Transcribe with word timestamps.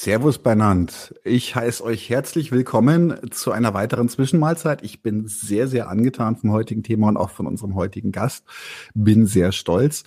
Servus 0.00 0.38
Bernand. 0.38 1.12
Ich 1.24 1.56
heiße 1.56 1.82
euch 1.82 2.08
herzlich 2.08 2.52
willkommen 2.52 3.18
zu 3.32 3.50
einer 3.50 3.74
weiteren 3.74 4.08
Zwischenmahlzeit. 4.08 4.84
Ich 4.84 5.02
bin 5.02 5.26
sehr, 5.26 5.66
sehr 5.66 5.88
angetan 5.88 6.36
vom 6.36 6.52
heutigen 6.52 6.84
Thema 6.84 7.08
und 7.08 7.16
auch 7.16 7.30
von 7.30 7.48
unserem 7.48 7.74
heutigen 7.74 8.12
Gast. 8.12 8.44
Bin 8.94 9.26
sehr 9.26 9.50
stolz. 9.50 10.04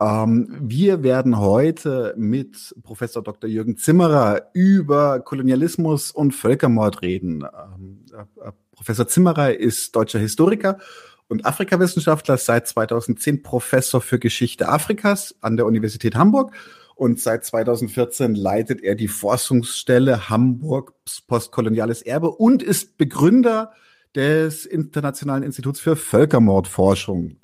Ähm, 0.00 0.56
wir 0.60 1.02
werden 1.02 1.40
heute 1.40 2.14
mit 2.16 2.72
Professor 2.84 3.20
Dr. 3.20 3.50
Jürgen 3.50 3.76
Zimmerer 3.76 4.50
über 4.52 5.18
Kolonialismus 5.18 6.12
und 6.12 6.32
Völkermord 6.32 7.02
reden. 7.02 7.42
Ähm, 7.42 8.04
äh, 8.12 8.52
Professor 8.70 9.08
Zimmerer 9.08 9.58
ist 9.58 9.96
deutscher 9.96 10.20
Historiker 10.20 10.78
und 11.26 11.44
Afrikawissenschaftler, 11.46 12.36
seit 12.36 12.68
2010 12.68 13.42
Professor 13.42 14.00
für 14.00 14.20
Geschichte 14.20 14.68
Afrikas 14.68 15.34
an 15.40 15.56
der 15.56 15.66
Universität 15.66 16.14
Hamburg 16.14 16.52
und 16.96 17.20
seit 17.20 17.44
2014 17.44 18.34
leitet 18.34 18.82
er 18.82 18.94
die 18.94 19.06
Forschungsstelle 19.06 20.30
Hamburgs 20.30 21.20
postkoloniales 21.20 22.00
Erbe 22.00 22.30
und 22.30 22.62
ist 22.62 22.96
Begründer 22.96 23.72
des 24.14 24.64
Internationalen 24.64 25.42
Instituts 25.42 25.78
für 25.78 25.94
Völkermordforschung. 25.94 27.36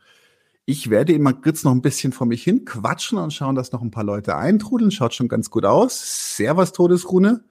Ich 0.65 0.89
werde 0.89 1.13
immer 1.13 1.35
kurz 1.35 1.65
noch 1.65 1.73
ein 1.73 1.83
bisschen 1.83 2.13
vor 2.13 2.27
mich 2.27 2.43
hin 2.43 2.65
quatschen 2.65 3.19
und 3.19 3.35
schauen, 3.35 3.55
dass 3.55 3.73
noch 3.73 3.83
ein 3.83 3.91
paar 3.91 4.05
Leute 4.05 4.37
eintrudeln. 4.37 4.91
Schaut 4.91 5.13
schon 5.13 5.29
ganz 5.29 5.51
gut 5.51 5.67
aus. 5.67 6.37
Servus 6.37 6.73
Todesrune. 6.73 7.45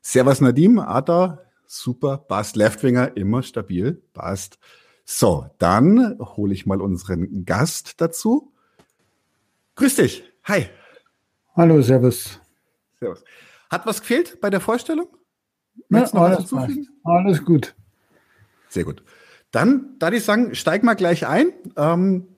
Servus 0.00 0.40
Nadim. 0.40 0.78
Ada. 0.78 1.42
Super. 1.66 2.18
Passt. 2.18 2.54
Leftwinger. 2.54 3.16
Immer 3.16 3.42
stabil. 3.42 4.00
Passt. 4.12 4.58
So, 5.04 5.46
dann 5.58 6.18
hole 6.20 6.54
ich 6.54 6.66
mal 6.66 6.80
unseren 6.80 7.44
Gast 7.44 8.00
dazu. 8.00 8.52
Grüß 9.74 9.96
dich. 9.96 10.22
Hi. 10.44 10.66
Hallo, 11.58 11.82
Servus. 11.82 12.40
Servus. 13.00 13.24
Hat 13.68 13.84
was 13.84 14.00
gefehlt 14.00 14.40
bei 14.40 14.48
der 14.48 14.60
Vorstellung? 14.60 15.08
Ja, 15.90 16.04
alles, 16.12 16.54
alles 17.02 17.44
gut. 17.44 17.74
Sehr 18.68 18.84
gut. 18.84 19.02
Dann, 19.50 19.96
da 19.98 20.12
ich 20.12 20.22
sagen, 20.22 20.54
steig 20.54 20.84
mal 20.84 20.94
gleich 20.94 21.26
ein. 21.26 21.52
Ähm, 21.76 22.28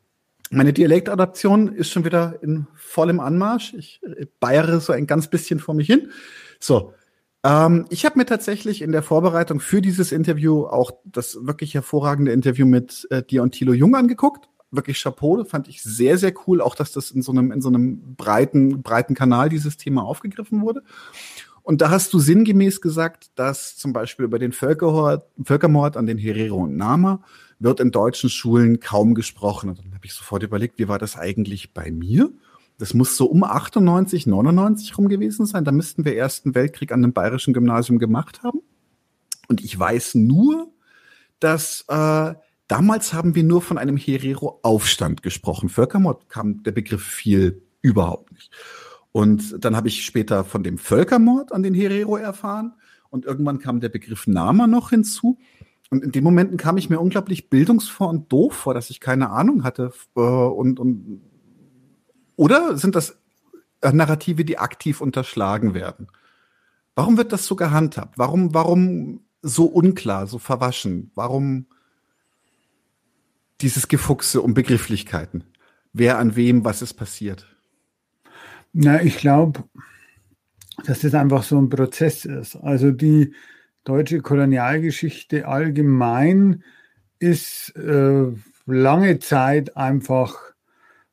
meine 0.50 0.72
Dialektadaption 0.72 1.68
ist 1.74 1.90
schon 1.90 2.06
wieder 2.06 2.42
in 2.42 2.66
vollem 2.74 3.20
Anmarsch. 3.20 3.74
Ich 3.74 4.00
äh, 4.04 4.24
bayere 4.40 4.80
so 4.80 4.94
ein 4.94 5.06
ganz 5.06 5.28
bisschen 5.28 5.60
vor 5.60 5.74
mich 5.74 5.86
hin. 5.86 6.10
So, 6.58 6.94
ähm, 7.44 7.84
ich 7.90 8.06
habe 8.06 8.18
mir 8.18 8.24
tatsächlich 8.24 8.80
in 8.80 8.90
der 8.90 9.02
Vorbereitung 9.02 9.60
für 9.60 9.82
dieses 9.82 10.12
Interview 10.12 10.64
auch 10.64 10.92
das 11.04 11.36
wirklich 11.42 11.74
hervorragende 11.74 12.32
Interview 12.32 12.64
mit 12.64 13.06
äh, 13.10 13.22
dir 13.22 13.42
und 13.42 13.52
Thilo 13.52 13.74
Jung 13.74 13.94
angeguckt 13.96 14.49
wirklich 14.70 15.02
Chapeau, 15.02 15.44
fand 15.44 15.68
ich 15.68 15.82
sehr, 15.82 16.18
sehr 16.18 16.32
cool, 16.46 16.60
auch 16.60 16.74
dass 16.74 16.92
das 16.92 17.10
in 17.10 17.22
so 17.22 17.32
einem, 17.32 17.52
in 17.52 17.60
so 17.60 17.68
einem 17.68 18.14
breiten, 18.16 18.82
breiten 18.82 19.14
Kanal 19.14 19.48
dieses 19.48 19.76
Thema 19.76 20.04
aufgegriffen 20.04 20.62
wurde. 20.62 20.82
Und 21.62 21.80
da 21.80 21.90
hast 21.90 22.12
du 22.12 22.18
sinngemäß 22.18 22.80
gesagt, 22.80 23.30
dass 23.34 23.76
zum 23.76 23.92
Beispiel 23.92 24.24
über 24.24 24.38
den 24.38 24.52
Völkermord, 24.52 25.24
Völkermord 25.44 25.96
an 25.96 26.06
den 26.06 26.18
Herero 26.18 26.56
und 26.56 26.76
Nama 26.76 27.22
wird 27.58 27.80
in 27.80 27.90
deutschen 27.90 28.30
Schulen 28.30 28.80
kaum 28.80 29.14
gesprochen. 29.14 29.68
Und 29.70 29.78
dann 29.78 29.94
habe 29.94 30.06
ich 30.06 30.14
sofort 30.14 30.42
überlegt, 30.42 30.78
wie 30.78 30.88
war 30.88 30.98
das 30.98 31.16
eigentlich 31.16 31.74
bei 31.74 31.90
mir? 31.90 32.32
Das 32.78 32.94
muss 32.94 33.16
so 33.16 33.26
um 33.26 33.44
98, 33.44 34.26
99 34.26 34.96
rum 34.96 35.08
gewesen 35.08 35.44
sein. 35.44 35.66
Da 35.66 35.70
müssten 35.70 36.06
wir 36.06 36.16
Ersten 36.16 36.54
Weltkrieg 36.54 36.92
an 36.92 37.04
einem 37.04 37.12
bayerischen 37.12 37.52
Gymnasium 37.52 37.98
gemacht 37.98 38.42
haben. 38.42 38.62
Und 39.48 39.62
ich 39.62 39.78
weiß 39.78 40.14
nur, 40.14 40.72
dass 41.40 41.84
äh, 41.88 42.34
Damals 42.70 43.12
haben 43.12 43.34
wir 43.34 43.42
nur 43.42 43.62
von 43.62 43.78
einem 43.78 43.96
Herero-Aufstand 43.96 45.24
gesprochen. 45.24 45.68
Völkermord 45.68 46.28
kam 46.28 46.62
der 46.62 46.70
Begriff 46.70 47.02
viel 47.02 47.62
überhaupt 47.82 48.30
nicht. 48.30 48.52
Und 49.10 49.64
dann 49.64 49.74
habe 49.74 49.88
ich 49.88 50.04
später 50.04 50.44
von 50.44 50.62
dem 50.62 50.78
Völkermord 50.78 51.50
an 51.50 51.64
den 51.64 51.74
Herero 51.74 52.16
erfahren. 52.16 52.74
Und 53.08 53.24
irgendwann 53.24 53.58
kam 53.58 53.80
der 53.80 53.88
Begriff 53.88 54.28
Nama 54.28 54.68
noch 54.68 54.90
hinzu. 54.90 55.36
Und 55.90 56.04
in 56.04 56.12
den 56.12 56.22
Momenten 56.22 56.58
kam 56.58 56.76
ich 56.76 56.88
mir 56.88 57.00
unglaublich 57.00 57.50
bildungsvor 57.50 58.08
und 58.08 58.30
doof 58.30 58.54
vor, 58.54 58.72
dass 58.72 58.88
ich 58.90 59.00
keine 59.00 59.30
Ahnung 59.30 59.64
hatte. 59.64 59.92
Äh, 60.14 60.20
und, 60.20 60.78
und 60.78 61.22
oder 62.36 62.76
sind 62.76 62.94
das 62.94 63.18
Narrative, 63.82 64.44
die 64.44 64.58
aktiv 64.58 65.00
unterschlagen 65.00 65.74
werden? 65.74 66.06
Warum 66.94 67.16
wird 67.16 67.32
das 67.32 67.46
so 67.46 67.56
gehandhabt? 67.56 68.16
Warum, 68.16 68.54
warum 68.54 69.22
so 69.42 69.64
unklar, 69.64 70.28
so 70.28 70.38
verwaschen? 70.38 71.10
Warum 71.16 71.66
dieses 73.60 73.88
Gefuchse 73.88 74.40
um 74.42 74.54
Begrifflichkeiten. 74.54 75.44
Wer 75.92 76.18
an 76.18 76.36
wem, 76.36 76.64
was 76.64 76.82
ist 76.82 76.94
passiert? 76.94 77.46
Na, 78.72 79.02
ich 79.02 79.18
glaube, 79.18 79.64
dass 80.84 81.00
das 81.00 81.14
einfach 81.14 81.42
so 81.42 81.58
ein 81.58 81.68
Prozess 81.68 82.24
ist. 82.24 82.56
Also 82.56 82.90
die 82.90 83.34
deutsche 83.84 84.20
Kolonialgeschichte 84.20 85.48
allgemein 85.48 86.62
ist 87.18 87.74
äh, 87.76 88.26
lange 88.66 89.18
Zeit 89.18 89.76
einfach 89.76 90.36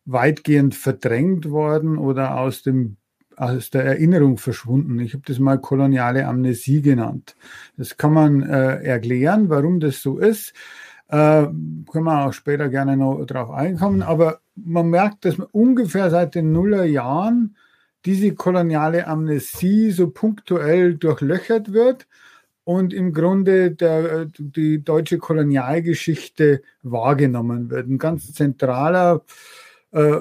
weitgehend 0.06 0.76
verdrängt 0.76 1.50
worden 1.50 1.98
oder 1.98 2.40
aus 2.40 2.62
dem 2.64 2.98
aus 3.36 3.70
der 3.70 3.86
Erinnerung 3.86 4.40
verschwunden. 4.40 5.00
Ich 5.00 5.14
habe 5.14 5.24
das 5.28 5.38
mal 5.38 5.60
koloniale 5.60 6.26
Amnesie 6.26 6.82
genannt. 6.82 7.36
Das 7.78 7.98
kann 7.98 8.12
man 8.12 8.42
äh, 8.42 8.82
erklären, 8.84 9.50
warum 9.50 9.80
das 9.80 10.02
so 10.02 10.18
ist. 10.18 10.54
Äh, 11.10 11.48
können 11.92 12.04
wir 12.04 12.26
auch 12.26 12.34
später 12.34 12.70
gerne 12.70 12.98
noch 12.98 13.24
drauf 13.26 13.52
einkommen. 13.52 14.02
Aber 14.02 14.42
man 14.56 14.90
merkt, 14.90 15.26
dass 15.26 15.38
man 15.38 15.48
ungefähr 15.52 16.10
seit 16.10 16.36
den 16.36 16.52
Nullerjahren 16.52 17.56
diese 18.06 18.34
koloniale 18.36 19.08
Amnesie 19.08 19.92
so 19.92 20.10
punktuell 20.10 20.96
durchlöchert 20.96 21.74
wird 21.74 22.08
und 22.64 22.94
im 22.94 23.14
Grunde 23.14 23.72
der, 23.72 24.28
die 24.38 24.84
deutsche 24.84 25.18
Kolonialgeschichte 25.18 26.62
wahrgenommen 26.84 27.70
wird. 27.70 27.88
Ein 27.88 27.98
ganz 27.98 28.34
zentraler 28.34 29.24
äh, 29.92 30.18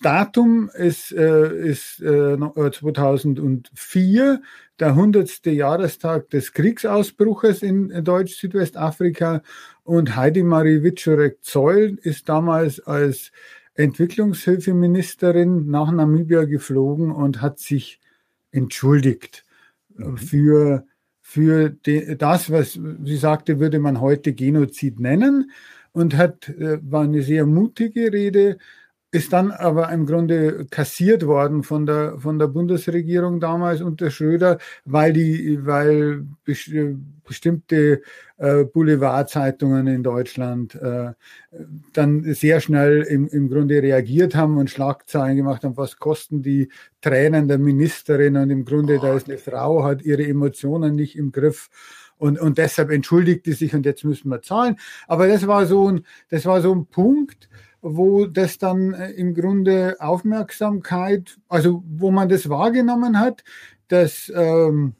Datum 0.00 0.70
ist, 0.74 1.12
äh, 1.12 1.68
ist 1.68 2.00
äh, 2.00 2.36
2004, 2.36 4.42
der 4.80 4.88
100. 4.88 5.46
Jahrestag 5.46 6.30
des 6.30 6.52
Kriegsausbruches 6.52 7.62
in 7.62 8.04
Deutsch-Südwestafrika 8.04 9.42
und 9.84 10.16
Heidi-Marie 10.16 10.82
Wiczorek-Zeul 10.82 11.98
ist 12.02 12.28
damals 12.28 12.80
als 12.80 13.30
Entwicklungshilfeministerin 13.74 15.70
nach 15.70 15.90
Namibia 15.90 16.44
geflogen 16.44 17.10
und 17.10 17.40
hat 17.40 17.58
sich 17.58 18.00
entschuldigt 18.50 19.44
mhm. 19.94 20.16
für, 20.16 20.86
für 21.20 21.70
die, 21.70 22.16
das, 22.18 22.50
was 22.50 22.72
sie 22.72 23.16
sagte, 23.16 23.60
würde 23.60 23.78
man 23.78 24.00
heute 24.00 24.34
Genozid 24.34 25.00
nennen 25.00 25.50
und 25.92 26.16
hat, 26.16 26.48
äh, 26.48 26.78
war 26.82 27.04
eine 27.04 27.22
sehr 27.22 27.46
mutige 27.46 28.12
Rede, 28.12 28.58
ist 29.12 29.34
dann 29.34 29.50
aber 29.50 29.90
im 29.90 30.06
Grunde 30.06 30.64
kassiert 30.70 31.26
worden 31.26 31.62
von 31.62 31.84
der, 31.84 32.18
von 32.18 32.38
der 32.38 32.46
Bundesregierung 32.46 33.40
damals 33.40 33.82
unter 33.82 34.10
Schröder, 34.10 34.56
weil 34.86 35.12
die, 35.12 35.58
weil 35.66 36.24
bestimmte 37.22 38.00
äh, 38.38 38.64
Boulevardzeitungen 38.64 39.86
in 39.86 40.02
Deutschland 40.02 40.74
äh, 40.76 41.12
dann 41.92 42.32
sehr 42.32 42.62
schnell 42.62 43.02
im, 43.02 43.28
im 43.28 43.50
Grunde 43.50 43.82
reagiert 43.82 44.34
haben 44.34 44.56
und 44.56 44.70
Schlagzeilen 44.70 45.36
gemacht 45.36 45.62
haben, 45.62 45.76
was 45.76 45.98
kosten 45.98 46.42
die 46.42 46.70
Tränen 47.02 47.48
der 47.48 47.58
Ministerin 47.58 48.38
und 48.38 48.48
im 48.48 48.64
Grunde, 48.64 48.98
da 48.98 49.14
ist 49.14 49.28
eine 49.28 49.36
Frau, 49.36 49.84
hat 49.84 50.00
ihre 50.02 50.26
Emotionen 50.26 50.94
nicht 50.94 51.16
im 51.16 51.32
Griff. 51.32 51.68
Und, 52.16 52.40
und 52.40 52.56
deshalb 52.56 52.90
entschuldigt 52.90 53.44
sie 53.44 53.52
sich 53.52 53.74
und 53.74 53.84
jetzt 53.84 54.04
müssen 54.04 54.30
wir 54.30 54.40
zahlen. 54.40 54.76
Aber 55.06 55.26
das 55.26 55.46
war 55.46 55.66
so 55.66 55.90
ein, 55.90 56.06
das 56.30 56.46
war 56.46 56.62
so 56.62 56.72
ein 56.72 56.86
Punkt, 56.86 57.48
wo 57.82 58.26
das 58.26 58.58
dann 58.58 58.94
äh, 58.94 59.10
im 59.10 59.34
Grunde 59.34 59.96
Aufmerksamkeit, 59.98 61.38
also 61.48 61.82
wo 61.86 62.10
man 62.10 62.28
das 62.28 62.48
wahrgenommen 62.48 63.18
hat, 63.18 63.44
dass 63.88 64.32
ähm, 64.34 64.94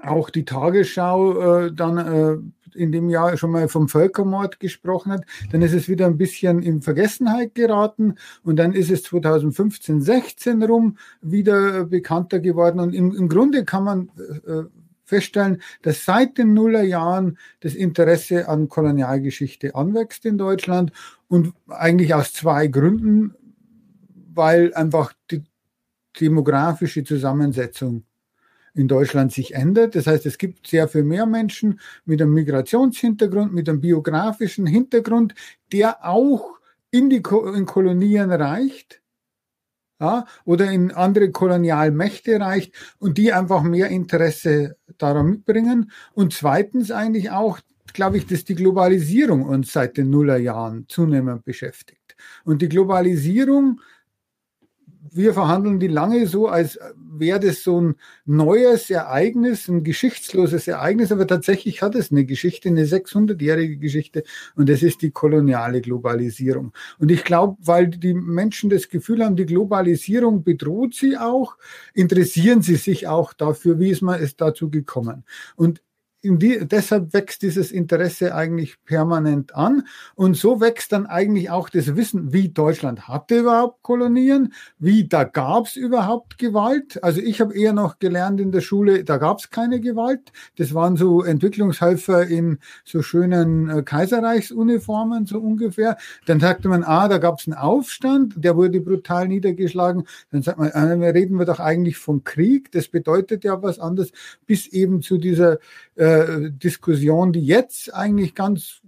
auch 0.00 0.30
die 0.30 0.44
Tagesschau 0.44 1.66
äh, 1.66 1.72
dann 1.72 1.98
äh, 1.98 2.38
in 2.74 2.92
dem 2.92 3.10
Jahr 3.10 3.36
schon 3.36 3.50
mal 3.50 3.68
vom 3.68 3.88
Völkermord 3.88 4.60
gesprochen 4.60 5.12
hat, 5.12 5.24
dann 5.50 5.62
ist 5.62 5.72
es 5.72 5.88
wieder 5.88 6.06
ein 6.06 6.16
bisschen 6.16 6.62
in 6.62 6.80
Vergessenheit 6.80 7.54
geraten 7.54 8.14
und 8.44 8.56
dann 8.56 8.72
ist 8.72 8.90
es 8.90 9.02
2015, 9.02 10.00
16 10.00 10.62
rum 10.62 10.96
wieder 11.20 11.84
bekannter 11.84 12.38
geworden 12.38 12.78
und 12.78 12.94
im, 12.94 13.14
im 13.14 13.28
Grunde 13.28 13.64
kann 13.64 13.84
man 13.84 14.10
äh, 14.46 14.64
feststellen, 15.08 15.62
dass 15.82 16.04
seit 16.04 16.38
den 16.38 16.54
Nullerjahren 16.54 17.38
das 17.60 17.74
Interesse 17.74 18.48
an 18.48 18.68
Kolonialgeschichte 18.68 19.74
anwächst 19.74 20.24
in 20.26 20.38
Deutschland 20.38 20.92
und 21.28 21.52
eigentlich 21.68 22.14
aus 22.14 22.32
zwei 22.32 22.66
Gründen, 22.66 23.34
weil 24.34 24.74
einfach 24.74 25.12
die 25.30 25.42
demografische 26.20 27.04
Zusammensetzung 27.04 28.04
in 28.74 28.86
Deutschland 28.86 29.32
sich 29.32 29.54
ändert. 29.54 29.94
Das 29.94 30.06
heißt, 30.06 30.26
es 30.26 30.38
gibt 30.38 30.66
sehr 30.66 30.88
viel 30.88 31.04
mehr 31.04 31.26
Menschen 31.26 31.80
mit 32.04 32.20
einem 32.20 32.34
Migrationshintergrund, 32.34 33.52
mit 33.52 33.68
einem 33.68 33.80
biografischen 33.80 34.66
Hintergrund, 34.66 35.34
der 35.72 36.06
auch 36.06 36.58
in 36.90 37.10
die 37.10 37.22
Ko 37.22 37.52
in 37.52 37.66
Kolonien 37.66 38.30
reicht 38.30 39.00
ja, 40.00 40.26
oder 40.44 40.70
in 40.70 40.92
andere 40.92 41.30
Kolonialmächte 41.30 42.40
reicht 42.40 42.74
und 42.98 43.18
die 43.18 43.32
einfach 43.32 43.62
mehr 43.62 43.88
Interesse 43.88 44.76
daran 44.98 45.30
mitbringen. 45.30 45.90
Und 46.14 46.32
zweitens 46.32 46.90
eigentlich 46.90 47.30
auch, 47.30 47.58
glaube 47.92 48.18
ich, 48.18 48.26
dass 48.26 48.44
die 48.44 48.54
Globalisierung 48.54 49.42
uns 49.42 49.72
seit 49.72 49.96
den 49.96 50.10
Nullerjahren 50.10 50.86
zunehmend 50.88 51.44
beschäftigt. 51.44 52.16
Und 52.44 52.62
die 52.62 52.68
Globalisierung 52.68 53.80
wir 55.12 55.34
verhandeln 55.34 55.80
die 55.80 55.88
lange 55.88 56.26
so, 56.26 56.48
als 56.48 56.78
wäre 57.20 57.40
das 57.40 57.62
so 57.62 57.80
ein 57.80 57.94
neues 58.24 58.90
Ereignis, 58.90 59.68
ein 59.68 59.84
geschichtsloses 59.84 60.68
Ereignis, 60.68 61.12
aber 61.12 61.26
tatsächlich 61.26 61.82
hat 61.82 61.94
es 61.94 62.10
eine 62.10 62.24
Geschichte, 62.24 62.68
eine 62.68 62.84
600-jährige 62.84 63.78
Geschichte 63.78 64.24
und 64.54 64.68
das 64.68 64.82
ist 64.82 65.02
die 65.02 65.10
koloniale 65.10 65.80
Globalisierung. 65.80 66.72
Und 66.98 67.10
ich 67.10 67.24
glaube, 67.24 67.56
weil 67.60 67.88
die 67.88 68.14
Menschen 68.14 68.70
das 68.70 68.88
Gefühl 68.88 69.24
haben, 69.24 69.36
die 69.36 69.46
Globalisierung 69.46 70.42
bedroht 70.44 70.94
sie 70.94 71.16
auch, 71.16 71.56
interessieren 71.94 72.62
sie 72.62 72.76
sich 72.76 73.06
auch 73.06 73.32
dafür, 73.32 73.78
wie 73.78 73.90
ist 73.90 74.02
man 74.02 74.20
es 74.20 74.36
dazu 74.36 74.70
gekommen. 74.70 75.24
Und 75.56 75.80
die, 76.22 76.66
deshalb 76.66 77.12
wächst 77.12 77.42
dieses 77.42 77.70
Interesse 77.70 78.34
eigentlich 78.34 78.82
permanent 78.84 79.54
an. 79.54 79.86
Und 80.14 80.36
so 80.36 80.60
wächst 80.60 80.92
dann 80.92 81.06
eigentlich 81.06 81.50
auch 81.50 81.68
das 81.68 81.94
Wissen, 81.96 82.32
wie 82.32 82.48
Deutschland 82.48 83.06
hatte 83.06 83.38
überhaupt 83.38 83.82
Kolonien, 83.82 84.52
wie 84.78 85.06
da 85.06 85.24
gab 85.24 85.66
es 85.66 85.76
überhaupt 85.76 86.38
Gewalt. 86.38 87.02
Also 87.04 87.20
ich 87.20 87.40
habe 87.40 87.54
eher 87.54 87.72
noch 87.72 87.98
gelernt 87.98 88.40
in 88.40 88.50
der 88.50 88.60
Schule, 88.60 89.04
da 89.04 89.18
gab 89.18 89.38
es 89.38 89.50
keine 89.50 89.80
Gewalt. 89.80 90.32
Das 90.56 90.74
waren 90.74 90.96
so 90.96 91.22
Entwicklungshelfer 91.22 92.26
in 92.26 92.58
so 92.84 93.02
schönen 93.02 93.70
äh, 93.70 93.82
Kaiserreichsuniformen, 93.82 95.26
so 95.26 95.38
ungefähr. 95.38 95.96
Dann 96.26 96.40
sagte 96.40 96.68
man, 96.68 96.82
ah, 96.82 97.08
da 97.08 97.18
gab 97.18 97.38
es 97.38 97.46
einen 97.46 97.56
Aufstand, 97.56 98.34
der 98.36 98.56
wurde 98.56 98.80
brutal 98.80 99.28
niedergeschlagen. 99.28 100.04
Dann 100.32 100.42
sagt 100.42 100.58
man, 100.58 100.68
äh, 100.70 101.08
reden 101.10 101.38
wir 101.38 101.46
doch 101.46 101.60
eigentlich 101.60 101.96
vom 101.96 102.24
Krieg. 102.24 102.72
Das 102.72 102.88
bedeutet 102.88 103.44
ja 103.44 103.62
was 103.62 103.78
anderes, 103.78 104.10
bis 104.46 104.66
eben 104.66 105.00
zu 105.00 105.18
dieser 105.18 105.58
äh, 105.94 106.17
Diskussion, 106.50 107.32
die 107.32 107.44
jetzt 107.44 107.94
eigentlich 107.94 108.34
ganz 108.34 108.80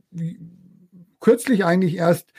kürzlich 1.21 1.65
eigentlich 1.65 1.97
erst 1.97 2.33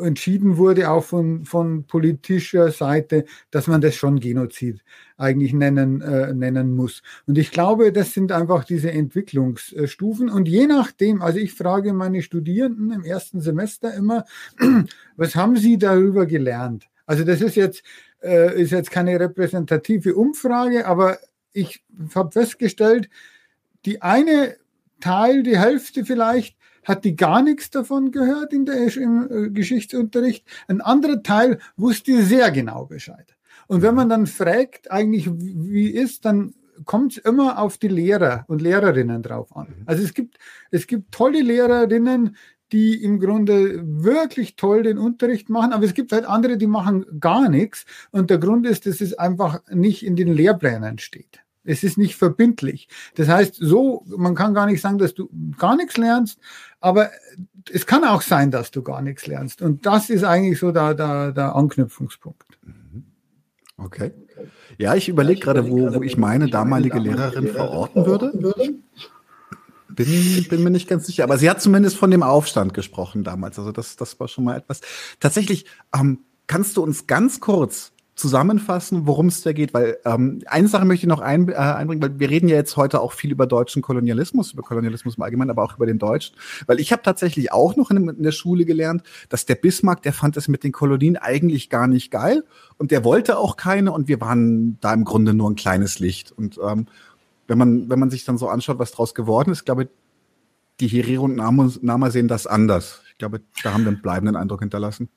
entschieden 0.00 0.56
wurde, 0.56 0.90
auch 0.90 1.04
von, 1.04 1.44
von 1.44 1.84
politischer 1.84 2.70
Seite, 2.70 3.24
dass 3.50 3.66
man 3.66 3.80
das 3.80 3.96
schon 3.96 4.20
Genozid 4.20 4.82
eigentlich 5.16 5.52
nennen, 5.52 6.00
äh, 6.00 6.32
nennen 6.32 6.74
muss. 6.74 7.02
Und 7.26 7.36
ich 7.36 7.50
glaube, 7.50 7.92
das 7.92 8.14
sind 8.14 8.32
einfach 8.32 8.64
diese 8.64 8.92
Entwicklungsstufen. 8.92 10.30
Und 10.30 10.48
je 10.48 10.66
nachdem, 10.66 11.20
also 11.20 11.38
ich 11.38 11.52
frage 11.52 11.92
meine 11.92 12.22
Studierenden 12.22 12.92
im 12.92 13.04
ersten 13.04 13.40
Semester 13.40 13.92
immer, 13.92 14.24
was 15.16 15.34
haben 15.34 15.56
sie 15.56 15.76
darüber 15.76 16.26
gelernt? 16.26 16.86
Also 17.06 17.24
das 17.24 17.40
ist 17.40 17.56
jetzt, 17.56 17.82
äh, 18.22 18.62
ist 18.62 18.70
jetzt 18.70 18.90
keine 18.90 19.18
repräsentative 19.18 20.14
Umfrage, 20.14 20.86
aber 20.86 21.18
ich 21.52 21.82
habe 22.14 22.30
festgestellt, 22.30 23.08
die 23.84 24.02
eine 24.02 24.56
Teil, 25.00 25.42
die 25.42 25.58
Hälfte 25.58 26.04
vielleicht, 26.04 26.56
hat 26.84 27.04
die 27.04 27.16
gar 27.16 27.42
nichts 27.42 27.70
davon 27.70 28.12
gehört 28.12 28.52
in 28.52 28.64
der, 28.64 28.96
im 28.96 29.28
äh, 29.30 29.50
Geschichtsunterricht. 29.50 30.46
Ein 30.68 30.80
anderer 30.80 31.22
Teil 31.22 31.58
wusste 31.76 32.22
sehr 32.22 32.50
genau 32.50 32.86
Bescheid. 32.86 33.36
Und 33.66 33.82
wenn 33.82 33.94
man 33.94 34.08
dann 34.08 34.26
fragt, 34.26 34.90
eigentlich 34.90 35.30
wie 35.30 35.90
ist, 35.90 36.24
dann 36.24 36.54
kommt 36.84 37.12
es 37.12 37.18
immer 37.18 37.58
auf 37.58 37.76
die 37.76 37.88
Lehrer 37.88 38.44
und 38.48 38.62
Lehrerinnen 38.62 39.22
drauf 39.22 39.54
an. 39.54 39.66
Mhm. 39.66 39.82
Also 39.86 40.02
es 40.02 40.14
gibt, 40.14 40.38
es 40.70 40.86
gibt 40.86 41.12
tolle 41.12 41.42
Lehrerinnen, 41.42 42.36
die 42.72 43.02
im 43.02 43.18
Grunde 43.18 43.82
wirklich 43.84 44.56
toll 44.56 44.82
den 44.82 44.98
Unterricht 44.98 45.48
machen, 45.48 45.72
aber 45.72 45.84
es 45.84 45.94
gibt 45.94 46.12
halt 46.12 46.26
andere, 46.26 46.58
die 46.58 46.66
machen 46.66 47.06
gar 47.18 47.48
nichts. 47.48 47.86
Und 48.10 48.30
der 48.30 48.38
Grund 48.38 48.66
ist, 48.66 48.86
dass 48.86 49.00
es 49.00 49.14
einfach 49.14 49.60
nicht 49.70 50.04
in 50.04 50.16
den 50.16 50.32
Lehrplänen 50.32 50.98
steht. 50.98 51.40
Es 51.68 51.84
ist 51.84 51.98
nicht 51.98 52.16
verbindlich. 52.16 52.88
Das 53.14 53.28
heißt, 53.28 53.56
so, 53.60 54.04
man 54.06 54.34
kann 54.34 54.54
gar 54.54 54.66
nicht 54.66 54.80
sagen, 54.80 54.98
dass 54.98 55.14
du 55.14 55.28
gar 55.58 55.76
nichts 55.76 55.96
lernst, 55.96 56.38
aber 56.80 57.10
es 57.70 57.86
kann 57.86 58.04
auch 58.04 58.22
sein, 58.22 58.50
dass 58.50 58.70
du 58.70 58.82
gar 58.82 59.02
nichts 59.02 59.26
lernst. 59.26 59.62
Und 59.62 59.86
das 59.86 60.10
ist 60.10 60.24
eigentlich 60.24 60.58
so 60.58 60.72
der, 60.72 60.94
der, 60.94 61.32
der 61.32 61.54
Anknüpfungspunkt. 61.54 62.58
Mhm. 62.62 63.04
Okay. 63.76 64.12
Ja, 64.78 64.94
ich 64.94 65.08
überlege 65.08 65.40
gerade, 65.40 65.68
wo, 65.68 65.94
wo 65.94 66.02
ich 66.02 66.16
meine 66.16 66.48
damalige 66.48 66.98
Lehrerin 66.98 67.48
verorten 67.48 68.06
würde. 68.06 68.32
Bin, 69.88 70.46
bin 70.48 70.62
mir 70.62 70.70
nicht 70.70 70.88
ganz 70.88 71.06
sicher, 71.06 71.24
aber 71.24 71.38
sie 71.38 71.50
hat 71.50 71.60
zumindest 71.60 71.96
von 71.96 72.10
dem 72.10 72.22
Aufstand 72.22 72.74
gesprochen 72.74 73.24
damals. 73.24 73.58
Also 73.58 73.72
das, 73.72 73.96
das 73.96 74.18
war 74.20 74.28
schon 74.28 74.44
mal 74.44 74.56
etwas. 74.56 74.80
Tatsächlich, 75.18 75.66
ähm, 75.94 76.20
kannst 76.46 76.76
du 76.76 76.82
uns 76.82 77.06
ganz 77.06 77.40
kurz 77.40 77.92
zusammenfassen, 78.18 79.06
worum 79.06 79.28
es 79.28 79.42
da 79.42 79.52
geht? 79.52 79.72
Weil 79.72 79.98
ähm, 80.04 80.42
eine 80.46 80.68
Sache 80.68 80.84
möchte 80.84 81.06
ich 81.06 81.08
noch 81.08 81.20
ein, 81.20 81.48
äh, 81.48 81.54
einbringen, 81.54 82.02
weil 82.02 82.18
wir 82.18 82.28
reden 82.28 82.48
ja 82.48 82.56
jetzt 82.56 82.76
heute 82.76 83.00
auch 83.00 83.12
viel 83.12 83.30
über 83.30 83.46
deutschen 83.46 83.80
Kolonialismus, 83.80 84.52
über 84.52 84.62
Kolonialismus 84.62 85.16
im 85.16 85.22
Allgemeinen, 85.22 85.50
aber 85.50 85.62
auch 85.62 85.76
über 85.76 85.86
den 85.86 85.98
deutschen. 85.98 86.36
Weil 86.66 86.80
ich 86.80 86.92
habe 86.92 87.02
tatsächlich 87.02 87.52
auch 87.52 87.76
noch 87.76 87.90
in, 87.90 88.08
in, 88.08 88.22
der 88.22 88.32
Schule 88.32 88.64
gelernt, 88.64 89.04
dass 89.28 89.46
der 89.46 89.54
Bismarck, 89.54 90.02
der 90.02 90.12
fand 90.12 90.36
es 90.36 90.48
mit 90.48 90.64
den 90.64 90.72
Kolonien 90.72 91.16
eigentlich 91.16 91.70
gar 91.70 91.86
nicht 91.86 92.10
geil 92.10 92.44
und 92.76 92.90
der 92.90 93.04
wollte 93.04 93.38
auch 93.38 93.56
keine 93.56 93.92
und 93.92 94.08
wir 94.08 94.20
waren 94.20 94.78
da 94.80 94.92
im 94.92 95.04
Grunde 95.04 95.32
nur 95.32 95.48
ein 95.48 95.56
kleines 95.56 96.00
Licht. 96.00 96.32
Und 96.32 96.58
ähm, 96.62 96.86
wenn 97.46 97.58
man 97.58 97.88
wenn 97.88 98.00
man 98.00 98.10
sich 98.10 98.24
dann 98.24 98.36
so 98.36 98.48
anschaut, 98.48 98.78
was 98.78 98.90
draus 98.90 99.14
geworden 99.14 99.52
ist, 99.52 99.64
glaube 99.64 99.84
ich, 99.84 99.88
die 100.80 100.88
Herero 100.88 101.24
und 101.24 101.36
Nama 101.36 102.10
sehen 102.10 102.28
das 102.28 102.46
anders. 102.46 103.02
Ich 103.10 103.18
glaube, 103.18 103.40
da 103.62 103.72
haben 103.72 103.82
wir 103.82 103.88
einen 103.88 104.02
bleibenden 104.02 104.36
Eindruck 104.36 104.60
hinterlassen. 104.60 105.08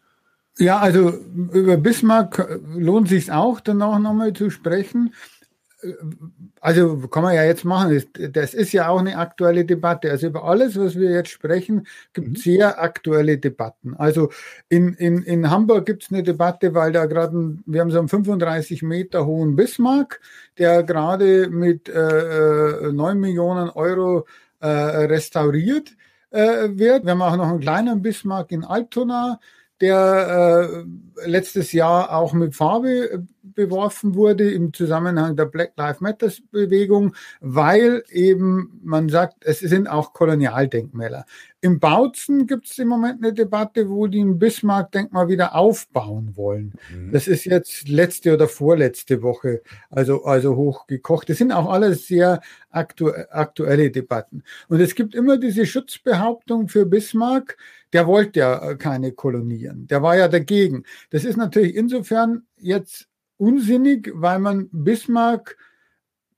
Ja, 0.58 0.80
also 0.80 1.10
über 1.54 1.78
Bismarck 1.78 2.60
lohnt 2.76 3.10
sich 3.10 3.32
auch 3.32 3.62
danach 3.62 4.00
nochmal 4.00 4.34
zu 4.34 4.50
sprechen. 4.50 5.14
Also 6.60 7.08
kann 7.08 7.24
man 7.24 7.34
ja 7.34 7.44
jetzt 7.44 7.66
machen. 7.66 8.04
Das 8.32 8.54
ist 8.54 8.72
ja 8.72 8.90
auch 8.90 9.00
eine 9.00 9.18
aktuelle 9.18 9.66
Debatte. 9.66 10.12
Also 10.12 10.28
über 10.28 10.44
alles, 10.44 10.78
was 10.78 10.96
wir 10.96 11.10
jetzt 11.10 11.32
sprechen, 11.32 11.88
gibt 12.14 12.38
es 12.38 12.46
mhm. 12.46 12.52
sehr 12.52 12.82
aktuelle 12.82 13.40
Debatten. 13.40 13.96
Also 13.96 14.30
in, 14.70 14.94
in, 14.94 15.24
in 15.24 15.50
Hamburg 15.50 15.88
gibt 15.88 16.04
es 16.04 16.12
eine 16.12 16.22
Debatte, 16.22 16.76
weil 16.76 16.92
da 16.92 17.06
gerade, 17.06 17.58
wir 17.66 17.82
haben 17.82 17.90
so 17.90 17.98
einen 17.98 18.10
35 18.10 18.84
Meter 18.84 19.26
hohen 19.26 19.56
Bismarck, 19.56 20.22
der 20.60 20.84
gerade 20.84 21.50
mit 21.50 21.90
äh, 21.90 22.92
9 22.92 23.00
äh, 23.00 23.20
Millionen 23.20 23.70
Euro 23.70 24.28
äh, 24.60 24.68
restauriert 24.68 25.96
äh, 26.30 26.70
wird. 26.70 27.06
Wir 27.06 27.12
haben 27.12 27.22
auch 27.24 27.38
noch 27.38 27.50
einen 27.50 27.60
kleinen 27.60 28.04
Bismarck 28.04 28.52
in 28.52 28.64
Altona 28.64 29.40
der 29.82 30.84
äh, 30.86 31.28
letztes 31.28 31.72
Jahr 31.72 32.16
auch 32.16 32.34
mit 32.34 32.56
Farbe 32.56 33.12
äh, 33.12 33.20
beworfen 33.54 34.16
wurde 34.16 34.50
im 34.50 34.74
Zusammenhang 34.74 35.36
der 35.36 35.46
Black 35.46 35.74
Lives 35.76 36.00
Matter 36.00 36.32
Bewegung, 36.52 37.16
weil 37.42 38.04
eben 38.10 38.80
man 38.84 39.10
sagt, 39.10 39.46
es 39.46 39.60
sind 39.60 39.88
auch 39.88 40.14
Kolonialdenkmäler. 40.14 41.26
Im 41.60 41.80
Bautzen 41.80 42.48
gibt 42.48 42.68
es 42.68 42.80
im 42.80 42.88
Moment 42.88 43.24
eine 43.24 43.34
Debatte, 43.34 43.90
wo 43.90 44.08
die 44.08 44.22
ein 44.22 44.40
Bismarck-Denkmal 44.40 45.28
wieder 45.28 45.54
aufbauen 45.54 46.36
wollen. 46.36 46.74
Mhm. 46.94 47.12
Das 47.12 47.28
ist 47.28 47.46
jetzt 47.46 47.88
letzte 47.88 48.34
oder 48.34 48.48
vorletzte 48.48 49.22
Woche, 49.22 49.62
also, 49.90 50.24
also 50.24 50.56
hochgekocht. 50.56 51.30
Das 51.30 51.38
sind 51.38 51.52
auch 51.52 51.70
alles 51.70 52.08
sehr 52.08 52.42
aktu 52.72 53.12
aktuelle 53.30 53.92
Debatten. 53.92 54.44
Und 54.70 54.80
es 54.80 54.96
gibt 54.96 55.14
immer 55.14 55.38
diese 55.38 55.66
Schutzbehauptung 55.66 56.68
für 56.68 56.86
Bismarck, 56.86 57.58
der 57.94 58.08
wollte 58.08 58.40
ja 58.40 58.76
keine 58.76 59.12
Kolonien. 59.12 59.88
Der 59.88 60.02
war 60.02 60.16
ja 60.18 60.28
dagegen. 60.28 60.84
Das 61.10 61.26
ist 61.26 61.38
natürlich 61.38 61.76
insofern 61.76 62.44
jetzt 62.58 63.08
unsinnig, 63.38 64.12
weil 64.14 64.40
man 64.40 64.70
Bismarck 64.72 65.58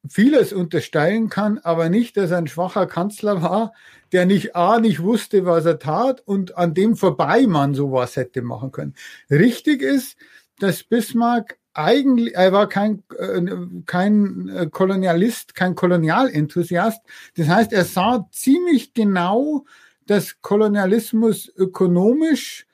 vieles 0.10 0.52
unterstellen 0.52 1.30
kann, 1.30 1.60
aber 1.60 1.90
nicht, 1.90 2.18
dass 2.18 2.32
er 2.32 2.38
ein 2.38 2.48
schwacher 2.48 2.88
Kanzler 2.88 3.42
war, 3.42 3.74
der 4.12 4.26
nicht 4.26 4.56
A, 4.56 4.80
nicht 4.80 5.02
wusste, 5.02 5.46
was 5.46 5.66
er 5.66 5.80
tat 5.80 6.22
und 6.26 6.58
an 6.58 6.74
dem 6.74 6.96
vorbei 6.96 7.48
man 7.48 7.74
sowas 7.74 8.16
hätte 8.16 8.42
machen 8.42 8.72
können. 8.72 8.96
Richtig 9.30 9.82
ist, 9.82 10.18
dass 10.60 10.84
Bismarck 10.84 11.58
eigentlich, 11.74 12.36
er 12.36 12.52
war 12.52 12.70
kein, 12.70 13.04
äh, 13.18 13.42
kein 13.86 14.50
äh, 14.50 14.68
Kolonialist, 14.70 15.56
kein 15.56 15.74
Kolonialenthusiast. 15.76 17.02
Das 17.36 17.48
heißt, 17.48 17.74
er 17.74 17.86
sah 17.86 18.28
ziemlich 18.32 18.94
genau, 18.94 19.66
dass 20.08 20.42
Kolonialismus 20.42 21.52
ökonomisch 21.56 22.66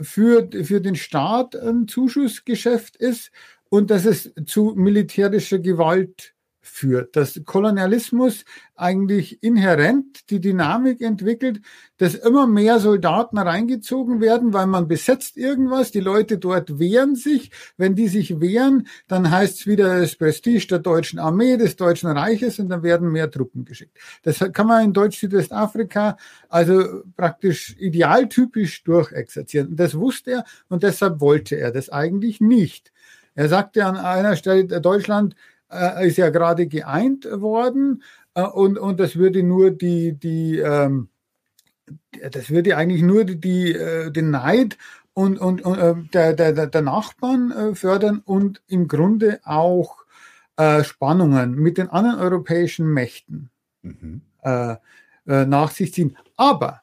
für, 0.00 0.48
für 0.62 0.80
den 0.80 0.96
Staat 0.96 1.56
ein 1.56 1.88
Zuschussgeschäft 1.88 2.96
ist 2.96 3.30
und 3.68 3.90
dass 3.90 4.04
es 4.04 4.32
zu 4.46 4.74
militärischer 4.76 5.58
Gewalt 5.58 6.34
führt, 6.60 7.16
dass 7.16 7.40
Kolonialismus 7.44 8.44
eigentlich 8.74 9.42
inhärent 9.42 10.30
die 10.30 10.40
Dynamik 10.40 11.00
entwickelt, 11.00 11.60
dass 11.96 12.14
immer 12.14 12.46
mehr 12.46 12.78
Soldaten 12.78 13.38
reingezogen 13.38 14.20
werden, 14.20 14.52
weil 14.52 14.66
man 14.66 14.86
besetzt 14.86 15.36
irgendwas, 15.36 15.90
die 15.90 16.00
Leute 16.00 16.38
dort 16.38 16.78
wehren 16.78 17.16
sich. 17.16 17.50
Wenn 17.76 17.94
die 17.94 18.08
sich 18.08 18.40
wehren, 18.40 18.86
dann 19.08 19.30
heißt 19.30 19.60
es 19.60 19.66
wieder 19.66 20.00
das 20.00 20.16
Prestige 20.16 20.66
der 20.68 20.78
deutschen 20.78 21.18
Armee, 21.18 21.56
des 21.56 21.76
Deutschen 21.76 22.10
Reiches 22.10 22.58
und 22.58 22.68
dann 22.68 22.82
werden 22.82 23.10
mehr 23.10 23.30
Truppen 23.30 23.64
geschickt. 23.64 23.98
Das 24.22 24.38
kann 24.52 24.66
man 24.66 24.84
in 24.84 24.92
Deutsch-Südwestafrika 24.92 26.16
also 26.48 27.02
praktisch 27.16 27.76
idealtypisch 27.78 28.84
durchexerzieren. 28.84 29.76
Das 29.76 29.96
wusste 29.96 30.30
er 30.30 30.44
und 30.68 30.82
deshalb 30.82 31.20
wollte 31.20 31.56
er 31.56 31.72
das 31.72 31.88
eigentlich 31.88 32.40
nicht. 32.40 32.92
Er 33.34 33.48
sagte 33.48 33.84
an 33.86 33.96
einer 33.96 34.36
Stelle, 34.36 34.66
Deutschland 34.80 35.36
äh, 35.70 36.06
ist 36.06 36.18
ja 36.18 36.30
gerade 36.30 36.66
geeint 36.66 37.26
worden 37.30 38.02
äh, 38.34 38.42
und, 38.42 38.78
und 38.78 39.00
das 39.00 39.16
würde 39.16 39.42
nur 39.42 39.70
die, 39.70 40.12
die 40.12 40.58
ähm, 40.58 41.08
das 42.30 42.50
würde 42.50 42.76
eigentlich 42.76 43.02
nur 43.02 43.24
die, 43.24 43.40
die 43.40 43.72
äh, 43.72 44.10
den 44.10 44.30
Neid 44.30 44.76
und, 45.14 45.38
und, 45.38 45.62
und 45.62 45.78
äh, 45.78 45.94
der, 46.12 46.32
der, 46.34 46.66
der 46.66 46.82
Nachbarn 46.82 47.50
äh, 47.50 47.74
fördern 47.74 48.22
und 48.24 48.62
im 48.68 48.88
Grunde 48.88 49.40
auch 49.44 50.04
äh, 50.56 50.84
Spannungen 50.84 51.54
mit 51.54 51.78
den 51.78 51.88
anderen 51.88 52.20
europäischen 52.20 52.86
Mächten 52.86 53.50
mhm. 53.82 54.22
nach 55.24 55.70
sich 55.72 55.92
ziehen. 55.92 56.16
Aber 56.36 56.80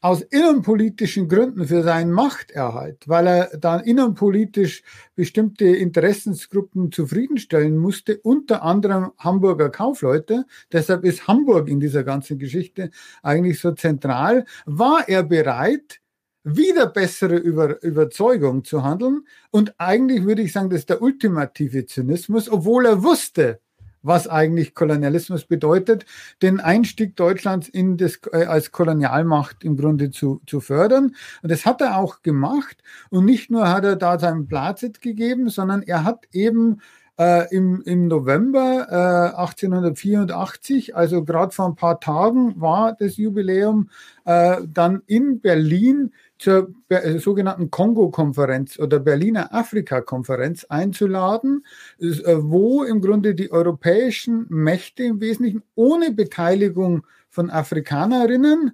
aus 0.00 0.22
innenpolitischen 0.22 1.28
Gründen 1.28 1.66
für 1.66 1.82
seinen 1.82 2.12
Machterhalt, 2.12 3.06
weil 3.06 3.26
er 3.26 3.58
dann 3.58 3.80
innenpolitisch 3.80 4.82
bestimmte 5.14 5.66
Interessensgruppen 5.66 6.90
zufriedenstellen 6.90 7.76
musste, 7.76 8.18
unter 8.22 8.62
anderem 8.62 9.12
Hamburger 9.18 9.68
Kaufleute. 9.68 10.46
Deshalb 10.72 11.04
ist 11.04 11.28
Hamburg 11.28 11.68
in 11.68 11.80
dieser 11.80 12.02
ganzen 12.02 12.38
Geschichte 12.38 12.90
eigentlich 13.22 13.60
so 13.60 13.72
zentral. 13.72 14.46
War 14.64 15.06
er 15.08 15.22
bereit, 15.22 16.00
wieder 16.44 16.86
bessere 16.86 17.36
Über 17.36 17.82
Überzeugung 17.82 18.64
zu 18.64 18.82
handeln? 18.82 19.26
Und 19.50 19.74
eigentlich 19.78 20.24
würde 20.24 20.42
ich 20.42 20.52
sagen, 20.52 20.70
das 20.70 20.80
ist 20.80 20.90
der 20.90 21.02
ultimative 21.02 21.84
Zynismus, 21.84 22.48
obwohl 22.48 22.86
er 22.86 23.02
wusste, 23.02 23.60
was 24.02 24.28
eigentlich 24.28 24.74
Kolonialismus 24.74 25.44
bedeutet, 25.44 26.06
den 26.42 26.60
Einstieg 26.60 27.16
Deutschlands 27.16 27.68
in 27.68 27.96
das, 27.96 28.20
äh, 28.32 28.44
als 28.44 28.72
Kolonialmacht 28.72 29.64
im 29.64 29.76
Grunde 29.76 30.10
zu, 30.10 30.40
zu 30.46 30.60
fördern. 30.60 31.14
Und 31.42 31.50
das 31.50 31.66
hat 31.66 31.80
er 31.80 31.98
auch 31.98 32.22
gemacht. 32.22 32.82
Und 33.10 33.24
nicht 33.24 33.50
nur 33.50 33.68
hat 33.68 33.84
er 33.84 33.96
da 33.96 34.18
seinen 34.18 34.46
Platzet 34.46 35.00
gegeben, 35.00 35.48
sondern 35.48 35.82
er 35.82 36.04
hat 36.04 36.26
eben 36.32 36.80
äh, 37.20 37.54
im, 37.54 37.82
im 37.82 38.08
November 38.08 38.86
äh, 38.88 39.38
1884, 39.38 40.96
also 40.96 41.22
gerade 41.22 41.52
vor 41.52 41.66
ein 41.66 41.74
paar 41.74 42.00
Tagen 42.00 42.58
war 42.58 42.96
das 42.98 43.18
Jubiläum, 43.18 43.90
äh, 44.24 44.56
dann 44.66 45.02
in 45.06 45.40
Berlin 45.40 46.14
zur 46.40 46.72
äh, 46.88 47.18
sogenannten 47.18 47.70
Kongo-Konferenz 47.70 48.78
oder 48.78 48.98
Berliner 48.98 49.54
Afrika-Konferenz 49.54 50.64
einzuladen, 50.64 51.66
äh, 51.98 52.06
wo 52.38 52.82
im 52.82 53.02
Grunde 53.02 53.34
die 53.34 53.52
europäischen 53.52 54.46
Mächte 54.48 55.04
im 55.04 55.20
Wesentlichen 55.20 55.62
ohne 55.74 56.12
Beteiligung 56.12 57.06
von 57.28 57.50
Afrikanerinnen 57.50 58.72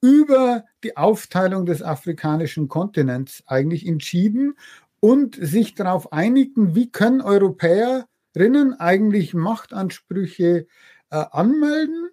über 0.00 0.64
die 0.84 0.96
Aufteilung 0.96 1.66
des 1.66 1.82
afrikanischen 1.82 2.68
Kontinents 2.68 3.42
eigentlich 3.46 3.84
entschieden 3.84 4.54
und 5.00 5.34
sich 5.34 5.74
darauf 5.74 6.12
einigten, 6.12 6.76
wie 6.76 6.88
können 6.88 7.20
Europäerinnen 7.20 8.78
eigentlich 8.78 9.34
Machtansprüche 9.34 10.66
äh, 11.10 11.24
anmelden 11.32 12.11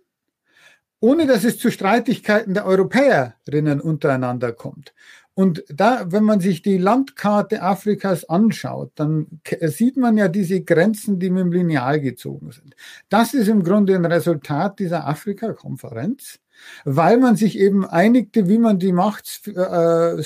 ohne 0.99 1.27
dass 1.27 1.43
es 1.43 1.57
zu 1.57 1.71
Streitigkeiten 1.71 2.53
der 2.53 2.65
Europäerinnen 2.65 3.81
untereinander 3.81 4.51
kommt. 4.51 4.93
Und 5.33 5.63
da, 5.69 6.11
wenn 6.11 6.25
man 6.25 6.41
sich 6.41 6.61
die 6.63 6.77
Landkarte 6.77 7.61
Afrikas 7.61 8.27
anschaut, 8.27 8.91
dann 8.95 9.39
sieht 9.61 9.95
man 9.95 10.17
ja 10.17 10.27
diese 10.27 10.59
Grenzen, 10.61 11.17
die 11.17 11.29
mit 11.29 11.43
dem 11.43 11.53
Lineal 11.53 12.01
gezogen 12.01 12.51
sind. 12.51 12.75
Das 13.07 13.33
ist 13.33 13.47
im 13.47 13.63
Grunde 13.63 13.95
ein 13.95 14.03
Resultat 14.03 14.79
dieser 14.79 15.07
Afrika-Konferenz, 15.07 16.39
weil 16.83 17.17
man 17.17 17.37
sich 17.37 17.57
eben 17.57 17.85
einigte, 17.85 18.49
wie 18.49 18.57
man 18.57 18.79
die 18.79 18.91
Machtzonen 18.91 20.17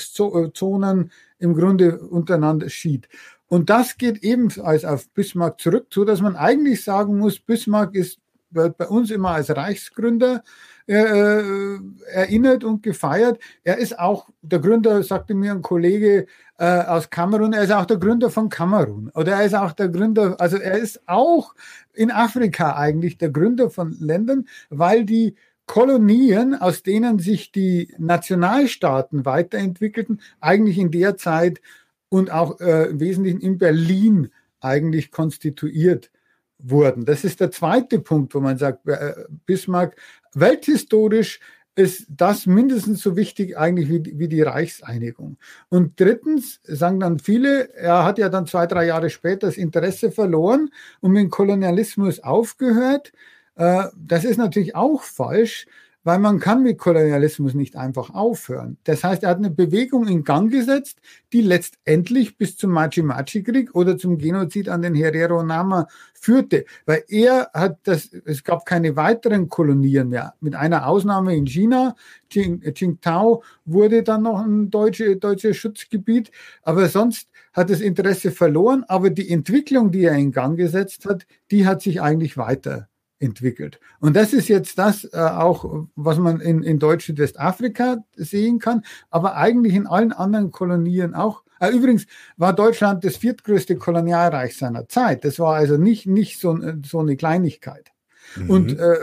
im 1.38 1.54
Grunde 1.54 1.98
untereinander 2.00 2.68
schied. 2.68 3.08
Und 3.46 3.70
das 3.70 3.98
geht 3.98 4.24
ebenfalls 4.24 4.84
auf 4.84 5.08
Bismarck 5.10 5.60
zurück, 5.60 5.86
so 5.90 6.04
dass 6.04 6.20
man 6.22 6.34
eigentlich 6.34 6.82
sagen 6.82 7.18
muss, 7.18 7.38
Bismarck 7.38 7.94
ist 7.94 8.18
wird 8.54 8.76
bei 8.76 8.86
uns 8.88 9.10
immer 9.10 9.30
als 9.30 9.54
Reichsgründer 9.54 10.42
äh, 10.86 10.96
äh, 10.96 11.80
erinnert 12.12 12.62
und 12.62 12.82
gefeiert. 12.82 13.38
Er 13.62 13.78
ist 13.78 13.98
auch 13.98 14.28
der 14.42 14.58
Gründer, 14.58 15.02
sagte 15.02 15.34
mir 15.34 15.52
ein 15.52 15.62
Kollege 15.62 16.26
äh, 16.58 16.82
aus 16.82 17.08
Kamerun, 17.08 17.54
er 17.54 17.62
ist 17.62 17.72
auch 17.72 17.86
der 17.86 17.96
Gründer 17.96 18.28
von 18.28 18.50
Kamerun. 18.50 19.10
Oder 19.14 19.32
er 19.32 19.44
ist 19.44 19.54
auch 19.54 19.72
der 19.72 19.88
Gründer, 19.88 20.38
also 20.38 20.58
er 20.58 20.78
ist 20.78 21.00
auch 21.06 21.54
in 21.94 22.10
Afrika 22.10 22.76
eigentlich 22.76 23.16
der 23.16 23.30
Gründer 23.30 23.70
von 23.70 23.96
Ländern, 23.98 24.46
weil 24.68 25.06
die 25.06 25.36
Kolonien, 25.64 26.54
aus 26.54 26.82
denen 26.82 27.18
sich 27.18 27.50
die 27.50 27.94
Nationalstaaten 27.96 29.24
weiterentwickelten, 29.24 30.20
eigentlich 30.40 30.76
in 30.78 30.90
der 30.90 31.16
Zeit 31.16 31.62
und 32.10 32.30
auch 32.30 32.60
äh, 32.60 32.90
im 32.90 33.00
Wesentlichen 33.00 33.40
in 33.40 33.56
Berlin 33.56 34.30
eigentlich 34.60 35.10
konstituiert 35.10 36.10
wurden. 36.58 37.04
Das 37.04 37.24
ist 37.24 37.40
der 37.40 37.50
zweite 37.50 37.98
Punkt, 37.98 38.34
wo 38.34 38.40
man 38.40 38.58
sagt, 38.58 38.88
äh, 38.88 39.14
Bismarck, 39.46 39.96
welthistorisch 40.34 41.40
ist 41.76 42.06
das 42.08 42.46
mindestens 42.46 43.02
so 43.02 43.16
wichtig 43.16 43.58
eigentlich 43.58 43.88
wie, 43.88 44.18
wie 44.18 44.28
die 44.28 44.42
Reichseinigung. 44.42 45.38
Und 45.68 45.98
drittens 45.98 46.60
sagen 46.62 47.00
dann 47.00 47.18
viele, 47.18 47.74
er 47.74 48.04
hat 48.04 48.18
ja 48.18 48.28
dann 48.28 48.46
zwei, 48.46 48.66
drei 48.66 48.86
Jahre 48.86 49.10
später 49.10 49.48
das 49.48 49.56
Interesse 49.56 50.12
verloren 50.12 50.70
und 51.00 51.12
mit 51.12 51.22
dem 51.22 51.30
Kolonialismus 51.30 52.20
aufgehört. 52.20 53.12
Äh, 53.56 53.84
das 53.96 54.24
ist 54.24 54.36
natürlich 54.36 54.76
auch 54.76 55.02
falsch, 55.02 55.66
weil 56.04 56.18
man 56.18 56.38
kann 56.38 56.62
mit 56.62 56.78
Kolonialismus 56.78 57.54
nicht 57.54 57.76
einfach 57.76 58.10
aufhören. 58.10 58.76
Das 58.84 59.02
heißt, 59.02 59.22
er 59.22 59.30
hat 59.30 59.38
eine 59.38 59.50
Bewegung 59.50 60.06
in 60.06 60.22
Gang 60.22 60.50
gesetzt, 60.50 60.98
die 61.32 61.40
letztendlich 61.40 62.36
bis 62.36 62.56
zum 62.56 62.70
Machi-Machi-Krieg 62.72 63.74
oder 63.74 63.96
zum 63.96 64.18
Genozid 64.18 64.68
an 64.68 64.82
den 64.82 64.94
Herero 64.94 65.42
Nama 65.42 65.88
führte, 66.12 66.66
weil 66.86 67.04
er 67.08 67.50
hat 67.52 67.78
das, 67.84 68.10
es 68.24 68.44
gab 68.44 68.66
keine 68.66 68.96
weiteren 68.96 69.48
Kolonien 69.48 70.10
mehr, 70.10 70.34
mit 70.40 70.54
einer 70.54 70.86
Ausnahme 70.86 71.34
in 71.34 71.46
China, 71.46 71.96
Qingtao 72.30 73.42
wurde 73.64 74.02
dann 74.02 74.22
noch 74.22 74.40
ein 74.40 74.70
deutsche, 74.70 75.16
deutsches 75.16 75.56
Schutzgebiet, 75.56 76.30
aber 76.62 76.88
sonst 76.88 77.28
hat 77.52 77.70
das 77.70 77.80
Interesse 77.80 78.30
verloren, 78.30 78.84
aber 78.88 79.10
die 79.10 79.30
Entwicklung, 79.30 79.90
die 79.90 80.04
er 80.04 80.16
in 80.16 80.32
Gang 80.32 80.56
gesetzt 80.56 81.06
hat, 81.06 81.26
die 81.50 81.66
hat 81.66 81.82
sich 81.82 82.02
eigentlich 82.02 82.36
weiter 82.36 82.88
entwickelt. 83.18 83.80
Und 84.00 84.16
das 84.16 84.32
ist 84.32 84.48
jetzt 84.48 84.78
das 84.78 85.04
äh, 85.12 85.18
auch, 85.18 85.86
was 85.94 86.18
man 86.18 86.40
in, 86.40 86.62
in 86.62 86.78
Deutsch 86.78 87.12
Westafrika 87.16 87.98
sehen 88.16 88.58
kann, 88.58 88.82
aber 89.10 89.36
eigentlich 89.36 89.74
in 89.74 89.86
allen 89.86 90.12
anderen 90.12 90.50
Kolonien 90.50 91.14
auch. 91.14 91.42
Äh, 91.60 91.70
übrigens 91.70 92.06
war 92.36 92.52
Deutschland 92.52 93.04
das 93.04 93.16
viertgrößte 93.16 93.76
Kolonialreich 93.76 94.56
seiner 94.56 94.88
Zeit. 94.88 95.24
Das 95.24 95.38
war 95.38 95.54
also 95.54 95.76
nicht, 95.76 96.06
nicht 96.06 96.40
so, 96.40 96.58
so 96.84 97.00
eine 97.00 97.16
Kleinigkeit. 97.16 97.90
Mhm. 98.36 98.50
Und 98.50 98.78
äh, 98.78 98.96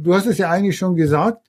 du 0.00 0.14
hast 0.14 0.26
es 0.26 0.38
ja 0.38 0.50
eigentlich 0.50 0.78
schon 0.78 0.96
gesagt, 0.96 1.46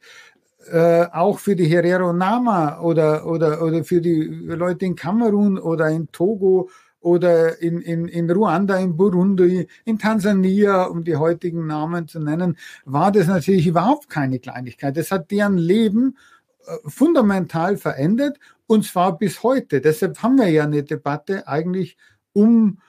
äh, 0.71 1.05
auch 1.11 1.39
für 1.39 1.55
die 1.55 1.65
Herero 1.65 2.13
Nama 2.13 2.81
oder, 2.81 3.25
oder, 3.25 3.61
oder 3.61 3.83
für 3.83 4.01
die 4.01 4.23
Leute 4.23 4.85
in 4.85 4.95
Kamerun 4.95 5.57
oder 5.57 5.89
in 5.89 6.11
Togo 6.11 6.69
oder 7.01 7.61
in, 7.61 7.81
in, 7.81 8.07
in 8.07 8.29
Ruanda, 8.29 8.77
in 8.77 8.97
Burundi, 8.97 9.67
in 9.85 9.99
Tansania, 9.99 10.83
um 10.83 11.03
die 11.03 11.15
heutigen 11.15 11.67
Namen 11.67 12.07
zu 12.07 12.19
nennen, 12.19 12.57
war 12.85 13.11
das 13.11 13.27
natürlich 13.27 13.67
überhaupt 13.67 14.09
keine 14.09 14.39
Kleinigkeit. 14.39 14.97
Das 14.97 15.11
hat 15.11 15.31
deren 15.31 15.57
Leben 15.57 16.17
äh, 16.65 16.75
fundamental 16.87 17.77
verändert 17.77 18.39
und 18.67 18.85
zwar 18.85 19.17
bis 19.17 19.43
heute. 19.43 19.81
Deshalb 19.81 20.21
haben 20.21 20.37
wir 20.37 20.49
ja 20.49 20.63
eine 20.63 20.83
Debatte 20.83 21.47
eigentlich 21.47 21.97
um 22.33 22.79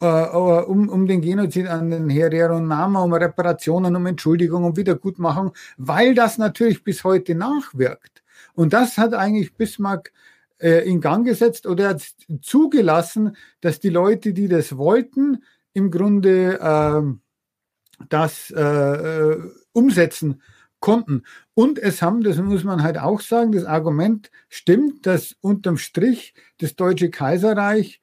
äh, 0.00 0.06
um, 0.06 0.88
um 0.88 1.06
den 1.06 1.20
Genozid 1.20 1.66
an 1.68 1.90
den 1.90 2.08
Herero 2.08 2.58
Nama, 2.58 3.02
um 3.02 3.12
Reparationen, 3.12 3.94
um 3.94 4.06
Entschuldigung, 4.06 4.64
um 4.64 4.76
Wiedergutmachung, 4.76 5.52
weil 5.76 6.14
das 6.14 6.38
natürlich 6.38 6.82
bis 6.82 7.04
heute 7.04 7.34
nachwirkt. 7.34 8.22
Und 8.54 8.72
das 8.72 8.98
hat 8.98 9.14
eigentlich 9.14 9.54
Bismarck 9.54 10.12
äh, 10.60 10.88
in 10.88 11.00
Gang 11.00 11.24
gesetzt 11.24 11.66
oder 11.66 11.90
er 11.90 11.98
zugelassen, 12.42 13.36
dass 13.60 13.80
die 13.80 13.88
Leute, 13.88 14.32
die 14.32 14.48
das 14.48 14.76
wollten, 14.76 15.42
im 15.72 15.90
Grunde 15.90 16.58
äh, 16.60 18.04
das 18.08 18.50
äh, 18.50 19.36
umsetzen 19.72 20.42
konnten. 20.80 21.22
Und 21.54 21.78
es 21.78 22.02
haben, 22.02 22.22
das 22.22 22.38
muss 22.38 22.64
man 22.64 22.82
halt 22.82 22.98
auch 22.98 23.20
sagen, 23.20 23.52
das 23.52 23.64
Argument 23.64 24.30
stimmt, 24.48 25.06
dass 25.06 25.36
unterm 25.40 25.76
Strich 25.76 26.34
das 26.58 26.74
Deutsche 26.74 27.10
Kaiserreich 27.10 28.00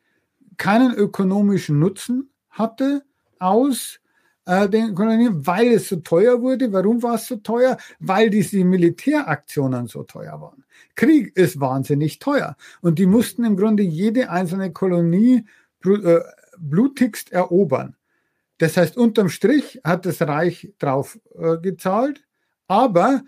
keinen 0.58 0.94
ökonomischen 0.94 1.80
Nutzen 1.80 2.32
hatte 2.50 3.04
aus 3.40 4.00
äh, 4.48 4.70
den 4.70 4.96
Kolonien, 4.96 5.46
weil 5.46 5.74
es 5.74 5.90
so 5.90 5.98
teuer 5.98 6.42
wurde. 6.42 6.72
Warum 6.72 7.04
war 7.04 7.16
es 7.16 7.28
so 7.28 7.36
teuer? 7.36 7.78
Weil 8.00 8.30
diese 8.30 8.64
Militäraktionen 8.64 9.88
so 9.88 10.04
teuer 10.04 10.40
waren. 10.42 10.64
Krieg 10.96 11.36
ist 11.36 11.60
wahnsinnig 11.60 12.20
teuer. 12.20 12.56
Und 12.82 12.98
die 12.98 13.06
mussten 13.06 13.44
im 13.44 13.58
Grunde 13.58 13.84
jede 13.84 14.30
einzelne 14.30 14.72
Kolonie 14.72 15.46
äh, 15.86 16.20
blutigst 16.58 17.32
erobern. 17.32 17.96
Das 18.58 18.78
heißt, 18.78 18.98
unterm 18.98 19.30
Strich 19.30 19.82
hat 19.84 20.06
das 20.06 20.22
Reich 20.22 20.74
drauf 20.80 21.20
äh, 21.38 21.58
gezahlt, 21.58 22.26
aber 22.68 23.24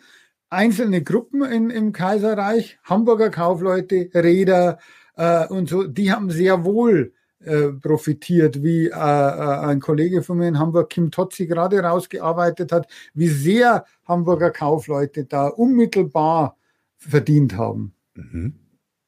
einzelne 0.49 1.03
Gruppen 1.03 1.43
in, 1.43 1.69
im 1.69 1.91
Kaiserreich, 1.91 2.79
Hamburger 2.83 3.29
Kaufleute, 3.29 4.09
Räder 4.13 4.79
äh, 5.15 5.45
und 5.47 5.69
so, 5.69 5.83
die 5.83 6.11
haben 6.11 6.31
sehr 6.31 6.63
wohl 6.63 7.13
äh, 7.43 7.69
profitiert, 7.69 8.63
wie 8.63 8.87
äh, 8.87 8.89
äh, 8.89 8.93
ein 8.93 9.79
Kollege 9.79 10.23
von 10.23 10.37
mir 10.37 10.47
in 10.47 10.59
Hamburg, 10.59 10.89
Kim 10.89 11.09
Totzi, 11.11 11.47
gerade 11.47 11.79
rausgearbeitet 11.79 12.71
hat, 12.71 12.91
wie 13.13 13.29
sehr 13.29 13.85
Hamburger 14.05 14.51
Kaufleute 14.51 15.25
da 15.25 15.47
unmittelbar 15.47 16.57
verdient 16.97 17.55
haben. 17.55 17.93
Mhm. 18.15 18.55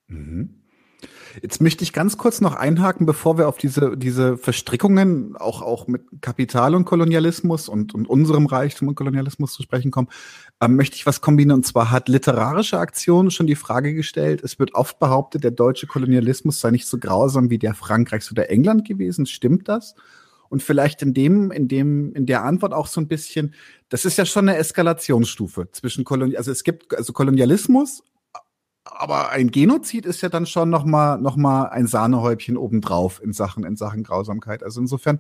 Mhm. 0.08 0.61
Jetzt 1.42 1.62
möchte 1.62 1.84
ich 1.84 1.94
ganz 1.94 2.18
kurz 2.18 2.42
noch 2.42 2.56
einhaken, 2.56 3.06
bevor 3.06 3.38
wir 3.38 3.48
auf 3.48 3.58
diese, 3.58 3.96
diese 3.98 4.38
Verstrickungen 4.38 5.36
auch, 5.38 5.62
auch 5.62 5.88
mit 5.88 6.04
Kapital 6.22 6.76
und 6.76 6.86
Kolonialismus 6.86 7.70
und, 7.70 7.94
und 7.94 8.10
unserem 8.10 8.46
Reichtum 8.46 8.88
und 8.88 8.96
Kolonialismus 8.96 9.54
zu 9.54 9.64
sprechen 9.64 9.92
kommen, 9.92 10.10
ähm, 10.60 10.76
möchte 10.76 10.96
ich 10.96 11.06
was 11.06 11.22
kombinieren. 11.22 11.60
Und 11.60 11.66
zwar 11.66 11.92
hat 11.92 12.10
literarische 12.10 12.80
Aktion 12.80 13.32
schon 13.32 13.48
die 13.48 13.56
Frage 13.56 13.94
gestellt, 13.94 14.44
es 14.44 14.60
wird 14.60 14.76
oft 14.76 15.00
behauptet, 15.00 15.44
der 15.44 15.52
deutsche 15.52 15.88
Kolonialismus 15.88 16.60
sei 16.60 16.72
nicht 16.72 16.88
so 16.88 16.98
grausam 16.98 17.50
wie 17.50 17.60
der 17.60 17.74
Frankreichs 17.74 18.32
oder 18.32 18.50
England 18.50 18.88
gewesen. 18.88 19.26
Stimmt 19.26 19.68
das? 19.68 19.96
Und 20.50 20.62
vielleicht 20.62 21.02
in 21.02 21.14
dem, 21.14 21.50
in 21.52 21.70
dem, 21.70 22.14
in 22.14 22.26
der 22.26 22.44
Antwort 22.44 22.74
auch 22.74 22.88
so 22.88 23.00
ein 23.00 23.08
bisschen, 23.08 23.54
das 23.88 24.04
ist 24.04 24.18
ja 24.18 24.26
schon 24.26 24.50
eine 24.50 24.58
Eskalationsstufe 24.58 25.70
zwischen 25.72 26.04
Kolonial, 26.04 26.38
also 26.38 26.52
es 26.52 26.66
gibt 26.66 26.94
also 26.94 27.14
Kolonialismus 27.14 28.04
aber 28.84 29.30
ein 29.30 29.52
Genozid 29.52 30.06
ist 30.06 30.22
ja 30.22 30.30
dann 30.30 30.48
schon 30.48 30.70
noch 30.70 30.86
mal, 30.86 31.18
noch 31.18 31.36
mal 31.36 31.66
ein 31.66 31.86
Sahnehäubchen 31.86 32.58
obendrauf 32.58 33.22
in 33.22 33.32
Sachen, 33.32 33.64
in 33.64 33.76
Sachen 33.76 34.04
Grausamkeit. 34.04 34.64
Also 34.64 34.82
insofern, 34.82 35.20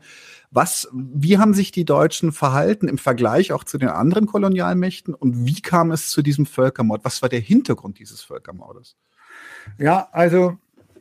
was, 0.50 0.90
wie 0.94 1.38
haben 1.38 1.54
sich 1.54 1.72
die 1.72 1.86
Deutschen 1.86 2.32
verhalten 2.32 2.88
im 2.88 2.98
Vergleich 2.98 3.52
auch 3.52 3.64
zu 3.64 3.78
den 3.78 3.90
anderen 3.90 4.26
Kolonialmächten 4.26 5.14
und 5.14 5.46
wie 5.46 5.62
kam 5.62 5.92
es 5.92 6.10
zu 6.10 6.24
diesem 6.24 6.48
Völkermord? 6.48 7.06
Was 7.06 7.22
war 7.22 7.30
der 7.30 7.40
Hintergrund 7.40 8.00
dieses 8.00 8.22
Völkermordes? 8.22 8.96
Ja, 9.78 10.10
also 10.12 10.58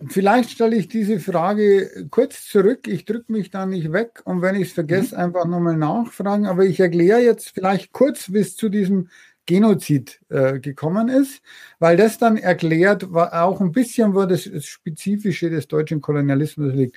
vielleicht 0.09 0.51
stelle 0.51 0.77
ich 0.77 0.89
diese 0.89 1.19
Frage 1.19 2.07
kurz 2.11 2.47
zurück. 2.47 2.87
Ich 2.89 3.07
drücke 3.07 3.33
mich 3.33 3.51
da 3.51 3.65
nicht 3.65 3.91
weg 3.93 4.21
und 4.25 4.43
wenn 4.43 4.55
ich 4.55 4.69
es 4.69 4.73
vergesse, 4.75 5.15
mhm. 5.15 5.23
einfach 5.23 5.47
nochmal 5.47 5.79
nachfragen. 5.79 6.47
Aber 6.47 6.65
ich 6.65 6.79
erkläre 6.79 7.21
jetzt 7.21 7.51
vielleicht 7.51 7.93
kurz, 7.93 8.29
es 8.29 8.57
zu 8.57 8.69
diesem 8.69 9.09
Genozid 9.51 10.21
äh, 10.29 10.61
gekommen 10.61 11.09
ist, 11.09 11.43
weil 11.81 11.97
das 11.97 12.19
dann 12.19 12.37
erklärt, 12.37 13.13
auch 13.13 13.61
ein 13.61 13.73
bisschen, 13.73 14.15
wo 14.15 14.25
das 14.25 14.49
Spezifische 14.65 15.51
des 15.51 15.67
deutschen 15.67 16.01
Kolonialismus 16.01 16.73
liegt. 16.73 16.97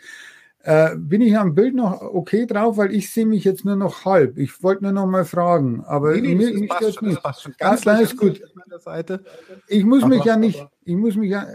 Äh, 0.59 0.95
bin 0.95 1.21
ich 1.21 1.35
am 1.35 1.55
Bild 1.55 1.73
noch 1.73 1.99
okay 2.03 2.45
drauf, 2.45 2.77
weil 2.77 2.93
ich 2.93 3.09
sehe 3.09 3.25
mich 3.25 3.43
jetzt 3.43 3.65
nur 3.65 3.75
noch 3.75 4.05
halb. 4.05 4.37
Ich 4.37 4.61
wollte 4.61 4.83
nur 4.83 4.91
noch 4.91 5.07
mal 5.07 5.25
fragen, 5.25 5.83
aber 5.83 6.13
nee, 6.13 6.21
nee, 6.21 6.35
mir, 6.35 6.53
mich 6.53 6.69
passt 6.69 6.93
schon, 6.93 7.07
nicht. 7.07 7.23
passt 7.23 7.41
schon. 7.41 7.55
Ganz 7.57 7.87
ah, 7.87 7.99
ist 7.99 8.17
gut. 8.17 8.39
Ich 9.67 9.83
muss 9.83 10.05
mich 10.05 10.23
ja 10.23 10.37
nicht, 10.37 10.63
ich 10.85 10.95
muss 10.95 11.15
mich 11.15 11.31
ja, 11.31 11.47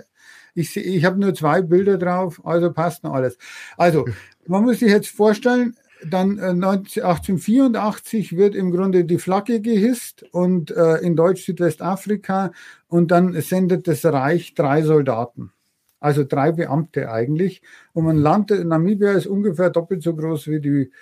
ich, 0.54 0.76
ich 0.76 1.04
habe 1.04 1.20
nur 1.20 1.32
zwei 1.32 1.62
Bilder 1.62 1.96
drauf, 1.96 2.44
also 2.44 2.72
passt 2.72 3.04
noch 3.04 3.14
alles. 3.14 3.38
Also, 3.76 4.04
man 4.48 4.64
muss 4.64 4.80
sich 4.80 4.90
jetzt 4.90 5.10
vorstellen, 5.10 5.76
dann 6.04 6.38
äh, 6.38 6.42
1884 6.42 8.36
wird 8.36 8.54
im 8.54 8.70
Grunde 8.70 9.04
die 9.04 9.18
Flagge 9.18 9.60
gehisst 9.60 10.24
und 10.32 10.70
äh, 10.70 10.96
in 10.98 11.16
Deutsch-Südwestafrika 11.16 12.52
und 12.88 13.10
dann 13.10 13.40
sendet 13.40 13.88
das 13.88 14.04
Reich 14.04 14.54
drei 14.54 14.82
Soldaten. 14.82 15.52
Also 16.00 16.24
drei 16.24 16.52
Beamte 16.52 17.10
eigentlich. 17.10 17.62
Und 17.92 18.04
man 18.04 18.18
landet, 18.18 18.64
Namibia 18.64 19.12
ist 19.12 19.26
ungefähr 19.26 19.70
doppelt 19.70 20.02
so 20.02 20.14
groß 20.14 20.46
wie 20.46 20.60
die 20.60 20.92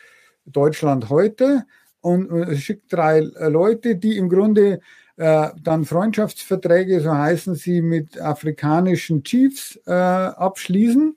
Deutschland 0.47 1.11
heute 1.11 1.65
und 2.01 2.31
äh, 2.31 2.57
schickt 2.57 2.93
drei 2.93 3.19
äh, 3.19 3.49
Leute, 3.49 3.97
die 3.97 4.17
im 4.17 4.29
Grunde 4.29 4.81
äh, 5.17 5.49
dann 5.63 5.85
Freundschaftsverträge, 5.85 7.01
so 7.01 7.13
heißen 7.13 7.55
sie, 7.55 7.83
mit 7.83 8.21
afrikanischen 8.21 9.23
Chiefs 9.23 9.79
äh, 9.87 9.93
abschließen 9.93 11.17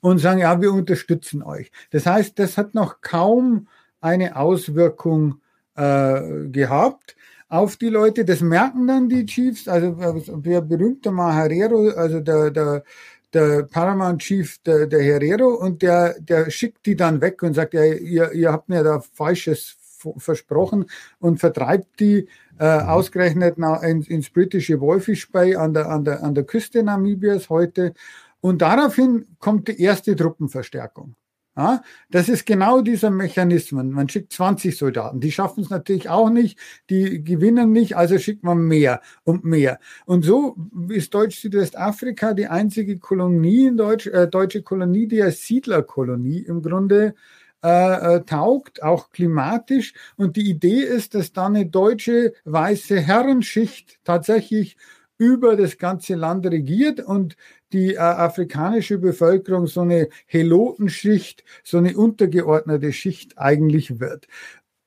und 0.00 0.18
sagen, 0.18 0.40
ja, 0.40 0.60
wir 0.60 0.72
unterstützen 0.72 1.42
euch. 1.42 1.70
Das 1.90 2.06
heißt, 2.06 2.38
das 2.38 2.58
hat 2.58 2.74
noch 2.74 3.00
kaum 3.00 3.68
eine 4.00 4.36
Auswirkung 4.36 5.40
äh, 5.76 6.48
gehabt 6.48 7.16
auf 7.48 7.76
die 7.76 7.88
Leute. 7.88 8.24
Das 8.24 8.40
merken 8.40 8.86
dann 8.86 9.08
die 9.08 9.26
Chiefs, 9.26 9.68
also 9.68 9.92
der 10.36 10.62
berühmte 10.62 11.10
Maharero, 11.10 11.90
also 11.90 12.20
der, 12.20 12.50
der, 12.50 12.84
der 13.32 13.64
Paramount 13.64 14.22
Chief, 14.22 14.58
der, 14.62 14.86
der 14.86 15.02
Herrero, 15.02 15.54
und 15.54 15.82
der, 15.82 16.18
der 16.20 16.50
schickt 16.50 16.86
die 16.86 16.96
dann 16.96 17.20
weg 17.20 17.42
und 17.42 17.54
sagt, 17.54 17.74
ja, 17.74 17.84
ihr, 17.84 18.32
ihr 18.32 18.52
habt 18.52 18.68
mir 18.68 18.82
da 18.82 19.00
Falsches 19.00 19.76
versprochen 20.16 20.86
und 21.18 21.40
vertreibt 21.40 22.00
die 22.00 22.26
äh, 22.58 22.64
ausgerechnet 22.64 23.56
ins, 23.82 24.08
ins 24.08 24.30
britische 24.30 24.80
Wolfish 24.80 25.30
Bay 25.30 25.56
an 25.56 25.74
der, 25.74 25.90
an, 25.90 26.04
der, 26.04 26.22
an 26.22 26.34
der 26.34 26.44
Küste 26.44 26.82
Namibias 26.82 27.50
heute. 27.50 27.92
Und 28.40 28.62
daraufhin 28.62 29.36
kommt 29.38 29.68
die 29.68 29.80
erste 29.80 30.16
Truppenverstärkung. 30.16 31.14
Ja, 31.56 31.82
das 32.10 32.28
ist 32.28 32.46
genau 32.46 32.80
dieser 32.80 33.10
Mechanismus. 33.10 33.84
Man 33.84 34.08
schickt 34.08 34.32
20 34.32 34.78
Soldaten. 34.78 35.20
Die 35.20 35.32
schaffen 35.32 35.62
es 35.64 35.68
natürlich 35.68 36.08
auch 36.08 36.30
nicht. 36.30 36.58
Die 36.88 37.22
gewinnen 37.24 37.72
nicht. 37.72 37.96
Also 37.96 38.18
schickt 38.18 38.44
man 38.44 38.58
mehr 38.58 39.00
und 39.24 39.44
mehr. 39.44 39.80
Und 40.06 40.24
so 40.24 40.56
ist 40.88 41.12
Deutsch-Südwestafrika 41.12 42.34
die 42.34 42.46
einzige 42.46 42.98
Kolonie 42.98 43.66
in 43.66 43.76
Deutsch, 43.76 44.06
äh, 44.06 44.28
deutsche 44.28 44.62
Kolonie, 44.62 45.08
die 45.08 45.22
als 45.22 45.44
Siedlerkolonie 45.46 46.38
im 46.38 46.62
Grunde 46.62 47.14
äh, 47.62 48.16
äh, 48.16 48.24
taugt, 48.24 48.82
auch 48.82 49.10
klimatisch. 49.10 49.92
Und 50.16 50.36
die 50.36 50.48
Idee 50.48 50.80
ist, 50.80 51.14
dass 51.14 51.32
da 51.32 51.46
eine 51.46 51.66
deutsche 51.66 52.32
weiße 52.44 53.00
Herrenschicht 53.00 53.98
tatsächlich 54.04 54.78
über 55.18 55.56
das 55.56 55.76
ganze 55.76 56.14
Land 56.14 56.46
regiert 56.46 57.00
und 57.00 57.36
die 57.72 57.94
äh, 57.94 57.98
afrikanische 57.98 58.98
Bevölkerung 58.98 59.66
so 59.66 59.82
eine 59.82 60.08
Helotenschicht, 60.26 61.44
so 61.64 61.78
eine 61.78 61.96
untergeordnete 61.96 62.92
Schicht 62.92 63.38
eigentlich 63.38 64.00
wird. 64.00 64.26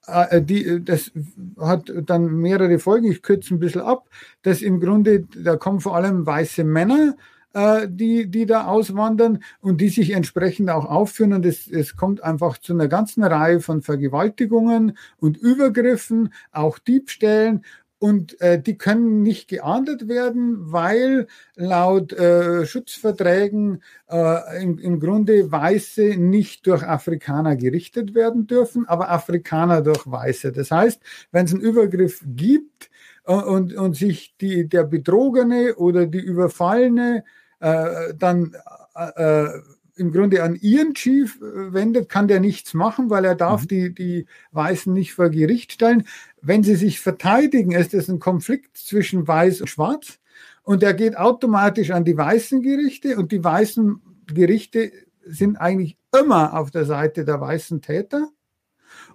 Äh, 0.08 0.42
die, 0.42 0.84
das 0.84 1.12
hat 1.60 1.92
dann 2.06 2.26
mehrere 2.28 2.80
Folgen, 2.80 3.12
ich 3.12 3.22
kürze 3.22 3.54
ein 3.54 3.60
bisschen 3.60 3.82
ab, 3.82 4.10
dass 4.42 4.62
im 4.62 4.80
Grunde, 4.80 5.26
da 5.36 5.56
kommen 5.56 5.80
vor 5.80 5.96
allem 5.96 6.26
weiße 6.26 6.64
Männer, 6.64 7.16
äh, 7.54 7.88
die, 7.90 8.28
die 8.30 8.46
da 8.46 8.66
auswandern 8.66 9.44
und 9.62 9.80
die 9.80 9.90
sich 9.90 10.12
entsprechend 10.12 10.70
auch 10.70 10.86
aufführen. 10.86 11.34
Und 11.34 11.46
es, 11.46 11.68
es 11.68 11.96
kommt 11.96 12.24
einfach 12.24 12.58
zu 12.58 12.74
einer 12.74 12.88
ganzen 12.88 13.24
Reihe 13.24 13.62
von 13.62 13.82
Vergewaltigungen 13.82 14.98
und 15.18 15.38
Übergriffen, 15.38 16.34
auch 16.52 16.80
Diebstählen 16.80 17.64
und 18.04 18.42
äh, 18.42 18.62
die 18.62 18.78
können 18.78 19.24
nicht 19.24 19.48
geahndet 19.48 20.10
werden, 20.10 20.74
weil 20.74 21.26
laut 21.56 22.12
äh, 22.12 22.66
Schutzverträgen 22.66 23.82
äh, 24.10 24.62
im, 24.62 24.78
im 24.78 25.00
Grunde 25.00 25.50
Weiße 25.50 26.18
nicht 26.18 26.68
durch 26.68 26.84
Afrikaner 26.84 27.56
gerichtet 27.56 28.14
werden 28.14 28.46
dürfen, 28.46 28.86
aber 28.90 29.10
Afrikaner 29.10 29.82
durch 29.82 30.06
Weiße. 30.06 30.52
Das 30.52 30.70
heißt, 30.70 31.02
wenn 31.32 31.46
es 31.46 31.54
einen 31.54 31.62
Übergriff 31.62 32.22
gibt 32.26 32.90
und, 33.24 33.40
äh, 33.40 33.46
und, 33.46 33.74
und 33.74 33.96
sich 33.96 34.36
die, 34.36 34.68
der 34.68 34.84
Betrogene 34.84 35.76
oder 35.76 36.06
die 36.06 36.20
Überfallene 36.20 37.24
äh, 37.62 38.14
dann 38.20 38.54
äh, 38.96 39.46
äh 39.46 39.62
im 39.96 40.12
Grunde 40.12 40.44
an 40.44 40.56
ihren 40.56 40.94
Chief 40.94 41.40
wendet, 41.42 42.10
kann 42.10 42.28
der 42.28 42.40
nichts 42.40 42.74
machen, 42.74 43.10
weil 43.10 43.26
er 43.26 43.36
darf 43.36 43.64
mhm. 43.64 43.68
die, 43.68 43.94
die 43.94 44.26
Weißen 44.52 44.92
nicht 44.92 45.14
vor 45.14 45.30
Gericht 45.30 45.74
stellen. 45.74 46.08
Wenn 46.42 46.64
sie 46.64 46.76
sich 46.76 47.00
verteidigen, 47.00 47.72
ist 47.72 47.94
es 47.94 48.10
ein 48.10 48.20
Konflikt 48.20 48.78
zwischen 48.78 49.28
Weiß 49.28 49.62
und 49.62 49.68
Schwarz 49.68 50.20
und 50.64 50.82
der 50.82 50.94
geht 50.94 51.18
automatisch 51.18 51.92
an 51.92 52.06
die 52.06 52.18
weißen 52.18 52.62
Gerichte 52.62 53.18
und 53.18 53.32
die 53.32 53.44
weißen 53.44 54.02
Gerichte 54.28 54.92
sind 55.26 55.58
eigentlich 55.58 55.98
immer 56.18 56.58
auf 56.58 56.72
der 56.72 56.86
Seite 56.86 57.26
der 57.26 57.40
weißen 57.40 57.82
Täter 57.82 58.30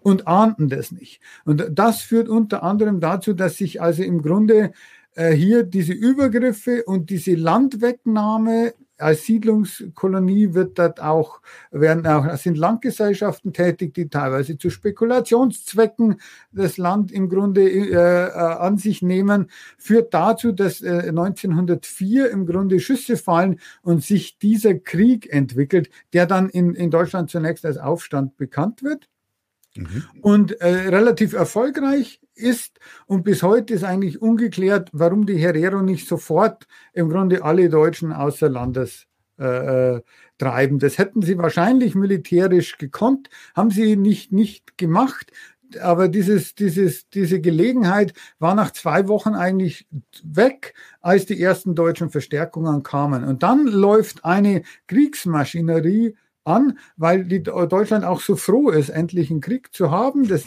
und 0.00 0.26
ahnten 0.26 0.68
das 0.68 0.92
nicht. 0.92 1.20
Und 1.44 1.66
das 1.72 2.02
führt 2.02 2.28
unter 2.28 2.62
anderem 2.62 3.00
dazu, 3.00 3.32
dass 3.32 3.56
sich 3.56 3.80
also 3.80 4.02
im 4.02 4.22
Grunde 4.22 4.72
äh, 5.14 5.32
hier 5.32 5.64
diese 5.64 5.92
Übergriffe 5.92 6.84
und 6.84 7.10
diese 7.10 7.34
Landwegnahme 7.34 8.74
als 8.98 9.24
Siedlungskolonie 9.24 10.54
wird 10.54 10.78
dort 10.78 11.00
auch, 11.00 11.40
werden 11.70 12.06
auch, 12.06 12.36
sind 12.36 12.58
Landgesellschaften 12.58 13.52
tätig, 13.52 13.94
die 13.94 14.08
teilweise 14.08 14.58
zu 14.58 14.70
Spekulationszwecken 14.70 16.20
das 16.52 16.76
Land 16.76 17.12
im 17.12 17.28
Grunde 17.28 17.62
äh, 17.62 17.92
äh 17.92 18.28
an 18.58 18.76
sich 18.76 19.02
nehmen, 19.02 19.50
führt 19.78 20.12
dazu, 20.12 20.52
dass 20.52 20.82
äh, 20.82 21.08
1904 21.08 22.30
im 22.30 22.46
Grunde 22.46 22.80
Schüsse 22.80 23.16
fallen 23.16 23.60
und 23.82 24.02
sich 24.02 24.38
dieser 24.38 24.74
Krieg 24.74 25.32
entwickelt, 25.32 25.90
der 26.12 26.26
dann 26.26 26.48
in, 26.48 26.74
in 26.74 26.90
Deutschland 26.90 27.30
zunächst 27.30 27.64
als 27.64 27.78
Aufstand 27.78 28.36
bekannt 28.36 28.82
wird. 28.82 29.08
Mhm. 29.78 30.04
Und 30.20 30.60
äh, 30.60 30.88
relativ 30.88 31.32
erfolgreich 31.32 32.20
ist. 32.34 32.78
Und 33.06 33.24
bis 33.24 33.42
heute 33.42 33.74
ist 33.74 33.84
eigentlich 33.84 34.20
ungeklärt, 34.20 34.90
warum 34.92 35.26
die 35.26 35.36
Herero 35.36 35.82
nicht 35.82 36.08
sofort 36.08 36.66
im 36.92 37.08
Grunde 37.08 37.44
alle 37.44 37.68
Deutschen 37.68 38.12
außer 38.12 38.48
Landes 38.48 39.06
äh, 39.38 39.96
äh, 39.96 40.02
treiben. 40.38 40.78
Das 40.78 40.98
hätten 40.98 41.22
sie 41.22 41.38
wahrscheinlich 41.38 41.94
militärisch 41.94 42.78
gekonnt, 42.78 43.28
haben 43.54 43.70
sie 43.70 43.96
nicht, 43.96 44.32
nicht 44.32 44.78
gemacht. 44.78 45.32
aber 45.80 46.08
dieses, 46.08 46.54
dieses, 46.54 47.08
diese 47.10 47.40
Gelegenheit 47.40 48.14
war 48.38 48.54
nach 48.54 48.72
zwei 48.72 49.06
Wochen 49.08 49.34
eigentlich 49.34 49.86
weg, 50.22 50.74
als 51.00 51.26
die 51.26 51.40
ersten 51.40 51.74
deutschen 51.74 52.10
Verstärkungen 52.10 52.82
kamen. 52.82 53.24
Und 53.24 53.42
dann 53.42 53.66
läuft 53.66 54.24
eine 54.24 54.62
Kriegsmaschinerie 54.86 56.14
an, 56.48 56.78
weil 56.96 57.24
die 57.24 57.42
Deutschland 57.42 58.04
auch 58.04 58.20
so 58.20 58.34
froh 58.34 58.70
ist, 58.70 58.88
endlich 58.88 59.30
einen 59.30 59.40
Krieg 59.40 59.72
zu 59.72 59.90
haben. 59.90 60.26
Das, 60.26 60.44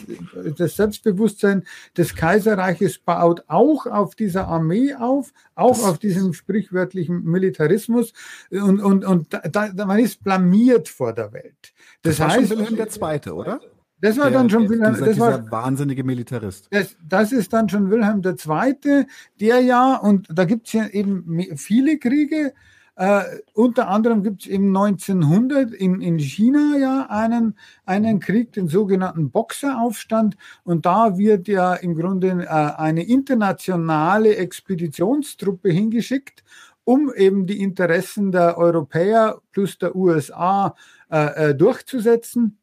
das 0.58 0.76
Selbstbewusstsein 0.76 1.64
des 1.96 2.14
Kaiserreiches 2.14 2.98
baut 2.98 3.44
auch 3.46 3.86
auf 3.86 4.14
dieser 4.14 4.48
Armee 4.48 4.94
auf, 4.94 5.32
auch 5.54 5.76
das 5.78 5.84
auf 5.84 5.98
diesem 5.98 6.32
sprichwörtlichen 6.34 7.22
Militarismus. 7.24 8.12
Und, 8.50 8.80
und, 8.80 9.04
und 9.04 9.28
da, 9.30 9.72
man 9.86 9.98
ist 10.00 10.22
blamiert 10.22 10.88
vor 10.88 11.12
der 11.12 11.32
Welt. 11.32 11.72
Das, 12.02 12.16
das 12.16 12.28
heißt, 12.28 12.50
Wilhelm 12.50 12.76
II., 12.76 13.32
oder? 13.32 13.60
Das 14.00 14.18
war 14.18 14.30
der, 14.30 14.38
dann 14.40 14.50
schon 14.50 14.68
Wilhelm, 14.68 14.94
dieser, 14.94 15.06
das 15.06 15.18
war, 15.20 15.38
dieser 15.38 15.50
wahnsinnige 15.52 16.02
Militarist. 16.02 16.66
Das, 16.72 16.96
das 17.08 17.30
ist 17.30 17.52
dann 17.52 17.68
schon 17.68 17.88
Wilhelm 17.88 18.20
II., 18.24 19.06
der 19.38 19.60
ja, 19.60 19.94
und 19.96 20.26
da 20.28 20.44
gibt 20.44 20.66
es 20.66 20.72
ja 20.72 20.88
eben 20.88 21.56
viele 21.56 21.98
Kriege, 21.98 22.52
äh, 22.96 23.22
unter 23.54 23.88
anderem 23.88 24.22
gibt 24.22 24.42
es 24.42 24.48
im 24.48 24.76
1900 24.76 25.72
in, 25.72 26.00
in 26.02 26.18
China 26.18 26.76
ja 26.78 27.06
einen, 27.08 27.56
einen 27.86 28.20
Krieg, 28.20 28.52
den 28.52 28.68
sogenannten 28.68 29.30
Boxeraufstand. 29.30 30.36
Und 30.64 30.84
da 30.84 31.16
wird 31.16 31.48
ja 31.48 31.74
im 31.74 31.96
Grunde 31.96 32.28
äh, 32.28 32.46
eine 32.46 33.04
internationale 33.04 34.36
Expeditionstruppe 34.36 35.70
hingeschickt, 35.70 36.44
um 36.84 37.12
eben 37.14 37.46
die 37.46 37.62
Interessen 37.62 38.30
der 38.30 38.58
Europäer 38.58 39.40
plus 39.52 39.78
der 39.78 39.96
USA 39.96 40.74
äh, 41.10 41.50
äh, 41.50 41.54
durchzusetzen. 41.54 42.58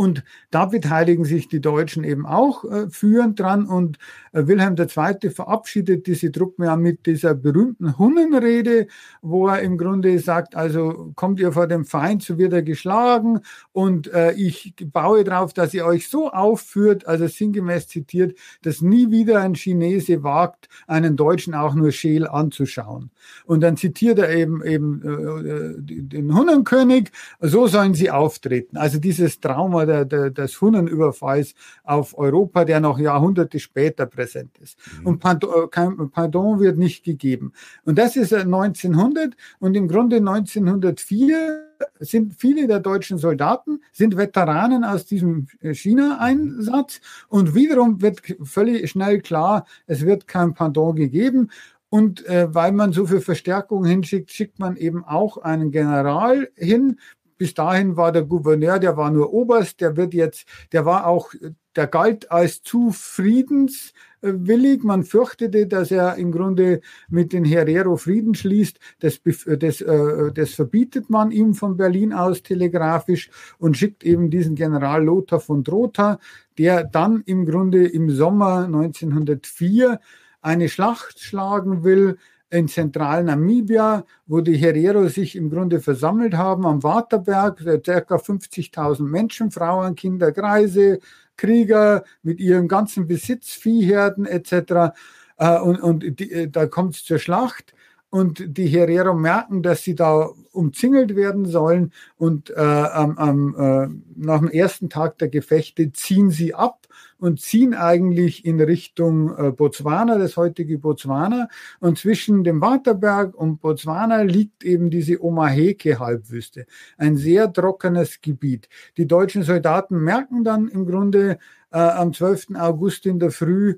Und 0.00 0.24
da 0.50 0.64
beteiligen 0.64 1.26
sich 1.26 1.48
die 1.48 1.60
Deutschen 1.60 2.04
eben 2.04 2.24
auch 2.24 2.64
äh, 2.64 2.88
führend 2.88 3.38
dran. 3.38 3.66
Und 3.66 3.98
äh, 4.32 4.46
Wilhelm 4.46 4.74
II. 4.78 5.28
verabschiedet 5.28 6.06
diese 6.06 6.32
Truppen 6.32 6.64
ja 6.64 6.74
mit 6.76 7.04
dieser 7.04 7.34
berühmten 7.34 7.98
Hunnenrede, 7.98 8.86
wo 9.20 9.48
er 9.48 9.60
im 9.60 9.76
Grunde 9.76 10.18
sagt, 10.18 10.56
also 10.56 11.12
kommt 11.16 11.38
ihr 11.38 11.52
vor 11.52 11.66
dem 11.66 11.84
Feind, 11.84 12.22
so 12.22 12.38
wird 12.38 12.54
er 12.54 12.62
geschlagen. 12.62 13.40
Und 13.72 14.10
äh, 14.14 14.32
ich 14.32 14.74
baue 14.90 15.22
darauf, 15.22 15.52
dass 15.52 15.74
ihr 15.74 15.84
euch 15.84 16.08
so 16.08 16.30
aufführt, 16.30 17.06
also 17.06 17.26
sinngemäß 17.26 17.88
zitiert, 17.88 18.38
dass 18.62 18.80
nie 18.80 19.10
wieder 19.10 19.42
ein 19.42 19.54
Chinese 19.54 20.22
wagt, 20.22 20.70
einen 20.86 21.18
Deutschen 21.18 21.52
auch 21.52 21.74
nur 21.74 21.92
scheel 21.92 22.26
anzuschauen. 22.26 23.10
Und 23.44 23.60
dann 23.60 23.76
zitiert 23.76 24.18
er 24.18 24.34
eben, 24.34 24.64
eben 24.64 25.02
äh, 25.02 25.74
den 25.78 26.34
Hunnenkönig, 26.34 27.10
so 27.40 27.66
sollen 27.66 27.92
sie 27.92 28.10
auftreten. 28.10 28.78
Also 28.78 28.98
dieses 28.98 29.40
Trauma 29.40 29.89
der, 29.90 30.04
der, 30.04 30.30
des 30.30 30.60
Hunnenüberfalls 30.60 31.54
auf 31.84 32.16
Europa, 32.16 32.64
der 32.64 32.80
noch 32.80 32.98
Jahrhunderte 32.98 33.58
später 33.58 34.06
präsent 34.06 34.56
ist. 34.58 34.78
Mhm. 35.00 35.06
Und 35.06 35.18
Pardon, 35.18 35.64
äh, 35.64 35.68
kein 35.68 36.10
Pardon 36.10 36.60
wird 36.60 36.78
nicht 36.78 37.04
gegeben. 37.04 37.52
Und 37.84 37.98
das 37.98 38.16
ist 38.16 38.32
1900 38.32 39.34
und 39.58 39.76
im 39.76 39.88
Grunde 39.88 40.16
1904 40.16 41.66
sind 41.98 42.34
viele 42.34 42.66
der 42.66 42.80
deutschen 42.80 43.18
Soldaten 43.18 43.80
sind 43.92 44.16
Veteranen 44.16 44.84
aus 44.84 45.06
diesem 45.06 45.46
China-Einsatz 45.62 47.00
und 47.28 47.54
wiederum 47.54 48.02
wird 48.02 48.20
völlig 48.42 48.90
schnell 48.90 49.20
klar, 49.20 49.64
es 49.86 50.04
wird 50.04 50.26
kein 50.26 50.52
Pardon 50.52 50.94
gegeben 50.94 51.48
und 51.90 52.24
äh, 52.26 52.54
weil 52.54 52.70
man 52.72 52.92
so 52.92 53.04
viel 53.06 53.20
Verstärkung 53.20 53.84
hinschickt, 53.84 54.30
schickt 54.30 54.60
man 54.60 54.76
eben 54.76 55.04
auch 55.04 55.38
einen 55.38 55.72
General 55.72 56.48
hin, 56.54 57.00
bis 57.40 57.54
dahin 57.54 57.96
war 57.96 58.12
der 58.12 58.24
Gouverneur, 58.24 58.78
der 58.78 58.98
war 58.98 59.10
nur 59.10 59.32
Oberst, 59.32 59.80
der 59.80 59.96
wird 59.96 60.12
jetzt, 60.12 60.46
der 60.72 60.84
war 60.84 61.06
auch, 61.06 61.32
der 61.74 61.86
galt 61.86 62.30
als 62.30 62.62
zu 62.62 62.90
friedenswillig. 62.92 64.84
Man 64.84 65.04
fürchtete, 65.04 65.66
dass 65.66 65.90
er 65.90 66.16
im 66.16 66.32
Grunde 66.32 66.82
mit 67.08 67.32
den 67.32 67.46
Herero 67.46 67.96
Frieden 67.96 68.34
schließt. 68.34 68.78
Das, 68.98 69.22
das, 69.46 69.80
äh, 69.80 70.32
das 70.34 70.50
verbietet 70.50 71.08
man 71.08 71.30
ihm 71.30 71.54
von 71.54 71.78
Berlin 71.78 72.12
aus 72.12 72.42
telegrafisch 72.42 73.30
und 73.56 73.78
schickt 73.78 74.04
eben 74.04 74.28
diesen 74.28 74.54
General 74.54 75.02
Lothar 75.02 75.40
von 75.40 75.64
Drotha, 75.64 76.18
der 76.58 76.84
dann 76.84 77.22
im 77.24 77.46
Grunde 77.46 77.86
im 77.86 78.10
Sommer 78.10 78.66
1904 78.66 79.98
eine 80.42 80.68
Schlacht 80.68 81.20
schlagen 81.20 81.84
will 81.84 82.18
in 82.50 82.68
zentralen 82.68 83.26
Namibia, 83.26 84.04
wo 84.26 84.40
die 84.40 84.56
Herero 84.56 85.08
sich 85.08 85.36
im 85.36 85.50
Grunde 85.50 85.80
versammelt 85.80 86.34
haben 86.34 86.66
am 86.66 86.82
Waterberg, 86.82 87.58
ca. 87.58 88.16
50.000 88.16 89.02
Menschen, 89.02 89.50
Frauen, 89.50 89.94
Kinder, 89.94 90.32
Kreise, 90.32 90.98
Krieger 91.36 92.04
mit 92.22 92.40
ihrem 92.40 92.68
ganzen 92.68 93.06
Besitz, 93.06 93.52
Viehherden 93.52 94.26
etc. 94.26 94.92
Äh, 95.38 95.58
und, 95.60 95.80
und 95.80 96.20
die, 96.20 96.32
äh, 96.32 96.48
da 96.48 96.66
kommt 96.66 96.96
es 96.96 97.04
zur 97.04 97.18
Schlacht 97.18 97.72
und 98.10 98.56
die 98.58 98.66
Herero 98.66 99.14
merken, 99.14 99.62
dass 99.62 99.82
sie 99.82 99.94
da 99.94 100.28
umzingelt 100.52 101.14
werden 101.14 101.46
sollen 101.46 101.92
und 102.16 102.50
äh, 102.50 102.54
am, 102.54 103.16
am, 103.18 103.54
äh, 103.56 103.88
nach 104.16 104.40
dem 104.40 104.48
ersten 104.48 104.90
Tag 104.90 105.18
der 105.18 105.28
Gefechte 105.28 105.92
ziehen 105.92 106.30
sie 106.30 106.54
ab 106.54 106.88
und 107.18 107.40
ziehen 107.40 107.74
eigentlich 107.74 108.44
in 108.44 108.60
Richtung 108.60 109.36
äh, 109.36 109.52
Botswana, 109.52 110.18
das 110.18 110.36
heutige 110.36 110.78
Botswana. 110.78 111.48
Und 111.78 111.98
zwischen 111.98 112.42
dem 112.42 112.60
Waterberg 112.60 113.34
und 113.34 113.60
Botswana 113.60 114.22
liegt 114.22 114.64
eben 114.64 114.90
diese 114.90 115.22
Omaheke-Halbwüste, 115.22 116.66
ein 116.98 117.16
sehr 117.16 117.52
trockenes 117.52 118.20
Gebiet. 118.20 118.68
Die 118.96 119.06
deutschen 119.06 119.44
Soldaten 119.44 119.98
merken 120.02 120.42
dann 120.42 120.68
im 120.68 120.86
Grunde 120.86 121.38
äh, 121.70 121.78
am 121.78 122.12
12. 122.12 122.56
August 122.56 123.06
in 123.06 123.18
der 123.18 123.30
Früh, 123.30 123.76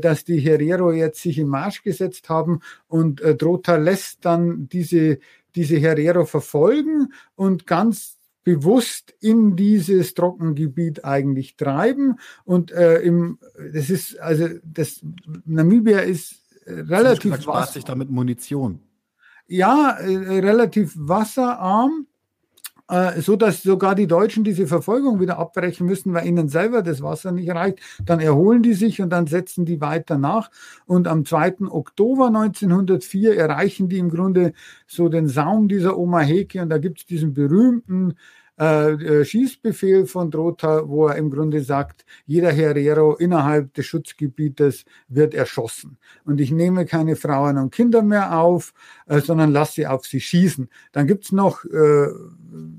dass 0.00 0.24
die 0.24 0.38
Herero 0.38 0.92
jetzt 0.92 1.20
sich 1.22 1.38
im 1.38 1.48
Marsch 1.48 1.82
gesetzt 1.82 2.28
haben 2.28 2.60
und 2.88 3.20
äh, 3.20 3.34
Drota 3.34 3.76
lässt 3.76 4.24
dann 4.24 4.68
diese, 4.68 5.18
diese 5.54 5.76
Herero 5.76 6.24
verfolgen 6.24 7.12
und 7.34 7.66
ganz 7.66 8.16
bewusst 8.44 9.12
in 9.20 9.56
dieses 9.56 10.14
Trockengebiet 10.14 11.04
eigentlich 11.04 11.56
treiben. 11.56 12.20
Und 12.44 12.70
äh, 12.70 13.00
im, 13.00 13.38
das 13.72 13.90
ist, 13.90 14.20
also 14.20 14.48
das 14.62 15.04
Namibia 15.44 15.98
ist 15.98 16.36
relativ. 16.64 17.42
Spart 17.42 17.72
sich 17.72 17.84
damit 17.84 18.08
Munition. 18.08 18.80
Ja, 19.48 19.98
äh, 19.98 20.38
relativ 20.38 20.92
wasserarm 20.96 22.06
äh, 22.88 23.20
so 23.20 23.36
dass 23.36 23.62
sogar 23.62 23.94
die 23.94 24.06
Deutschen 24.06 24.44
diese 24.44 24.66
Verfolgung 24.66 25.20
wieder 25.20 25.38
abbrechen 25.38 25.86
müssen, 25.86 26.12
weil 26.14 26.26
ihnen 26.26 26.48
selber 26.48 26.82
das 26.82 27.02
Wasser 27.02 27.32
nicht 27.32 27.50
reicht. 27.50 27.80
Dann 28.04 28.20
erholen 28.20 28.62
die 28.62 28.74
sich 28.74 29.00
und 29.02 29.10
dann 29.10 29.26
setzen 29.26 29.64
die 29.64 29.80
weiter 29.80 30.18
nach. 30.18 30.50
Und 30.86 31.08
am 31.08 31.24
2. 31.24 31.68
Oktober 31.68 32.26
1904 32.28 33.36
erreichen 33.36 33.88
die 33.88 33.98
im 33.98 34.10
Grunde 34.10 34.52
so 34.86 35.08
den 35.08 35.28
Saum 35.28 35.68
dieser 35.68 35.98
Oma 35.98 36.20
Heke 36.20 36.62
und 36.62 36.70
da 36.70 36.78
gibt 36.78 37.00
es 37.00 37.06
diesen 37.06 37.34
berühmten 37.34 38.14
äh, 38.58 38.92
äh, 38.92 39.24
Schießbefehl 39.24 40.06
von 40.06 40.30
Drota, 40.30 40.88
wo 40.88 41.08
er 41.08 41.16
im 41.16 41.30
Grunde 41.30 41.60
sagt, 41.60 42.06
jeder 42.24 42.50
Herero 42.50 43.14
innerhalb 43.14 43.74
des 43.74 43.84
Schutzgebietes 43.84 44.86
wird 45.08 45.34
erschossen. 45.34 45.98
Und 46.24 46.40
ich 46.40 46.50
nehme 46.52 46.86
keine 46.86 47.16
Frauen 47.16 47.58
und 47.58 47.70
Kinder 47.70 48.00
mehr 48.00 48.38
auf, 48.38 48.72
äh, 49.08 49.20
sondern 49.20 49.52
lasse 49.52 49.74
sie 49.74 49.86
auf 49.86 50.06
sie 50.06 50.20
schießen. 50.20 50.70
Dann 50.92 51.06
gibt's 51.06 51.32
noch, 51.32 51.66
äh, 51.66 52.08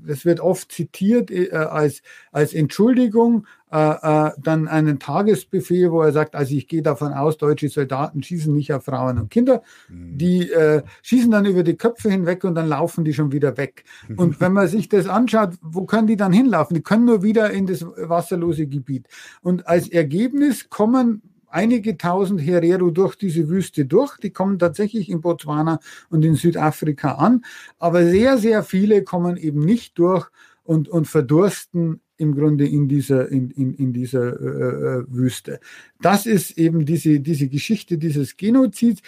das 0.06 0.24
wird 0.24 0.40
oft 0.40 0.72
zitiert 0.72 1.30
äh, 1.30 1.50
als, 1.52 2.02
als 2.32 2.54
Entschuldigung, 2.54 3.46
äh, 3.70 3.76
äh, 3.76 4.30
dann 4.38 4.66
einen 4.66 4.98
Tagesbefehl, 4.98 5.92
wo 5.92 6.00
er 6.00 6.12
sagt, 6.12 6.34
also 6.34 6.54
ich 6.54 6.68
gehe 6.68 6.80
davon 6.80 7.12
aus, 7.12 7.36
deutsche 7.36 7.68
Soldaten 7.68 8.22
schießen 8.22 8.54
nicht 8.54 8.72
auf 8.72 8.86
Frauen 8.86 9.18
und 9.18 9.30
Kinder. 9.30 9.62
Mhm. 9.88 10.16
Die 10.16 10.50
äh, 10.50 10.82
schießen 11.02 11.30
dann 11.30 11.44
über 11.44 11.62
die 11.62 11.76
Köpfe 11.76 12.10
hinweg 12.10 12.44
und 12.44 12.54
dann 12.54 12.68
laufen 12.68 13.04
die 13.04 13.12
schon 13.12 13.30
wieder 13.30 13.58
weg. 13.58 13.84
Und 14.16 14.40
wenn 14.40 14.52
man 14.52 14.68
sich 14.68 14.88
das 14.88 15.06
anschaut, 15.06 15.50
wo 15.60 15.84
können 15.84 16.06
die 16.06 16.16
dann 16.16 16.32
hinlaufen? 16.32 16.74
Die 16.74 16.82
können 16.82 17.04
nur 17.04 17.22
wieder 17.22 17.50
in 17.50 17.66
das 17.66 17.84
wasserlose 17.84 18.66
Gebiet. 18.66 19.06
Und 19.42 19.66
als 19.66 19.88
Ergebnis 19.88 20.70
kommen 20.70 21.22
einige 21.50 21.96
tausend 21.96 22.40
Herero 22.40 22.90
durch 22.90 23.16
diese 23.16 23.48
Wüste 23.48 23.86
durch. 23.86 24.16
Die 24.18 24.30
kommen 24.30 24.58
tatsächlich 24.58 25.08
in 25.10 25.20
Botswana 25.20 25.80
und 26.10 26.24
in 26.24 26.34
Südafrika 26.34 27.12
an. 27.12 27.44
Aber 27.78 28.04
sehr, 28.04 28.38
sehr 28.38 28.62
viele 28.62 29.02
kommen 29.02 29.36
eben 29.36 29.60
nicht 29.60 29.98
durch 29.98 30.28
und, 30.64 30.88
und 30.88 31.06
verdursten 31.06 32.00
im 32.18 32.34
Grunde 32.34 32.66
in 32.66 32.88
dieser, 32.88 33.30
in, 33.30 33.50
in, 33.50 33.74
in 33.74 33.92
dieser 33.92 34.38
äh, 34.40 35.00
äh, 35.00 35.04
Wüste. 35.08 35.60
Das 36.00 36.26
ist 36.26 36.58
eben 36.58 36.84
diese, 36.84 37.20
diese 37.20 37.48
Geschichte 37.48 37.96
dieses 37.96 38.36
Genozids. 38.36 39.00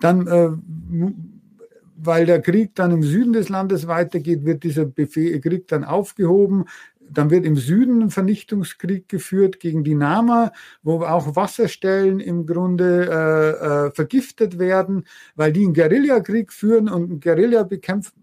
Dann, 0.00 0.26
äh, 0.26 0.50
weil 1.96 2.26
der 2.26 2.40
Krieg 2.40 2.74
dann 2.74 2.90
im 2.90 3.02
Süden 3.02 3.32
des 3.32 3.48
Landes 3.48 3.86
weitergeht, 3.86 4.44
wird 4.44 4.64
dieser 4.64 4.86
Befehl, 4.86 5.40
Krieg 5.40 5.68
dann 5.68 5.84
aufgehoben. 5.84 6.64
Dann 7.10 7.30
wird 7.30 7.44
im 7.44 7.56
Süden 7.56 8.02
ein 8.02 8.10
Vernichtungskrieg 8.10 9.08
geführt 9.08 9.60
gegen 9.60 9.84
die 9.84 9.94
Nama, 9.94 10.52
wo 10.82 11.02
auch 11.02 11.36
Wasserstellen 11.36 12.20
im 12.20 12.46
Grunde 12.46 13.08
äh, 13.10 13.86
äh, 13.86 13.90
vergiftet 13.92 14.58
werden, 14.58 15.04
weil 15.36 15.52
die 15.52 15.64
einen 15.64 15.74
Guerillakrieg 15.74 16.52
führen 16.52 16.88
und 16.88 17.10
ein 17.10 17.20
Guerilla 17.20 17.62
bekämpft, 17.62 18.14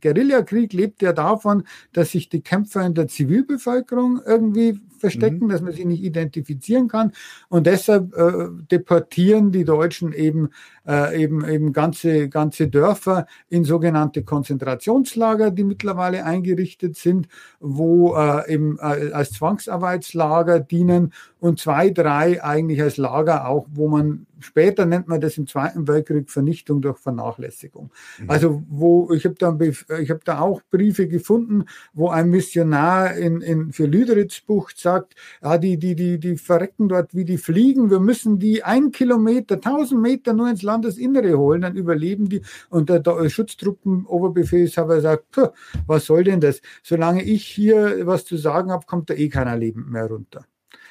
Guerillakrieg 0.00 0.72
lebt 0.72 1.02
ja 1.02 1.12
davon, 1.12 1.64
dass 1.92 2.12
sich 2.12 2.28
die 2.28 2.40
Kämpfer 2.40 2.84
in 2.84 2.94
der 2.94 3.08
Zivilbevölkerung 3.08 4.20
irgendwie 4.24 4.80
verstecken, 4.98 5.44
mhm. 5.46 5.48
dass 5.48 5.62
man 5.62 5.72
sie 5.72 5.84
nicht 5.84 6.02
identifizieren 6.02 6.88
kann. 6.88 7.12
Und 7.48 7.66
deshalb 7.66 8.14
äh, 8.16 8.48
deportieren 8.70 9.52
die 9.52 9.64
Deutschen 9.64 10.12
eben, 10.12 10.50
äh, 10.86 11.22
eben, 11.22 11.48
eben 11.48 11.72
ganze, 11.72 12.28
ganze 12.28 12.68
Dörfer 12.68 13.26
in 13.48 13.64
sogenannte 13.64 14.22
Konzentrationslager, 14.22 15.50
die 15.50 15.64
mittlerweile 15.64 16.24
eingerichtet 16.24 16.96
sind, 16.96 17.28
wo 17.60 18.16
äh, 18.16 18.52
eben 18.52 18.78
äh, 18.78 19.12
als 19.12 19.32
Zwangsarbeitslager 19.32 20.60
dienen 20.60 21.12
und 21.40 21.60
zwei, 21.60 21.90
drei 21.90 22.42
eigentlich 22.42 22.82
als 22.82 22.96
Lager 22.96 23.48
auch, 23.48 23.66
wo 23.72 23.88
man 23.88 24.26
später 24.40 24.86
nennt 24.86 25.08
man 25.08 25.20
das 25.20 25.38
im 25.38 25.46
Zweiten 25.46 25.86
Weltkrieg 25.88 26.30
Vernichtung 26.30 26.80
durch 26.80 26.98
Vernachlässigung. 26.98 27.90
Mhm. 28.18 28.30
Also 28.30 28.62
wo 28.68 29.12
ich 29.12 29.24
habe 29.24 29.34
da, 29.36 29.58
ich 30.00 30.10
habe 30.10 30.20
da 30.24 30.40
auch 30.40 30.60
Briefe 30.70 31.08
gefunden, 31.08 31.64
wo 31.92 32.08
ein 32.08 32.30
Missionar 32.30 33.14
in, 33.14 33.40
in 33.40 33.72
für 33.72 33.86
Lüderitzbucht 33.86 34.78
sagt, 34.78 35.14
ja, 35.42 35.58
die, 35.58 35.78
die, 35.78 35.94
die, 35.94 36.18
die 36.18 36.36
verrecken 36.36 36.88
dort 36.88 37.14
wie 37.14 37.24
die 37.24 37.38
Fliegen. 37.38 37.90
Wir 37.90 38.00
müssen 38.00 38.38
die 38.38 38.64
ein 38.64 38.90
Kilometer, 38.92 39.60
tausend 39.60 40.02
Meter 40.02 40.32
nur 40.32 40.50
ins 40.50 40.62
Landesinnere 40.62 41.38
holen, 41.38 41.62
dann 41.62 41.76
überleben 41.76 42.28
die. 42.28 42.42
Und 42.70 42.88
der, 42.88 43.00
der 43.00 43.28
Schutztruppenoberbefehlshaber 43.28 45.00
sagt, 45.00 45.40
was 45.86 46.06
soll 46.06 46.24
denn 46.24 46.40
das? 46.40 46.60
Solange 46.82 47.22
ich 47.22 47.46
hier 47.46 48.06
was 48.06 48.24
zu 48.24 48.36
sagen 48.36 48.70
habe, 48.70 48.86
kommt 48.86 49.10
da 49.10 49.14
eh 49.14 49.28
keiner 49.28 49.56
lebend 49.56 49.90
mehr 49.90 50.06
runter. 50.06 50.47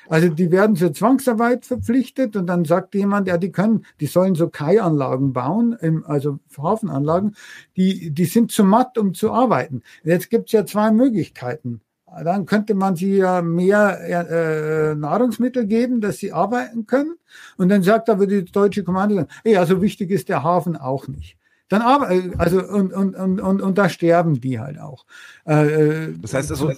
Also 0.09 0.29
die 0.29 0.51
werden 0.51 0.75
zur 0.75 0.93
Zwangsarbeit 0.93 1.65
verpflichtet 1.65 2.35
und 2.35 2.47
dann 2.47 2.65
sagt 2.65 2.95
jemand, 2.95 3.27
ja, 3.27 3.37
die 3.37 3.51
können, 3.51 3.85
die 3.99 4.05
sollen 4.05 4.35
so 4.35 4.47
Kai-Anlagen 4.49 5.33
bauen, 5.33 5.77
also 6.05 6.39
Hafenanlagen, 6.57 7.35
die, 7.75 8.11
die 8.11 8.25
sind 8.25 8.51
zu 8.51 8.63
matt, 8.63 8.97
um 8.97 9.13
zu 9.13 9.31
arbeiten. 9.31 9.83
Jetzt 10.03 10.29
gibt 10.29 10.49
es 10.49 10.53
ja 10.53 10.65
zwei 10.65 10.91
Möglichkeiten. 10.91 11.81
Dann 12.23 12.45
könnte 12.45 12.73
man 12.73 12.95
sie 12.95 13.17
ja 13.17 13.41
mehr 13.41 13.99
äh, 13.99 14.95
Nahrungsmittel 14.95 15.67
geben, 15.67 16.01
dass 16.01 16.17
sie 16.17 16.31
arbeiten 16.31 16.87
können. 16.87 17.17
Und 17.57 17.69
dann 17.69 17.83
sagt 17.83 18.09
aber 18.09 18.25
die 18.25 18.45
deutsche 18.45 18.83
Kommando, 18.83 19.25
ey, 19.43 19.57
also 19.57 19.81
wichtig 19.81 20.09
ist 20.11 20.29
der 20.29 20.41
Hafen 20.41 20.77
auch 20.77 21.07
nicht. 21.07 21.37
Dann 21.69 21.81
aber, 21.81 22.09
also 22.37 22.63
und, 22.63 22.93
und, 22.93 23.15
und, 23.15 23.41
und, 23.41 23.61
und 23.61 23.77
da 23.77 23.89
sterben 23.89 24.39
die 24.39 24.59
halt 24.59 24.79
auch. 24.79 25.05
Äh, 25.45 26.07
äh 26.07 26.13
das 26.21 26.33
heißt 26.33 26.51
also, 26.51 26.71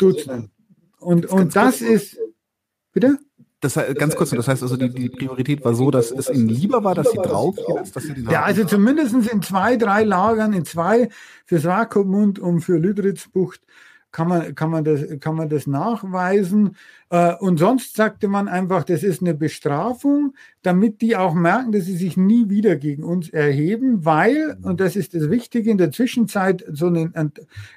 und, 0.99 1.25
und 1.27 1.55
das 1.55 1.81
ist, 1.81 2.17
Bitte? 2.91 3.19
Das 3.61 3.77
ganz 3.95 4.15
kurz, 4.15 4.29
das 4.29 4.47
heißt 4.47 4.63
also, 4.63 4.77
die, 4.77 4.89
die 4.89 5.09
Priorität 5.09 5.65
war 5.65 5.73
so, 5.75 5.91
dass 5.91 6.11
es 6.11 6.29
ihnen 6.29 6.47
lieber 6.47 6.85
war, 6.85 6.95
dass 6.95 7.11
sie 7.11 7.17
drauf 7.17 7.57
als 7.75 7.91
dass 7.91 8.03
sie 8.03 8.13
die 8.13 8.23
Ja, 8.23 8.43
also 8.43 8.63
zumindest 8.63 9.13
in 9.13 9.41
zwei, 9.41 9.75
drei 9.75 10.05
Lagern, 10.05 10.53
in 10.53 10.63
zwei 10.63 11.09
für 11.45 11.59
Swakopmund 11.59 12.39
und 12.39 12.61
für 12.61 12.77
Lüdritzbucht 12.77 13.61
kann 14.11 14.27
man, 14.27 14.55
kann 14.55 14.71
man, 14.71 14.83
das, 14.83 15.01
kann 15.19 15.35
man 15.35 15.49
das 15.49 15.67
nachweisen. 15.67 16.75
Äh, 17.09 17.35
und 17.35 17.57
sonst 17.57 17.95
sagte 17.95 18.27
man 18.27 18.47
einfach, 18.47 18.83
das 18.83 19.03
ist 19.03 19.21
eine 19.21 19.35
Bestrafung, 19.35 20.33
damit 20.63 21.01
die 21.01 21.15
auch 21.15 21.33
merken, 21.33 21.71
dass 21.71 21.85
sie 21.85 21.95
sich 21.95 22.17
nie 22.17 22.49
wieder 22.49 22.75
gegen 22.75 23.03
uns 23.03 23.29
erheben, 23.29 24.05
weil, 24.05 24.57
und 24.63 24.79
das 24.79 24.95
ist 24.95 25.13
das 25.13 25.29
Wichtige, 25.29 25.69
in 25.69 25.77
der 25.77 25.91
Zwischenzeit 25.91 26.63
so 26.71 26.87
ein, 26.87 27.13
ein, 27.15 27.31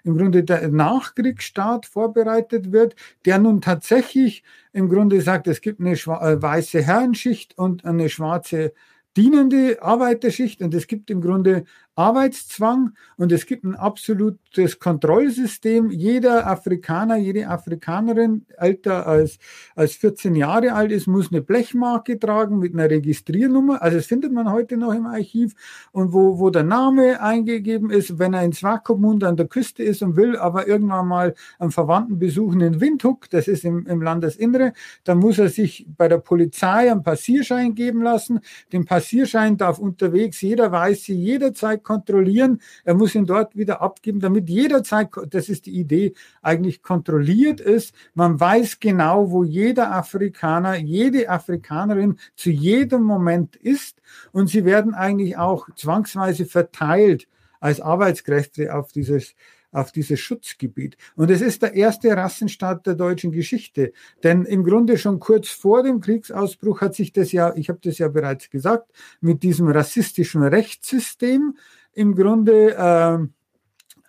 im 0.04 0.16
Grunde 0.16 0.42
der 0.42 0.68
Nachkriegsstaat 0.68 1.86
vorbereitet 1.86 2.72
wird, 2.72 2.96
der 3.24 3.38
nun 3.38 3.60
tatsächlich 3.60 4.42
im 4.72 4.88
Grunde 4.88 5.20
sagt, 5.20 5.46
es 5.48 5.60
gibt 5.60 5.80
eine 5.80 5.92
äh, 5.92 6.42
weiße 6.42 6.82
Herrenschicht 6.82 7.58
und 7.58 7.84
eine 7.84 8.08
schwarze 8.08 8.72
dienende 9.16 9.82
Arbeiterschicht 9.82 10.62
und 10.62 10.72
es 10.74 10.86
gibt 10.86 11.10
im 11.10 11.20
Grunde 11.20 11.64
Arbeitszwang 11.94 12.94
und 13.18 13.32
es 13.32 13.44
gibt 13.44 13.64
ein 13.64 13.74
absolutes 13.74 14.78
Kontrollsystem. 14.78 15.90
Jeder 15.90 16.46
Afrikaner, 16.46 17.16
jede 17.16 17.48
Afrikanerin 17.48 18.46
älter 18.56 19.06
als, 19.06 19.38
als 19.76 19.92
14 19.96 20.34
Jahre 20.34 20.72
alt 20.72 20.90
ist, 20.90 21.06
muss 21.06 21.30
eine 21.30 21.42
Blechmarke 21.42 22.18
tragen 22.18 22.58
mit 22.58 22.72
einer 22.72 22.88
Registriernummer. 22.88 23.82
Also 23.82 23.98
das 23.98 24.06
findet 24.06 24.32
man 24.32 24.50
heute 24.50 24.78
noch 24.78 24.94
im 24.94 25.04
Archiv 25.04 25.54
und 25.92 26.14
wo, 26.14 26.38
wo 26.38 26.48
der 26.48 26.62
Name 26.62 27.20
eingegeben 27.20 27.90
ist, 27.90 28.18
wenn 28.18 28.32
er 28.32 28.42
in 28.42 28.54
Swakopmund 28.54 29.22
an 29.24 29.36
der 29.36 29.46
Küste 29.46 29.82
ist 29.82 30.02
und 30.02 30.16
will 30.16 30.36
aber 30.36 30.66
irgendwann 30.66 31.08
mal 31.08 31.34
einen 31.58 31.72
Verwandten 31.72 32.18
besuchen 32.18 32.62
in 32.62 32.80
Windhoek, 32.80 33.28
das 33.28 33.48
ist 33.48 33.64
im, 33.64 33.86
im 33.86 34.00
Landesinnere, 34.00 34.72
dann 35.04 35.18
muss 35.18 35.38
er 35.38 35.50
sich 35.50 35.86
bei 35.96 36.08
der 36.08 36.18
Polizei 36.18 36.90
einen 36.90 37.02
Passierschein 37.02 37.74
geben 37.74 38.02
lassen. 38.02 38.40
Den 38.72 38.86
Passierschein 38.86 39.58
darf 39.58 39.78
unterwegs 39.78 40.40
jeder 40.40 40.72
Weiße 40.72 41.12
jederzeit 41.12 41.81
kontrollieren. 41.82 42.60
Er 42.84 42.94
muss 42.94 43.14
ihn 43.14 43.26
dort 43.26 43.56
wieder 43.56 43.82
abgeben, 43.82 44.20
damit 44.20 44.48
jederzeit, 44.48 45.08
das 45.30 45.48
ist 45.48 45.66
die 45.66 45.78
Idee, 45.78 46.14
eigentlich 46.42 46.82
kontrolliert 46.82 47.60
ist. 47.60 47.94
Man 48.14 48.38
weiß 48.38 48.80
genau, 48.80 49.30
wo 49.30 49.44
jeder 49.44 49.94
Afrikaner, 49.94 50.76
jede 50.76 51.28
Afrikanerin 51.28 52.18
zu 52.36 52.50
jedem 52.50 53.02
Moment 53.02 53.56
ist. 53.56 54.00
Und 54.32 54.48
sie 54.48 54.64
werden 54.64 54.94
eigentlich 54.94 55.36
auch 55.36 55.68
zwangsweise 55.74 56.46
verteilt 56.46 57.28
als 57.60 57.80
Arbeitskräfte 57.80 58.74
auf 58.74 58.92
dieses 58.92 59.34
auf 59.72 59.90
dieses 59.90 60.20
Schutzgebiet. 60.20 60.96
Und 61.16 61.30
es 61.30 61.40
ist 61.40 61.62
der 61.62 61.74
erste 61.74 62.14
Rassenstaat 62.16 62.86
der 62.86 62.94
deutschen 62.94 63.32
Geschichte. 63.32 63.92
Denn 64.22 64.44
im 64.44 64.64
Grunde 64.64 64.98
schon 64.98 65.18
kurz 65.18 65.48
vor 65.48 65.82
dem 65.82 66.00
Kriegsausbruch 66.00 66.82
hat 66.82 66.94
sich 66.94 67.12
das 67.12 67.32
ja, 67.32 67.54
ich 67.56 67.68
habe 67.68 67.80
das 67.82 67.98
ja 67.98 68.08
bereits 68.08 68.50
gesagt, 68.50 68.92
mit 69.20 69.42
diesem 69.42 69.68
rassistischen 69.68 70.42
Rechtssystem 70.42 71.56
im 71.94 72.14
Grunde 72.14 73.28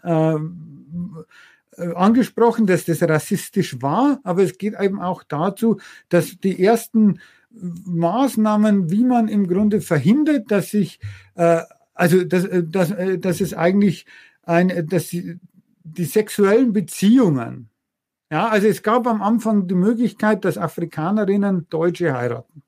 äh, 0.04 0.08
äh, 0.08 0.38
angesprochen, 1.96 2.68
dass 2.68 2.86
das 2.86 3.02
rassistisch 3.02 3.82
war, 3.82 4.20
aber 4.24 4.44
es 4.44 4.58
geht 4.58 4.80
eben 4.80 5.02
auch 5.02 5.24
dazu, 5.24 5.80
dass 6.10 6.38
die 6.40 6.64
ersten 6.64 7.20
Maßnahmen, 7.52 8.92
wie 8.92 9.04
man 9.04 9.28
im 9.28 9.48
Grunde 9.48 9.82
verhindert, 9.82 10.52
dass 10.52 10.72
sich, 10.72 11.00
äh, 11.36 11.62
also 11.94 12.24
dass, 12.24 12.48
dass, 12.66 12.94
dass 13.20 13.42
es 13.42 13.54
eigentlich 13.54 14.06
ein, 14.44 14.88
dass 14.88 15.16
die, 15.84 16.06
sexuellen 16.06 16.74
Beziehungen, 16.74 17.70
ja, 18.32 18.48
also 18.48 18.68
es 18.68 18.82
gab 18.82 19.06
am 19.06 19.22
Anfang 19.22 19.68
die 19.68 19.76
Möglichkeit, 19.76 20.44
dass 20.44 20.58
Afrikanerinnen 20.58 21.68
Deutsche 21.70 22.14
heiraten. 22.14 22.64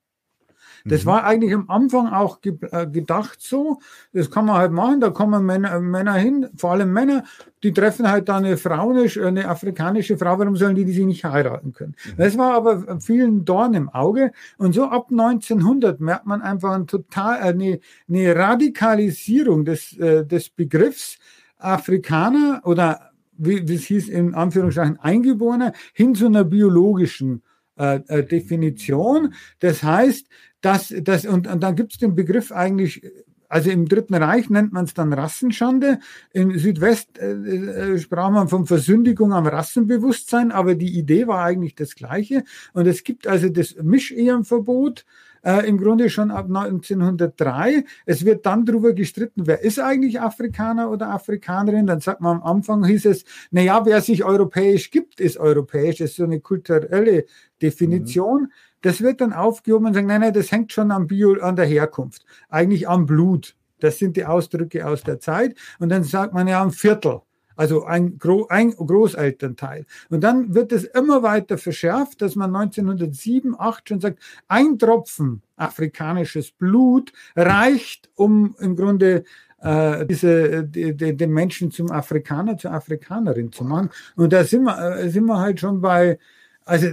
Das 0.86 1.04
mhm. 1.04 1.08
war 1.08 1.24
eigentlich 1.24 1.54
am 1.54 1.70
Anfang 1.70 2.14
auch 2.14 2.42
ge 2.42 2.58
äh, 2.72 2.86
gedacht 2.86 3.42
so. 3.42 3.80
Das 4.14 4.30
kann 4.30 4.46
man 4.46 4.58
halt 4.58 4.72
machen. 4.72 5.02
Da 5.02 5.10
kommen 5.10 5.44
Männer, 5.44 5.80
Männer 5.80 6.14
hin, 6.14 6.48
vor 6.56 6.72
allem 6.72 6.94
Männer, 6.94 7.24
die 7.64 7.74
treffen 7.74 8.08
halt 8.08 8.30
da 8.30 8.38
eine 8.38 8.58
Frau, 8.58 8.92
eine, 8.92 9.10
eine 9.26 9.48
afrikanische 9.48 10.18
Frau. 10.18 10.38
Warum 10.38 10.56
sollen 10.56 10.76
die, 10.76 10.86
die 10.86 10.94
sie 10.94 11.06
nicht 11.06 11.26
heiraten 11.26 11.74
können? 11.74 11.96
Mhm. 12.06 12.18
Das 12.18 12.38
war 12.38 12.54
aber 12.54 13.02
vielen 13.02 13.44
Dorn 13.44 13.74
im 13.74 13.90
Auge. 13.90 14.32
Und 14.58 14.74
so 14.74 14.86
ab 14.86 15.08
1900 15.10 16.00
merkt 16.00 16.28
man 16.28 16.44
einfach 16.44 16.74
ein 16.74 16.86
total, 16.86 17.40
äh, 17.40 17.50
eine, 17.50 17.80
eine 18.08 18.36
Radikalisierung 18.36 19.66
des, 19.66 19.98
äh, 19.98 20.24
des 20.24 20.50
Begriffs 20.50 21.18
Afrikaner 21.58 22.62
oder 22.66 23.12
wie, 23.38 23.60
es 23.74 23.86
hieß 23.86 24.10
in 24.10 24.34
Anführungszeichen 24.34 25.00
Eingeborener 25.00 25.74
hin 25.94 26.16
zu 26.16 26.28
einer 26.28 26.44
biologischen 26.44 27.44
äh, 27.78 28.00
äh, 28.08 28.24
Definition. 28.24 29.34
Das 29.60 29.84
heißt, 29.84 30.28
dass, 30.62 30.94
dass 31.02 31.26
und, 31.26 31.48
und 31.48 31.62
dann 31.62 31.76
gibt 31.76 31.94
es 31.94 32.00
den 32.00 32.16
Begriff 32.16 32.52
eigentlich, 32.52 33.06
also 33.50 33.70
im 33.70 33.88
Dritten 33.88 34.16
Reich 34.16 34.50
nennt 34.50 34.74
man 34.74 34.86
es 34.86 34.94
dann 34.94 35.14
Rassenschande. 35.14 36.00
Im 36.32 36.58
Südwest 36.58 37.20
äh, 37.20 37.34
äh, 37.34 38.00
sprach 38.00 38.32
man 38.32 38.48
von 38.48 38.66
Versündigung 38.66 39.34
am 39.34 39.46
Rassenbewusstsein, 39.46 40.52
aber 40.52 40.76
die 40.76 40.98
Idee 40.98 41.28
war 41.28 41.44
eigentlich 41.44 41.76
das 41.76 41.96
Gleiche. 41.96 42.44
Und 42.74 42.88
es 42.88 43.04
gibt 43.04 43.28
also 43.28 43.50
das 43.50 43.76
Mischehenverbot, 43.76 45.06
äh, 45.46 45.68
im 45.68 45.78
Grunde 45.78 46.10
schon 46.10 46.32
ab 46.32 46.48
1903. 46.48 47.86
Es 48.06 48.26
wird 48.26 48.46
dann 48.46 48.66
darüber 48.66 48.94
gestritten, 48.94 49.46
wer 49.46 49.62
ist 49.62 49.80
eigentlich 49.80 50.20
Afrikaner 50.20 50.90
oder 50.90 51.10
Afrikanerin. 51.10 51.86
Dann 51.86 52.00
sagt 52.00 52.20
man 52.22 52.38
am 52.38 52.44
Anfang 52.44 52.84
hieß 52.84 53.06
es, 53.06 53.26
na 53.52 53.62
ja, 53.62 53.86
wer 53.86 54.02
sich 54.02 54.24
europäisch 54.24 54.90
gibt, 54.92 55.22
ist 55.22 55.38
europäisch. 55.38 55.98
Das 55.98 56.12
ist 56.12 56.18
so 56.18 56.24
eine 56.24 56.40
kulturelle 56.40 57.26
Definition. 57.62 58.44
Mhm. 58.44 58.52
Das 58.82 59.02
wird 59.02 59.22
dann 59.22 59.34
aufgehoben 59.34 59.88
und 59.88 59.94
sagen, 59.94 60.08
nein, 60.08 60.22
nein, 60.22 60.34
das 60.34 60.52
hängt 60.52 60.74
schon 60.74 60.92
am 60.92 61.08
Bio, 61.08 61.34
an 61.40 61.56
der 61.56 61.66
Herkunft, 61.66 62.26
eigentlich 62.50 62.90
am 62.90 63.06
Blut. 63.06 63.56
Das 63.80 64.00
sind 64.00 64.18
die 64.18 64.26
Ausdrücke 64.26 64.88
aus 64.88 65.04
der 65.04 65.20
Zeit. 65.20 65.56
Und 65.80 65.90
dann 65.90 66.04
sagt 66.04 66.34
man 66.34 66.48
ja 66.48 66.62
am 66.62 66.72
Viertel 66.72 67.22
also 67.56 67.86
ein, 67.86 68.18
Gro 68.18 68.48
ein 68.50 68.72
Großelternteil. 68.72 69.86
Und 70.10 70.22
dann 70.22 70.54
wird 70.54 70.72
es 70.72 70.84
immer 70.84 71.24
weiter 71.24 71.58
verschärft, 71.58 72.22
dass 72.22 72.36
man 72.36 72.56
1907, 72.56 73.56
8 73.58 73.90
schon 73.90 74.00
sagt, 74.00 74.20
ein 74.48 74.78
Tropfen 74.78 75.42
afrikanisches 75.56 76.52
Blut 76.52 77.14
reicht, 77.36 78.10
um 78.16 78.56
im 78.60 78.76
Grunde 78.76 79.24
äh, 79.62 80.06
diese, 80.06 80.64
die, 80.64 80.96
die, 80.96 81.16
den 81.16 81.32
Menschen 81.32 81.72
zum 81.72 81.92
Afrikaner, 81.92 82.58
zur 82.58 82.72
Afrikanerin 82.72 83.52
zu 83.52 83.64
machen. 83.64 83.90
Und 84.16 84.34
da 84.34 84.44
sind 84.44 84.64
wir, 84.64 84.98
äh, 84.98 85.10
sind 85.10 85.26
wir 85.26 85.40
halt 85.40 85.60
schon 85.60 85.82
bei, 85.82 86.20
also 86.66 86.88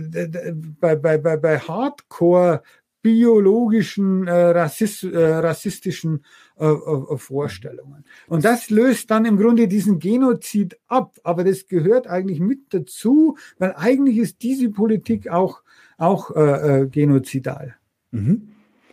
bei, 0.81 0.97
bei, 0.97 1.19
bei, 1.19 1.37
bei 1.37 1.59
Hardcore 1.59 2.63
biologischen 3.03 4.27
äh, 4.27 4.33
Rassist, 4.33 5.05
äh, 5.05 5.35
rassistischen 5.35 6.25
äh, 6.59 6.67
äh, 6.67 7.17
Vorstellungen. 7.19 8.05
Und 8.29 8.45
das 8.45 8.71
löst 8.71 9.11
dann 9.11 9.25
im 9.25 9.37
Grunde 9.37 9.69
diesen 9.69 9.99
Genozid 9.99 10.79
ab. 10.87 11.19
Aber 11.25 11.45
das 11.45 11.67
gehört 11.67 12.07
eigentlich 12.07 12.41
mit 12.41 12.73
dazu, 12.73 13.37
weil 13.59 13.75
eigentlich 13.77 14.19
ist 14.19 14.43
diese 14.43 14.71
Politik 14.71 15.29
auch, 15.29 15.63
auch 15.99 16.31
äh, 16.35 16.83
äh 16.83 16.87
genozidal. 16.87 17.75
Mhm. 18.13 18.52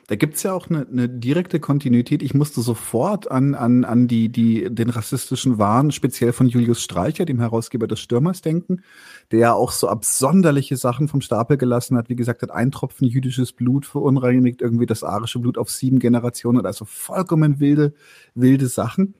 Da 0.09 0.15
gibt's 0.15 0.41
ja 0.41 0.53
auch 0.53 0.71
eine, 0.71 0.87
eine 0.87 1.07
direkte 1.07 1.59
Kontinuität. 1.59 2.23
Ich 2.23 2.33
musste 2.33 2.61
sofort 2.61 3.29
an, 3.29 3.53
an, 3.53 3.85
an 3.85 4.07
die, 4.07 4.29
die, 4.29 4.67
den 4.73 4.89
rassistischen 4.89 5.59
Wahn, 5.59 5.91
speziell 5.91 6.33
von 6.33 6.47
Julius 6.47 6.81
Streicher, 6.81 7.25
dem 7.25 7.39
Herausgeber 7.39 7.85
des 7.85 7.99
Stürmers, 7.99 8.41
denken, 8.41 8.81
der 9.29 9.39
ja 9.39 9.53
auch 9.53 9.69
so 9.71 9.87
absonderliche 9.87 10.77
Sachen 10.77 11.09
vom 11.09 11.21
Stapel 11.21 11.57
gelassen 11.57 11.95
hat. 11.95 12.09
Wie 12.09 12.15
gesagt, 12.15 12.41
hat 12.41 12.49
ein 12.49 12.71
Tropfen 12.71 13.07
jüdisches 13.07 13.53
Blut 13.53 13.85
verunreinigt, 13.85 14.63
irgendwie 14.63 14.87
das 14.87 15.03
arische 15.03 15.37
Blut 15.37 15.59
auf 15.59 15.69
sieben 15.69 15.99
Generationen, 15.99 16.65
also 16.65 16.85
vollkommen 16.85 17.59
wilde, 17.59 17.93
wilde 18.33 18.67
Sachen. 18.67 19.13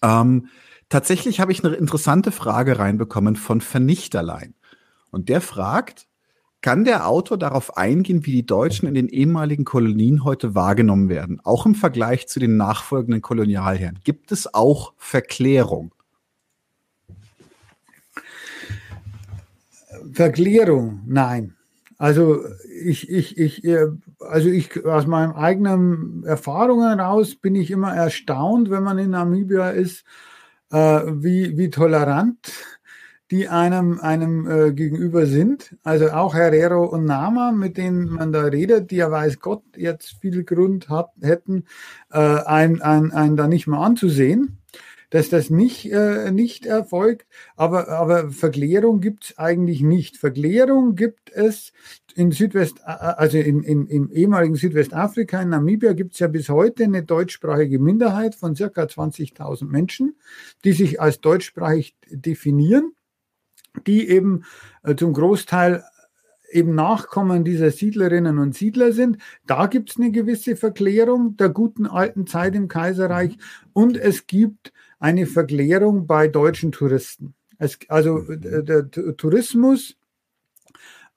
Ähm, 0.00 0.46
tatsächlich 0.88 1.38
habe 1.38 1.52
ich 1.52 1.62
eine 1.62 1.74
interessante 1.74 2.32
Frage 2.32 2.78
reinbekommen 2.78 3.36
von 3.36 3.60
Vernichterlein. 3.60 4.54
Und 5.10 5.28
der 5.28 5.42
fragt, 5.42 6.06
kann 6.66 6.84
der 6.84 7.06
Autor 7.06 7.38
darauf 7.38 7.76
eingehen, 7.76 8.26
wie 8.26 8.32
die 8.32 8.44
Deutschen 8.44 8.88
in 8.88 8.94
den 8.94 9.08
ehemaligen 9.08 9.64
Kolonien 9.64 10.24
heute 10.24 10.56
wahrgenommen 10.56 11.08
werden, 11.08 11.40
auch 11.44 11.64
im 11.64 11.76
Vergleich 11.76 12.26
zu 12.26 12.40
den 12.40 12.56
nachfolgenden 12.56 13.22
Kolonialherren? 13.22 14.00
Gibt 14.02 14.32
es 14.32 14.52
auch 14.52 14.92
Verklärung? 14.96 15.94
Verklärung, 20.12 21.02
nein. 21.06 21.54
Also 21.98 22.44
ich, 22.84 23.08
ich, 23.10 23.38
ich, 23.38 23.62
äh, 23.62 23.86
also 24.18 24.48
ich 24.48 24.84
aus 24.84 25.06
meinen 25.06 25.34
eigenen 25.34 26.24
Erfahrungen 26.24 26.98
heraus 26.98 27.36
bin 27.36 27.54
ich 27.54 27.70
immer 27.70 27.94
erstaunt, 27.94 28.70
wenn 28.70 28.82
man 28.82 28.98
in 28.98 29.10
Namibia 29.10 29.70
ist, 29.70 30.02
äh, 30.72 30.76
wie, 31.06 31.56
wie 31.56 31.70
tolerant 31.70 32.50
die 33.30 33.48
einem, 33.48 34.00
einem 34.00 34.48
äh, 34.48 34.72
gegenüber 34.72 35.26
sind. 35.26 35.76
Also 35.82 36.10
auch 36.10 36.34
Herrero 36.34 36.84
und 36.84 37.04
Nama, 37.04 37.52
mit 37.52 37.76
denen 37.76 38.08
man 38.08 38.32
da 38.32 38.42
redet, 38.42 38.90
die 38.90 38.96
ja 38.96 39.10
weiß 39.10 39.40
Gott 39.40 39.62
jetzt 39.76 40.16
viel 40.20 40.44
Grund 40.44 40.88
hat, 40.88 41.10
hätten, 41.20 41.64
äh, 42.12 42.18
ein, 42.18 42.82
ein, 42.82 43.12
ein 43.12 43.36
da 43.36 43.48
nicht 43.48 43.66
mehr 43.66 43.80
anzusehen 43.80 44.58
dass 45.10 45.28
das 45.28 45.50
nicht, 45.50 45.90
äh, 45.92 46.30
nicht 46.32 46.66
erfolgt, 46.66 47.26
aber, 47.54 47.88
aber 47.88 48.30
Verklärung 48.30 49.00
gibt 49.00 49.24
es 49.24 49.38
eigentlich 49.38 49.80
nicht. 49.80 50.16
Verklärung 50.16 50.96
gibt 50.96 51.30
es 51.30 51.72
in 52.14 52.32
Südwest, 52.32 52.80
äh, 52.80 52.90
also 52.90 53.38
in, 53.38 53.62
in, 53.62 53.86
im 53.86 54.10
ehemaligen 54.10 54.56
Südwestafrika, 54.56 55.40
in 55.40 55.50
Namibia 55.50 55.92
gibt 55.92 56.14
es 56.14 56.18
ja 56.18 56.28
bis 56.28 56.48
heute 56.48 56.84
eine 56.84 57.04
deutschsprachige 57.04 57.78
Minderheit 57.78 58.34
von 58.34 58.56
circa 58.56 58.82
20.000 58.82 59.66
Menschen, 59.66 60.16
die 60.64 60.72
sich 60.72 61.00
als 61.00 61.20
deutschsprachig 61.20 61.94
definieren 62.10 62.95
die 63.86 64.08
eben 64.08 64.44
äh, 64.82 64.94
zum 64.94 65.12
Großteil 65.12 65.84
eben 66.50 66.74
Nachkommen 66.74 67.44
dieser 67.44 67.70
Siedlerinnen 67.70 68.38
und 68.38 68.54
Siedler 68.54 68.92
sind. 68.92 69.18
Da 69.46 69.66
gibt 69.66 69.90
es 69.90 69.96
eine 69.96 70.10
gewisse 70.10 70.56
Verklärung 70.56 71.36
der 71.36 71.48
guten 71.48 71.86
alten 71.86 72.26
Zeit 72.26 72.54
im 72.54 72.68
Kaiserreich 72.68 73.36
und 73.72 73.96
es 73.96 74.26
gibt 74.26 74.72
eine 74.98 75.26
Verklärung 75.26 76.06
bei 76.06 76.28
deutschen 76.28 76.72
Touristen. 76.72 77.34
Es, 77.58 77.78
also 77.88 78.18
äh, 78.30 78.62
der 78.62 78.90
Tourismus 78.90 79.96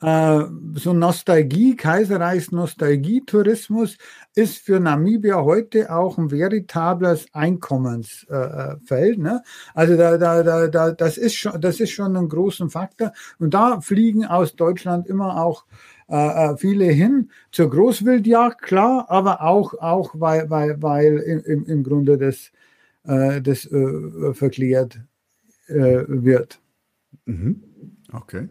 äh, 0.01 0.43
so 0.75 0.93
Nostalgie, 0.93 1.75
Kaiserreichs 1.75 2.51
Nostalgietourismus 2.51 3.97
ist 4.33 4.59
für 4.59 4.79
Namibia 4.79 5.41
heute 5.43 5.93
auch 5.93 6.17
ein 6.17 6.31
veritables 6.31 7.27
Einkommensfeld. 7.33 9.17
Äh, 9.17 9.21
ne? 9.21 9.43
Also 9.73 9.97
da, 9.97 10.17
da, 10.17 10.43
da, 10.43 10.67
da, 10.67 10.91
das 10.91 11.17
ist 11.17 11.35
schon, 11.35 11.59
das 11.59 11.79
ist 11.81 11.91
schon 11.91 12.15
ein 12.15 12.29
großer 12.29 12.69
Faktor. 12.69 13.11
Und 13.39 13.53
da 13.53 13.81
fliegen 13.81 14.25
aus 14.25 14.55
Deutschland 14.55 15.07
immer 15.07 15.43
auch 15.43 15.65
äh, 16.07 16.15
äh 16.53 16.57
viele 16.57 16.85
hin 16.85 17.31
zur 17.51 17.69
Großwildjagd, 17.69 18.61
klar, 18.61 19.05
aber 19.09 19.41
auch, 19.41 19.73
auch 19.73 20.11
weil, 20.13 20.49
weil, 20.49 20.81
weil 20.81 21.17
im, 21.17 21.65
im 21.65 21.83
Grunde 21.83 22.17
das, 22.17 22.51
äh, 23.03 23.41
das 23.41 23.65
äh, 23.65 24.33
verklärt 24.33 25.01
äh, 25.67 26.05
wird. 26.07 26.61
Mhm. 27.25 27.63
Okay, 28.13 28.47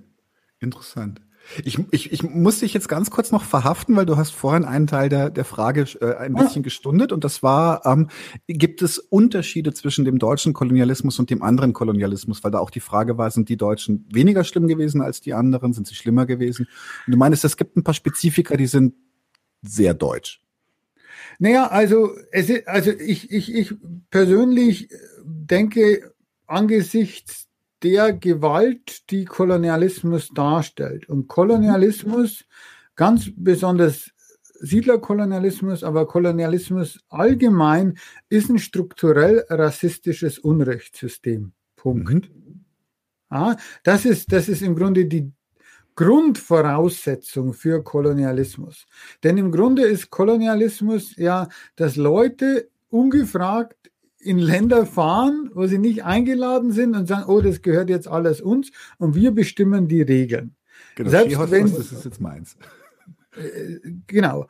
interessant. 0.61 1.23
Ich, 1.65 1.79
ich, 1.91 2.13
ich 2.13 2.23
muss 2.23 2.61
dich 2.61 2.75
jetzt 2.75 2.89
ganz 2.89 3.11
kurz 3.11 3.33
noch 3.33 3.45
verhaften, 3.45 3.97
weil 3.97 4.07
du 4.07 4.17
hast 4.17 4.31
vorhin 4.31 4.65
einen 4.65 4.87
Teil 4.87 5.09
der, 5.09 5.31
der 5.31 5.45
Frage 5.45 5.87
äh, 6.01 6.15
ein 6.17 6.35
bisschen 6.35 6.63
gestundet 6.63 7.13
und 7.13 7.25
das 7.25 7.43
war, 7.43 7.87
ähm, 7.87 8.09
gibt 8.47 8.83
es 8.83 8.99
Unterschiede 8.99 9.73
zwischen 9.73 10.05
dem 10.05 10.19
deutschen 10.19 10.53
Kolonialismus 10.53 11.19
und 11.19 11.31
dem 11.31 11.43
anderen 11.43 11.73
Kolonialismus? 11.73 12.45
Weil 12.45 12.51
da 12.51 12.59
auch 12.59 12.71
die 12.71 12.81
Frage 12.81 13.19
war, 13.19 13.31
sind 13.31 13.49
die 13.49 13.57
Deutschen 13.57 14.07
weniger 14.13 14.45
schlimm 14.45 14.69
gewesen 14.69 15.01
als 15.01 15.21
die 15.21 15.35
anderen? 15.35 15.73
Sind 15.73 15.87
sie 15.87 15.95
schlimmer 15.95 16.27
gewesen? 16.27 16.69
Und 17.07 17.13
du 17.13 17.19
meinst, 17.19 17.45
es 17.45 17.57
gibt 17.57 17.77
ein 17.77 17.85
paar 17.85 17.95
Spezifika, 17.95 18.57
die 18.57 18.67
sind 18.67 18.95
sehr 19.63 19.95
deutsch. 19.95 20.43
Naja, 21.39 21.69
also, 21.69 22.11
es 22.33 22.51
ist, 22.51 22.69
also 22.69 22.91
ich, 22.91 23.31
ich, 23.31 23.55
ich 23.55 23.75
persönlich 24.11 24.89
denke, 25.25 26.13
angesichts 26.47 27.48
der 27.83 28.13
Gewalt, 28.13 29.11
die 29.11 29.25
Kolonialismus 29.25 30.29
darstellt. 30.35 31.09
Und 31.09 31.29
Kolonialismus, 31.29 32.45
ganz 32.97 33.31
besonders 33.37 34.11
Siedlerkolonialismus, 34.61 35.85
aber 35.85 36.07
Kolonialismus 36.07 37.01
allgemein, 37.09 37.97
ist 38.29 38.51
ein 38.51 38.59
strukturell 38.59 39.45
rassistisches 39.49 40.39
Unrechtssystem. 40.39 41.53
Punkt. 41.77 42.29
Mhm. 42.35 42.65
Ja, 43.31 43.57
das, 43.85 44.05
ist, 44.05 44.33
das 44.33 44.49
ist 44.49 44.63
im 44.63 44.75
Grunde 44.75 45.07
die 45.07 45.31
Grundvoraussetzung 45.95 47.53
für 47.53 47.83
Kolonialismus. 47.83 48.87
Denn 49.23 49.37
im 49.37 49.51
Grunde 49.51 49.83
ist 49.83 50.11
Kolonialismus 50.11 51.17
ja, 51.17 51.49
dass 51.77 51.97
Leute 51.97 52.69
ungefragt 52.89 53.91
in 54.21 54.39
Länder 54.39 54.87
fahren, 54.87 55.51
wo 55.55 55.67
sie 55.67 55.79
nicht 55.79 56.05
eingeladen 56.05 56.73
sind 56.73 56.97
und 56.97 57.07
sagen, 57.07 57.25
oh, 57.29 57.41
das 57.41 57.63
gehört 57.63 57.89
jetzt 57.91 58.09
alles 58.09 58.41
uns 58.41 58.71
und 58.99 59.15
wir 59.15 59.31
bestimmen 59.31 59.89
die 59.89 60.03
Regeln. 60.03 60.55
Genau, 60.97 61.11
Selbst 61.11 61.51
wenn, 61.51 61.71
das 61.71 61.93
ist 61.93 62.05
jetzt 62.05 62.21
meins. 62.21 62.57
Äh, 63.37 63.91
genau. 64.07 64.47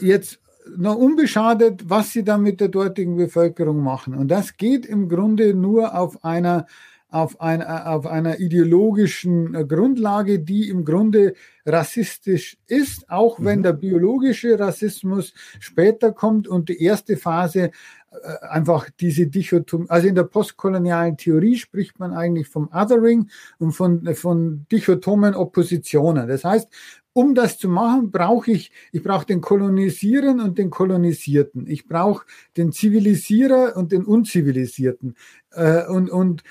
Jetzt 0.00 0.40
noch 0.76 0.96
unbeschadet, 0.96 1.88
was 1.88 2.12
sie 2.12 2.22
dann 2.22 2.42
mit 2.42 2.60
der 2.60 2.68
dortigen 2.68 3.16
Bevölkerung 3.16 3.82
machen. 3.82 4.14
Und 4.14 4.28
das 4.28 4.56
geht 4.56 4.86
im 4.86 5.08
Grunde 5.08 5.54
nur 5.54 5.98
auf 5.98 6.24
einer 6.24 6.66
auf, 7.10 7.40
ein, 7.40 7.62
auf 7.62 8.06
einer 8.06 8.38
ideologischen 8.38 9.68
Grundlage, 9.68 10.38
die 10.40 10.68
im 10.68 10.84
Grunde 10.84 11.34
rassistisch 11.66 12.56
ist, 12.66 13.10
auch 13.10 13.38
wenn 13.40 13.60
mhm. 13.60 13.64
der 13.64 13.72
biologische 13.74 14.58
Rassismus 14.58 15.34
später 15.58 16.12
kommt 16.12 16.48
und 16.48 16.68
die 16.68 16.82
erste 16.82 17.16
Phase 17.16 17.70
äh, 18.12 18.46
einfach 18.48 18.88
diese 18.98 19.28
Dichotomie, 19.28 19.88
also 19.88 20.08
in 20.08 20.16
der 20.16 20.24
postkolonialen 20.24 21.16
Theorie 21.16 21.56
spricht 21.56 22.00
man 22.00 22.12
eigentlich 22.12 22.48
vom 22.48 22.68
Othering 22.72 23.28
und 23.58 23.72
von, 23.72 24.14
von 24.16 24.66
dichotomen 24.72 25.34
Oppositionen. 25.34 26.26
Das 26.26 26.44
heißt, 26.44 26.68
um 27.12 27.34
das 27.34 27.58
zu 27.58 27.68
machen, 27.68 28.10
brauche 28.10 28.52
ich, 28.52 28.70
ich 28.92 29.02
brauche 29.02 29.26
den 29.26 29.40
Kolonisierenden 29.40 30.46
und 30.46 30.58
den 30.58 30.70
Kolonisierten. 30.70 31.66
Ich 31.66 31.88
brauche 31.88 32.24
den 32.56 32.72
Zivilisierer 32.72 33.76
und 33.76 33.92
den 33.92 34.04
Unzivilisierten. 34.04 35.16
Äh, 35.50 35.86
und, 35.86 36.10
und 36.10 36.44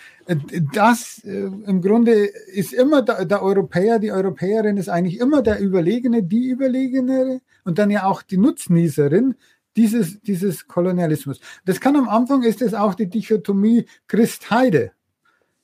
das 0.74 1.24
äh, 1.24 1.46
im 1.46 1.82
Grunde 1.82 2.26
ist 2.54 2.74
immer 2.74 3.02
der, 3.02 3.26
der 3.26 3.42
Europäer, 3.42 4.00
die 4.00 4.12
Europäerin 4.12 4.78
ist 4.78 4.90
eigentlich 4.90 5.20
immer 5.20 5.42
der 5.42 5.62
Überlegene, 5.62 6.24
die 6.24 6.50
Überlegene 6.50 7.42
und 7.64 7.80
dann 7.80 7.90
ja 7.90 8.06
auch 8.06 8.22
die 8.22 8.38
Nutznießerin, 8.38 9.36
dieses, 9.78 10.20
dieses 10.22 10.68
Kolonialismus. 10.68 11.40
Das 11.66 11.80
kann 11.80 11.96
am 11.96 12.10
Anfang 12.10 12.44
ist 12.44 12.62
es 12.62 12.74
auch 12.74 12.96
die 12.96 13.10
Dichotomie 13.10 13.86
Christ-Heide. 14.08 14.92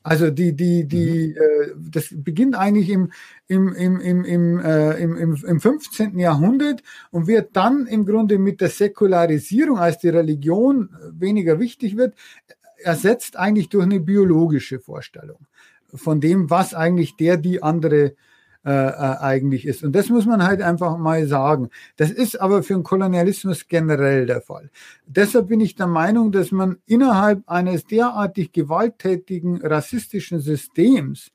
Also 0.05 0.29
die, 0.29 0.55
die, 0.55 0.87
die, 0.87 1.29
mhm. 1.29 1.35
äh, 1.35 1.89
das 1.89 2.13
beginnt 2.15 2.55
eigentlich 2.55 2.91
im, 2.91 3.11
im, 3.47 3.73
im, 3.73 3.99
im, 3.99 4.23
im, 4.23 4.59
äh, 4.59 4.91
im, 5.01 5.17
im, 5.17 5.35
im 5.43 5.59
15. 5.59 6.19
Jahrhundert 6.19 6.83
und 7.09 7.25
wird 7.25 7.55
dann 7.55 7.87
im 7.87 8.05
Grunde 8.05 8.37
mit 8.37 8.61
der 8.61 8.69
Säkularisierung, 8.69 9.79
als 9.79 9.97
die 9.97 10.09
Religion 10.09 10.95
weniger 11.11 11.59
wichtig 11.59 11.97
wird, 11.97 12.13
ersetzt 12.77 13.35
eigentlich 13.35 13.69
durch 13.69 13.85
eine 13.85 13.99
biologische 13.99 14.79
Vorstellung 14.79 15.39
von 15.91 16.21
dem, 16.21 16.51
was 16.51 16.75
eigentlich 16.75 17.15
der, 17.15 17.37
die 17.37 17.63
andere 17.63 18.13
äh, 18.65 18.71
äh, 18.71 19.17
eigentlich 19.19 19.67
ist. 19.67 19.83
Und 19.83 19.93
das 19.93 20.09
muss 20.09 20.25
man 20.25 20.43
halt 20.43 20.59
einfach 20.63 20.97
mal 20.97 21.27
sagen. 21.27 21.69
Das 21.97 22.09
ist 22.09 22.41
aber 22.41 22.63
für 22.63 22.73
den 22.73 22.81
Kolonialismus 22.81 23.67
generell 23.67 24.25
der 24.25 24.41
Fall. 24.41 24.71
Deshalb 25.05 25.49
bin 25.49 25.59
ich 25.59 25.75
der 25.75 25.85
Meinung, 25.85 26.31
dass 26.31 26.51
man 26.51 26.77
innerhalb 26.87 27.47
eines 27.47 27.85
derartig 27.85 28.53
gewalttätigen 28.53 29.61
rassistischen 29.63 30.39
Systems, 30.39 31.31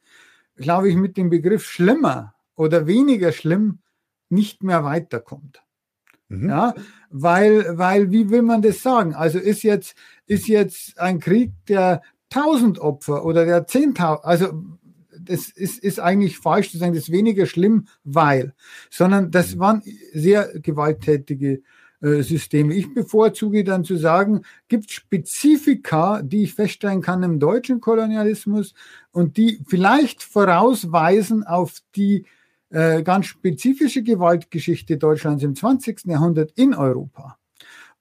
glaube 0.56 0.88
ich, 0.88 0.96
mit 0.96 1.16
dem 1.16 1.30
Begriff 1.30 1.64
schlimmer 1.64 2.34
oder 2.56 2.88
weniger 2.88 3.30
schlimm 3.30 3.78
nicht 4.28 4.64
mehr 4.64 4.82
weiterkommt. 4.82 5.62
Mhm. 6.30 6.48
Ja, 6.48 6.74
weil, 7.10 7.78
weil, 7.78 8.10
wie 8.10 8.30
will 8.30 8.42
man 8.42 8.60
das 8.60 8.82
sagen? 8.82 9.14
Also 9.14 9.38
ist 9.38 9.62
jetzt, 9.62 9.94
ist 10.26 10.48
jetzt 10.48 10.98
ein 10.98 11.20
Krieg 11.20 11.52
der 11.68 12.02
1000 12.34 12.80
Opfer 12.80 13.24
oder 13.24 13.44
der 13.44 13.66
10.000, 13.66 14.22
also 14.22 14.64
das 15.24 15.48
ist, 15.48 15.78
ist 15.78 16.00
eigentlich 16.00 16.38
falsch 16.38 16.70
zu 16.70 16.78
sagen, 16.78 16.94
das 16.94 17.04
ist 17.04 17.12
weniger 17.12 17.46
schlimm, 17.46 17.86
weil, 18.04 18.54
sondern 18.90 19.30
das 19.30 19.54
mhm. 19.54 19.60
waren 19.60 19.82
sehr 20.12 20.50
gewalttätige 20.60 21.62
äh, 22.00 22.22
Systeme. 22.22 22.74
Ich 22.74 22.94
bevorzuge 22.94 23.62
dann 23.64 23.84
zu 23.84 23.96
sagen, 23.96 24.42
gibt 24.68 24.90
Spezifika, 24.90 26.22
die 26.22 26.44
ich 26.44 26.54
feststellen 26.54 27.02
kann 27.02 27.22
im 27.22 27.38
deutschen 27.38 27.80
Kolonialismus 27.80 28.74
und 29.12 29.36
die 29.36 29.60
vielleicht 29.68 30.22
vorausweisen 30.22 31.44
auf 31.44 31.80
die 31.96 32.24
äh, 32.70 33.02
ganz 33.02 33.26
spezifische 33.26 34.02
Gewaltgeschichte 34.02 34.96
Deutschlands 34.96 35.42
im 35.42 35.54
20. 35.54 36.06
Jahrhundert 36.06 36.52
in 36.52 36.74
Europa. 36.74 37.36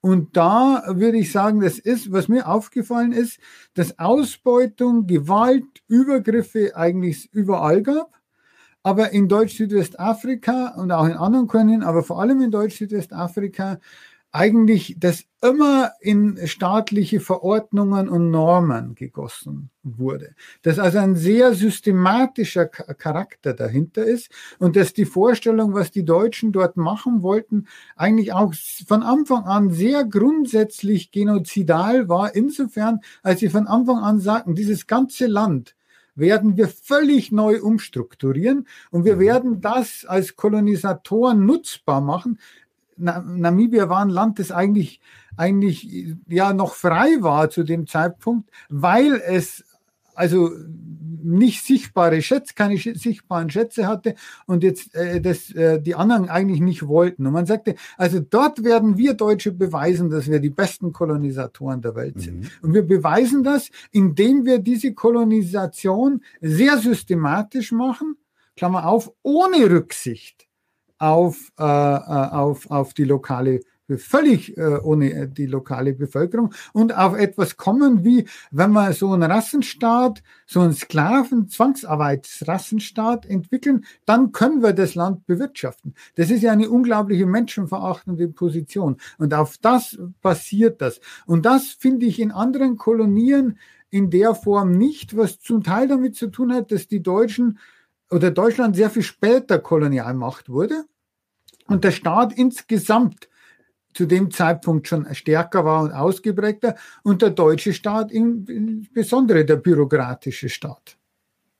Und 0.02 0.36
da 0.36 0.82
würde 0.86 1.18
ich 1.18 1.30
sagen, 1.30 1.60
das 1.60 1.78
ist, 1.78 2.10
was 2.10 2.28
mir 2.28 2.48
aufgefallen 2.48 3.12
ist, 3.12 3.38
dass 3.74 3.98
Ausbeutung, 3.98 5.06
Gewalt, 5.06 5.64
Übergriffe 5.88 6.74
eigentlich 6.74 7.30
überall 7.32 7.82
gab. 7.82 8.18
Aber 8.82 9.10
in 9.10 9.28
Deutsch-Südwestafrika 9.28 10.74
und 10.76 10.90
auch 10.90 11.04
in 11.04 11.12
anderen 11.12 11.46
Kolonien, 11.46 11.82
aber 11.82 12.02
vor 12.02 12.18
allem 12.18 12.40
in 12.40 12.50
Deutsch-Südwestafrika 12.50 13.78
eigentlich 14.32 14.96
das 14.98 15.24
immer 15.42 15.92
in 16.00 16.38
staatliche 16.46 17.18
Verordnungen 17.20 18.08
und 18.08 18.30
Normen 18.30 18.94
gegossen 18.94 19.70
wurde. 19.82 20.34
Dass 20.62 20.78
also 20.78 20.98
ein 20.98 21.16
sehr 21.16 21.54
systematischer 21.54 22.66
Charakter 22.66 23.54
dahinter 23.54 24.04
ist 24.04 24.30
und 24.58 24.76
dass 24.76 24.92
die 24.92 25.06
Vorstellung, 25.06 25.74
was 25.74 25.90
die 25.90 26.04
Deutschen 26.04 26.52
dort 26.52 26.76
machen 26.76 27.22
wollten, 27.22 27.66
eigentlich 27.96 28.32
auch 28.32 28.54
von 28.86 29.02
Anfang 29.02 29.44
an 29.44 29.70
sehr 29.70 30.04
grundsätzlich 30.04 31.10
genozidal 31.10 32.08
war, 32.08 32.34
insofern, 32.34 33.00
als 33.22 33.40
sie 33.40 33.48
von 33.48 33.66
Anfang 33.66 33.98
an 33.98 34.20
sagten, 34.20 34.54
dieses 34.54 34.86
ganze 34.86 35.26
Land 35.26 35.74
werden 36.14 36.56
wir 36.56 36.68
völlig 36.68 37.32
neu 37.32 37.60
umstrukturieren 37.60 38.66
und 38.90 39.04
wir 39.04 39.16
mhm. 39.16 39.20
werden 39.20 39.60
das 39.60 40.04
als 40.04 40.36
Kolonisatoren 40.36 41.46
nutzbar 41.46 42.00
machen, 42.00 42.38
Namibia 43.00 43.88
war 43.88 44.00
ein 44.00 44.10
Land, 44.10 44.38
das 44.38 44.52
eigentlich, 44.52 45.00
eigentlich 45.36 46.16
ja 46.28 46.52
noch 46.52 46.74
frei 46.74 47.16
war 47.20 47.50
zu 47.50 47.62
dem 47.62 47.86
Zeitpunkt, 47.86 48.50
weil 48.68 49.20
es 49.26 49.64
also 50.14 50.50
nicht 51.22 51.64
sichtbare 51.64 52.20
Schätze, 52.22 52.54
keine 52.54 52.76
sichtbaren 52.76 53.50
Schätze 53.50 53.86
hatte 53.86 54.14
und 54.46 54.62
jetzt 54.62 54.94
äh, 54.94 55.20
das 55.20 55.50
äh, 55.52 55.80
die 55.80 55.94
anderen 55.94 56.28
eigentlich 56.28 56.60
nicht 56.60 56.86
wollten. 56.86 57.26
Und 57.26 57.32
man 57.32 57.46
sagte, 57.46 57.74
also 57.96 58.20
dort 58.20 58.64
werden 58.64 58.96
wir 58.96 59.14
Deutsche 59.14 59.52
beweisen, 59.52 60.10
dass 60.10 60.30
wir 60.30 60.40
die 60.40 60.50
besten 60.50 60.92
Kolonisatoren 60.92 61.80
der 61.80 61.94
Welt 61.94 62.20
sind. 62.20 62.40
Mhm. 62.40 62.50
Und 62.62 62.74
wir 62.74 62.82
beweisen 62.86 63.42
das, 63.42 63.70
indem 63.92 64.44
wir 64.44 64.58
diese 64.58 64.92
Kolonisation 64.92 66.22
sehr 66.40 66.78
systematisch 66.78 67.72
machen, 67.72 68.16
Klammer 68.56 68.86
auf, 68.86 69.12
ohne 69.22 69.70
Rücksicht 69.70 70.49
auf, 71.00 71.50
äh, 71.58 71.64
äh, 71.64 71.66
auf, 71.66 72.70
auf 72.70 72.94
die 72.94 73.04
lokale 73.04 73.60
völlig 73.98 74.56
äh, 74.56 74.78
ohne 74.82 75.12
äh, 75.12 75.28
die 75.28 75.46
lokale 75.46 75.94
Bevölkerung 75.94 76.54
und 76.72 76.96
auf 76.96 77.16
etwas 77.16 77.56
kommen 77.56 78.04
wie, 78.04 78.28
wenn 78.52 78.70
wir 78.70 78.92
so 78.92 79.12
einen 79.12 79.28
Rassenstaat, 79.28 80.22
so 80.46 80.60
einen 80.60 80.74
Sklaven, 80.74 81.48
Zwangsarbeitsrassenstaat 81.48 83.26
entwickeln, 83.26 83.84
dann 84.04 84.30
können 84.30 84.62
wir 84.62 84.74
das 84.74 84.94
Land 84.94 85.26
bewirtschaften. 85.26 85.94
Das 86.14 86.30
ist 86.30 86.42
ja 86.42 86.52
eine 86.52 86.70
unglaubliche 86.70 87.26
menschenverachtende 87.26 88.28
Position. 88.28 88.98
Und 89.18 89.34
auf 89.34 89.58
das 89.58 89.98
basiert 90.22 90.80
das. 90.80 91.00
Und 91.26 91.46
das 91.46 91.70
finde 91.70 92.06
ich 92.06 92.20
in 92.20 92.30
anderen 92.30 92.76
Kolonien 92.76 93.58
in 93.90 94.10
der 94.10 94.36
Form 94.36 94.70
nicht, 94.70 95.16
was 95.16 95.40
zum 95.40 95.64
Teil 95.64 95.88
damit 95.88 96.14
zu 96.14 96.28
tun 96.28 96.52
hat, 96.52 96.70
dass 96.70 96.86
die 96.86 97.02
Deutschen 97.02 97.58
oder 98.10 98.30
Deutschland 98.30 98.76
sehr 98.76 98.90
viel 98.90 99.02
später 99.02 99.58
Kolonialmacht 99.58 100.48
wurde 100.48 100.84
und 101.66 101.84
der 101.84 101.92
Staat 101.92 102.32
insgesamt 102.32 103.28
zu 103.94 104.06
dem 104.06 104.30
Zeitpunkt 104.30 104.88
schon 104.88 105.12
stärker 105.14 105.64
war 105.64 105.82
und 105.82 105.92
ausgeprägter 105.92 106.76
und 107.02 107.22
der 107.22 107.30
deutsche 107.30 107.72
Staat 107.72 108.12
insbesondere 108.12 109.44
der 109.44 109.56
bürokratische 109.56 110.48
Staat. 110.48 110.96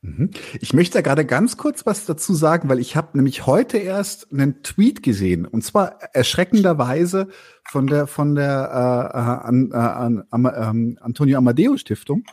Mhm. 0.02 0.30
Ich 0.60 0.72
möchte 0.72 0.94
da 0.94 1.02
gerade 1.02 1.26
ganz 1.26 1.58
kurz 1.58 1.84
was 1.84 2.06
dazu 2.06 2.32
sagen, 2.32 2.70
weil 2.70 2.78
ich 2.78 2.96
habe 2.96 3.18
nämlich 3.18 3.46
heute 3.46 3.76
erst 3.76 4.32
einen 4.32 4.62
Tweet 4.62 5.02
gesehen 5.02 5.44
und 5.44 5.62
zwar 5.62 5.98
erschreckenderweise 6.14 7.28
von 7.64 7.86
der 7.86 8.06
von 8.06 8.34
der 8.34 8.70
äh, 8.72 9.46
an, 9.46 9.70
äh, 9.72 9.76
an, 9.76 10.24
an, 10.30 10.52
ähm, 10.56 10.98
Antonio 11.02 11.36
Amadeo 11.36 11.76
Stiftung 11.76 12.24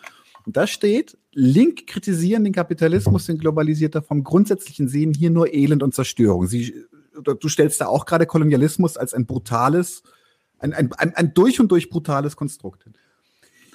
und 0.48 0.56
da 0.56 0.66
steht, 0.66 1.18
Link 1.34 1.88
kritisieren 1.88 2.46
den 2.46 2.54
Kapitalismus, 2.54 3.26
den 3.26 3.38
globalisierter 3.38 4.02
vom 4.02 4.24
grundsätzlichen 4.24 4.88
sehen 4.88 5.14
hier 5.14 5.30
nur 5.30 5.54
Elend 5.54 5.84
und 5.84 5.94
Zerstörung. 5.94 6.48
Sie, 6.48 6.86
du 7.22 7.50
stellst 7.50 7.82
da 7.82 7.88
auch 7.88 8.06
gerade 8.06 8.26
Kolonialismus 8.26 8.96
als 8.96 9.14
ein 9.14 9.26
brutales, 9.26 10.04
ein, 10.58 10.72
ein, 10.72 10.94
ein, 10.94 11.14
ein 11.16 11.34
durch 11.34 11.60
und 11.60 11.70
durch 11.70 11.90
brutales 11.90 12.38
Konstrukt 12.38 12.86
hin. 12.86 12.94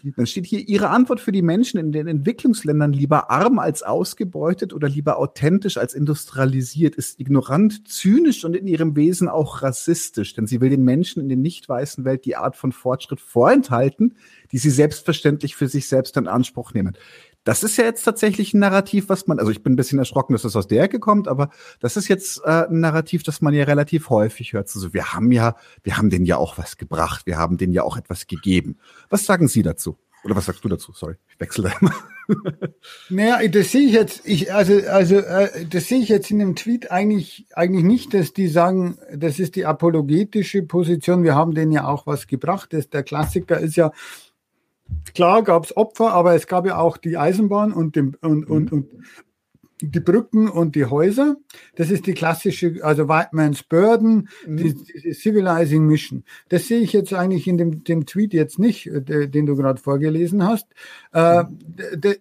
Dann 0.04 0.26
steht 0.26 0.46
hier, 0.46 0.68
Ihre 0.68 0.88
Antwort 0.88 1.20
für 1.20 1.30
die 1.30 1.42
Menschen 1.42 1.78
in 1.78 1.92
den 1.92 2.08
Entwicklungsländern 2.08 2.92
lieber 2.92 3.30
arm 3.30 3.60
als 3.60 3.84
ausgebeutet 3.84 4.72
oder 4.72 4.88
lieber 4.88 5.18
authentisch 5.18 5.76
als 5.76 5.94
industrialisiert 5.94 6.96
ist 6.96 7.20
ignorant, 7.20 7.86
zynisch 7.88 8.44
und 8.44 8.56
in 8.56 8.66
ihrem 8.66 8.96
Wesen 8.96 9.28
auch 9.28 9.62
rassistisch, 9.62 10.34
denn 10.34 10.48
sie 10.48 10.60
will 10.60 10.70
den 10.70 10.82
Menschen 10.82 11.22
in 11.22 11.28
der 11.28 11.38
nicht 11.38 11.68
weißen 11.68 12.04
Welt 12.04 12.24
die 12.24 12.34
Art 12.34 12.56
von 12.56 12.72
Fortschritt 12.72 13.20
vorenthalten, 13.20 14.16
die 14.50 14.58
sie 14.58 14.70
selbstverständlich 14.70 15.54
für 15.54 15.68
sich 15.68 15.86
selbst 15.86 16.16
in 16.16 16.26
Anspruch 16.26 16.74
nehmen. 16.74 16.96
Das 17.44 17.62
ist 17.62 17.76
ja 17.76 17.84
jetzt 17.84 18.04
tatsächlich 18.04 18.54
ein 18.54 18.60
Narrativ, 18.60 19.08
was 19.08 19.26
man, 19.26 19.38
also 19.38 19.50
ich 19.50 19.62
bin 19.62 19.72
ein 19.72 19.76
bisschen 19.76 19.98
erschrocken, 19.98 20.32
dass 20.32 20.42
das 20.42 20.54
aus 20.54 20.68
der 20.68 20.82
Ecke 20.82 21.00
kommt, 21.00 21.26
aber 21.26 21.50
das 21.80 21.96
ist 21.96 22.08
jetzt 22.08 22.40
äh, 22.44 22.66
ein 22.68 22.80
Narrativ, 22.80 23.22
das 23.22 23.40
man 23.40 23.52
ja 23.52 23.64
relativ 23.64 24.10
häufig 24.10 24.52
hört. 24.52 24.70
Also 24.72 24.94
wir 24.94 25.12
haben 25.12 25.32
ja, 25.32 25.56
wir 25.82 25.96
haben 25.96 26.10
denen 26.10 26.24
ja 26.24 26.36
auch 26.36 26.58
was 26.58 26.76
gebracht, 26.76 27.26
wir 27.26 27.38
haben 27.38 27.56
denen 27.58 27.72
ja 27.72 27.82
auch 27.82 27.96
etwas 27.96 28.26
gegeben. 28.26 28.78
Was 29.10 29.24
sagen 29.24 29.48
Sie 29.48 29.62
dazu? 29.62 29.98
Oder 30.24 30.36
was 30.36 30.46
sagst 30.46 30.64
du 30.64 30.68
dazu? 30.68 30.92
Sorry, 30.92 31.16
ich 31.28 31.40
wechsle 31.40 31.64
da 31.64 31.74
immer. 31.80 31.94
naja, 33.08 33.48
das 33.48 33.72
sehe 33.72 33.86
ich 33.86 33.92
jetzt, 33.92 34.22
ich, 34.24 34.54
also, 34.54 34.74
also, 34.88 35.16
äh, 35.16 35.66
das 35.66 35.88
sehe 35.88 35.98
ich 35.98 36.08
jetzt 36.08 36.30
in 36.30 36.38
dem 36.38 36.54
Tweet 36.54 36.92
eigentlich, 36.92 37.46
eigentlich 37.54 37.84
nicht, 37.84 38.14
dass 38.14 38.32
die 38.32 38.46
sagen, 38.46 38.98
das 39.12 39.40
ist 39.40 39.56
die 39.56 39.66
apologetische 39.66 40.62
Position, 40.62 41.24
wir 41.24 41.34
haben 41.34 41.54
denen 41.54 41.72
ja 41.72 41.88
auch 41.88 42.06
was 42.06 42.28
gebracht. 42.28 42.72
Das, 42.72 42.88
der 42.88 43.02
Klassiker 43.02 43.58
ist 43.58 43.74
ja, 43.74 43.90
Klar 45.14 45.42
gab 45.42 45.64
es 45.64 45.76
Opfer, 45.76 46.12
aber 46.12 46.34
es 46.34 46.46
gab 46.46 46.66
ja 46.66 46.78
auch 46.78 46.96
die 46.96 47.16
Eisenbahn 47.16 47.72
und, 47.72 47.96
den, 47.96 48.16
und, 48.20 48.48
und, 48.48 48.72
und 48.72 48.86
die 49.82 50.00
Brücken 50.00 50.48
und 50.48 50.76
die 50.76 50.86
Häuser. 50.86 51.36
Das 51.74 51.90
ist 51.90 52.06
die 52.06 52.14
klassische, 52.14 52.76
also 52.82 53.08
Whiteman's 53.08 53.62
Burden, 53.64 54.28
mhm. 54.46 54.56
die, 54.56 54.74
die, 54.74 55.12
Civilizing 55.12 55.86
Mission. 55.86 56.24
Das 56.48 56.68
sehe 56.68 56.80
ich 56.80 56.92
jetzt 56.92 57.12
eigentlich 57.12 57.48
in 57.48 57.58
dem, 57.58 57.84
dem 57.84 58.06
Tweet 58.06 58.32
jetzt 58.32 58.58
nicht, 58.58 58.86
äh, 58.86 59.28
den 59.28 59.46
du 59.46 59.56
gerade 59.56 59.80
vorgelesen 59.80 60.44
hast. 60.44 60.68
Äh, 61.12 61.44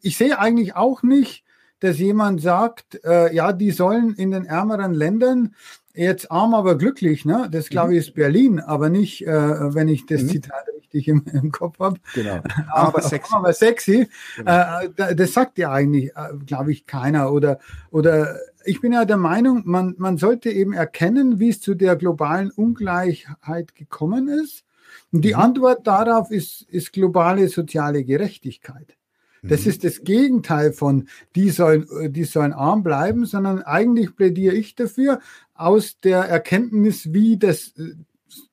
ich 0.01 0.17
sehe 0.17 0.39
eigentlich 0.39 0.75
auch 0.75 1.03
nicht, 1.03 1.43
dass 1.79 1.99
jemand 1.99 2.41
sagt, 2.41 3.03
äh, 3.03 3.33
ja, 3.33 3.53
die 3.53 3.71
sollen 3.71 4.13
in 4.15 4.31
den 4.31 4.45
ärmeren 4.45 4.93
Ländern 4.93 5.55
jetzt 5.93 6.31
arm, 6.31 6.53
aber 6.53 6.77
glücklich, 6.77 7.25
ne? 7.25 7.49
Das 7.51 7.69
glaube 7.69 7.93
ich 7.93 7.99
ist 7.99 8.13
Berlin, 8.13 8.59
aber 8.59 8.89
nicht, 8.89 9.25
äh, 9.25 9.73
wenn 9.73 9.87
ich 9.87 10.05
das 10.05 10.23
mhm. 10.23 10.29
Zitat 10.29 10.65
richtig 10.93 11.07
im, 11.07 11.23
im 11.33 11.51
Kopf 11.51 11.79
habe. 11.79 11.99
Genau. 12.13 12.41
aber 12.71 13.01
sexy. 13.01 13.33
Aber 13.33 13.53
sexy. 13.53 14.07
Genau. 14.37 14.79
Äh, 14.97 15.15
das 15.15 15.33
sagt 15.33 15.57
ja 15.57 15.71
eigentlich, 15.71 16.11
äh, 16.15 16.29
glaube 16.45 16.71
ich, 16.71 16.85
keiner. 16.85 17.31
Oder, 17.31 17.59
oder 17.91 18.37
ich 18.65 18.81
bin 18.81 18.93
ja 18.93 19.05
der 19.05 19.17
Meinung, 19.17 19.63
man, 19.65 19.95
man 19.97 20.17
sollte 20.17 20.49
eben 20.49 20.73
erkennen, 20.73 21.39
wie 21.39 21.49
es 21.49 21.61
zu 21.61 21.75
der 21.75 21.95
globalen 21.95 22.51
Ungleichheit 22.51 23.75
gekommen 23.75 24.27
ist. 24.27 24.63
Und 25.11 25.23
die 25.23 25.33
mhm. 25.33 25.41
Antwort 25.41 25.87
darauf 25.87 26.31
ist, 26.31 26.63
ist 26.63 26.93
globale 26.93 27.47
soziale 27.47 28.03
Gerechtigkeit. 28.03 28.95
Das 29.43 29.63
mhm. 29.63 29.69
ist 29.71 29.83
das 29.83 30.03
Gegenteil 30.03 30.71
von, 30.71 31.07
die 31.35 31.49
sollen, 31.49 31.87
die 32.09 32.25
sollen 32.25 32.53
arm 32.53 32.83
bleiben, 32.83 33.25
sondern 33.25 33.63
eigentlich 33.63 34.15
plädiere 34.15 34.53
ich 34.53 34.75
dafür, 34.75 35.19
aus 35.55 35.99
der 35.99 36.19
Erkenntnis, 36.19 37.13
wie 37.13 37.37
das 37.37 37.73
äh, 37.77 37.93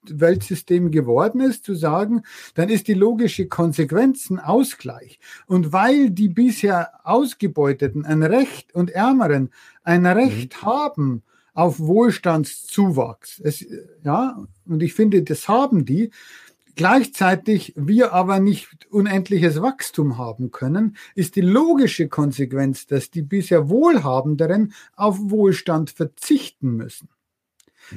Weltsystem 0.08 0.90
geworden 0.90 1.40
ist, 1.40 1.64
zu 1.64 1.74
sagen, 1.74 2.22
dann 2.54 2.68
ist 2.68 2.88
die 2.88 2.94
logische 2.94 3.46
Konsequenz 3.46 4.30
ein 4.30 4.38
Ausgleich. 4.38 5.18
Und 5.46 5.72
weil 5.72 6.10
die 6.10 6.28
bisher 6.28 6.90
Ausgebeuteten 7.04 8.04
ein 8.04 8.22
Recht 8.22 8.74
und 8.74 8.90
Ärmeren 8.90 9.50
ein 9.82 10.06
Recht 10.06 10.62
mhm. 10.62 10.66
haben 10.66 11.22
auf 11.54 11.80
Wohlstandszuwachs, 11.80 13.40
es, 13.42 13.66
ja, 14.04 14.44
und 14.66 14.82
ich 14.82 14.94
finde, 14.94 15.24
das 15.24 15.48
haben 15.48 15.84
die, 15.84 16.12
gleichzeitig 16.76 17.72
wir 17.74 18.12
aber 18.12 18.38
nicht 18.38 18.86
unendliches 18.90 19.60
Wachstum 19.60 20.16
haben 20.16 20.52
können, 20.52 20.96
ist 21.16 21.34
die 21.34 21.40
logische 21.40 22.06
Konsequenz, 22.08 22.86
dass 22.86 23.10
die 23.10 23.22
bisher 23.22 23.68
Wohlhabenderen 23.68 24.72
auf 24.94 25.18
Wohlstand 25.18 25.90
verzichten 25.90 26.76
müssen. 26.76 27.08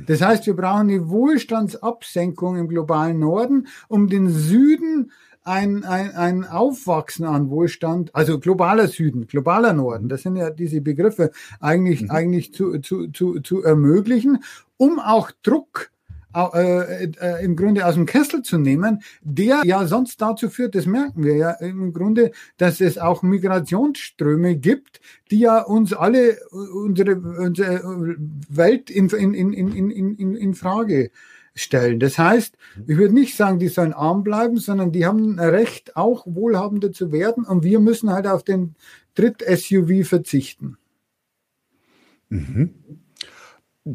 Das 0.08 0.22
heißt, 0.22 0.46
wir 0.46 0.56
brauchen 0.56 0.90
eine 0.90 1.10
Wohlstandsabsenkung 1.10 2.58
im 2.58 2.68
globalen 2.68 3.20
Norden, 3.20 3.68
um 3.88 4.08
den 4.08 4.30
Süden 4.30 5.12
ein, 5.44 5.84
ein, 5.84 6.12
ein 6.12 6.46
Aufwachsen 6.46 7.26
an 7.26 7.50
Wohlstand, 7.50 8.14
also 8.14 8.40
globaler 8.40 8.88
Süden, 8.88 9.28
globaler 9.28 9.74
Norden, 9.74 10.08
das 10.08 10.22
sind 10.22 10.36
ja 10.36 10.52
diese 10.52 10.82
Begriffe 10.82 11.32
eigentlich, 11.60 12.04
mhm. 12.04 12.12
eigentlich 12.12 12.54
zu, 12.54 12.80
zu, 12.80 13.08
zu, 13.08 13.40
zu 13.40 13.64
ermöglichen, 13.64 14.44
um 14.78 15.00
auch 15.00 15.32
Druck 15.44 15.92
äh, 16.36 17.06
äh, 17.06 17.44
im 17.44 17.56
Grunde 17.56 17.86
aus 17.86 17.96
dem 17.96 18.06
Kessel 18.06 18.42
zu 18.42 18.58
nehmen, 18.58 19.02
der 19.22 19.62
ja 19.66 19.86
sonst 19.86 20.22
dazu 20.22 20.50
führt, 20.50 20.76
das 20.76 20.86
merken 20.86 21.24
wir 21.24 21.36
ja 21.36 21.52
im 21.52 21.94
Grunde, 21.94 22.32
dass 22.58 22.82
es 22.82 22.98
auch 22.98 23.24
Migrationsströme 23.24 24.56
gibt, 24.56 25.02
die 25.30 25.40
ja 25.40 25.62
uns 25.62 25.94
alle 25.94 26.38
unsere, 26.52 27.16
unsere 27.18 28.16
Welt 28.50 28.90
in, 28.90 29.10
in, 29.10 29.34
in, 29.34 29.54
in, 29.54 29.92
in, 29.92 30.36
in 30.36 30.54
Frage 30.54 31.12
stellen. 31.54 32.00
Das 32.00 32.18
heißt, 32.18 32.56
ich 32.88 32.98
würde 32.98 33.14
nicht 33.14 33.36
sagen, 33.36 33.60
die 33.60 33.68
sollen 33.68 33.94
arm 33.94 34.24
bleiben, 34.24 34.58
sondern 34.58 34.92
die 34.92 35.06
haben 35.06 35.38
ein 35.38 35.50
Recht, 35.50 35.96
auch 35.96 36.26
wohlhabender 36.26 36.92
zu 36.92 37.12
werden 37.12 37.44
und 37.44 37.64
wir 37.64 37.80
müssen 37.80 38.10
halt 38.10 38.28
auf 38.28 38.44
den 38.44 38.76
Dritt-SUV 39.16 40.08
verzichten. 40.08 40.78
Mhm. 42.30 42.74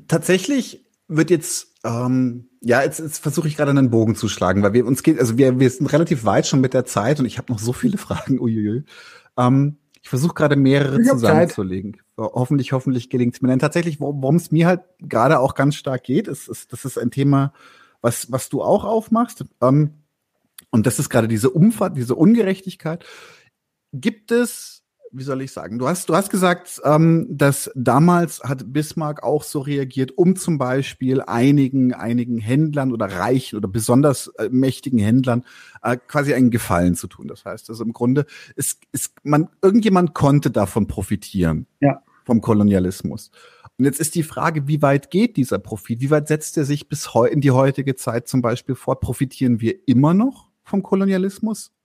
Tatsächlich 0.09 0.85
wird 1.09 1.31
jetzt 1.31 1.73
ähm, 1.87 2.49
ja, 2.61 2.83
jetzt, 2.83 2.99
jetzt 2.99 3.19
versuche 3.19 3.47
ich 3.47 3.57
gerade 3.57 3.71
einen 3.71 3.91
Bogen 3.91 4.17
zu 4.17 4.29
schlagen, 4.29 4.63
weil 4.63 4.73
wir 4.73 4.87
uns 4.87 5.03
geht, 5.03 5.21
also 5.21 5.39
wir, 5.39 5.61
wir 5.61 5.71
sind 5.71 5.93
relativ 5.93 6.25
weit 6.25 6.47
schon 6.47 6.61
mit 6.61 6.75
der 6.75 6.85
Zeit 6.85 7.21
und 7.21 7.27
ich 7.27 7.39
habe 7.39 7.53
noch 7.53 7.61
so 7.61 7.73
viele 7.73 7.97
Fragen. 7.99 8.41
Uiuiui. 8.41 8.85
Ähm, 9.39 9.79
ich 10.03 10.09
versuche 10.09 10.35
gerade 10.35 10.57
mehrere 10.57 11.03
zusammenzulegen. 11.03 11.97
Hoffentlich, 12.17 12.73
hoffentlich 12.73 13.11
gelingt 13.11 13.35
es 13.35 13.43
mir. 13.43 13.49
Denn 13.49 13.59
tatsächlich, 13.59 14.01
worum 14.01 14.37
es 14.37 14.51
mir 14.51 14.67
halt 14.67 14.83
gerade 15.01 15.41
auch 15.41 15.55
ganz 15.55 15.75
stark 15.75 16.05
geht, 16.05 16.29
ist, 16.29 16.49
ist, 16.49 16.73
das 16.73 16.85
ist 16.85 16.99
ein 16.99 17.11
Thema, 17.11 17.53
was, 18.01 18.31
was 18.31 18.49
du 18.49 18.63
auch 18.63 18.85
aufmachst. 18.85 19.45
Ähm, 19.61 19.95
und 20.71 20.87
das 20.87 20.99
ist 20.99 21.09
gerade 21.09 21.29
diese 21.29 21.51
Umfahrt, 21.51 21.97
diese 21.97 22.15
Ungerechtigkeit. 22.15 23.05
Gibt 23.93 24.31
es 24.31 24.85
wie 25.17 25.23
soll 25.23 25.41
ich 25.41 25.53
sagen? 25.53 25.79
Du 25.79 25.89
hast, 25.89 26.09
du 26.09 26.15
hast 26.15 26.31
gesagt, 26.31 26.81
ähm, 26.85 27.27
dass 27.31 27.71
damals 27.75 28.43
hat 28.43 28.73
Bismarck 28.73 29.23
auch 29.23 29.43
so 29.43 29.61
reagiert, 29.61 30.17
um 30.17 30.37
zum 30.37 30.59
Beispiel 30.59 31.23
einigen, 31.23 31.95
einigen 31.95 32.39
Händlern 32.39 32.93
oder 32.93 33.07
reichen 33.07 33.57
oder 33.57 33.69
besonders 33.69 34.29
äh, 34.39 34.49
mächtigen 34.51 34.99
Händlern 34.99 35.45
äh, 35.83 35.97
quasi 35.97 36.35
einen 36.35 36.51
Gefallen 36.51 36.95
zu 36.95 37.07
tun. 37.07 37.29
Das 37.29 37.45
heißt, 37.45 37.71
also 37.71 37.83
im 37.83 37.93
Grunde 37.93 38.27
ist, 38.57 38.83
ist 38.93 39.15
man, 39.23 39.49
irgendjemand 39.63 40.15
konnte 40.15 40.51
davon 40.51 40.87
profitieren. 40.87 41.67
Ja. 41.81 42.03
Vom 42.25 42.41
Kolonialismus. 42.41 43.31
Und 43.79 43.85
jetzt 43.85 44.01
ist 44.01 44.15
die 44.15 44.23
Frage, 44.25 44.67
wie 44.67 44.83
weit 44.83 45.11
geht 45.11 45.37
dieser 45.37 45.59
Profit? 45.59 46.01
Wie 46.01 46.11
weit 46.11 46.29
setzt 46.29 46.57
er 46.57 46.65
sich 46.65 46.89
bis 46.89 47.09
in 47.31 47.41
die 47.41 47.53
heutige 47.53 47.95
Zeit 47.95 48.27
zum 48.27 48.43
Beispiel 48.43 48.75
fort? 48.75 49.01
Profitieren 49.01 49.61
wir 49.61 49.87
immer 49.87 50.13
noch 50.13 50.51
vom 50.65 50.83
Kolonialismus? 50.83 51.76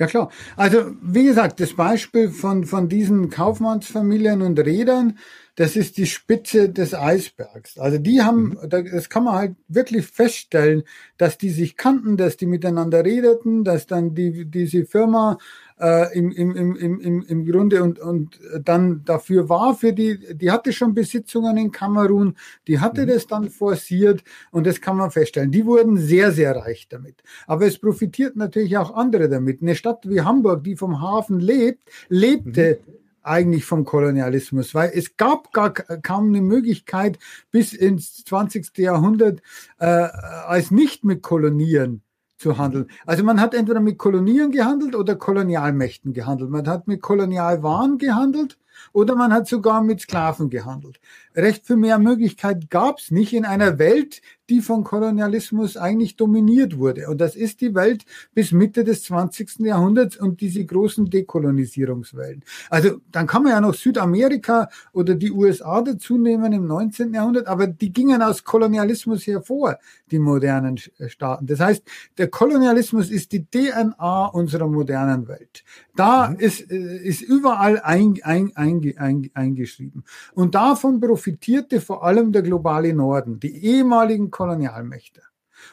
Ja 0.00 0.06
klar. 0.06 0.30
Also 0.56 0.92
wie 1.02 1.24
gesagt, 1.24 1.60
das 1.60 1.74
Beispiel 1.74 2.28
von, 2.28 2.64
von 2.64 2.88
diesen 2.88 3.30
Kaufmannsfamilien 3.30 4.42
und 4.42 4.58
Rädern, 4.58 5.18
das 5.56 5.76
ist 5.76 5.98
die 5.98 6.06
Spitze 6.06 6.68
des 6.68 6.94
Eisbergs. 6.94 7.78
Also 7.78 7.98
die 7.98 8.22
haben, 8.22 8.58
mhm. 8.60 8.86
das 8.90 9.08
kann 9.08 9.24
man 9.24 9.34
halt 9.34 9.56
wirklich 9.68 10.06
feststellen, 10.06 10.82
dass 11.16 11.38
die 11.38 11.50
sich 11.50 11.76
kannten, 11.76 12.16
dass 12.16 12.36
die 12.36 12.46
miteinander 12.46 13.04
redeten, 13.04 13.62
dass 13.62 13.86
dann 13.86 14.14
die, 14.14 14.46
diese 14.46 14.84
Firma 14.84 15.38
äh, 15.78 16.16
im, 16.18 16.32
im, 16.32 16.56
im, 16.56 17.00
im, 17.00 17.22
im 17.22 17.46
Grunde 17.46 17.82
und, 17.84 18.00
und 18.00 18.40
dann 18.62 19.04
dafür 19.04 19.48
war 19.48 19.76
für 19.76 19.92
die, 19.92 20.18
die 20.34 20.50
hatte 20.50 20.72
schon 20.72 20.92
Besitzungen 20.92 21.56
in 21.56 21.70
Kamerun, 21.70 22.36
die 22.66 22.80
hatte 22.80 23.02
mhm. 23.02 23.08
das 23.08 23.26
dann 23.28 23.48
forciert 23.50 24.24
und 24.50 24.66
das 24.66 24.80
kann 24.80 24.96
man 24.96 25.12
feststellen. 25.12 25.52
Die 25.52 25.66
wurden 25.66 25.98
sehr, 25.98 26.32
sehr 26.32 26.56
reich 26.56 26.88
damit. 26.88 27.22
Aber 27.46 27.64
es 27.66 27.78
profitiert 27.78 28.34
natürlich 28.34 28.76
auch 28.76 28.94
andere 28.94 29.28
damit. 29.28 29.62
Eine 29.62 29.76
Stadt 29.76 30.08
wie 30.08 30.20
Hamburg, 30.20 30.64
die 30.64 30.74
vom 30.74 31.00
Hafen 31.00 31.38
lebt, 31.38 31.88
lebte 32.08 32.80
mhm 32.84 33.03
eigentlich 33.24 33.64
vom 33.64 33.84
Kolonialismus, 33.84 34.74
weil 34.74 34.92
es 34.94 35.16
gab 35.16 35.52
gar 35.52 35.72
kaum 35.72 36.28
eine 36.28 36.40
Möglichkeit 36.40 37.18
bis 37.50 37.72
ins 37.72 38.24
20. 38.24 38.78
Jahrhundert 38.78 39.40
äh, 39.78 39.86
als 39.86 40.70
nicht 40.70 41.04
mit 41.04 41.22
Kolonien 41.22 42.02
zu 42.36 42.58
handeln. 42.58 42.86
Also 43.06 43.24
man 43.24 43.40
hat 43.40 43.54
entweder 43.54 43.80
mit 43.80 43.98
Kolonien 43.98 44.50
gehandelt 44.50 44.94
oder 44.94 45.16
Kolonialmächten 45.16 46.12
gehandelt. 46.12 46.50
Man 46.50 46.68
hat 46.68 46.86
mit 46.86 47.00
Kolonialwaren 47.00 47.98
gehandelt 47.98 48.58
oder 48.92 49.16
man 49.16 49.32
hat 49.32 49.48
sogar 49.48 49.82
mit 49.82 50.00
Sklaven 50.00 50.50
gehandelt. 50.50 51.00
Recht 51.36 51.66
für 51.66 51.76
mehr 51.76 51.98
Möglichkeit 51.98 52.70
gab 52.70 52.98
es 52.98 53.10
nicht 53.10 53.32
in 53.32 53.44
einer 53.44 53.78
Welt, 53.78 54.20
die 54.50 54.60
von 54.60 54.84
Kolonialismus 54.84 55.76
eigentlich 55.76 56.16
dominiert 56.16 56.78
wurde. 56.78 57.08
Und 57.08 57.20
das 57.20 57.34
ist 57.34 57.60
die 57.60 57.74
Welt 57.74 58.04
bis 58.34 58.52
Mitte 58.52 58.84
des 58.84 59.04
20. 59.04 59.60
Jahrhunderts 59.60 60.16
und 60.16 60.40
diese 60.40 60.64
großen 60.64 61.08
Dekolonisierungswellen. 61.08 62.44
Also 62.68 63.00
dann 63.10 63.26
kann 63.26 63.42
man 63.42 63.52
ja 63.52 63.60
noch 63.60 63.74
Südamerika 63.74 64.68
oder 64.92 65.14
die 65.14 65.32
USA 65.32 65.80
dazu 65.80 66.18
nehmen 66.18 66.52
im 66.52 66.66
19. 66.66 67.14
Jahrhundert, 67.14 67.46
aber 67.46 67.66
die 67.66 67.92
gingen 67.92 68.20
aus 68.22 68.44
Kolonialismus 68.44 69.26
hervor, 69.26 69.78
die 70.10 70.18
modernen 70.18 70.78
Staaten. 71.06 71.46
Das 71.46 71.60
heißt, 71.60 71.82
der 72.18 72.28
Kolonialismus 72.28 73.10
ist 73.10 73.32
die 73.32 73.46
DNA 73.46 74.26
unserer 74.26 74.68
modernen 74.68 75.26
Welt. 75.26 75.64
Da 75.96 76.30
mhm. 76.30 76.36
ist, 76.36 76.70
äh, 76.70 76.98
ist 76.98 77.22
überall 77.22 77.80
ein, 77.80 78.18
ein, 78.22 78.52
ein, 78.56 78.63
ein, 78.64 79.30
eingeschrieben. 79.34 80.04
Und 80.34 80.54
davon 80.54 81.00
profitierte 81.00 81.80
vor 81.80 82.04
allem 82.04 82.32
der 82.32 82.42
globale 82.42 82.92
Norden, 82.94 83.40
die 83.40 83.64
ehemaligen 83.64 84.30
Kolonialmächte. 84.30 85.22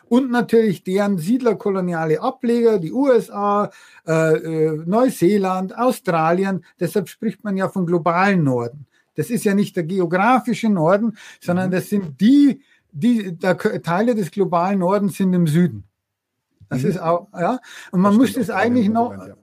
Und 0.07 0.31
natürlich 0.31 0.83
deren 0.83 1.17
siedlerkoloniale 1.17 2.21
Ableger, 2.21 2.79
die 2.79 2.91
USA, 2.91 3.71
äh, 4.07 4.13
äh, 4.13 4.83
Neuseeland, 4.85 5.77
Australien. 5.77 6.65
Deshalb 6.79 7.09
spricht 7.09 7.43
man 7.43 7.57
ja 7.57 7.69
vom 7.69 7.85
globalen 7.85 8.43
Norden. 8.43 8.85
Das 9.15 9.29
ist 9.29 9.43
ja 9.43 9.53
nicht 9.53 9.75
der 9.75 9.83
geografische 9.83 10.69
Norden, 10.69 11.17
sondern 11.39 11.67
mhm. 11.67 11.71
das 11.73 11.89
sind 11.89 12.21
die, 12.21 12.61
die 12.91 13.37
der, 13.37 13.57
Teile 13.57 14.15
des 14.15 14.31
globalen 14.31 14.79
Nordens 14.79 15.17
sind 15.17 15.33
im 15.33 15.47
Süden. 15.47 15.83
Das 16.69 16.83
mhm. 16.83 16.89
ist 16.89 16.99
auch, 16.99 17.27
ja. 17.33 17.59
Und 17.91 18.01
man 18.01 18.13
das 18.13 18.19
muss 18.19 18.33
das 18.33 18.49
eigentlich 18.49 18.89
noch, 18.89 19.11
ja 19.11 19.35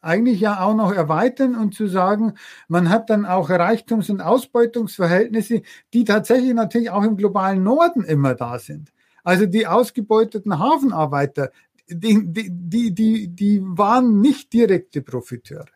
eigentlich 0.00 0.40
ja 0.40 0.60
auch 0.60 0.74
noch 0.74 0.92
erweitern 0.92 1.56
und 1.56 1.74
zu 1.74 1.86
sagen, 1.86 2.34
man 2.68 2.88
hat 2.88 3.10
dann 3.10 3.26
auch 3.26 3.50
Reichtums- 3.50 4.10
und 4.10 4.20
Ausbeutungsverhältnisse, 4.20 5.62
die 5.92 6.04
tatsächlich 6.04 6.54
natürlich 6.54 6.90
auch 6.90 7.02
im 7.02 7.16
globalen 7.16 7.62
Norden 7.62 8.04
immer 8.04 8.34
da 8.34 8.58
sind. 8.58 8.92
Also 9.24 9.46
die 9.46 9.66
ausgebeuteten 9.66 10.58
Hafenarbeiter, 10.58 11.50
die, 11.88 12.20
die, 12.24 12.94
die, 12.94 13.28
die 13.28 13.60
waren 13.62 14.20
nicht 14.20 14.52
direkte 14.52 15.02
Profiteure 15.02 15.66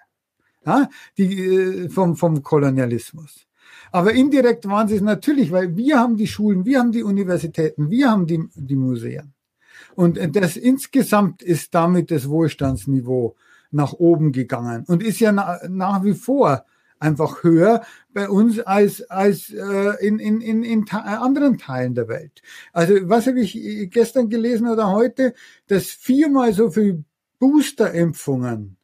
ja, 0.66 0.88
die, 1.18 1.44
äh, 1.44 1.88
vom, 1.88 2.16
vom 2.16 2.42
Kolonialismus. 2.42 3.46
Aber 3.90 4.12
indirekt 4.12 4.66
waren 4.68 4.88
sie 4.88 4.96
es 4.96 5.02
natürlich, 5.02 5.50
weil 5.50 5.76
wir 5.76 5.98
haben 5.98 6.16
die 6.16 6.26
Schulen, 6.26 6.64
wir 6.64 6.78
haben 6.78 6.92
die 6.92 7.02
Universitäten, 7.02 7.90
wir 7.90 8.10
haben 8.10 8.26
die, 8.26 8.48
die 8.54 8.76
Museen. 8.76 9.34
Und 9.94 10.18
das 10.36 10.56
insgesamt 10.56 11.42
ist 11.42 11.74
damit 11.74 12.10
das 12.10 12.28
Wohlstandsniveau 12.28 13.36
nach 13.72 13.92
oben 13.94 14.32
gegangen 14.32 14.84
und 14.86 15.02
ist 15.02 15.20
ja 15.20 15.32
na, 15.32 15.58
nach 15.68 16.04
wie 16.04 16.14
vor 16.14 16.64
einfach 17.02 17.42
höher 17.42 17.82
bei 18.14 18.28
uns 18.28 18.60
als, 18.60 19.02
als 19.10 19.50
äh, 19.50 20.06
in, 20.06 20.18
in, 20.18 20.40
in, 20.40 20.62
in 20.62 20.88
anderen 20.90 21.58
Teilen 21.58 21.94
der 21.94 22.08
Welt. 22.08 22.42
Also 22.72 22.94
was 23.08 23.26
habe 23.26 23.40
ich 23.40 23.90
gestern 23.90 24.28
gelesen 24.28 24.68
oder 24.68 24.90
heute, 24.90 25.34
dass 25.66 25.86
viermal 25.86 26.52
so 26.52 26.70
viel 26.70 27.04
Boosterimpfungen 27.40 28.76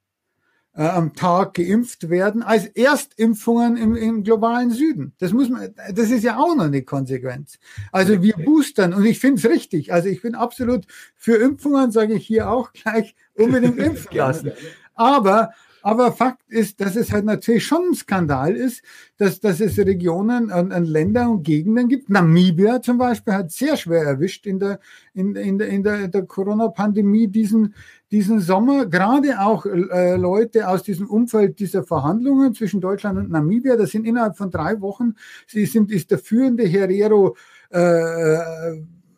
äh, 0.78 0.86
am 0.86 1.12
Tag 1.12 1.54
geimpft 1.54 2.08
werden 2.08 2.44
als 2.44 2.66
Erstimpfungen 2.66 3.76
im, 3.76 3.96
im 3.96 4.22
globalen 4.22 4.70
Süden. 4.70 5.12
Das 5.18 5.32
muss 5.32 5.48
man, 5.48 5.74
das 5.92 6.10
ist 6.10 6.22
ja 6.22 6.38
auch 6.38 6.54
noch 6.54 6.66
eine 6.66 6.82
Konsequenz. 6.82 7.58
Also 7.90 8.22
wir 8.22 8.34
boostern 8.36 8.94
und 8.94 9.04
ich 9.04 9.18
finde 9.18 9.40
es 9.40 9.50
richtig. 9.50 9.92
Also 9.92 10.08
ich 10.08 10.22
bin 10.22 10.36
absolut 10.36 10.86
für 11.16 11.34
Impfungen, 11.34 11.90
sage 11.90 12.14
ich 12.14 12.24
hier 12.24 12.48
auch 12.48 12.72
gleich, 12.72 13.16
unbedingt 13.34 13.76
impfen 13.78 14.16
lassen. 14.16 14.52
Aber 14.94 15.50
aber 15.88 16.12
Fakt 16.12 16.42
ist, 16.48 16.82
dass 16.82 16.96
es 16.96 17.10
halt 17.12 17.24
natürlich 17.24 17.64
schon 17.64 17.90
ein 17.90 17.94
Skandal 17.94 18.54
ist, 18.54 18.82
dass, 19.16 19.40
dass 19.40 19.58
es 19.58 19.78
Regionen 19.78 20.52
und, 20.52 20.70
und 20.70 20.84
Länder 20.84 21.30
und 21.30 21.44
Gegenden 21.44 21.88
gibt. 21.88 22.10
Namibia 22.10 22.82
zum 22.82 22.98
Beispiel 22.98 23.32
hat 23.32 23.50
sehr 23.50 23.74
schwer 23.78 24.02
erwischt 24.02 24.46
in 24.46 24.58
der, 24.58 24.80
in, 25.14 25.34
in 25.34 25.58
der, 25.58 25.68
in 25.68 25.82
der, 25.82 26.08
der 26.08 26.26
Corona-Pandemie 26.26 27.28
diesen, 27.28 27.74
diesen 28.10 28.40
Sommer. 28.40 28.84
Gerade 28.84 29.40
auch 29.40 29.64
äh, 29.64 30.16
Leute 30.16 30.68
aus 30.68 30.82
diesem 30.82 31.08
Umfeld 31.08 31.58
dieser 31.58 31.84
Verhandlungen 31.84 32.52
zwischen 32.52 32.82
Deutschland 32.82 33.18
und 33.18 33.30
Namibia, 33.30 33.76
das 33.76 33.92
sind 33.92 34.04
innerhalb 34.04 34.36
von 34.36 34.50
drei 34.50 34.82
Wochen, 34.82 35.14
sie 35.46 35.64
sind, 35.64 35.90
ist 35.90 36.10
der 36.10 36.18
führende 36.18 36.64
Herero 36.64 37.34
äh, 37.70 38.36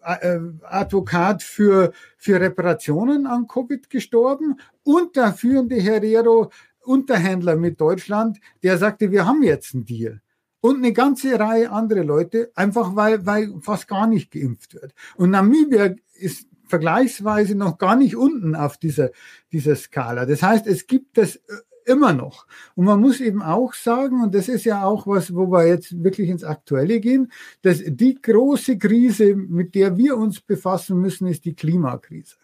Advokat 0.03 1.43
für, 1.43 1.93
für 2.17 2.41
Reparationen 2.41 3.27
an 3.27 3.47
Covid 3.47 3.91
gestorben 3.91 4.59
und 4.83 5.17
der 5.17 5.33
führende 5.33 5.77
Herero 5.77 6.51
Unterhändler 6.83 7.57
mit 7.57 7.81
Deutschland, 7.81 8.41
der 8.63 8.79
sagte, 8.79 9.11
wir 9.11 9.27
haben 9.27 9.43
jetzt 9.43 9.75
einen 9.75 9.85
Deal. 9.85 10.23
und 10.61 10.79
eine 10.79 10.93
ganze 10.93 11.39
Reihe 11.39 11.71
andere 11.71 12.03
Leute, 12.03 12.51
einfach 12.55 12.95
weil, 12.95 13.25
weil 13.27 13.55
fast 13.61 13.89
gar 13.89 14.07
nicht 14.07 14.31
geimpft 14.31 14.75
wird. 14.75 14.95
Und 15.17 15.31
Namibia 15.31 15.95
ist 16.15 16.49
vergleichsweise 16.67 17.55
noch 17.55 17.79
gar 17.79 17.97
nicht 17.97 18.17
unten 18.17 18.55
auf 18.55 18.77
dieser, 18.77 19.11
dieser 19.53 19.75
Skala. 19.75 20.27
Das 20.27 20.43
heißt, 20.43 20.67
es 20.67 20.87
gibt 20.87 21.19
das 21.19 21.37
äh, 21.37 21.41
immer 21.87 22.12
noch. 22.12 22.47
Und 22.74 22.85
man 22.85 23.01
muss 23.01 23.20
eben 23.20 23.43
auch 23.43 23.74
sagen, 23.74 24.22
und 24.22 24.35
das 24.35 24.49
ist 24.49 24.64
ja 24.64 24.85
auch 24.85 25.07
was, 25.07 25.35
wo 25.35 25.51
wir 25.51 25.66
jetzt 25.66 26.03
wirklich 26.03 26.28
ins 26.28 26.45
Aktuelle 26.45 27.01
gehen, 27.01 27.33
dass 27.62 27.83
die 27.85 28.20
große 28.20 28.78
Krise, 28.78 29.35
mit 29.35 29.74
der 29.74 29.97
wir 29.97 30.16
uns 30.16 30.41
befassen 30.41 31.01
müssen, 31.01 31.26
ist 31.26 31.45
die 31.45 31.55
Klimakrise. 31.55 32.37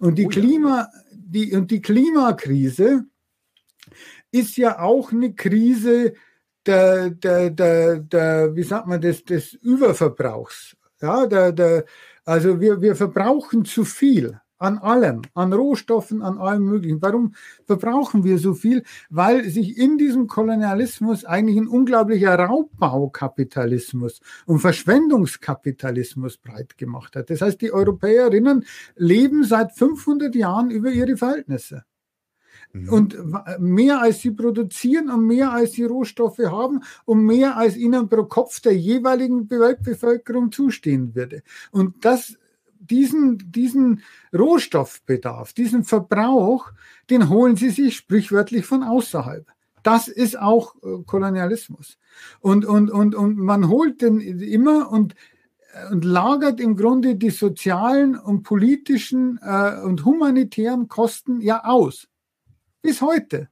Und 0.00 0.16
die 0.16 0.26
oh 0.26 0.30
ja. 0.30 0.40
Klima, 0.40 0.88
die, 1.12 1.54
und 1.54 1.70
die 1.70 1.82
Klimakrise 1.82 3.04
ist 4.30 4.56
ja 4.56 4.78
auch 4.80 5.12
eine 5.12 5.34
Krise 5.34 6.14
der, 6.64 7.10
der, 7.10 7.50
der, 7.50 8.00
der 8.00 8.56
wie 8.56 8.62
sagt 8.62 8.86
man 8.86 9.00
das, 9.00 9.24
des 9.24 9.54
Überverbrauchs. 9.54 10.76
Ja, 11.00 11.26
der, 11.26 11.52
der, 11.52 11.84
also 12.24 12.60
wir, 12.60 12.80
wir 12.80 12.96
verbrauchen 12.96 13.64
zu 13.64 13.84
viel 13.84 14.40
an 14.58 14.78
allem, 14.78 15.22
an 15.34 15.52
Rohstoffen, 15.52 16.22
an 16.22 16.38
allem 16.38 16.64
Möglichen. 16.64 17.02
Warum 17.02 17.34
verbrauchen 17.66 18.24
wir 18.24 18.38
so 18.38 18.54
viel? 18.54 18.82
Weil 19.10 19.48
sich 19.48 19.76
in 19.76 19.98
diesem 19.98 20.26
Kolonialismus 20.26 21.24
eigentlich 21.24 21.58
ein 21.58 21.68
unglaublicher 21.68 22.34
Raubbaukapitalismus 22.38 24.20
und 24.46 24.60
Verschwendungskapitalismus 24.60 26.38
breit 26.38 26.78
gemacht 26.78 27.16
hat. 27.16 27.30
Das 27.30 27.42
heißt, 27.42 27.60
die 27.60 27.72
Europäerinnen 27.72 28.64
leben 28.96 29.44
seit 29.44 29.72
500 29.72 30.34
Jahren 30.34 30.70
über 30.70 30.90
ihre 30.90 31.16
Verhältnisse. 31.16 31.84
Mhm. 32.72 32.88
Und 32.88 33.16
mehr 33.58 34.00
als 34.00 34.20
sie 34.20 34.30
produzieren 34.30 35.10
und 35.10 35.26
mehr 35.26 35.52
als 35.52 35.72
sie 35.72 35.84
Rohstoffe 35.84 36.38
haben 36.38 36.80
und 37.04 37.24
mehr 37.24 37.56
als 37.56 37.76
ihnen 37.76 38.08
pro 38.08 38.24
Kopf 38.24 38.60
der 38.60 38.76
jeweiligen 38.76 39.48
Weltbevölkerung 39.50 40.52
zustehen 40.52 41.14
würde. 41.14 41.42
Und 41.70 42.04
das 42.04 42.38
diesen, 42.86 43.50
diesen 43.50 44.02
Rohstoffbedarf, 44.32 45.52
diesen 45.52 45.84
Verbrauch, 45.84 46.70
den 47.10 47.28
holen 47.28 47.56
sie 47.56 47.70
sich 47.70 47.96
sprichwörtlich 47.96 48.66
von 48.66 48.82
außerhalb. 48.82 49.46
Das 49.82 50.08
ist 50.08 50.38
auch 50.38 50.74
äh, 50.82 51.02
Kolonialismus. 51.06 51.98
Und, 52.40 52.64
und, 52.64 52.90
und, 52.90 53.14
und 53.14 53.38
man 53.38 53.68
holt 53.68 54.02
den 54.02 54.20
immer 54.20 54.90
und, 54.90 55.14
und 55.90 56.04
lagert 56.04 56.60
im 56.60 56.76
Grunde 56.76 57.16
die 57.16 57.30
sozialen 57.30 58.18
und 58.18 58.42
politischen 58.42 59.38
äh, 59.42 59.80
und 59.80 60.04
humanitären 60.04 60.88
Kosten 60.88 61.40
ja 61.40 61.64
aus. 61.64 62.08
Bis 62.82 63.00
heute 63.00 63.48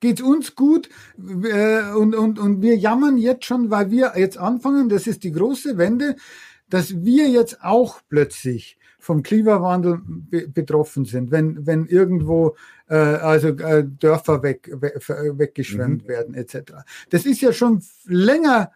geht 0.00 0.20
es 0.20 0.26
uns 0.26 0.54
gut 0.54 0.88
äh, 1.18 1.90
und, 1.92 2.14
und, 2.14 2.38
und 2.38 2.62
wir 2.62 2.76
jammern 2.76 3.16
jetzt 3.16 3.44
schon, 3.44 3.70
weil 3.70 3.90
wir 3.90 4.12
jetzt 4.16 4.38
anfangen, 4.38 4.88
das 4.88 5.06
ist 5.06 5.24
die 5.24 5.32
große 5.32 5.78
Wende, 5.78 6.16
dass 6.68 7.04
wir 7.04 7.28
jetzt 7.28 7.62
auch 7.62 8.00
plötzlich 8.08 8.77
vom 8.98 9.22
Klimawandel 9.22 10.00
be 10.04 10.48
betroffen 10.48 11.04
sind, 11.04 11.30
wenn, 11.30 11.66
wenn 11.66 11.86
irgendwo 11.86 12.56
äh, 12.88 12.96
also 12.96 13.48
äh, 13.48 13.84
Dörfer 13.84 14.42
weg, 14.42 14.70
weg, 14.72 14.94
weggeschwemmt 15.08 16.04
mhm. 16.04 16.08
werden 16.08 16.34
etc. 16.34 16.72
Das 17.10 17.24
ist 17.24 17.40
ja 17.40 17.52
schon 17.52 17.82
länger 18.06 18.72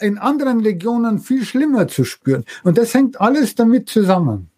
in 0.00 0.18
anderen 0.18 0.60
Regionen 0.60 1.18
viel 1.18 1.44
schlimmer 1.44 1.88
zu 1.88 2.04
spüren. 2.04 2.44
Und 2.62 2.78
das 2.78 2.94
hängt 2.94 3.20
alles 3.20 3.54
damit 3.54 3.88
zusammen. 3.88 4.50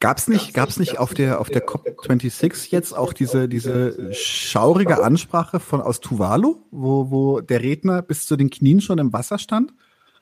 Gab 0.00 0.18
es 0.18 0.28
nicht, 0.28 0.52
gab's 0.52 0.78
nicht 0.78 0.98
auf 0.98 1.14
der, 1.14 1.40
auf 1.40 1.48
der 1.48 1.66
COP26 1.66 2.70
jetzt 2.70 2.92
auch 2.92 3.12
diese, 3.14 3.48
diese 3.48 4.12
schaurige 4.12 5.02
Ansprache 5.02 5.60
von 5.60 5.80
aus 5.80 6.00
Tuvalu, 6.00 6.56
wo, 6.70 7.10
wo 7.10 7.40
der 7.40 7.62
Redner 7.62 8.02
bis 8.02 8.26
zu 8.26 8.36
den 8.36 8.50
Knien 8.50 8.82
schon 8.82 8.98
im 8.98 9.12
Wasser 9.14 9.38
stand, 9.38 9.72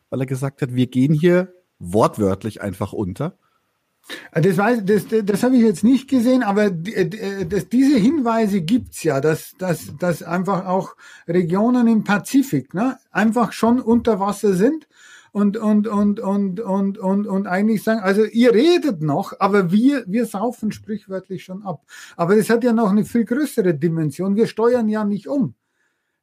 weil 0.08 0.20
er 0.20 0.26
gesagt 0.26 0.62
hat, 0.62 0.74
wir 0.74 0.86
gehen 0.86 1.14
hier 1.14 1.52
wortwörtlich 1.80 2.62
einfach 2.62 2.92
unter? 2.92 3.36
Das, 4.34 4.58
weiß, 4.58 4.82
das, 4.84 5.06
das 5.24 5.42
habe 5.42 5.56
ich 5.56 5.62
jetzt 5.62 5.84
nicht 5.84 6.08
gesehen, 6.08 6.42
aber 6.42 6.70
das, 6.70 7.68
diese 7.68 7.96
Hinweise 7.96 8.60
gibt's 8.60 9.02
ja, 9.02 9.20
dass, 9.20 9.54
dass, 9.58 9.96
dass 9.96 10.22
einfach 10.22 10.66
auch 10.66 10.96
Regionen 11.28 11.86
im 11.86 12.04
Pazifik 12.04 12.74
ne, 12.74 12.98
einfach 13.10 13.52
schon 13.52 13.80
unter 13.80 14.20
Wasser 14.20 14.54
sind 14.54 14.88
und, 15.32 15.56
und, 15.56 15.88
und, 15.88 16.20
und, 16.20 16.60
und, 16.60 16.98
und, 16.98 17.26
und 17.26 17.46
eigentlich 17.46 17.82
sagen, 17.82 18.00
also 18.00 18.24
ihr 18.24 18.52
redet 18.52 19.02
noch, 19.02 19.32
aber 19.38 19.72
wir, 19.72 20.04
wir 20.06 20.26
saufen 20.26 20.72
sprichwörtlich 20.72 21.44
schon 21.44 21.62
ab. 21.62 21.84
Aber 22.16 22.36
das 22.36 22.50
hat 22.50 22.64
ja 22.64 22.72
noch 22.72 22.90
eine 22.90 23.04
viel 23.04 23.24
größere 23.24 23.74
Dimension. 23.74 24.36
Wir 24.36 24.46
steuern 24.46 24.88
ja 24.88 25.04
nicht 25.04 25.28
um, 25.28 25.54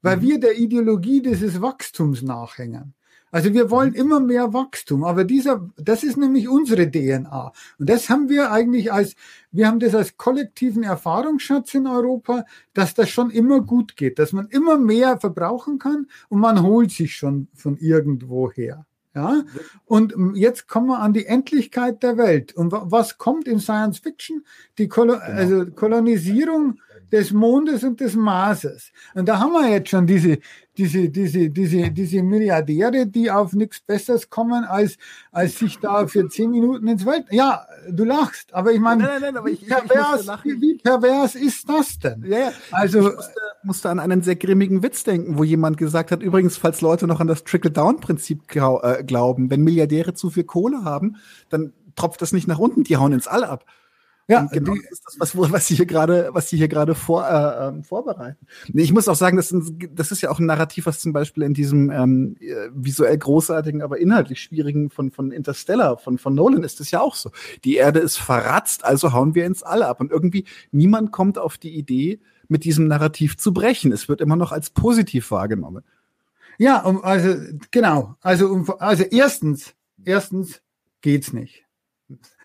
weil 0.02 0.18
mhm. 0.18 0.22
wir 0.22 0.40
der 0.40 0.58
Ideologie 0.58 1.22
dieses 1.22 1.60
Wachstums 1.62 2.22
nachhängen. 2.22 2.94
Also 3.32 3.54
wir 3.54 3.70
wollen 3.70 3.94
immer 3.94 4.20
mehr 4.20 4.54
Wachstum, 4.54 5.04
aber 5.04 5.24
dieser, 5.24 5.70
das 5.78 6.04
ist 6.04 6.18
nämlich 6.18 6.48
unsere 6.48 6.90
DNA. 6.90 7.52
Und 7.78 7.90
das 7.90 8.10
haben 8.10 8.30
wir 8.30 8.52
eigentlich 8.52 8.92
als, 8.92 9.16
wir 9.52 9.68
haben 9.68 9.80
das 9.80 9.96
als 9.96 10.18
kollektiven 10.18 10.84
Erfahrungsschatz 10.84 11.74
in 11.74 11.88
Europa, 11.88 12.46
dass 12.74 12.94
das 12.94 13.10
schon 13.10 13.30
immer 13.30 13.62
gut 13.62 13.96
geht, 13.96 14.20
dass 14.20 14.34
man 14.34 14.48
immer 14.48 14.78
mehr 14.78 15.20
verbrauchen 15.20 15.80
kann 15.80 16.08
und 16.30 16.40
man 16.40 16.64
holt 16.64 16.92
sich 16.92 17.16
schon 17.16 17.48
von 17.54 17.78
irgendwo 17.78 18.52
her. 18.52 18.86
Ja, 19.16 19.44
und 19.86 20.14
jetzt 20.36 20.68
kommen 20.68 20.88
wir 20.88 21.00
an 21.00 21.14
die 21.14 21.26
Endlichkeit 21.26 22.04
der 22.04 22.18
Welt. 22.18 22.54
Und 22.56 22.72
was 22.72 23.18
kommt 23.18 23.48
in 23.48 23.60
Science 23.60 23.98
Fiction? 23.98 24.46
Die 24.78 24.88
Kolo 24.88 25.14
genau. 25.14 25.26
also 25.26 25.66
Kolonisierung 25.72 26.80
des 27.12 27.32
Mondes 27.32 27.84
und 27.84 27.99
des 27.99 28.16
Marses. 28.16 28.91
Und 29.14 29.28
da 29.28 29.39
haben 29.39 29.51
wir 29.51 29.70
jetzt 29.70 29.89
schon 29.89 30.05
diese, 30.05 30.39
diese, 30.78 31.10
diese, 31.10 31.49
diese, 31.49 31.91
diese 31.91 32.24
Milliardäre, 32.24 33.05
die 33.05 33.30
auf 33.30 33.53
nichts 33.53 33.82
Besseres 33.82 34.30
kommen, 34.30 34.64
als, 34.64 34.97
als 35.32 35.60
sich 35.60 35.78
da 35.80 36.07
für 36.07 36.30
zehn 36.30 36.51
Minuten 36.51 36.88
ins 36.88 37.05
Welt. 37.05 37.26
Ja, 37.32 37.66
du 37.89 38.05
lachst, 38.05 38.53
aber 38.53 38.72
ich 38.72 38.80
meine, 38.80 39.03
nein, 39.03 39.22
nein, 39.22 39.34
nein, 39.34 39.53
ich, 39.53 39.68
pervers, 39.68 40.26
ich 40.43 40.62
wie 40.62 40.78
pervers 40.78 41.36
ist 41.36 41.68
das 41.70 41.99
denn? 41.99 42.24
Ja, 42.26 42.39
ja. 42.39 42.51
Also, 42.72 43.10
ich 43.10 43.16
musste, 43.16 43.41
musste, 43.64 43.89
an 43.89 43.99
einen 43.99 44.22
sehr 44.22 44.36
grimmigen 44.36 44.84
Witz 44.84 45.03
denken, 45.03 45.38
wo 45.38 45.43
jemand 45.43 45.78
gesagt 45.78 46.12
hat, 46.12 46.24
übrigens, 46.24 46.57
falls 46.57 46.82
Leute 46.82 47.07
noch 47.07 47.20
an 47.20 47.28
das 47.28 47.43
Trickle-Down-Prinzip 47.43 48.55
äh, 48.55 49.03
glauben, 49.03 49.49
wenn 49.49 49.62
Milliardäre 49.62 50.14
zu 50.14 50.30
viel 50.30 50.45
Kohle 50.45 50.84
haben, 50.84 51.18
dann 51.49 51.74
tropft 51.95 52.22
das 52.22 52.32
nicht 52.32 52.47
nach 52.47 52.60
unten, 52.60 52.84
die 52.84 52.97
hauen 52.97 53.12
ins 53.12 53.28
All 53.28 53.43
ab. 53.43 53.66
Ja, 54.30 54.42
und 54.42 54.52
genau 54.52 54.74
die, 54.74 54.82
das 54.82 55.00
ist 55.00 55.06
das, 55.20 55.36
was, 55.36 55.52
was 55.52 55.68
Sie 55.68 55.76
hier 55.76 55.88
gerade, 55.88 56.30
was 56.34 56.50
Sie 56.50 56.58
hier 56.58 56.68
gerade 56.68 56.94
vor, 56.94 57.28
äh, 57.28 57.68
ähm, 57.68 57.84
vorbereiten. 57.84 58.46
Ich 58.74 58.94
muss 58.94 59.08
auch 59.08 59.16
sagen, 59.16 59.38
das, 59.38 59.54
das 59.92 60.12
ist 60.12 60.22
ja 60.22 60.30
auch 60.30 60.38
ein 60.38 60.46
Narrativ, 60.46 60.86
was 60.86 61.00
zum 61.00 61.14
Beispiel 61.14 61.42
in 61.44 61.56
diesem 61.56 61.90
ähm, 61.90 62.36
äh, 62.40 62.70
visuell 62.72 63.18
großartigen, 63.18 63.82
aber 63.82 63.98
inhaltlich 63.98 64.42
schwierigen 64.42 64.92
von, 64.92 65.10
von 65.10 65.32
Interstellar, 65.32 65.98
von, 65.98 66.20
von 66.20 66.36
Nolan 66.36 66.64
ist 66.64 66.80
es 66.80 66.92
ja 66.92 67.02
auch 67.02 67.16
so. 67.16 67.32
Die 67.64 67.76
Erde 67.76 68.00
ist 68.00 68.18
verratzt, 68.18 68.86
also 68.86 69.14
hauen 69.14 69.34
wir 69.34 69.48
ins 69.48 69.64
All 69.64 69.82
ab. 69.82 70.00
Und 70.00 70.12
irgendwie 70.12 70.46
niemand 70.72 71.12
kommt 71.12 71.40
auf 71.40 71.58
die 71.58 71.76
Idee, 71.76 72.20
mit 72.48 72.66
diesem 72.66 72.88
Narrativ 72.88 73.38
zu 73.38 73.54
brechen. 73.54 73.92
Es 73.92 74.10
wird 74.10 74.22
immer 74.22 74.36
noch 74.36 74.52
als 74.52 74.70
positiv 74.70 75.32
wahrgenommen. 75.32 75.84
Ja, 76.58 76.82
um, 76.82 77.04
also 77.04 77.36
genau. 77.72 78.16
Also, 78.22 78.48
um, 78.50 78.70
also 78.80 79.04
erstens, 79.04 79.74
erstens 80.04 80.62
geht's 81.02 81.32
nicht. 81.32 81.66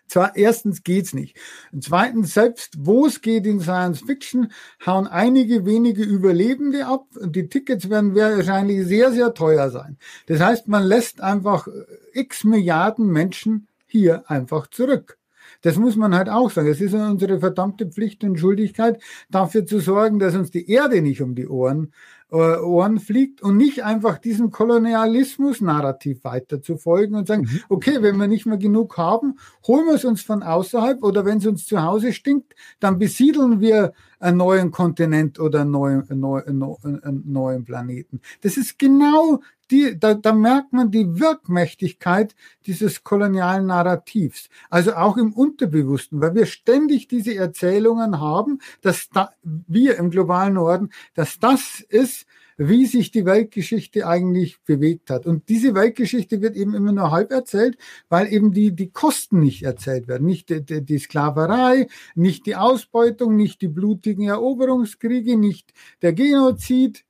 Zwar, 0.07 0.35
erstens 0.35 0.83
geht's 0.83 1.13
nicht. 1.13 1.35
Und 1.71 1.83
zweitens, 1.83 2.33
selbst 2.33 2.75
wo 2.77 3.07
es 3.07 3.21
geht 3.21 3.45
in 3.45 3.59
Science 3.59 4.01
Fiction, 4.01 4.51
hauen 4.85 5.07
einige 5.07 5.65
wenige 5.65 6.03
Überlebende 6.03 6.85
ab 6.85 7.05
und 7.19 7.35
die 7.35 7.49
Tickets 7.49 7.89
werden 7.89 8.15
wahrscheinlich 8.15 8.85
sehr, 8.85 9.11
sehr 9.11 9.33
teuer 9.33 9.69
sein. 9.71 9.97
Das 10.27 10.39
heißt, 10.39 10.67
man 10.67 10.83
lässt 10.83 11.21
einfach 11.21 11.67
x 12.13 12.43
Milliarden 12.43 13.07
Menschen 13.07 13.67
hier 13.87 14.29
einfach 14.29 14.67
zurück. 14.67 15.17
Das 15.61 15.77
muss 15.77 15.95
man 15.95 16.15
halt 16.15 16.29
auch 16.29 16.51
sagen. 16.51 16.67
Es 16.67 16.81
ist 16.81 16.93
unsere 16.93 17.39
verdammte 17.39 17.87
Pflicht 17.87 18.23
und 18.23 18.39
Schuldigkeit, 18.39 19.01
dafür 19.29 19.65
zu 19.65 19.79
sorgen, 19.79 20.19
dass 20.19 20.35
uns 20.35 20.51
die 20.51 20.69
Erde 20.69 21.01
nicht 21.01 21.21
um 21.21 21.33
die 21.33 21.47
Ohren 21.47 21.85
äh, 21.85 21.89
Ohren 22.31 22.99
fliegt 22.99 23.41
und 23.43 23.55
nicht 23.57 23.83
einfach 23.83 24.17
diesem 24.17 24.49
Kolonialismus-Narrativ 24.49 26.23
weiter 26.23 26.61
zu 26.61 26.77
folgen 26.77 27.15
und 27.15 27.27
sagen, 27.27 27.43
mhm. 27.43 27.59
okay, 27.69 28.01
wenn 28.01 28.17
wir 28.17 28.27
nicht 28.27 28.45
mehr 28.45 28.57
genug 28.57 28.97
haben, 28.97 29.37
holen 29.67 29.85
wir 29.85 29.93
es 29.93 30.05
uns 30.05 30.21
von 30.21 30.41
außerhalb 30.41 31.03
oder 31.03 31.23
wenn 31.23 31.37
es 31.37 31.45
uns 31.45 31.65
zu 31.65 31.81
Hause 31.81 32.13
stinkt, 32.13 32.55
dann 32.79 32.97
besiedeln 32.97 33.61
wir 33.61 33.93
einen 34.19 34.37
neuen 34.37 34.71
Kontinent 34.71 35.39
oder 35.39 35.61
einen 35.61 35.71
neuen, 35.71 36.09
einen 36.09 37.23
neuen 37.25 37.63
Planeten. 37.63 38.21
Das 38.41 38.57
ist 38.57 38.79
genau 38.79 39.41
die, 39.71 39.97
da, 39.99 40.13
da 40.13 40.33
merkt 40.33 40.73
man 40.73 40.91
die 40.91 41.19
Wirkmächtigkeit 41.19 42.35
dieses 42.65 43.03
kolonialen 43.03 43.67
Narrativs. 43.67 44.49
Also 44.69 44.93
auch 44.95 45.17
im 45.17 45.33
Unterbewussten, 45.33 46.21
weil 46.21 46.35
wir 46.35 46.45
ständig 46.45 47.07
diese 47.07 47.35
Erzählungen 47.35 48.19
haben, 48.19 48.59
dass 48.81 49.09
da, 49.09 49.31
wir 49.43 49.97
im 49.97 50.11
globalen 50.11 50.53
Norden, 50.53 50.89
dass 51.13 51.39
das 51.39 51.79
ist, 51.89 52.25
wie 52.57 52.85
sich 52.85 53.11
die 53.11 53.25
Weltgeschichte 53.25 54.07
eigentlich 54.07 54.61
bewegt 54.63 55.09
hat. 55.09 55.25
Und 55.25 55.49
diese 55.49 55.73
Weltgeschichte 55.75 56.41
wird 56.41 56.55
eben 56.55 56.73
immer 56.73 56.93
nur 56.93 57.11
halb 57.11 57.31
erzählt, 57.31 57.77
weil 58.07 58.31
eben 58.31 58.53
die, 58.53 58.73
die 58.73 58.91
Kosten 58.91 59.41
nicht 59.41 59.63
erzählt 59.63 60.07
werden. 60.07 60.25
Nicht 60.25 60.49
die, 60.49 60.63
die, 60.63 60.81
die 60.81 60.99
Sklaverei, 60.99 61.87
nicht 62.15 62.45
die 62.45 62.55
Ausbeutung, 62.55 63.35
nicht 63.35 63.61
die 63.61 63.67
blutigen 63.67 64.27
Eroberungskriege, 64.27 65.37
nicht 65.37 65.73
der 66.01 66.13
Genozid, 66.13 67.03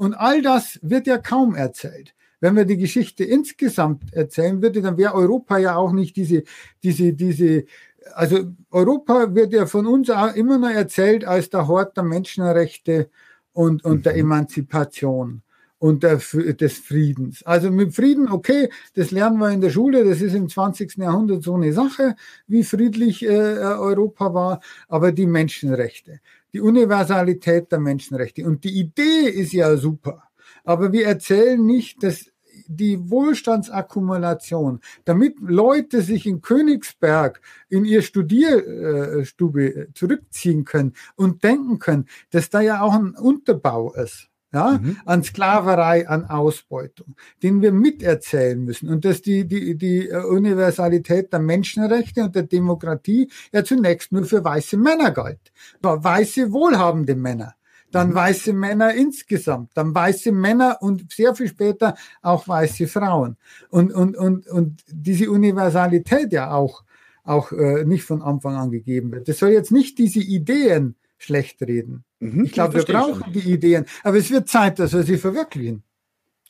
und 0.00 0.14
all 0.14 0.40
das 0.40 0.78
wird 0.80 1.06
ja 1.06 1.18
kaum 1.18 1.54
erzählt. 1.54 2.14
wenn 2.42 2.56
wir 2.56 2.64
die 2.64 2.78
Geschichte 2.78 3.22
insgesamt 3.22 4.14
erzählen 4.14 4.62
würde, 4.62 4.80
dann 4.80 4.96
wäre 4.96 5.14
Europa 5.14 5.58
ja 5.58 5.76
auch 5.76 5.92
nicht 5.92 6.16
diese, 6.16 6.44
diese, 6.82 7.12
diese, 7.12 7.66
also 8.14 8.46
Europa 8.70 9.34
wird 9.34 9.52
ja 9.52 9.66
von 9.66 9.86
uns 9.86 10.08
auch 10.08 10.34
immer 10.34 10.56
noch 10.56 10.70
erzählt 10.70 11.26
als 11.26 11.50
der 11.50 11.68
Hort 11.68 11.98
der 11.98 12.04
Menschenrechte 12.04 13.10
und, 13.52 13.84
und 13.84 14.06
der 14.06 14.14
mhm. 14.14 14.20
Emanzipation 14.20 15.42
und 15.80 16.02
der, 16.02 16.16
des 16.16 16.78
Friedens. 16.78 17.42
Also 17.42 17.70
mit 17.70 17.94
Frieden, 17.94 18.30
okay, 18.30 18.70
das 18.94 19.10
lernen 19.10 19.38
wir 19.38 19.50
in 19.50 19.60
der 19.60 19.70
Schule, 19.70 20.04
das 20.04 20.22
ist 20.22 20.34
im 20.34 20.48
20. 20.48 20.96
Jahrhundert 20.96 21.42
so 21.42 21.54
eine 21.54 21.74
Sache, 21.74 22.16
wie 22.46 22.64
friedlich 22.64 23.22
äh, 23.22 23.28
Europa 23.28 24.32
war, 24.32 24.60
aber 24.88 25.12
die 25.12 25.26
Menschenrechte, 25.26 26.20
die 26.52 26.60
Universalität 26.60 27.70
der 27.72 27.80
Menschenrechte. 27.80 28.44
Und 28.46 28.64
die 28.64 28.78
Idee 28.78 29.28
ist 29.28 29.52
ja 29.52 29.76
super, 29.76 30.24
aber 30.64 30.92
wir 30.92 31.06
erzählen 31.06 31.64
nicht, 31.64 32.02
dass 32.02 32.26
die 32.66 33.10
Wohlstandsakkumulation, 33.10 34.80
damit 35.04 35.36
Leute 35.40 36.02
sich 36.02 36.26
in 36.26 36.40
Königsberg 36.40 37.40
in 37.68 37.84
ihr 37.84 38.02
Studierstube 38.02 39.88
zurückziehen 39.94 40.64
können 40.64 40.94
und 41.16 41.42
denken 41.42 41.78
können, 41.78 42.06
dass 42.30 42.48
da 42.50 42.60
ja 42.60 42.82
auch 42.82 42.94
ein 42.94 43.14
Unterbau 43.14 43.92
ist 43.94 44.29
ja, 44.52 44.78
mhm. 44.82 44.96
an 45.04 45.22
Sklaverei, 45.22 46.08
an 46.08 46.24
Ausbeutung, 46.24 47.14
den 47.42 47.62
wir 47.62 47.72
miterzählen 47.72 48.62
müssen. 48.62 48.88
Und 48.88 49.04
dass 49.04 49.22
die, 49.22 49.46
die, 49.46 49.76
die 49.76 50.10
Universalität 50.10 51.32
der 51.32 51.40
Menschenrechte 51.40 52.24
und 52.24 52.34
der 52.34 52.44
Demokratie 52.44 53.30
ja 53.52 53.64
zunächst 53.64 54.12
nur 54.12 54.24
für 54.24 54.42
weiße 54.42 54.76
Männer 54.76 55.12
galt. 55.12 55.52
Weiße, 55.80 56.52
wohlhabende 56.52 57.14
Männer. 57.14 57.54
Dann 57.92 58.10
mhm. 58.10 58.14
weiße 58.14 58.52
Männer 58.52 58.94
insgesamt, 58.94 59.70
dann 59.74 59.94
weiße 59.94 60.32
Männer 60.32 60.78
und 60.80 61.12
sehr 61.12 61.34
viel 61.34 61.48
später 61.48 61.96
auch 62.22 62.46
weiße 62.46 62.86
Frauen. 62.86 63.36
Und, 63.68 63.92
und, 63.92 64.16
und, 64.16 64.46
und 64.48 64.82
diese 64.88 65.30
Universalität 65.30 66.32
ja 66.32 66.52
auch, 66.52 66.84
auch 67.24 67.52
äh, 67.52 67.84
nicht 67.84 68.04
von 68.04 68.22
Anfang 68.22 68.54
an 68.56 68.70
gegeben 68.70 69.12
wird. 69.12 69.28
Das 69.28 69.38
soll 69.38 69.50
jetzt 69.50 69.72
nicht 69.72 69.98
diese 69.98 70.20
Ideen 70.20 70.96
schlecht 71.18 71.62
reden. 71.62 72.04
Mhm, 72.20 72.44
ich 72.44 72.52
glaube, 72.52 72.74
wir 72.74 72.84
brauchen 72.84 73.24
schon. 73.24 73.32
die 73.32 73.52
Ideen, 73.52 73.86
aber 74.02 74.18
es 74.18 74.30
wird 74.30 74.48
Zeit, 74.48 74.78
dass 74.78 74.92
wir 74.92 75.02
sie 75.02 75.18
verwirklichen. 75.18 75.82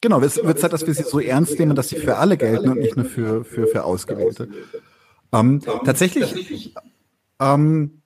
Genau, 0.01 0.21
es 0.21 0.43
wird 0.43 0.59
Zeit, 0.59 0.73
dass 0.73 0.87
wir 0.87 0.95
sie 0.95 1.03
so 1.03 1.21
ernst 1.21 1.59
nehmen, 1.59 1.75
dass 1.75 1.91
sie 1.91 1.97
für 1.97 2.17
alle 2.17 2.37
gelten 2.37 2.71
und 2.71 2.79
nicht 2.79 2.97
nur 2.97 3.05
für, 3.05 3.45
für, 3.45 3.67
für 3.67 3.85
Ausgewählte. 3.85 4.49
Ähm, 5.33 5.61
tatsächlich 5.85 6.75
ähm, 7.39 8.03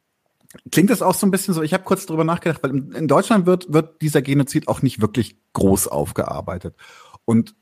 klingt 0.70 0.90
das 0.90 1.02
auch 1.02 1.14
so 1.14 1.26
ein 1.26 1.30
bisschen 1.30 1.54
so, 1.54 1.62
ich 1.62 1.72
habe 1.72 1.84
kurz 1.84 2.04
drüber 2.06 2.24
nachgedacht, 2.24 2.62
weil 2.62 2.72
in 2.94 3.08
Deutschland 3.08 3.46
wird, 3.46 3.72
wird 3.72 4.02
dieser 4.02 4.22
Genozid 4.22 4.68
auch 4.68 4.82
nicht 4.82 5.00
wirklich 5.00 5.36
groß 5.52 5.88
aufgearbeitet. 5.88 6.76
Und 7.24 7.54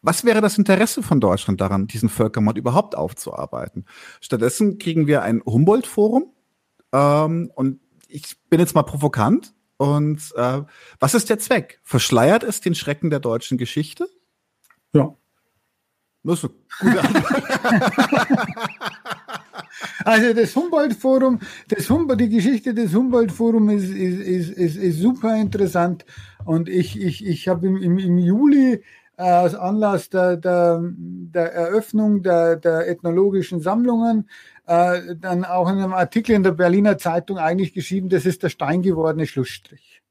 was 0.00 0.24
wäre 0.24 0.40
das 0.40 0.56
Interesse 0.58 1.02
von 1.02 1.20
Deutschland 1.20 1.60
daran, 1.60 1.88
diesen 1.88 2.08
Völkermord 2.08 2.56
überhaupt 2.56 2.96
aufzuarbeiten? 2.96 3.84
Stattdessen 4.20 4.78
kriegen 4.78 5.08
wir 5.08 5.22
ein 5.22 5.42
Humboldt-Forum 5.44 6.32
ähm, 6.92 7.50
und 7.54 7.80
ich 8.08 8.36
bin 8.48 8.60
jetzt 8.60 8.74
mal 8.74 8.82
provokant. 8.82 9.54
Und 9.78 10.32
äh, 10.36 10.62
was 11.00 11.14
ist 11.14 11.28
der 11.28 11.38
Zweck? 11.38 11.80
Verschleiert 11.82 12.42
es 12.42 12.60
den 12.60 12.74
Schrecken 12.74 13.10
der 13.10 13.20
deutschen 13.20 13.58
Geschichte? 13.58 14.08
Ja. 14.94 15.14
Das 16.22 16.42
ist 16.42 16.50
eine 16.80 16.94
gute 16.94 17.08
Also 20.04 20.32
das 20.32 20.54
Humboldt-Forum, 20.54 21.40
das 21.68 21.90
Humboldt, 21.90 22.20
die 22.20 22.28
Geschichte 22.28 22.72
des 22.72 22.94
Humboldt-Forums 22.94 23.72
ist, 23.72 23.90
ist, 23.90 24.20
ist, 24.20 24.50
ist, 24.50 24.76
ist 24.76 24.98
super 25.00 25.36
interessant. 25.36 26.04
Und 26.44 26.68
ich, 26.68 27.00
ich, 27.00 27.26
ich 27.26 27.48
habe 27.48 27.66
im, 27.66 27.76
im, 27.76 27.98
im 27.98 28.18
Juli 28.18 28.82
äh, 29.16 29.22
aus 29.22 29.54
Anlass 29.54 30.08
der, 30.10 30.36
der, 30.36 30.80
der 30.82 31.52
Eröffnung 31.52 32.22
der, 32.22 32.56
der 32.56 32.88
ethnologischen 32.88 33.60
Sammlungen 33.60 34.28
äh, 34.66 35.16
dann 35.16 35.44
auch 35.44 35.68
in 35.68 35.78
einem 35.78 35.94
Artikel 35.94 36.34
in 36.34 36.42
der 36.42 36.52
Berliner 36.52 36.98
Zeitung 36.98 37.38
eigentlich 37.38 37.72
geschrieben, 37.72 38.08
das 38.08 38.26
ist 38.26 38.42
der 38.42 38.48
steingewordene 38.48 39.26
Schlussstrich. 39.26 40.02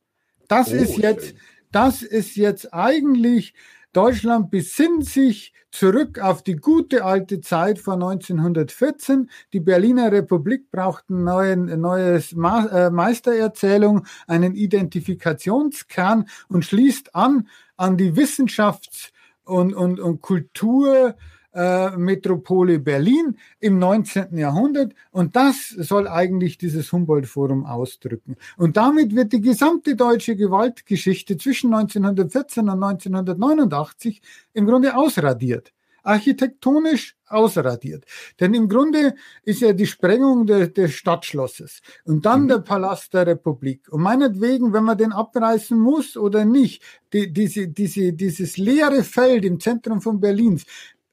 Das 0.48 0.72
oh, 0.72 0.76
ist 0.76 0.98
jetzt, 0.98 1.30
schön. 1.30 1.40
das 1.72 2.02
ist 2.02 2.36
jetzt 2.36 2.74
eigentlich 2.74 3.54
Deutschland 3.96 4.52
besinnt 4.52 5.06
sich 5.06 5.54
zurück 5.72 6.20
auf 6.20 6.44
die 6.44 6.58
gute 6.58 7.06
alte 7.06 7.40
Zeit 7.40 7.80
vor 7.80 7.94
1914. 7.94 9.30
Die 9.54 9.62
Berliner 9.62 10.12
Republik 10.12 10.70
braucht 10.70 11.10
ein 11.10 11.24
neuen, 11.24 11.80
neues 11.80 12.34
äh, 12.34 12.90
Meistererzählung, 12.90 14.06
einen 14.28 14.54
Identifikationskern 14.54 16.26
und 16.50 16.66
schließt 16.66 17.16
an 17.16 17.48
an 17.78 17.96
die 17.96 18.12
Wissenschafts- 18.12 19.12
und, 19.46 19.74
und, 19.74 20.02
und 20.02 20.22
Kultur 20.22 21.16
äh, 21.56 21.96
Metropole 21.98 22.80
Berlin 22.80 23.38
im 23.60 23.80
19. 23.80 24.38
Jahrhundert. 24.38 24.94
Und 25.12 25.36
das 25.36 25.70
soll 25.70 26.08
eigentlich 26.08 26.58
dieses 26.58 26.92
Humboldt-Forum 26.92 27.66
ausdrücken. 27.66 28.36
Und 28.58 28.78
damit 28.78 29.16
wird 29.16 29.34
die 29.34 29.42
gesamte 29.42 29.96
deutsche 29.96 30.36
Gewaltgeschichte 30.36 31.38
zwischen 31.38 31.74
1914 31.74 32.64
und 32.70 32.84
1989 32.84 34.22
im 34.54 34.68
Grunde 34.68 34.96
ausradiert 34.96 35.72
architektonisch 36.06 37.16
ausradiert. 37.28 38.06
Denn 38.40 38.54
im 38.54 38.70
Grunde 38.70 39.16
ist 39.44 39.62
ja 39.62 39.74
die 39.74 39.88
Sprengung 39.88 40.46
de, 40.46 40.72
des 40.72 40.94
Stadtschlosses 40.94 41.82
und 42.06 42.26
dann 42.26 42.44
mhm. 42.44 42.48
der 42.50 42.60
Palast 42.60 43.14
der 43.14 43.26
Republik. 43.26 43.88
Und 43.90 44.02
meinetwegen, 44.02 44.74
wenn 44.74 44.84
man 44.84 44.98
den 44.98 45.12
abreißen 45.12 45.78
muss 45.78 46.16
oder 46.16 46.46
nicht, 46.46 46.84
die, 47.12 47.34
diese, 47.34 47.68
diese, 47.68 48.14
dieses 48.14 48.58
leere 48.58 49.04
Feld 49.04 49.44
im 49.44 49.60
Zentrum 49.60 50.02
von 50.02 50.20
Berlins 50.20 50.66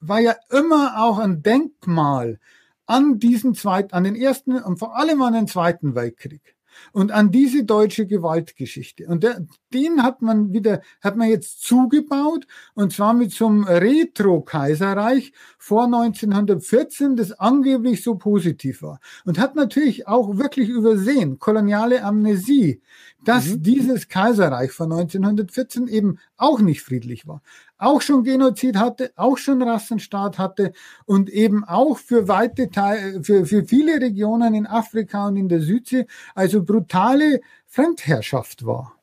war 0.03 0.21
ja 0.21 0.35
immer 0.51 1.03
auch 1.03 1.19
ein 1.19 1.43
Denkmal 1.43 2.39
an 2.87 3.19
diesen 3.19 3.55
zweiten, 3.55 3.95
an 3.95 4.05
den 4.05 4.17
ersten 4.17 4.53
und 4.57 4.79
vor 4.79 4.97
allem 4.97 5.23
an 5.23 5.33
den 5.33 5.47
zweiten 5.47 5.95
Weltkrieg 5.95 6.57
und 6.93 7.13
an 7.13 7.31
diese 7.31 7.65
deutsche 7.65 8.07
Gewaltgeschichte. 8.07 9.07
Und 9.07 9.23
der, 9.23 9.47
den 9.73 10.03
hat 10.03 10.23
man 10.23 10.53
wieder, 10.53 10.83
hat 11.01 11.17
man 11.17 11.29
jetzt 11.29 11.63
zugebaut 11.63 12.47
und 12.75 12.93
zwar 12.93 13.15
mit 13.15 13.33
so 13.33 13.47
einem 13.47 13.65
Retro-Kaiserreich 13.65 15.33
vor 15.59 15.85
1914, 15.85 17.17
das 17.17 17.33
angeblich 17.33 18.03
so 18.03 18.17
positiv 18.17 18.83
war. 18.83 19.01
Und 19.25 19.39
hat 19.39 19.55
natürlich 19.55 20.09
auch 20.09 20.37
wirklich 20.37 20.69
übersehen, 20.69 21.39
koloniale 21.39 22.03
Amnesie, 22.03 22.83
dass 23.25 23.47
mhm. 23.47 23.63
dieses 23.63 24.09
Kaiserreich 24.09 24.73
von 24.73 24.93
1914 24.93 25.87
eben 25.89 26.19
auch 26.37 26.61
nicht 26.61 26.83
friedlich 26.83 27.27
war 27.27 27.43
auch 27.83 28.01
schon 28.01 28.25
Genozid 28.25 28.77
hatte, 28.77 29.13
auch 29.17 29.39
schon 29.39 29.63
Rassenstaat 29.63 30.39
hatte 30.39 30.73
und 31.05 31.29
eben 31.29 31.65
auch 31.65 31.99
für 31.99 32.29
weite 32.29 32.71
Teile, 32.71 33.23
für, 33.25 33.45
für 33.45 33.65
viele 33.65 34.01
Regionen 34.01 34.55
in 34.55 34.67
Afrika 34.67 35.27
und 35.27 35.37
in 35.37 35.49
der 35.49 35.61
Südsee 35.61 36.07
also 36.35 36.63
brutale 36.63 37.41
Fremdherrschaft 37.67 38.65
war. 38.65 38.97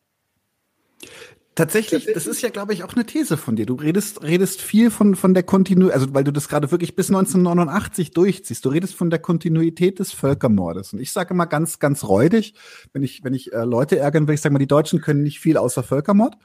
Tatsächlich, 1.55 2.07
das 2.13 2.25
ist 2.25 2.41
ja, 2.41 2.47
glaube 2.47 2.71
ich, 2.71 2.85
auch 2.85 2.93
eine 2.93 3.05
These 3.05 3.35
von 3.35 3.57
dir. 3.57 3.65
Du 3.65 3.73
redest, 3.73 4.23
redest 4.23 4.61
viel 4.61 4.89
von, 4.89 5.15
von 5.15 5.33
der 5.33 5.43
Kontinuität, 5.43 5.93
also 5.93 6.13
weil 6.13 6.23
du 6.23 6.31
das 6.31 6.47
gerade 6.47 6.71
wirklich 6.71 6.95
bis 6.95 7.09
1989 7.09 8.11
durchziehst. 8.11 8.63
Du 8.63 8.69
redest 8.69 8.95
von 8.95 9.09
der 9.09 9.19
Kontinuität 9.19 9.99
des 9.99 10.13
Völkermordes. 10.13 10.93
Und 10.93 11.01
ich 11.01 11.11
sage 11.11 11.33
immer 11.33 11.47
ganz, 11.47 11.79
ganz 11.79 12.05
räudig, 12.05 12.53
wenn 12.93 13.03
ich, 13.03 13.25
wenn 13.25 13.33
ich 13.33 13.51
äh, 13.51 13.65
Leute 13.65 13.99
ärgern 13.99 14.25
will, 14.29 14.35
ich 14.35 14.41
sage 14.41 14.53
mal, 14.53 14.59
die 14.59 14.67
Deutschen 14.67 15.01
können 15.01 15.21
nicht 15.21 15.41
viel 15.41 15.57
außer 15.57 15.83
Völkermord. 15.83 16.37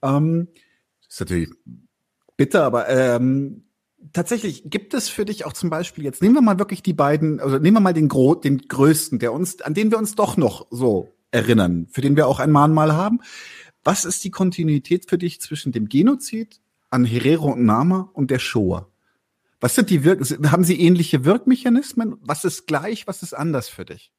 Ähm, 0.00 0.46
ist 1.12 1.20
natürlich 1.20 1.50
bitter, 2.36 2.64
aber 2.64 2.88
ähm, 2.88 3.64
tatsächlich 4.12 4.64
gibt 4.66 4.94
es 4.94 5.08
für 5.08 5.24
dich 5.24 5.44
auch 5.44 5.52
zum 5.52 5.70
Beispiel 5.70 6.04
jetzt 6.04 6.22
nehmen 6.22 6.34
wir 6.34 6.40
mal 6.40 6.58
wirklich 6.58 6.82
die 6.82 6.94
beiden, 6.94 7.38
also 7.40 7.58
nehmen 7.58 7.76
wir 7.76 7.80
mal 7.80 7.92
den 7.92 8.08
Gro 8.08 8.34
den 8.34 8.58
größten, 8.58 9.18
der 9.18 9.32
uns, 9.32 9.60
an 9.60 9.74
den 9.74 9.90
wir 9.90 9.98
uns 9.98 10.14
doch 10.14 10.36
noch 10.36 10.66
so 10.70 11.12
erinnern, 11.30 11.86
für 11.90 12.00
den 12.00 12.16
wir 12.16 12.26
auch 12.26 12.40
ein 12.40 12.50
Mahnmal 12.50 12.94
haben. 12.94 13.20
Was 13.84 14.04
ist 14.04 14.24
die 14.24 14.30
Kontinuität 14.30 15.08
für 15.08 15.18
dich 15.18 15.40
zwischen 15.40 15.72
dem 15.72 15.88
Genozid 15.88 16.60
an 16.90 17.04
Herero 17.04 17.52
und 17.52 17.64
Nama 17.64 18.10
und 18.12 18.30
der 18.30 18.38
Shoah? 18.38 18.88
Was 19.60 19.74
sind 19.74 19.90
die 19.90 20.04
Wirk 20.04 20.20
haben 20.50 20.64
sie 20.64 20.80
ähnliche 20.80 21.24
Wirkmechanismen? 21.24 22.16
Was 22.20 22.44
ist 22.44 22.66
gleich, 22.66 23.06
was 23.06 23.22
ist 23.22 23.34
anders 23.34 23.68
für 23.68 23.84
dich? 23.84 24.12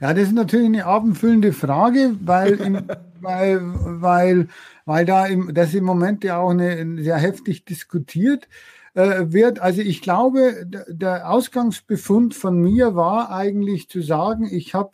Ja, 0.00 0.14
das 0.14 0.28
ist 0.28 0.34
natürlich 0.34 0.66
eine 0.66 0.86
abendfüllende 0.86 1.52
Frage, 1.52 2.16
weil, 2.20 2.84
weil, 3.20 3.60
weil, 3.62 4.48
weil 4.90 5.04
da 5.04 5.24
im, 5.26 5.54
das 5.54 5.72
im 5.72 5.84
Moment 5.84 6.24
ja 6.24 6.38
auch 6.38 6.50
eine, 6.50 7.00
sehr 7.00 7.16
heftig 7.16 7.64
diskutiert 7.64 8.48
äh, 8.94 9.26
wird. 9.26 9.60
Also 9.60 9.82
ich 9.82 10.02
glaube, 10.02 10.66
der 10.88 11.30
Ausgangsbefund 11.30 12.34
von 12.34 12.60
mir 12.60 12.96
war 12.96 13.30
eigentlich 13.30 13.88
zu 13.88 14.02
sagen, 14.02 14.48
ich 14.50 14.74
habe 14.74 14.90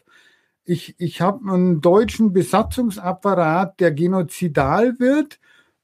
ich, 0.67 0.97
ich 0.99 1.23
hab 1.23 1.41
einen 1.43 1.81
deutschen 1.81 2.35
Besatzungsapparat, 2.35 3.81
der 3.81 3.91
genozidal 3.91 4.99
wird, 4.99 5.41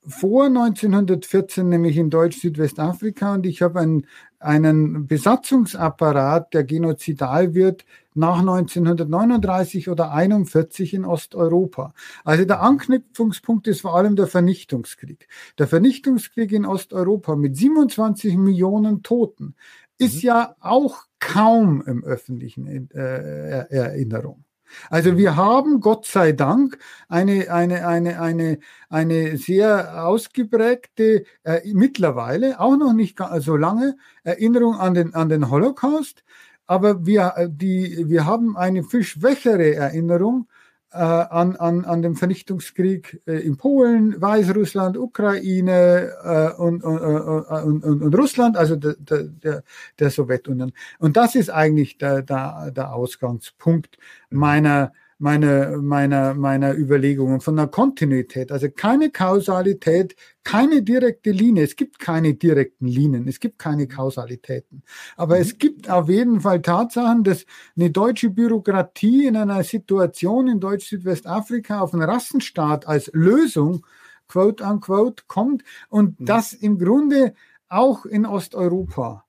vor 0.06 0.44
1914, 0.44 1.66
nämlich 1.66 1.96
in 1.96 2.10
Deutsch-Südwestafrika, 2.10 3.32
und 3.32 3.46
ich 3.46 3.62
habe 3.62 3.80
ein, 3.80 4.06
einen 4.40 5.06
Besatzungsapparat, 5.06 6.52
der 6.52 6.64
genozidal 6.64 7.54
wird, 7.54 7.86
nach 8.14 8.40
1939 8.40 9.88
oder 9.88 10.12
41 10.12 10.94
in 10.94 11.04
Osteuropa. 11.04 11.94
Also 12.24 12.44
der 12.44 12.62
Anknüpfungspunkt 12.62 13.66
ist 13.68 13.82
vor 13.82 13.96
allem 13.96 14.16
der 14.16 14.26
Vernichtungskrieg. 14.26 15.28
Der 15.58 15.66
Vernichtungskrieg 15.66 16.52
in 16.52 16.66
Osteuropa 16.66 17.36
mit 17.36 17.56
27 17.56 18.36
Millionen 18.36 19.02
Toten 19.02 19.54
ist 19.98 20.16
mhm. 20.16 20.20
ja 20.20 20.56
auch 20.60 21.04
kaum 21.20 21.82
im 21.86 22.04
öffentlichen 22.04 22.90
äh, 22.90 23.66
Erinnerung. 23.68 24.44
Also 24.90 25.16
wir 25.16 25.36
haben 25.36 25.80
Gott 25.80 26.06
sei 26.06 26.32
Dank 26.32 26.78
eine, 27.08 27.50
eine, 27.50 27.86
eine, 27.86 28.20
eine, 28.20 28.58
eine 28.88 29.36
sehr 29.36 30.06
ausgeprägte, 30.06 31.24
äh, 31.44 31.60
mittlerweile 31.72 32.60
auch 32.60 32.76
noch 32.76 32.92
nicht 32.92 33.18
so 33.38 33.56
lange 33.56 33.96
Erinnerung 34.24 34.76
an 34.76 34.94
den, 34.94 35.14
an 35.14 35.28
den 35.28 35.50
Holocaust, 35.50 36.24
aber 36.66 37.06
wir, 37.06 37.34
äh, 37.36 37.48
die, 37.50 38.04
wir 38.08 38.26
haben 38.26 38.56
eine 38.56 38.84
viel 38.84 39.04
schwächere 39.04 39.74
Erinnerung 39.74 40.48
äh, 40.92 40.98
an, 40.98 41.56
an, 41.56 41.84
an 41.84 42.02
den 42.02 42.16
Vernichtungskrieg 42.16 43.22
äh, 43.26 43.38
in 43.38 43.56
Polen, 43.56 44.20
Weißrussland, 44.20 44.96
Ukraine 44.96 46.12
äh, 46.22 46.60
und, 46.60 46.84
und, 46.84 46.98
äh, 46.98 47.62
und, 47.62 47.84
und, 47.84 48.02
und 48.02 48.14
Russland, 48.14 48.56
also 48.56 48.76
der, 48.76 48.94
der, 48.98 49.62
der 49.98 50.10
Sowjetunion. 50.10 50.72
Und 50.98 51.16
das 51.16 51.34
ist 51.34 51.50
eigentlich 51.50 51.98
der, 51.98 52.22
der, 52.22 52.70
der 52.72 52.94
Ausgangspunkt 52.94 53.96
meiner 54.30 54.92
meiner, 55.22 55.78
meiner, 55.78 56.34
meiner 56.34 56.74
Überlegungen 56.74 57.40
von 57.40 57.54
der 57.54 57.68
Kontinuität. 57.68 58.50
Also 58.50 58.68
keine 58.68 59.10
Kausalität, 59.10 60.16
keine 60.42 60.82
direkte 60.82 61.30
Linie. 61.30 61.62
Es 61.62 61.76
gibt 61.76 62.00
keine 62.00 62.34
direkten 62.34 62.88
Linien, 62.88 63.28
es 63.28 63.38
gibt 63.38 63.60
keine 63.60 63.86
Kausalitäten. 63.86 64.82
Aber 65.16 65.36
mhm. 65.36 65.42
es 65.42 65.58
gibt 65.58 65.88
auf 65.88 66.08
jeden 66.08 66.40
Fall 66.40 66.60
Tatsachen, 66.60 67.22
dass 67.22 67.46
eine 67.76 67.90
deutsche 67.90 68.30
Bürokratie 68.30 69.26
in 69.28 69.36
einer 69.36 69.62
Situation 69.62 70.48
in 70.48 70.58
Deutsch-Südwestafrika 70.58 71.78
auf 71.78 71.94
einen 71.94 72.02
Rassenstaat 72.02 72.88
als 72.88 73.08
Lösung, 73.14 73.86
quote 74.26 74.64
unquote, 74.64 75.22
kommt 75.28 75.62
und 75.88 76.18
mhm. 76.18 76.24
das 76.24 76.52
im 76.52 76.78
Grunde 76.78 77.34
auch 77.68 78.06
in 78.06 78.26
Osteuropa 78.26 79.24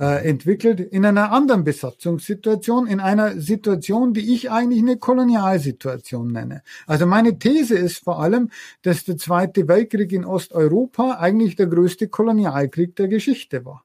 äh, 0.00 0.26
entwickelt 0.26 0.80
in 0.80 1.04
einer 1.04 1.30
anderen 1.30 1.62
Besatzungssituation, 1.62 2.86
in 2.86 3.00
einer 3.00 3.38
Situation, 3.38 4.14
die 4.14 4.32
ich 4.34 4.50
eigentlich 4.50 4.80
eine 4.80 4.96
Kolonialsituation 4.96 6.32
nenne. 6.32 6.62
Also 6.86 7.04
meine 7.04 7.38
These 7.38 7.76
ist 7.76 7.98
vor 7.98 8.18
allem, 8.18 8.50
dass 8.80 9.04
der 9.04 9.18
Zweite 9.18 9.68
Weltkrieg 9.68 10.10
in 10.12 10.24
Osteuropa 10.24 11.18
eigentlich 11.20 11.54
der 11.54 11.66
größte 11.66 12.08
Kolonialkrieg 12.08 12.96
der 12.96 13.08
Geschichte 13.08 13.66
war. 13.66 13.84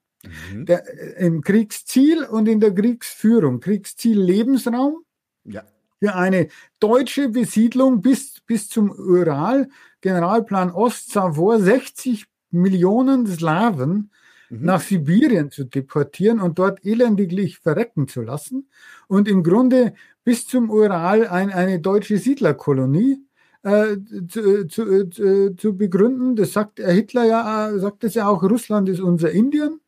Mhm. 0.54 0.66
Der, 0.66 0.88
äh, 0.88 1.26
Im 1.26 1.42
Kriegsziel 1.42 2.24
und 2.24 2.48
in 2.48 2.62
der 2.62 2.74
Kriegsführung. 2.74 3.60
Kriegsziel 3.60 4.18
Lebensraum. 4.18 5.04
Ja. 5.44 5.64
Für 6.00 6.16
eine 6.16 6.48
deutsche 6.80 7.28
Besiedlung 7.28 8.02
bis, 8.02 8.40
bis 8.46 8.70
zum 8.70 8.90
Ural, 8.92 9.68
Generalplan 10.00 10.72
Ost-Savoy, 10.72 11.60
60 11.60 12.26
Millionen 12.52 13.28
Slawen 13.28 14.12
mhm. 14.50 14.66
nach 14.66 14.82
Sibirien 14.82 15.52
zu 15.52 15.66
deportieren 15.66 16.40
und 16.40 16.60
dort 16.60 16.86
elendiglich 16.86 17.60
verrecken 17.60 18.08
zu 18.08 18.22
lassen 18.22 18.68
und 19.08 19.28
im 19.28 19.44
Grunde 19.44 19.94
bis 20.24 20.48
zum 20.48 20.70
Ural 20.70 21.28
ein, 21.28 21.52
eine 21.52 21.80
deutsche 21.80 22.18
Siedlerkolonie 22.18 23.20
äh, 23.64 23.98
zu, 24.28 24.68
zu, 24.68 25.10
zu, 25.10 25.56
zu, 25.56 25.78
begründen. 25.78 26.36
Das 26.36 26.54
sagt 26.54 26.80
Hitler 26.80 27.26
ja, 27.26 27.78
sagt 27.80 28.04
es 28.04 28.16
ja 28.16 28.28
auch, 28.28 28.44
Russland 28.44 28.90
ist 28.90 29.00
unser 29.00 29.32
Indien. 29.32 29.80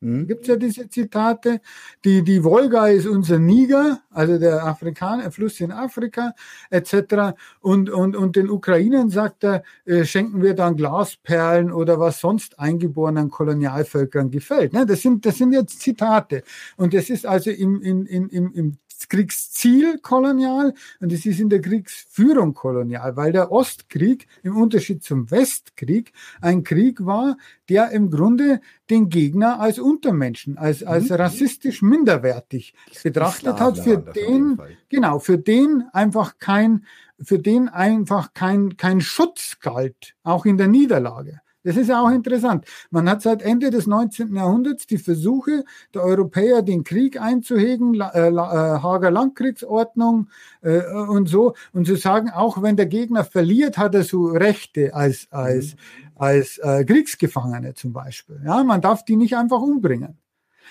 Mhm. 0.00 0.28
Gibt 0.28 0.42
es 0.42 0.48
ja 0.48 0.56
diese 0.56 0.88
Zitate. 0.88 1.60
Die, 2.04 2.22
die 2.22 2.44
Wolga 2.44 2.86
ist 2.88 3.06
unser 3.06 3.38
Niger, 3.38 4.00
also 4.10 4.38
der 4.38 4.64
Afrikaner, 4.64 5.30
Fluss 5.32 5.60
in 5.60 5.72
Afrika, 5.72 6.34
etc. 6.70 7.36
Und, 7.60 7.90
und, 7.90 8.14
und 8.16 8.36
den 8.36 8.48
Ukrainern 8.48 9.10
sagt 9.10 9.44
er, 9.44 9.62
äh, 9.86 10.04
schenken 10.04 10.42
wir 10.42 10.54
dann 10.54 10.76
Glasperlen 10.76 11.72
oder 11.72 11.98
was 11.98 12.20
sonst 12.20 12.58
eingeborenen 12.60 13.30
Kolonialvölkern 13.30 14.30
gefällt. 14.30 14.72
Ne? 14.72 14.86
Das, 14.86 15.02
sind, 15.02 15.26
das 15.26 15.36
sind 15.36 15.52
jetzt 15.52 15.80
Zitate. 15.80 16.44
Und 16.76 16.94
das 16.94 17.10
ist 17.10 17.26
also 17.26 17.50
im, 17.50 17.82
im, 17.82 18.06
im, 18.06 18.52
im 18.52 18.78
Kriegsziel 19.06 19.98
kolonial 19.98 20.74
und 21.00 21.12
es 21.12 21.24
ist 21.24 21.38
in 21.38 21.48
der 21.48 21.60
Kriegsführung 21.60 22.54
kolonial, 22.54 23.16
weil 23.16 23.30
der 23.30 23.52
Ostkrieg 23.52 24.26
im 24.42 24.56
Unterschied 24.56 25.04
zum 25.04 25.30
Westkrieg 25.30 26.12
ein 26.40 26.64
Krieg 26.64 27.06
war, 27.06 27.36
der 27.68 27.90
im 27.92 28.10
Grunde 28.10 28.60
den 28.90 29.08
Gegner 29.08 29.60
als 29.60 29.78
Untermenschen, 29.78 30.58
als, 30.58 30.82
als 30.82 31.10
mhm. 31.10 31.16
rassistisch 31.16 31.82
minderwertig 31.82 32.74
betrachtet 33.02 33.60
hat, 33.60 33.78
für 33.78 33.98
den, 33.98 34.58
genau, 34.88 35.18
für 35.18 35.38
den 35.38 35.84
einfach 35.92 36.38
kein, 36.38 36.84
für 37.20 37.38
den 37.38 37.68
einfach 37.68 38.34
kein, 38.34 38.76
kein 38.76 39.00
Schutz 39.00 39.58
galt, 39.60 40.16
auch 40.22 40.44
in 40.46 40.56
der 40.56 40.68
Niederlage. 40.68 41.40
Das 41.68 41.76
ist 41.76 41.88
ja 41.88 42.00
auch 42.00 42.10
interessant. 42.10 42.64
Man 42.90 43.10
hat 43.10 43.20
seit 43.20 43.42
Ende 43.42 43.68
des 43.68 43.86
19. 43.86 44.34
Jahrhunderts 44.34 44.86
die 44.86 44.96
Versuche 44.96 45.66
der 45.92 46.02
Europäer, 46.02 46.62
den 46.62 46.82
Krieg 46.82 47.20
einzuhegen, 47.20 47.92
äh, 47.92 48.28
äh, 48.28 48.32
Hager 48.32 49.10
Landkriegsordnung 49.10 50.30
äh, 50.62 50.80
und 50.90 51.28
so, 51.28 51.52
und 51.74 51.86
zu 51.86 51.96
sagen, 51.96 52.30
auch 52.30 52.62
wenn 52.62 52.76
der 52.76 52.86
Gegner 52.86 53.22
verliert, 53.22 53.76
hat 53.76 53.94
er 53.94 54.04
so 54.04 54.28
Rechte 54.28 54.94
als, 54.94 55.28
als, 55.30 55.74
mhm. 55.74 55.78
als 56.14 56.56
äh, 56.56 56.86
Kriegsgefangene 56.86 57.74
zum 57.74 57.92
Beispiel. 57.92 58.40
Ja, 58.46 58.64
man 58.64 58.80
darf 58.80 59.04
die 59.04 59.16
nicht 59.16 59.36
einfach 59.36 59.60
umbringen. 59.60 60.16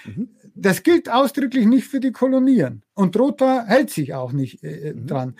Mhm. 0.03 0.29
Das 0.55 0.81
gilt 0.81 1.11
ausdrücklich 1.11 1.67
nicht 1.67 1.85
für 1.85 1.99
die 1.99 2.11
Kolonien. 2.11 2.81
Und 2.95 3.13
Trotha 3.13 3.65
hält 3.67 3.91
sich 3.91 4.15
auch 4.15 4.31
nicht 4.31 4.63
äh, 4.63 4.95
mhm. 4.95 5.05
dran 5.05 5.35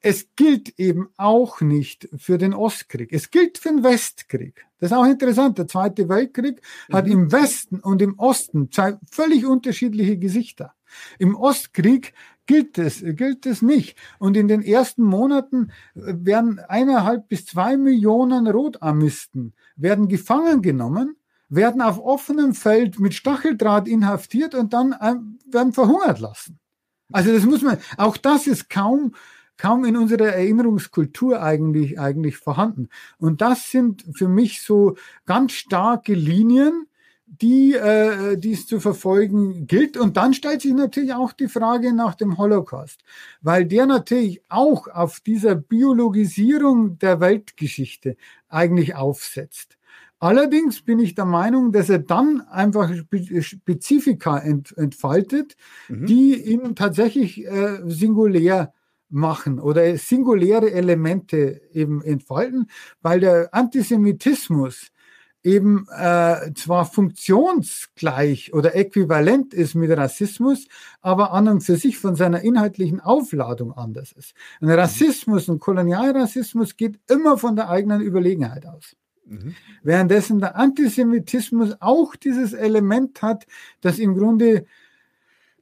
es 0.00 0.28
gilt 0.36 0.78
eben 0.78 1.08
auch 1.16 1.60
nicht 1.60 2.08
für 2.16 2.38
den 2.38 2.54
Ostkrieg. 2.54 3.12
Es 3.12 3.30
gilt 3.30 3.58
für 3.58 3.70
den 3.70 3.82
Westkrieg. 3.82 4.67
Das 4.80 4.90
ist 4.90 4.96
auch 4.96 5.06
interessant. 5.06 5.58
Der 5.58 5.66
Zweite 5.66 6.08
Weltkrieg 6.08 6.62
mhm. 6.88 6.94
hat 6.94 7.06
im 7.06 7.32
Westen 7.32 7.80
und 7.80 8.02
im 8.02 8.18
Osten 8.18 8.70
zwei 8.70 8.98
völlig 9.10 9.46
unterschiedliche 9.46 10.18
Gesichter. 10.18 10.74
Im 11.18 11.34
Ostkrieg 11.34 12.14
gilt 12.46 12.78
es, 12.78 13.02
gilt 13.04 13.46
es 13.46 13.62
nicht. 13.62 13.96
Und 14.18 14.36
in 14.36 14.48
den 14.48 14.62
ersten 14.62 15.02
Monaten 15.02 15.70
werden 15.94 16.58
eineinhalb 16.58 17.28
bis 17.28 17.44
zwei 17.44 17.76
Millionen 17.76 18.46
Rotarmisten 18.46 19.54
werden 19.76 20.08
gefangen 20.08 20.62
genommen, 20.62 21.16
werden 21.48 21.80
auf 21.80 21.98
offenem 21.98 22.54
Feld 22.54 22.98
mit 22.98 23.14
Stacheldraht 23.14 23.88
inhaftiert 23.88 24.54
und 24.54 24.72
dann 24.72 24.92
äh, 24.92 25.14
werden 25.52 25.72
verhungert 25.72 26.18
lassen. 26.18 26.58
Also 27.10 27.32
das 27.32 27.44
muss 27.44 27.62
man, 27.62 27.78
auch 27.96 28.18
das 28.18 28.46
ist 28.46 28.68
kaum 28.68 29.14
kaum 29.58 29.84
in 29.84 29.96
unserer 29.96 30.28
Erinnerungskultur 30.28 31.42
eigentlich, 31.42 32.00
eigentlich 32.00 32.38
vorhanden. 32.38 32.88
Und 33.18 33.40
das 33.42 33.70
sind 33.70 34.04
für 34.14 34.28
mich 34.28 34.62
so 34.62 34.96
ganz 35.26 35.52
starke 35.52 36.14
Linien, 36.14 36.86
die, 37.26 37.74
äh, 37.74 38.36
die 38.36 38.52
es 38.52 38.66
zu 38.66 38.80
verfolgen 38.80 39.66
gilt. 39.66 39.96
Und 39.96 40.16
dann 40.16 40.32
stellt 40.32 40.62
sich 40.62 40.72
natürlich 40.72 41.12
auch 41.12 41.32
die 41.32 41.48
Frage 41.48 41.92
nach 41.92 42.14
dem 42.14 42.38
Holocaust, 42.38 43.02
weil 43.42 43.66
der 43.66 43.86
natürlich 43.86 44.40
auch 44.48 44.88
auf 44.88 45.20
dieser 45.20 45.54
Biologisierung 45.54 46.98
der 46.98 47.20
Weltgeschichte 47.20 48.16
eigentlich 48.48 48.94
aufsetzt. 48.94 49.76
Allerdings 50.20 50.80
bin 50.80 50.98
ich 50.98 51.14
der 51.14 51.26
Meinung, 51.26 51.70
dass 51.70 51.88
er 51.90 52.00
dann 52.00 52.40
einfach 52.40 52.90
Spezifika 53.40 54.38
ent, 54.38 54.76
entfaltet, 54.76 55.56
mhm. 55.88 56.06
die 56.06 56.34
ihn 56.34 56.74
tatsächlich 56.74 57.46
äh, 57.46 57.78
singulär 57.84 58.72
machen 59.10 59.58
oder 59.58 59.96
singuläre 59.96 60.70
Elemente 60.72 61.62
eben 61.72 62.02
entfalten, 62.02 62.68
weil 63.00 63.20
der 63.20 63.54
Antisemitismus 63.54 64.90
eben 65.42 65.86
äh, 65.96 66.52
zwar 66.54 66.84
funktionsgleich 66.84 68.52
oder 68.52 68.74
äquivalent 68.74 69.54
ist 69.54 69.74
mit 69.74 69.90
Rassismus, 69.90 70.66
aber 71.00 71.32
an 71.32 71.48
und 71.48 71.60
für 71.62 71.76
sich 71.76 71.96
von 71.98 72.16
seiner 72.16 72.42
inhaltlichen 72.42 73.00
Aufladung 73.00 73.72
anders 73.72 74.12
ist. 74.12 74.34
Ein 74.60 74.70
Rassismus, 74.70 75.48
ein 75.48 75.60
Kolonialrassismus 75.60 76.76
geht 76.76 76.98
immer 77.08 77.38
von 77.38 77.56
der 77.56 77.70
eigenen 77.70 78.00
Überlegenheit 78.00 78.66
aus. 78.66 78.96
Mhm. 79.26 79.54
Währenddessen 79.82 80.40
der 80.40 80.56
Antisemitismus 80.56 81.76
auch 81.80 82.16
dieses 82.16 82.52
Element 82.52 83.22
hat, 83.22 83.46
das 83.80 83.98
im 83.98 84.16
Grunde 84.16 84.66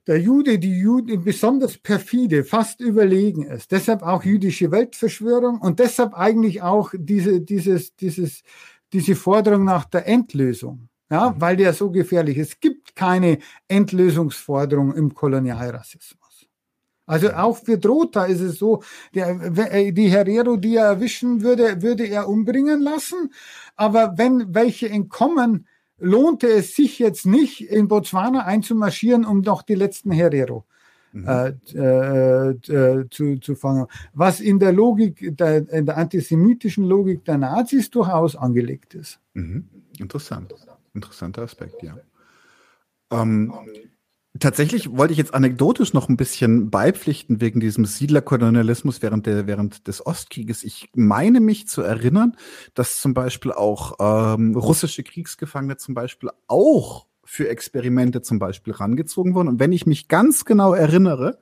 der 0.07 0.21
Jude, 0.21 0.59
die 0.59 0.79
Juden 0.79 1.25
besonders 1.25 1.79
perfide, 1.79 2.45
fast 2.45 2.81
überlegen 2.81 3.45
ist. 3.45 3.73
Deshalb 3.73 4.03
auch 4.03 4.23
jüdische 4.25 4.71
Weltverschwörung 4.71 5.61
und 5.61 5.81
deshalb 5.81 6.15
eigentlich 6.15 6.63
auch 6.63 6.93
diese, 6.97 7.41
dieses, 7.41 7.97
dieses, 7.97 8.43
diese 8.93 9.17
Forderung 9.17 9.65
nach 9.65 9.85
der 9.85 10.07
Endlösung. 10.07 10.89
Ja, 11.11 11.31
mhm. 11.31 11.41
weil 11.41 11.57
der 11.57 11.73
so 11.73 11.91
gefährlich 11.91 12.37
ist. 12.37 12.55
Es 12.55 12.61
gibt 12.61 12.97
keine 12.97 13.39
Endlösungsforderung 13.69 14.95
im 14.95 15.15
Kolonialrassismus. 15.15 16.27
Also 17.07 17.33
auch 17.33 17.57
für 17.57 17.79
Drota 17.79 18.25
ist 18.25 18.41
es 18.41 18.59
so, 18.59 18.83
der, 19.15 19.29
äh, 19.73 19.93
die 19.93 20.09
Herero, 20.09 20.57
die 20.57 20.75
er 20.75 20.87
erwischen 20.87 21.43
würde, 21.43 21.81
würde 21.81 22.05
er 22.09 22.29
umbringen 22.29 22.81
lassen. 22.81 23.33
Aber 23.77 24.15
wenn 24.17 24.53
welche 24.55 24.89
entkommen, 24.89 25.69
lohnte 25.99 26.49
es 26.49 26.75
sich 26.77 26.99
jetzt 26.99 27.27
nicht, 27.27 27.63
in 27.63 27.89
Botswana 27.89 28.45
einzumarschieren, 28.45 29.25
um 29.25 29.41
noch 29.41 29.63
die 29.63 29.75
letzten 29.75 30.11
Herero 30.11 30.65
mhm. 31.13 31.27
äh, 31.27 31.49
äh, 31.75 32.51
äh, 32.51 33.09
zu, 33.11 33.39
zu 33.39 33.55
fangen. 33.55 33.87
Was 34.13 34.41
in 34.41 34.59
der 34.59 34.73
Logik, 34.73 35.37
der, 35.37 35.69
in 35.71 35.87
der 35.87 35.97
antisemitischen 35.97 36.85
Logik 36.85 37.25
der 37.25 37.39
Nazis 37.39 37.91
durchaus 37.91 38.37
angelegt 38.37 38.95
ist. 38.95 39.21
Mhm. 39.35 39.69
Interessant. 39.99 40.55
Interessanter 40.95 41.43
Aspekt, 41.43 41.83
ja. 41.83 41.97
Ähm, 43.11 43.53
Tatsächlich 44.41 44.97
wollte 44.97 45.13
ich 45.13 45.19
jetzt 45.19 45.35
anekdotisch 45.35 45.93
noch 45.93 46.09
ein 46.09 46.17
bisschen 46.17 46.71
beipflichten 46.71 47.41
wegen 47.41 47.61
diesem 47.61 47.85
Siedlerkolonialismus 47.85 49.01
während, 49.01 49.27
der, 49.27 49.47
während 49.47 49.87
des 49.87 50.05
Ostkrieges. 50.05 50.65
Ich 50.65 50.91
meine 50.95 51.41
mich 51.41 51.69
zu 51.69 51.83
erinnern, 51.83 52.37
dass 52.75 53.01
zum 53.01 53.15
Beispiel 53.15 53.53
auch 53.53 53.97
ähm, 54.01 54.57
russische 54.57 55.05
Kriegsgefangene 55.05 55.77
zum 55.77 55.95
Beispiel 55.95 56.31
auch 56.49 57.07
für 57.25 57.49
Experimente 57.49 58.23
zum 58.23 58.39
Beispiel 58.39 58.73
rangezogen 58.73 59.35
wurden. 59.35 59.49
Und 59.49 59.61
wenn 59.61 59.73
ich 59.73 59.87
mich 59.87 60.09
ganz 60.09 60.45
genau 60.45 60.75
erinnere, 60.75 61.39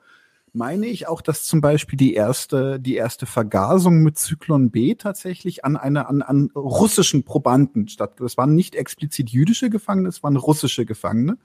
meine 0.52 0.86
ich 0.86 1.08
auch, 1.08 1.20
dass 1.20 1.44
zum 1.44 1.60
Beispiel 1.60 1.96
die 1.96 2.14
erste, 2.14 2.78
die 2.78 2.94
erste 2.94 3.26
Vergasung 3.26 4.02
mit 4.02 4.16
Zyklon 4.16 4.70
B 4.70 4.94
tatsächlich 4.94 5.64
an 5.64 5.76
eine, 5.76 6.08
an, 6.08 6.22
an 6.22 6.50
russischen 6.54 7.24
Probanden 7.24 7.88
statt. 7.88 8.14
Das 8.18 8.36
waren 8.36 8.54
nicht 8.54 8.76
explizit 8.76 9.30
jüdische 9.30 9.68
Gefangene, 9.68 10.08
es 10.08 10.22
waren 10.22 10.36
russische 10.36 10.86
Gefangene. 10.86 11.38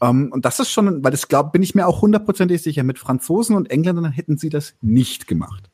Um, 0.00 0.08
ähm, 0.08 0.32
und 0.32 0.44
das 0.44 0.60
ist 0.60 0.70
schon, 0.70 1.02
weil 1.02 1.10
das 1.10 1.28
glaube, 1.28 1.50
bin 1.50 1.62
ich 1.62 1.74
mir 1.74 1.86
auch 1.86 2.02
hundertprozentig 2.02 2.62
sicher, 2.62 2.84
mit 2.84 2.98
Franzosen 2.98 3.56
und 3.56 3.70
Engländern 3.70 4.12
hätten 4.12 4.38
sie 4.38 4.48
das 4.48 4.74
nicht 4.80 5.26
gemacht. 5.26 5.70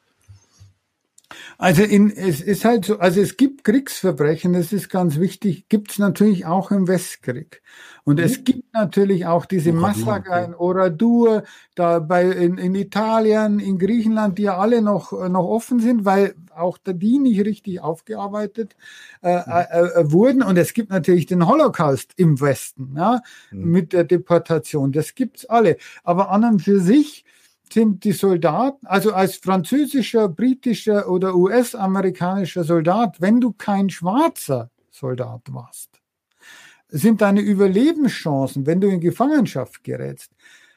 Also 1.65 1.83
in, 1.83 2.11
es 2.11 2.43
ist 2.43 2.67
halt 2.67 2.85
so, 2.85 2.99
also 2.99 3.23
es 3.23 3.39
gibt 3.39 3.65
Kriegsverbrechen, 3.65 4.53
das 4.53 4.71
ist 4.71 4.91
ganz 4.91 5.19
wichtig, 5.19 5.67
gibt 5.71 5.93
es 5.93 5.99
natürlich 5.99 6.45
auch 6.45 6.71
im 6.71 6.89
Westkrieg. 6.89 7.63
Und 8.05 8.19
mhm. 8.19 8.25
es 8.25 8.45
gibt 8.45 8.75
natürlich 8.75 9.25
auch 9.25 9.47
diese 9.47 9.73
Massaker 9.73 10.45
in 10.45 10.55
Oradur, 10.55 11.45
da 11.75 12.01
bei, 12.01 12.25
in, 12.25 12.59
in 12.59 12.75
Italien, 12.75 13.61
in 13.61 13.79
Griechenland, 13.79 14.37
die 14.37 14.43
ja 14.43 14.59
alle 14.59 14.83
noch, 14.83 15.13
noch 15.13 15.47
offen 15.47 15.81
sind, 15.81 16.05
weil 16.05 16.35
auch 16.55 16.77
da 16.77 16.93
die 16.93 17.19
nicht 17.19 17.43
richtig 17.47 17.81
aufgearbeitet 17.81 18.77
äh, 19.23 19.39
mhm. 19.39 19.43
äh, 19.47 19.63
äh, 19.63 20.13
wurden. 20.13 20.43
Und 20.43 20.59
es 20.59 20.75
gibt 20.75 20.91
natürlich 20.91 21.25
den 21.25 21.49
Holocaust 21.49 22.13
im 22.17 22.43
Westen, 22.43 22.93
ja, 22.95 23.23
mhm. 23.51 23.71
mit 23.71 23.95
der 23.95 24.05
Deportation. 24.05 24.93
Das 24.93 25.15
gibt's 25.15 25.47
alle. 25.47 25.79
Aber 26.03 26.31
an 26.31 26.45
und 26.45 26.61
für 26.61 26.79
sich 26.79 27.25
sind 27.75 28.05
die 28.05 28.13
Soldaten, 28.13 28.87
also 28.87 29.13
als 29.13 29.37
französischer, 29.37 30.29
britischer 30.29 31.09
oder 31.09 31.35
US-amerikanischer 31.35 32.65
Soldat, 32.65 33.21
wenn 33.21 33.41
du 33.41 33.53
kein 33.53 33.91
schwarzer 33.91 34.71
Soldat 34.91 35.43
warst, 35.51 35.91
sind 36.89 37.21
deine 37.21 37.41
Überlebenschancen, 37.41 38.67
wenn 38.67 38.81
du 38.81 38.89
in 38.89 39.01
Gefangenschaft 39.01 39.83
gerätst, 39.83 40.31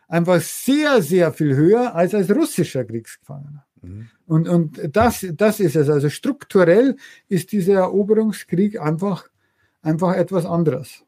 einfach 0.07 0.41
sehr, 0.41 1.01
sehr 1.01 1.31
viel 1.31 1.55
höher 1.55 1.93
als 1.93 2.15
als 2.15 2.35
russischer 2.35 2.83
Kriegsgefangener. 2.83 3.65
Mhm. 3.81 4.09
Und, 4.25 4.47
und 4.49 4.89
das, 4.91 5.25
das 5.33 5.59
ist 5.59 5.75
es. 5.75 5.89
Also 5.89 6.09
strukturell 6.09 6.95
ist 7.29 7.51
dieser 7.51 7.75
Eroberungskrieg 7.75 8.81
einfach, 8.81 9.29
einfach 9.81 10.15
etwas 10.15 10.45
anderes. 10.45 11.03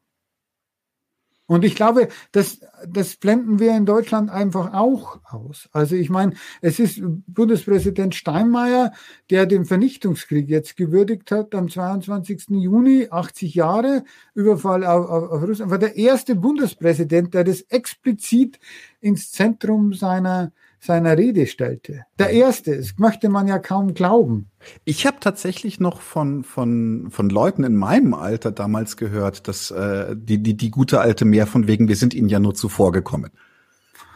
Und 1.49 1.65
ich 1.65 1.73
glaube, 1.73 2.09
das, 2.31 2.59
das 2.87 3.15
blenden 3.15 3.57
wir 3.57 3.75
in 3.75 3.87
Deutschland 3.87 4.29
einfach 4.29 4.71
auch 4.75 5.19
aus. 5.23 5.67
Also 5.71 5.95
ich 5.95 6.11
meine, 6.11 6.33
es 6.61 6.77
ist 6.77 7.01
Bundespräsident 7.25 8.13
Steinmeier, 8.13 8.93
der 9.31 9.47
den 9.47 9.65
Vernichtungskrieg 9.65 10.47
jetzt 10.47 10.77
gewürdigt 10.77 11.31
hat 11.31 11.55
am 11.55 11.67
22. 11.67 12.49
Juni, 12.49 13.07
80 13.09 13.55
Jahre, 13.55 14.03
Überfall 14.35 14.85
auf, 14.85 15.09
auf, 15.09 15.31
auf 15.31 15.41
Russland, 15.41 15.71
war 15.71 15.79
der 15.79 15.95
erste 15.97 16.35
Bundespräsident, 16.35 17.33
der 17.33 17.43
das 17.43 17.61
explizit 17.61 18.59
ins 19.01 19.31
Zentrum 19.31 19.93
seiner, 19.93 20.51
seiner 20.79 21.17
Rede 21.17 21.45
stellte. 21.47 22.05
Der 22.17 22.29
erste, 22.29 22.77
das 22.77 22.97
möchte 22.97 23.29
man 23.29 23.47
ja 23.47 23.59
kaum 23.59 23.93
glauben. 23.93 24.49
Ich 24.85 25.05
habe 25.05 25.17
tatsächlich 25.19 25.79
noch 25.79 26.01
von, 26.01 26.43
von, 26.43 27.07
von 27.11 27.29
Leuten 27.29 27.63
in 27.63 27.75
meinem 27.75 28.13
Alter 28.13 28.51
damals 28.51 28.97
gehört, 28.97 29.47
dass 29.47 29.71
äh, 29.71 30.15
die, 30.15 30.41
die, 30.41 30.55
die 30.55 30.71
gute 30.71 31.01
alte 31.01 31.25
mehr 31.25 31.47
von 31.47 31.67
wegen, 31.67 31.87
wir 31.87 31.95
sind 31.95 32.13
ihnen 32.13 32.29
ja 32.29 32.39
nur 32.39 32.55
zuvor 32.55 32.91
gekommen. 32.91 33.31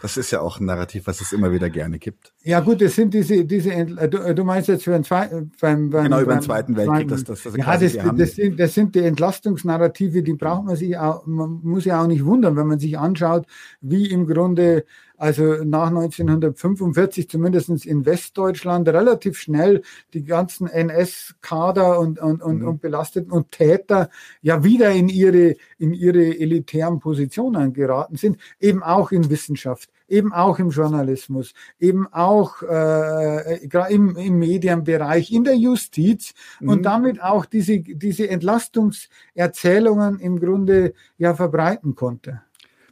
Das 0.03 0.17
ist 0.17 0.31
ja 0.31 0.41
auch 0.41 0.59
ein 0.59 0.65
Narrativ, 0.65 1.07
was 1.07 1.21
es 1.21 1.31
immer 1.31 1.53
wieder 1.53 1.69
gerne 1.69 1.97
gibt. 1.97 2.33
Ja 2.43 2.59
gut, 2.59 2.81
das 2.81 2.95
sind 2.95 3.13
diese, 3.13 3.45
diese 3.45 3.71
äh, 3.71 4.09
du, 4.09 4.35
du 4.35 4.43
meinst 4.43 4.67
jetzt 4.67 4.83
für 4.83 4.91
den 4.91 5.05
Zweiten, 5.05 5.53
beim, 5.61 5.89
beim, 5.89 6.03
genau, 6.03 6.19
über 6.19 6.33
den 6.33 6.41
Zweiten 6.41 6.75
Weltkrieg. 6.75 7.07
Das, 7.07 7.23
das, 7.23 7.43
das, 7.43 7.55
ja, 7.55 7.77
das, 7.77 8.17
das, 8.17 8.35
sind, 8.35 8.59
das 8.59 8.73
sind 8.73 8.95
die 8.95 8.99
Entlastungsnarrative, 8.99 10.21
die 10.21 10.33
braucht 10.33 10.65
man 10.65 10.75
sich 10.75 10.97
auch, 10.97 11.25
man 11.25 11.61
muss 11.63 11.85
ja 11.85 12.01
auch 12.01 12.07
nicht 12.07 12.25
wundern, 12.25 12.57
wenn 12.57 12.67
man 12.67 12.79
sich 12.79 12.99
anschaut, 12.99 13.45
wie 13.79 14.11
im 14.11 14.27
Grunde 14.27 14.83
also 15.23 15.63
nach 15.63 15.87
1945 15.87 17.29
zumindest 17.29 17.85
in 17.85 18.05
Westdeutschland 18.05 18.89
relativ 18.89 19.37
schnell 19.37 19.81
die 20.13 20.25
ganzen 20.25 20.67
NS-Kader 20.67 21.97
und, 21.97 22.19
und, 22.19 22.41
und, 22.41 22.59
mhm. 22.59 22.67
und 22.67 22.81
Belasteten 22.81 23.31
und 23.31 23.49
Täter 23.51 24.09
ja 24.41 24.65
wieder 24.65 24.91
in 24.91 25.07
ihre, 25.07 25.55
in 25.77 25.93
ihre 25.93 26.37
elitären 26.37 26.99
Positionen 26.99 27.71
geraten 27.71 28.17
sind, 28.17 28.37
eben 28.59 28.83
auch 28.83 29.13
in 29.13 29.29
Wissenschaft, 29.29 29.89
eben 30.09 30.33
auch 30.33 30.59
im 30.59 30.71
Journalismus, 30.71 31.53
eben 31.79 32.05
auch 32.11 32.61
äh, 32.61 33.65
im, 33.93 34.17
im 34.17 34.39
Medienbereich, 34.39 35.31
in 35.31 35.45
der 35.45 35.55
Justiz 35.55 36.33
mhm. 36.59 36.67
und 36.67 36.83
damit 36.83 37.23
auch 37.23 37.45
diese, 37.45 37.79
diese 37.79 38.27
Entlastungserzählungen 38.27 40.19
im 40.19 40.37
Grunde 40.37 40.93
ja 41.17 41.33
verbreiten 41.33 41.95
konnte. 41.95 42.41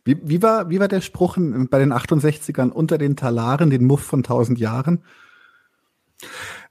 Wie, 0.03 0.17
wie, 0.23 0.41
war, 0.41 0.69
wie 0.69 0.79
war 0.79 0.87
der 0.87 1.01
Spruch 1.01 1.37
bei 1.37 1.79
den 1.79 1.93
68ern 1.93 2.69
unter 2.69 2.97
den 2.97 3.15
Talaren, 3.15 3.69
den 3.69 3.85
Muff 3.85 4.01
von 4.01 4.19
1000 4.19 4.59
Jahren? 4.59 5.03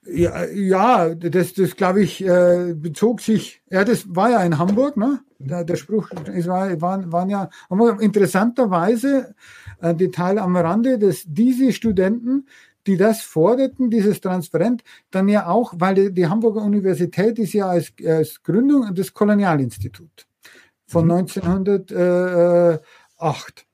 Ja, 0.04 0.44
ja 0.46 1.14
das, 1.14 1.54
das 1.54 1.76
glaube 1.76 2.02
ich, 2.02 2.24
äh, 2.24 2.74
bezog 2.74 3.20
sich, 3.20 3.62
ja, 3.70 3.84
das 3.84 4.04
war 4.14 4.30
ja 4.30 4.42
in 4.42 4.58
Hamburg, 4.58 4.96
ne? 4.96 5.20
Der, 5.38 5.64
der 5.64 5.76
Spruch, 5.76 6.10
es 6.34 6.46
war, 6.46 6.80
waren, 6.80 7.12
waren 7.12 7.30
ja, 7.30 7.48
aber 7.68 8.00
interessanterweise, 8.00 9.34
ein 9.80 9.96
Detail 9.96 10.38
am 10.38 10.56
Rande, 10.56 10.98
dass 10.98 11.24
diese 11.26 11.72
Studenten, 11.72 12.46
die 12.86 12.96
das 12.96 13.22
forderten, 13.22 13.90
dieses 13.90 14.20
Transparent, 14.20 14.82
dann 15.10 15.28
ja 15.28 15.46
auch, 15.46 15.74
weil 15.76 15.94
die, 15.94 16.12
die 16.12 16.26
Hamburger 16.26 16.62
Universität 16.62 17.38
ist 17.38 17.52
ja 17.52 17.68
als, 17.68 17.92
als 18.04 18.42
Gründung 18.42 18.94
des 18.94 19.14
Kolonialinstitut 19.14 20.26
von 20.90 21.04
mhm. 21.04 21.12
1900, 21.12 21.92
äh, 21.92 22.78
8. 23.20 23.66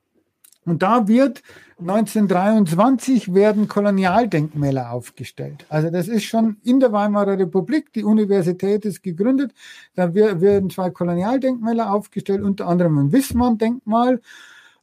Und 0.65 0.83
da 0.83 1.07
wird 1.07 1.43
1923 1.79 3.33
werden 3.33 3.67
Kolonialdenkmäler 3.67 4.91
aufgestellt. 4.91 5.65
Also 5.69 5.89
das 5.89 6.07
ist 6.07 6.23
schon 6.25 6.57
in 6.63 6.79
der 6.79 6.91
Weimarer 6.91 7.37
Republik. 7.39 7.93
Die 7.93 8.03
Universität 8.03 8.83
ist 8.83 9.01
gegründet. 9.01 9.53
Da 9.95 10.13
werden 10.13 10.69
zwei 10.69 10.89
Kolonialdenkmäler 10.89 11.93
aufgestellt, 11.93 12.41
unter 12.41 12.67
anderem 12.67 12.97
ein 12.97 13.11
Wissmann-Denkmal. 13.13 14.21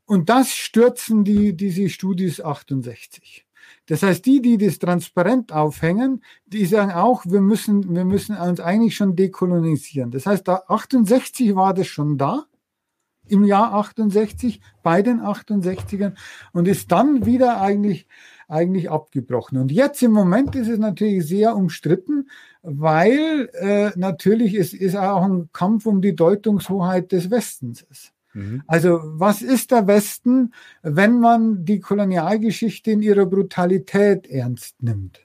Und 0.06 0.30
das 0.30 0.52
stürzen 0.52 1.24
die, 1.24 1.54
diese 1.54 1.88
Studis 1.88 2.40
68. 2.40 3.44
Das 3.86 4.02
heißt, 4.02 4.24
die, 4.24 4.40
die 4.40 4.56
das 4.56 4.78
transparent 4.78 5.52
aufhängen, 5.52 6.22
die 6.46 6.64
sagen 6.64 6.92
auch, 6.92 7.26
wir 7.26 7.42
müssen, 7.42 7.94
wir 7.94 8.06
müssen 8.06 8.36
uns 8.36 8.60
eigentlich 8.60 8.96
schon 8.96 9.16
dekolonisieren. 9.16 10.10
Das 10.10 10.24
heißt, 10.24 10.48
da 10.48 10.62
68 10.68 11.54
war 11.54 11.74
das 11.74 11.88
schon 11.88 12.16
da 12.16 12.46
im 13.28 13.44
Jahr 13.44 13.74
68 13.74 14.60
bei 14.82 15.02
den 15.02 15.20
68ern 15.20 16.14
und 16.52 16.68
ist 16.68 16.92
dann 16.92 17.26
wieder 17.26 17.60
eigentlich 17.60 18.06
eigentlich 18.48 18.90
abgebrochen. 18.90 19.58
Und 19.58 19.72
jetzt 19.72 20.02
im 20.02 20.12
Moment 20.12 20.54
ist 20.54 20.68
es 20.68 20.78
natürlich 20.78 21.26
sehr 21.26 21.56
umstritten, 21.56 22.28
weil 22.62 23.48
äh, 23.54 23.90
natürlich 23.96 24.54
es 24.54 24.74
ist 24.74 24.96
auch 24.96 25.22
ein 25.22 25.48
Kampf 25.52 25.86
um 25.86 26.02
die 26.02 26.14
Deutungshoheit 26.14 27.12
des 27.12 27.30
Westens 27.30 27.82
ist. 27.90 28.12
Mhm. 28.34 28.62
Also 28.66 29.00
was 29.02 29.42
ist 29.42 29.70
der 29.70 29.86
Westen, 29.86 30.52
wenn 30.82 31.20
man 31.20 31.64
die 31.64 31.80
Kolonialgeschichte 31.80 32.90
in 32.90 33.02
ihrer 33.02 33.26
Brutalität 33.26 34.26
ernst 34.26 34.82
nimmt? 34.82 35.20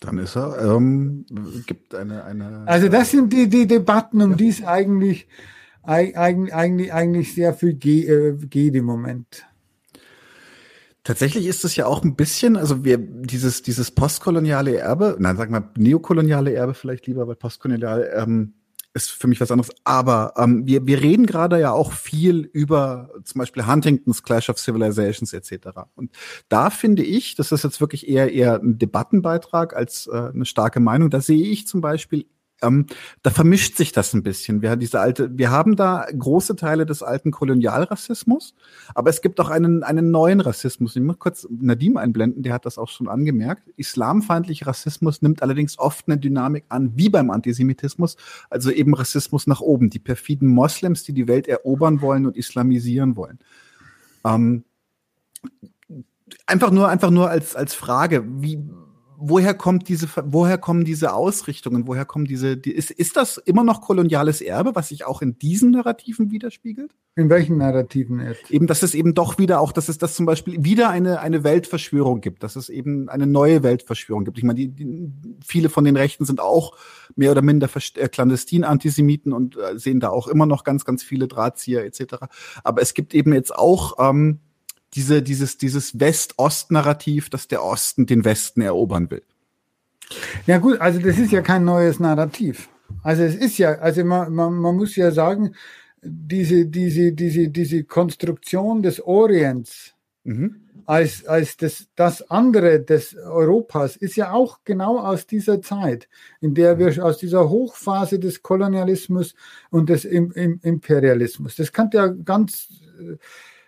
Dann 0.00 0.18
ist 0.18 0.36
er, 0.36 0.74
ähm, 0.74 1.24
gibt 1.66 1.94
eine, 1.94 2.24
eine. 2.24 2.64
Also 2.66 2.88
das 2.88 3.12
sind 3.12 3.32
die, 3.32 3.48
die 3.48 3.68
Debatten, 3.68 4.20
um 4.20 4.32
ja. 4.32 4.36
die 4.36 4.48
es 4.48 4.64
eigentlich 4.64 5.28
eigentlich, 5.82 6.92
eigentlich, 6.92 7.34
sehr 7.34 7.54
viel 7.54 7.78
äh, 7.84 8.36
geht 8.46 8.74
im 8.74 8.84
Moment. 8.84 9.44
Tatsächlich 11.04 11.46
ist 11.46 11.64
es 11.64 11.74
ja 11.74 11.86
auch 11.86 12.04
ein 12.04 12.14
bisschen, 12.14 12.56
also 12.56 12.84
wir, 12.84 12.96
dieses, 12.98 13.62
dieses 13.62 13.90
postkoloniale 13.90 14.76
Erbe, 14.76 15.16
nein, 15.18 15.36
sag 15.36 15.50
mal, 15.50 15.68
neokoloniale 15.76 16.54
Erbe 16.54 16.74
vielleicht 16.74 17.08
lieber, 17.08 17.26
weil 17.26 17.34
postkoloniale 17.34 18.12
ähm, 18.12 18.54
ist 18.94 19.10
für 19.10 19.26
mich 19.26 19.40
was 19.40 19.50
anderes. 19.50 19.74
Aber 19.84 20.34
ähm, 20.36 20.66
wir, 20.66 20.86
wir 20.86 21.00
reden 21.00 21.26
gerade 21.26 21.58
ja 21.58 21.72
auch 21.72 21.92
viel 21.92 22.40
über 22.52 23.10
zum 23.24 23.40
Beispiel 23.40 23.66
Huntingtons 23.66 24.22
Clash 24.22 24.48
of 24.48 24.58
Civilizations 24.58 25.32
etc. 25.32 25.70
Und 25.94 26.10
da 26.48 26.70
finde 26.70 27.02
ich, 27.02 27.34
das 27.34 27.52
ist 27.52 27.64
jetzt 27.64 27.80
wirklich 27.80 28.08
eher 28.08 28.32
eher 28.32 28.60
ein 28.60 28.78
Debattenbeitrag 28.78 29.74
als 29.74 30.06
äh, 30.06 30.30
eine 30.32 30.44
starke 30.44 30.80
Meinung. 30.80 31.10
Da 31.10 31.20
sehe 31.20 31.46
ich 31.46 31.66
zum 31.66 31.80
Beispiel 31.80 32.26
ähm, 32.62 32.86
da 33.22 33.30
vermischt 33.30 33.76
sich 33.76 33.92
das 33.92 34.14
ein 34.14 34.22
bisschen. 34.22 34.62
Wir 34.62 34.70
haben 34.70 34.80
diese 34.80 35.00
alte, 35.00 35.36
wir 35.36 35.50
haben 35.50 35.76
da 35.76 36.06
große 36.16 36.56
Teile 36.56 36.86
des 36.86 37.02
alten 37.02 37.30
Kolonialrassismus, 37.30 38.54
aber 38.94 39.10
es 39.10 39.20
gibt 39.20 39.40
auch 39.40 39.50
einen, 39.50 39.82
einen 39.82 40.10
neuen 40.10 40.40
Rassismus. 40.40 40.96
Ich 40.96 41.02
muss 41.02 41.18
kurz 41.18 41.46
Nadim 41.50 41.96
einblenden, 41.96 42.42
der 42.42 42.54
hat 42.54 42.64
das 42.66 42.78
auch 42.78 42.88
schon 42.88 43.08
angemerkt. 43.08 43.68
Islamfeindlicher 43.76 44.66
Rassismus 44.66 45.22
nimmt 45.22 45.42
allerdings 45.42 45.78
oft 45.78 46.08
eine 46.08 46.18
Dynamik 46.18 46.64
an, 46.68 46.92
wie 46.96 47.08
beim 47.08 47.30
Antisemitismus, 47.30 48.16
also 48.48 48.70
eben 48.70 48.94
Rassismus 48.94 49.46
nach 49.46 49.60
oben, 49.60 49.90
die 49.90 49.98
perfiden 49.98 50.48
Moslems, 50.48 51.02
die 51.04 51.12
die 51.12 51.28
Welt 51.28 51.48
erobern 51.48 52.00
wollen 52.00 52.26
und 52.26 52.36
islamisieren 52.36 53.16
wollen. 53.16 53.38
Ähm, 54.24 54.64
einfach 56.46 56.70
nur, 56.70 56.88
einfach 56.88 57.10
nur 57.10 57.28
als, 57.28 57.56
als 57.56 57.74
Frage, 57.74 58.24
wie, 58.26 58.62
woher 59.24 59.54
kommt 59.54 59.88
diese, 59.88 60.08
woher 60.24 60.58
kommen 60.58 60.84
diese 60.84 61.14
Ausrichtungen, 61.14 61.86
woher 61.86 62.04
kommen 62.04 62.24
diese, 62.24 62.56
die, 62.56 62.72
ist, 62.72 62.90
ist 62.90 63.16
das 63.16 63.38
immer 63.38 63.62
noch 63.62 63.80
koloniales 63.80 64.40
Erbe, 64.40 64.74
was 64.74 64.88
sich 64.88 65.04
auch 65.04 65.22
in 65.22 65.38
diesen 65.38 65.70
Narrativen 65.70 66.30
widerspiegelt? 66.30 66.92
In 67.14 67.30
welchen 67.30 67.58
Narrativen 67.58 68.20
jetzt? 68.20 68.50
Eben, 68.50 68.66
dass 68.66 68.82
es 68.82 68.94
eben 68.94 69.14
doch 69.14 69.38
wieder 69.38 69.60
auch, 69.60 69.72
dass 69.72 69.88
es 69.88 69.98
das 69.98 70.14
zum 70.14 70.26
Beispiel 70.26 70.64
wieder 70.64 70.90
eine, 70.90 71.20
eine 71.20 71.44
Weltverschwörung 71.44 72.20
gibt, 72.20 72.42
dass 72.42 72.56
es 72.56 72.68
eben 72.68 73.08
eine 73.08 73.26
neue 73.26 73.62
Weltverschwörung 73.62 74.24
gibt. 74.24 74.38
Ich 74.38 74.44
meine, 74.44 74.58
die, 74.58 74.68
die, 74.68 75.12
viele 75.44 75.68
von 75.68 75.84
den 75.84 75.96
Rechten 75.96 76.24
sind 76.24 76.40
auch 76.40 76.76
mehr 77.14 77.30
oder 77.30 77.42
minder 77.42 77.68
äh, 77.94 78.08
clandestin 78.08 78.64
Antisemiten 78.64 79.32
und 79.32 79.56
äh, 79.56 79.78
sehen 79.78 80.00
da 80.00 80.08
auch 80.08 80.26
immer 80.26 80.46
noch 80.46 80.64
ganz, 80.64 80.84
ganz 80.84 81.02
viele 81.02 81.28
Drahtzieher 81.28 81.84
etc. 81.84 82.14
Aber 82.64 82.82
es 82.82 82.94
gibt 82.94 83.14
eben 83.14 83.32
jetzt 83.32 83.54
auch, 83.54 83.94
ähm, 83.98 84.40
diese, 84.94 85.22
dieses, 85.22 85.58
dieses 85.58 85.98
West-Ost-Narrativ, 85.98 87.30
dass 87.30 87.48
der 87.48 87.64
Osten 87.64 88.06
den 88.06 88.24
Westen 88.24 88.60
erobern 88.60 89.10
will. 89.10 89.22
Ja 90.46 90.58
gut, 90.58 90.80
also 90.80 91.00
das 91.00 91.18
ist 91.18 91.32
ja 91.32 91.40
kein 91.40 91.64
neues 91.64 91.98
Narrativ. 91.98 92.68
Also 93.02 93.22
es 93.22 93.34
ist 93.34 93.58
ja, 93.58 93.72
also 93.78 94.04
man, 94.04 94.32
man, 94.32 94.52
man 94.54 94.76
muss 94.76 94.96
ja 94.96 95.10
sagen, 95.10 95.54
diese, 96.02 96.66
diese, 96.66 97.12
diese, 97.12 97.48
diese 97.48 97.84
Konstruktion 97.84 98.82
des 98.82 99.00
Orients 99.00 99.94
mhm. 100.24 100.56
als, 100.84 101.24
als 101.24 101.56
das, 101.56 101.86
das 101.94 102.28
andere 102.30 102.80
des 102.80 103.14
Europas 103.14 103.96
ist 103.96 104.16
ja 104.16 104.32
auch 104.32 104.58
genau 104.64 104.98
aus 104.98 105.26
dieser 105.26 105.62
Zeit, 105.62 106.08
in 106.40 106.54
der 106.54 106.78
wir 106.78 107.04
aus 107.04 107.18
dieser 107.18 107.48
Hochphase 107.48 108.18
des 108.18 108.42
Kolonialismus 108.42 109.34
und 109.70 109.88
des 109.88 110.04
Imperialismus, 110.04 111.56
das 111.56 111.72
kann 111.72 111.88
ja 111.92 112.08
ganz 112.08 112.68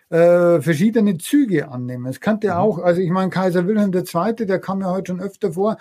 äh, 0.09 0.61
verschiedene 0.61 1.17
Züge 1.17 1.69
annehmen. 1.69 2.05
Es 2.05 2.19
könnte 2.19 2.47
mhm. 2.47 2.53
auch, 2.53 2.79
also 2.79 3.01
ich 3.01 3.09
meine, 3.09 3.29
Kaiser 3.29 3.67
Wilhelm 3.67 3.91
II., 3.93 4.45
der 4.45 4.59
kam 4.59 4.81
ja 4.81 4.91
heute 4.91 5.11
schon 5.11 5.21
öfter 5.21 5.53
vor, 5.53 5.77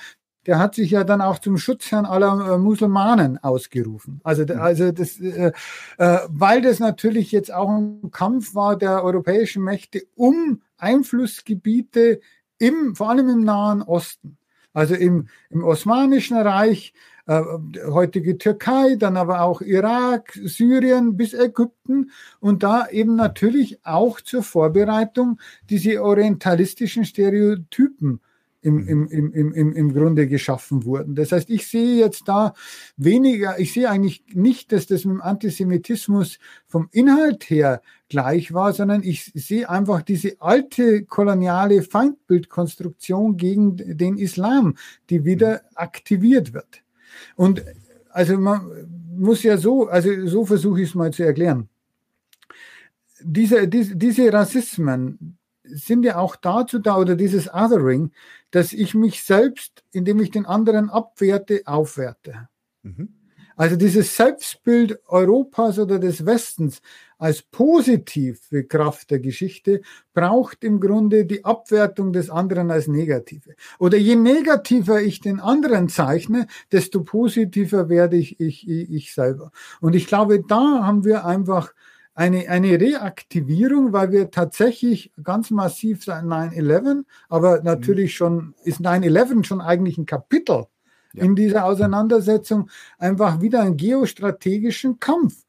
der 0.47 0.59
hat 0.59 0.75
sich 0.75 0.91
ja 0.91 1.05
dann 1.05 1.21
auch 1.21 1.39
zum 1.39 1.57
Schutzherrn 1.57 2.05
aller 2.05 2.55
äh, 2.55 2.59
Musulmanen 2.59 3.43
ausgerufen. 3.43 4.21
Also, 4.25 4.43
mhm. 4.43 4.61
also 4.61 4.93
das, 4.93 5.19
äh, 5.21 5.53
äh, 5.99 6.19
weil 6.29 6.63
das 6.63 6.81
natürlich 6.81 7.33
jetzt 7.33 7.53
auch 7.53 7.71
ein 7.71 8.11
Kampf 8.11 8.55
war 8.55 8.77
der 8.77 9.03
europäischen 9.03 9.63
Mächte 9.63 10.03
um 10.15 10.63
Einflussgebiete 10.77 12.21
im, 12.59 12.95
vor 12.95 13.11
allem 13.11 13.29
im 13.29 13.45
Nahen 13.45 13.83
Osten. 13.83 14.37
Also 14.73 14.95
im, 14.95 15.29
im 15.51 15.63
Osmanischen 15.63 16.37
Reich, 16.37 16.93
äh, 17.27 17.43
heutige 17.87 18.39
Türkei, 18.39 18.97
dann 18.97 19.17
aber 19.17 19.43
auch 19.43 19.61
Irak, 19.61 20.39
Syrien 20.45 21.17
bis 21.17 21.33
Ägypten 21.35 22.11
und 22.41 22.63
da 22.63 22.89
eben 22.89 23.17
natürlich 23.17 23.79
auch 23.85 24.21
zur 24.21 24.43
Vorbereitung 24.43 25.41
diese 25.71 26.03
orientalistischen 26.03 27.05
Stereotypen 27.05 28.21
im, 28.65 28.89
im, 28.89 29.09
im, 29.09 29.53
im, 29.53 29.73
im 29.75 29.93
Grunde 29.93 30.27
geschaffen 30.27 30.85
wurden. 30.85 31.15
Das 31.15 31.33
heißt, 31.33 31.51
ich 31.51 31.67
sehe 31.67 31.97
jetzt 31.97 32.29
da 32.29 32.55
weniger, 32.97 33.59
ich 33.59 33.75
sehe 33.75 33.91
eigentlich 33.91 34.25
nicht, 34.33 34.73
dass 34.73 34.87
das 34.87 35.05
mit 35.05 35.17
dem 35.17 35.23
Antisemitismus 35.23 36.39
vom 36.67 36.89
Inhalt 36.91 37.51
her 37.51 37.83
gleich 38.09 38.55
war, 38.55 38.73
sondern 38.73 39.03
ich 39.03 39.33
sehe 39.35 39.69
einfach 39.69 40.01
diese 40.01 40.41
alte 40.41 41.05
koloniale 41.05 41.83
Feindbildkonstruktion 41.83 43.37
gegen 43.37 43.77
den 43.77 44.17
Islam, 44.17 44.77
die 45.11 45.27
wieder 45.27 45.63
aktiviert 45.75 46.55
wird. 46.55 46.84
Und 47.37 47.65
also 48.11 48.39
man 48.39 48.89
muss 49.17 49.43
ja 49.43 49.57
so, 49.57 49.89
also 49.89 50.27
so 50.27 50.45
versuche 50.47 50.83
ich 50.83 50.91
es 50.91 50.95
mal 50.95 51.13
zu 51.13 51.25
erklären. 51.25 51.69
Diese, 53.21 53.69
diese, 53.69 53.97
diese 53.97 54.33
Rassismen 54.33 55.39
sind 55.63 56.05
ja 56.05 56.17
auch 56.17 56.37
dazu 56.37 56.79
da, 56.79 56.97
oder 56.97 57.17
dieses 57.17 57.53
Othering, 57.53 58.13
dass 58.51 58.73
ich 58.73 58.95
mich 58.95 59.23
selbst, 59.23 59.83
indem 59.93 60.21
ich 60.21 60.31
den 60.31 60.47
anderen 60.47 60.91
abwerte, 60.91 61.63
aufwerte. 61.65 62.49
Mhm. 62.83 63.09
Also 63.57 63.77
dieses 63.77 64.17
Selbstbild 64.17 64.99
Europas 65.07 65.79
oder 65.79 65.99
des 65.99 66.27
Westens 66.27 66.81
als 67.19 67.43
positive 67.43 68.65
Kraft 68.65 69.11
der 69.11 69.21
Geschichte 69.21 69.81
braucht 70.13 70.65
im 70.65 70.81
Grunde 70.81 71.25
die 71.25 71.45
Abwertung 71.45 72.13
des 72.13 72.31
anderen 72.31 72.71
als 72.71 72.89
negative. 72.89 73.55
Oder 73.79 73.97
je 73.97 74.17
negativer 74.17 75.01
ich 75.01 75.21
den 75.21 75.41
anderen 75.41 75.89
zeichne, 75.89 76.47
desto 76.73 77.05
positiver 77.05 77.89
werde 77.89 78.17
ich, 78.17 78.41
ich, 78.41 78.69
ich 78.69 79.15
selber. 79.15 79.53
Und 79.81 79.95
ich 79.95 80.07
glaube, 80.07 80.43
da 80.43 80.85
haben 80.85 81.05
wir 81.05 81.25
einfach 81.25 81.73
eine, 82.15 82.49
eine 82.49 82.81
Reaktivierung, 82.81 83.93
weil 83.93 84.13
wir 84.13 84.31
tatsächlich 84.31 85.13
ganz 85.23 85.51
massiv 85.51 86.05
seit 86.05 86.25
9-11, 86.25 87.05
aber 87.29 87.63
natürlich 87.63 88.15
schon, 88.15 88.55
ist 88.65 88.81
9-11 88.81 89.45
schon 89.45 89.61
eigentlich 89.61 89.99
ein 89.99 90.07
Kapitel 90.07 90.67
ja. 91.15 91.25
in 91.25 91.35
dieser 91.35 91.65
Auseinandersetzung, 91.65 92.69
einfach 92.99 93.41
wieder 93.41 93.63
einen 93.63 93.77
geostrategischen 93.77 95.01
Kampf, 95.01 95.45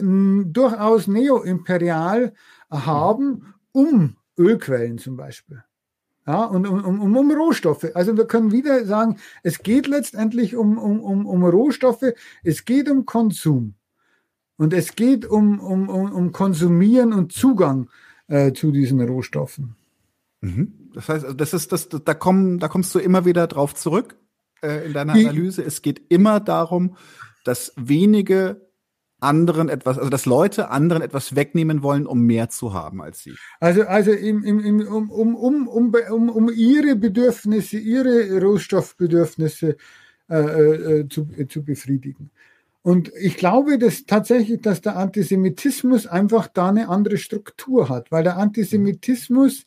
durchaus 0.00 1.06
neoimperial 1.06 2.32
haben, 2.70 3.54
um 3.72 4.16
Ölquellen 4.38 4.98
zum 4.98 5.16
Beispiel. 5.16 5.62
Ja, 6.26 6.44
und 6.44 6.66
um, 6.66 7.00
um, 7.00 7.16
um 7.16 7.30
Rohstoffe. 7.32 7.86
Also 7.94 8.16
wir 8.16 8.26
können 8.26 8.52
wieder 8.52 8.84
sagen, 8.84 9.18
es 9.42 9.62
geht 9.62 9.86
letztendlich 9.86 10.54
um, 10.54 10.78
um, 10.78 11.00
um, 11.00 11.26
um 11.26 11.44
Rohstoffe, 11.44 12.14
es 12.44 12.64
geht 12.64 12.88
um 12.88 13.06
Konsum. 13.06 13.74
Und 14.56 14.74
es 14.74 14.94
geht 14.94 15.24
um, 15.24 15.58
um, 15.58 15.88
um, 15.88 16.12
um 16.12 16.32
Konsumieren 16.32 17.14
und 17.14 17.32
Zugang 17.32 17.88
äh, 18.28 18.52
zu 18.52 18.70
diesen 18.70 19.00
Rohstoffen. 19.00 19.74
Mhm. 20.42 20.90
Das 20.94 21.08
heißt, 21.08 21.24
also 21.24 21.36
das 21.36 21.54
ist 21.54 21.72
das, 21.72 21.88
da 21.88 22.14
kommen, 22.14 22.58
da 22.58 22.68
kommst 22.68 22.94
du 22.94 22.98
immer 22.98 23.24
wieder 23.24 23.46
drauf 23.46 23.74
zurück 23.74 24.19
äh, 24.62 24.86
in 24.86 24.92
deiner 24.92 25.14
Analyse. 25.14 25.62
es 25.62 25.82
geht 25.82 26.02
immer 26.08 26.40
darum, 26.40 26.96
dass 27.44 27.72
wenige 27.76 28.70
anderen 29.20 29.68
etwas, 29.68 29.98
also 29.98 30.10
dass 30.10 30.26
Leute 30.26 30.70
anderen 30.70 31.02
etwas 31.02 31.36
wegnehmen 31.36 31.82
wollen, 31.82 32.06
um 32.06 32.22
mehr 32.22 32.48
zu 32.48 32.72
haben 32.72 33.02
als 33.02 33.22
sie. 33.22 33.34
Also, 33.60 33.82
also 33.82 34.12
im, 34.12 34.44
im, 34.44 34.60
im, 34.60 34.86
um, 34.86 35.10
um, 35.10 35.36
um, 35.36 35.68
um, 35.68 35.94
um, 36.10 36.28
um 36.30 36.50
ihre 36.50 36.96
Bedürfnisse, 36.96 37.78
ihre 37.78 38.40
Rohstoffbedürfnisse 38.40 39.76
äh, 40.28 41.00
äh, 41.00 41.08
zu, 41.08 41.28
äh, 41.36 41.46
zu 41.46 41.64
befriedigen. 41.64 42.30
Und 42.82 43.12
ich 43.20 43.36
glaube, 43.36 43.78
dass 43.78 44.06
tatsächlich, 44.06 44.62
dass 44.62 44.80
der 44.80 44.96
Antisemitismus 44.96 46.06
einfach 46.06 46.48
da 46.48 46.70
eine 46.70 46.88
andere 46.88 47.18
Struktur 47.18 47.88
hat, 47.90 48.10
weil 48.10 48.24
der 48.24 48.38
Antisemitismus 48.38 49.66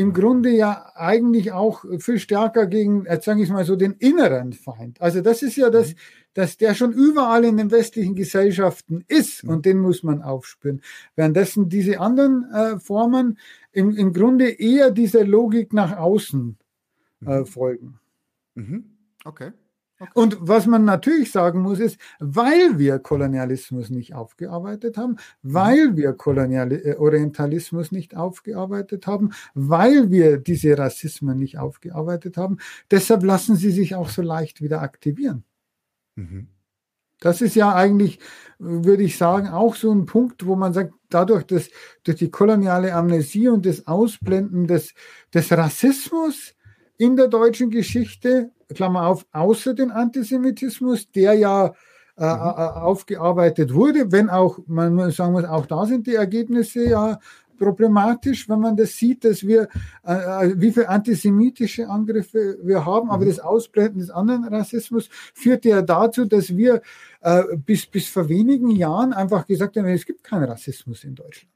im 0.00 0.14
Grunde 0.14 0.48
ja 0.48 0.92
eigentlich 0.94 1.52
auch 1.52 1.84
viel 1.98 2.18
stärker 2.18 2.66
gegen, 2.66 3.04
jetzt 3.04 3.26
sage 3.26 3.42
ich 3.42 3.50
mal 3.50 3.66
so, 3.66 3.76
den 3.76 3.92
inneren 3.92 4.54
Feind. 4.54 4.98
Also 4.98 5.20
das 5.20 5.42
ist 5.42 5.56
ja 5.56 5.68
das, 5.68 5.90
mhm. 5.90 5.96
dass 6.32 6.56
der 6.56 6.74
schon 6.74 6.94
überall 6.94 7.44
in 7.44 7.58
den 7.58 7.70
westlichen 7.70 8.14
Gesellschaften 8.14 9.04
ist 9.08 9.44
mhm. 9.44 9.50
und 9.50 9.66
den 9.66 9.78
muss 9.78 10.02
man 10.02 10.22
aufspüren. 10.22 10.80
Währenddessen 11.16 11.68
diese 11.68 12.00
anderen 12.00 12.50
äh, 12.50 12.78
Formen 12.78 13.38
im, 13.72 13.94
im 13.94 14.14
Grunde 14.14 14.48
eher 14.48 14.90
dieser 14.90 15.26
Logik 15.26 15.74
nach 15.74 15.98
außen 15.98 16.56
äh, 17.26 17.40
mhm. 17.40 17.46
folgen. 17.46 18.00
Mhm. 18.54 18.84
Okay. 19.26 19.52
Und 20.14 20.38
was 20.40 20.66
man 20.66 20.84
natürlich 20.84 21.30
sagen 21.30 21.60
muss, 21.60 21.78
ist, 21.78 21.98
weil 22.18 22.78
wir 22.78 22.98
Kolonialismus 22.98 23.90
nicht 23.90 24.14
aufgearbeitet 24.14 24.96
haben, 24.96 25.16
weil 25.42 25.96
wir 25.96 26.14
Kolonial 26.14 26.72
äh, 26.72 26.96
Orientalismus 26.96 27.92
nicht 27.92 28.16
aufgearbeitet 28.16 29.06
haben, 29.06 29.30
weil 29.54 30.10
wir 30.10 30.38
diese 30.38 30.76
Rassismen 30.78 31.38
nicht 31.38 31.58
aufgearbeitet 31.58 32.36
haben, 32.38 32.58
deshalb 32.90 33.22
lassen 33.24 33.56
sie 33.56 33.70
sich 33.70 33.94
auch 33.94 34.08
so 34.08 34.22
leicht 34.22 34.62
wieder 34.62 34.80
aktivieren. 34.80 35.44
Mhm. 36.16 36.48
Das 37.20 37.42
ist 37.42 37.54
ja 37.54 37.74
eigentlich, 37.74 38.18
würde 38.58 39.02
ich 39.02 39.18
sagen, 39.18 39.48
auch 39.48 39.74
so 39.74 39.92
ein 39.92 40.06
Punkt, 40.06 40.46
wo 40.46 40.56
man 40.56 40.72
sagt, 40.72 40.94
dadurch, 41.10 41.44
dass 41.44 41.68
durch 42.02 42.16
die 42.16 42.30
koloniale 42.30 42.94
Amnesie 42.94 43.48
und 43.48 43.66
das 43.66 43.86
Ausblenden 43.86 44.66
des, 44.66 44.94
des 45.34 45.52
Rassismus 45.52 46.54
in 46.96 47.16
der 47.16 47.28
deutschen 47.28 47.70
Geschichte 47.70 48.52
Klammer 48.74 49.06
auf, 49.06 49.26
außer 49.32 49.74
den 49.74 49.90
Antisemitismus, 49.90 51.10
der 51.10 51.34
ja 51.34 51.74
äh, 52.20 52.22
mhm. 52.22 52.26
Äh, 52.26 52.80
aufgearbeitet 52.80 53.72
wurde, 53.72 54.12
wenn 54.12 54.28
auch, 54.28 54.58
man 54.66 55.10
sagen 55.10 55.32
muss, 55.32 55.44
auch 55.44 55.64
da 55.64 55.86
sind 55.86 56.06
die 56.06 56.16
Ergebnisse 56.16 56.84
ja 56.84 57.18
problematisch, 57.58 58.48
wenn 58.48 58.60
man 58.60 58.76
das 58.76 58.96
sieht, 58.96 59.24
dass 59.24 59.46
wir, 59.46 59.68
äh, 60.04 60.48
äh 60.48 60.54
wie 60.56 60.72
viele 60.72 60.88
antisemitische 60.88 61.88
Angriffe 61.88 62.58
wir 62.62 62.84
haben, 62.84 63.10
aber 63.10 63.24
mhm. 63.24 63.28
das 63.28 63.40
Ausblenden 63.40 64.00
des 64.00 64.10
anderen 64.10 64.44
Rassismus 64.44 65.08
führt 65.34 65.64
ja 65.64 65.80
dazu, 65.80 66.24
dass 66.26 66.56
wir 66.56 66.82
äh, 67.22 67.42
bis, 67.56 67.86
bis 67.86 68.08
vor 68.08 68.28
wenigen 68.28 68.70
Jahren 68.70 69.12
einfach 69.12 69.46
gesagt 69.46 69.76
haben, 69.76 69.86
es 69.86 70.04
gibt 70.04 70.22
keinen 70.22 70.44
Rassismus 70.44 71.04
in 71.04 71.14
Deutschland. 71.14 71.54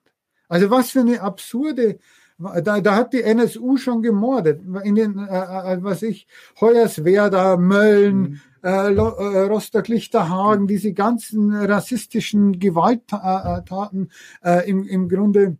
Also 0.49 0.70
was 0.70 0.91
für 0.91 1.01
eine 1.01 1.20
absurde 1.20 1.99
da, 2.39 2.81
da 2.81 2.97
hat 2.97 3.12
die 3.12 3.23
NSU 3.23 3.77
schon 3.77 4.02
gemordet. 4.02 4.61
In 4.82 4.94
den, 4.94 5.19
äh, 5.19 5.74
äh, 5.74 5.82
was 5.82 6.02
ich, 6.02 6.27
Hoyerswerda, 6.61 7.56
Mölln, 7.56 8.20
mhm. 8.20 8.40
äh, 8.62 8.93
äh 8.94 9.47
Rostock-Lichterhagen, 9.47 10.66
diese 10.66 10.93
ganzen 10.93 11.55
rassistischen 11.55 12.59
Gewalttaten 12.59 14.11
äh, 14.43 14.69
im, 14.69 14.86
im 14.86 15.09
Grunde 15.09 15.59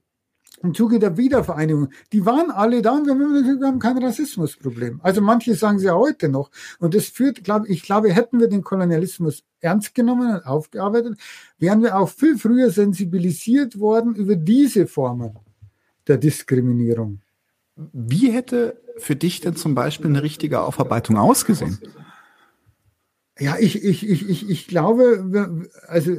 im 0.63 0.73
Zuge 0.73 0.99
der 0.99 1.19
Wiedervereinigung, 1.19 1.91
die 2.13 2.25
waren 2.25 2.51
alle 2.51 2.81
da 2.81 2.93
und 2.93 3.07
wir 3.07 3.67
haben 3.67 3.79
kein 3.79 4.03
Rassismusproblem. 4.03 4.99
Also 5.03 5.21
manche 5.21 5.55
sagen 5.55 5.79
sie 5.79 5.87
ja 5.87 5.95
heute 5.95 6.31
noch. 6.31 6.51
Und 6.79 6.95
das 6.95 7.09
führt, 7.09 7.45
glaube 7.45 7.69
ich, 7.69 7.83
glaube, 7.83 8.11
hätten 8.13 8.41
wir 8.41 8.49
den 8.49 8.63
Kolonialismus 8.63 9.45
ernst 9.61 9.95
genommen 9.95 10.37
und 10.37 10.47
aufgearbeitet, 10.47 11.19
wären 11.59 11.83
wir 11.83 11.99
auch 11.99 12.09
viel 12.09 12.39
früher 12.39 12.71
sensibilisiert 12.71 13.79
worden 13.79 14.15
über 14.15 14.37
diese 14.37 14.87
Formen 14.87 15.39
der 16.07 16.19
Diskriminierung. 16.19 17.21
Wie 17.77 18.31
hätte 18.31 18.81
für 18.97 19.17
dich 19.17 19.41
denn 19.41 19.57
zum 19.57 19.75
Beispiel 19.75 20.07
eine 20.07 20.23
richtige 20.23 20.61
Aufarbeitung 20.61 21.17
ausgesehen? 21.17 21.79
Ja, 23.39 23.57
ich, 23.59 23.83
ich, 23.83 24.09
ich, 24.09 24.29
ich, 24.29 24.49
ich 24.49 24.69
glaube, 24.69 25.69
also 25.89 26.15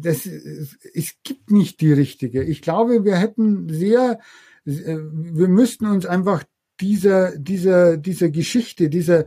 das, 0.00 0.26
es 0.26 1.14
gibt 1.22 1.52
nicht 1.52 1.80
die 1.80 1.92
richtige. 1.92 2.42
Ich 2.42 2.60
glaube, 2.60 3.04
wir 3.04 3.16
hätten 3.16 3.68
sehr, 3.68 4.18
wir 4.64 5.48
müssten 5.48 5.86
uns 5.86 6.06
einfach 6.06 6.42
dieser, 6.80 7.38
dieser, 7.38 7.96
dieser 7.96 8.30
Geschichte, 8.30 8.88
dieser 8.88 9.26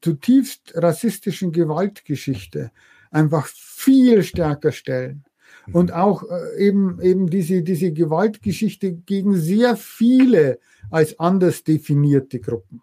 zutiefst 0.00 0.72
rassistischen 0.74 1.52
Gewaltgeschichte 1.52 2.72
einfach 3.10 3.46
viel 3.46 4.24
stärker 4.24 4.72
stellen 4.72 5.24
und 5.72 5.92
auch 5.92 6.24
äh, 6.24 6.66
eben, 6.66 7.00
eben 7.00 7.28
diese, 7.28 7.62
diese 7.62 7.92
Gewaltgeschichte 7.92 8.92
gegen 8.92 9.34
sehr 9.34 9.76
viele 9.76 10.58
als 10.90 11.18
anders 11.18 11.64
definierte 11.64 12.40
Gruppen. 12.40 12.82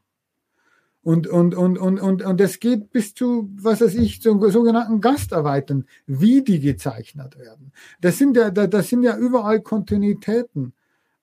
Und, 1.02 1.28
und, 1.28 1.54
und, 1.54 1.78
und, 1.78 2.00
und, 2.00 2.24
und 2.24 2.40
das 2.40 2.60
geht 2.60 2.92
bis 2.92 3.14
zu, 3.14 3.48
was 3.58 3.80
weiß 3.80 3.94
ich, 3.94 4.24
zum 4.24 4.42
sogenannten 4.50 5.02
Gastarbeitern, 5.02 5.86
wie 6.08 6.42
die 6.42 6.60
gezeichnet 6.60 7.38
werden. 7.38 7.72
Das 8.02 8.18
sind 8.18 8.36
ja, 8.36 8.50
das 8.50 8.90
sind 8.90 9.04
ja 9.04 9.16
überall 9.16 9.62
Kontinuitäten 9.62 10.74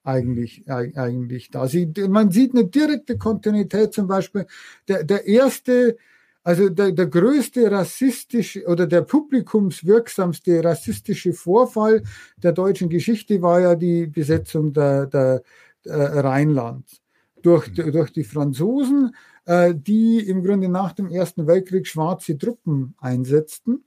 eigentlich, 0.05 0.63
eigentlich 0.69 1.49
da. 1.49 1.67
Sie, 1.67 1.91
man 2.07 2.31
sieht 2.31 2.53
eine 2.53 2.65
direkte 2.65 3.17
Kontinuität, 3.17 3.93
zum 3.93 4.07
Beispiel 4.07 4.45
der, 4.87 5.03
der 5.03 5.25
erste 5.27 5.97
also 6.43 6.69
der, 6.69 6.91
der 6.91 7.07
größte 7.07 7.71
rassistische 7.71 8.65
oder 8.65 8.85
der 8.85 9.01
publikumswirksamste 9.01 10.63
rassistische 10.63 11.33
Vorfall 11.33 12.03
der 12.37 12.51
deutschen 12.51 12.89
Geschichte 12.89 13.41
war 13.41 13.61
ja 13.61 13.75
die 13.75 14.07
Besetzung 14.07 14.73
der, 14.73 15.07
der, 15.07 15.41
der 15.85 16.23
Rheinland 16.23 16.85
durch, 17.41 17.69
mhm. 17.69 17.91
durch 17.91 18.11
die 18.11 18.23
Franzosen, 18.23 19.15
äh, 19.45 19.73
die 19.75 20.19
im 20.19 20.43
Grunde 20.43 20.69
nach 20.69 20.93
dem 20.93 21.07
Ersten 21.07 21.47
Weltkrieg 21.47 21.87
schwarze 21.87 22.37
Truppen 22.37 22.95
einsetzten 22.97 23.85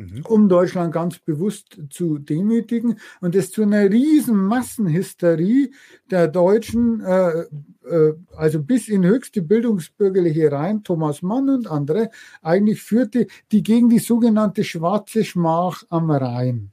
mhm. 0.00 0.24
um 0.26 0.48
Deutschland 0.48 0.92
ganz 0.92 1.18
bewusst 1.18 1.80
zu 1.90 2.18
demütigen 2.18 2.98
und 3.20 3.34
es 3.34 3.50
zu 3.50 3.62
einer 3.62 3.90
riesen 3.90 4.36
Massenhysterie 4.36 5.72
der 6.10 6.28
Deutschen, 6.28 7.00
äh, 7.00 7.44
äh, 7.88 8.14
also 8.36 8.62
bis 8.62 8.88
in 8.88 9.04
höchste 9.04 9.42
Bildungsbürgerliche 9.42 10.50
rein, 10.50 10.82
Thomas 10.82 11.22
Mann 11.22 11.48
und 11.48 11.70
andere, 11.70 12.10
eigentlich 12.42 12.82
führte, 12.82 13.26
die 13.52 13.62
gegen 13.62 13.88
die 13.90 13.98
sogenannte 13.98 14.64
schwarze 14.64 15.24
Schmach 15.24 15.84
am 15.90 16.10
Rhein 16.10 16.70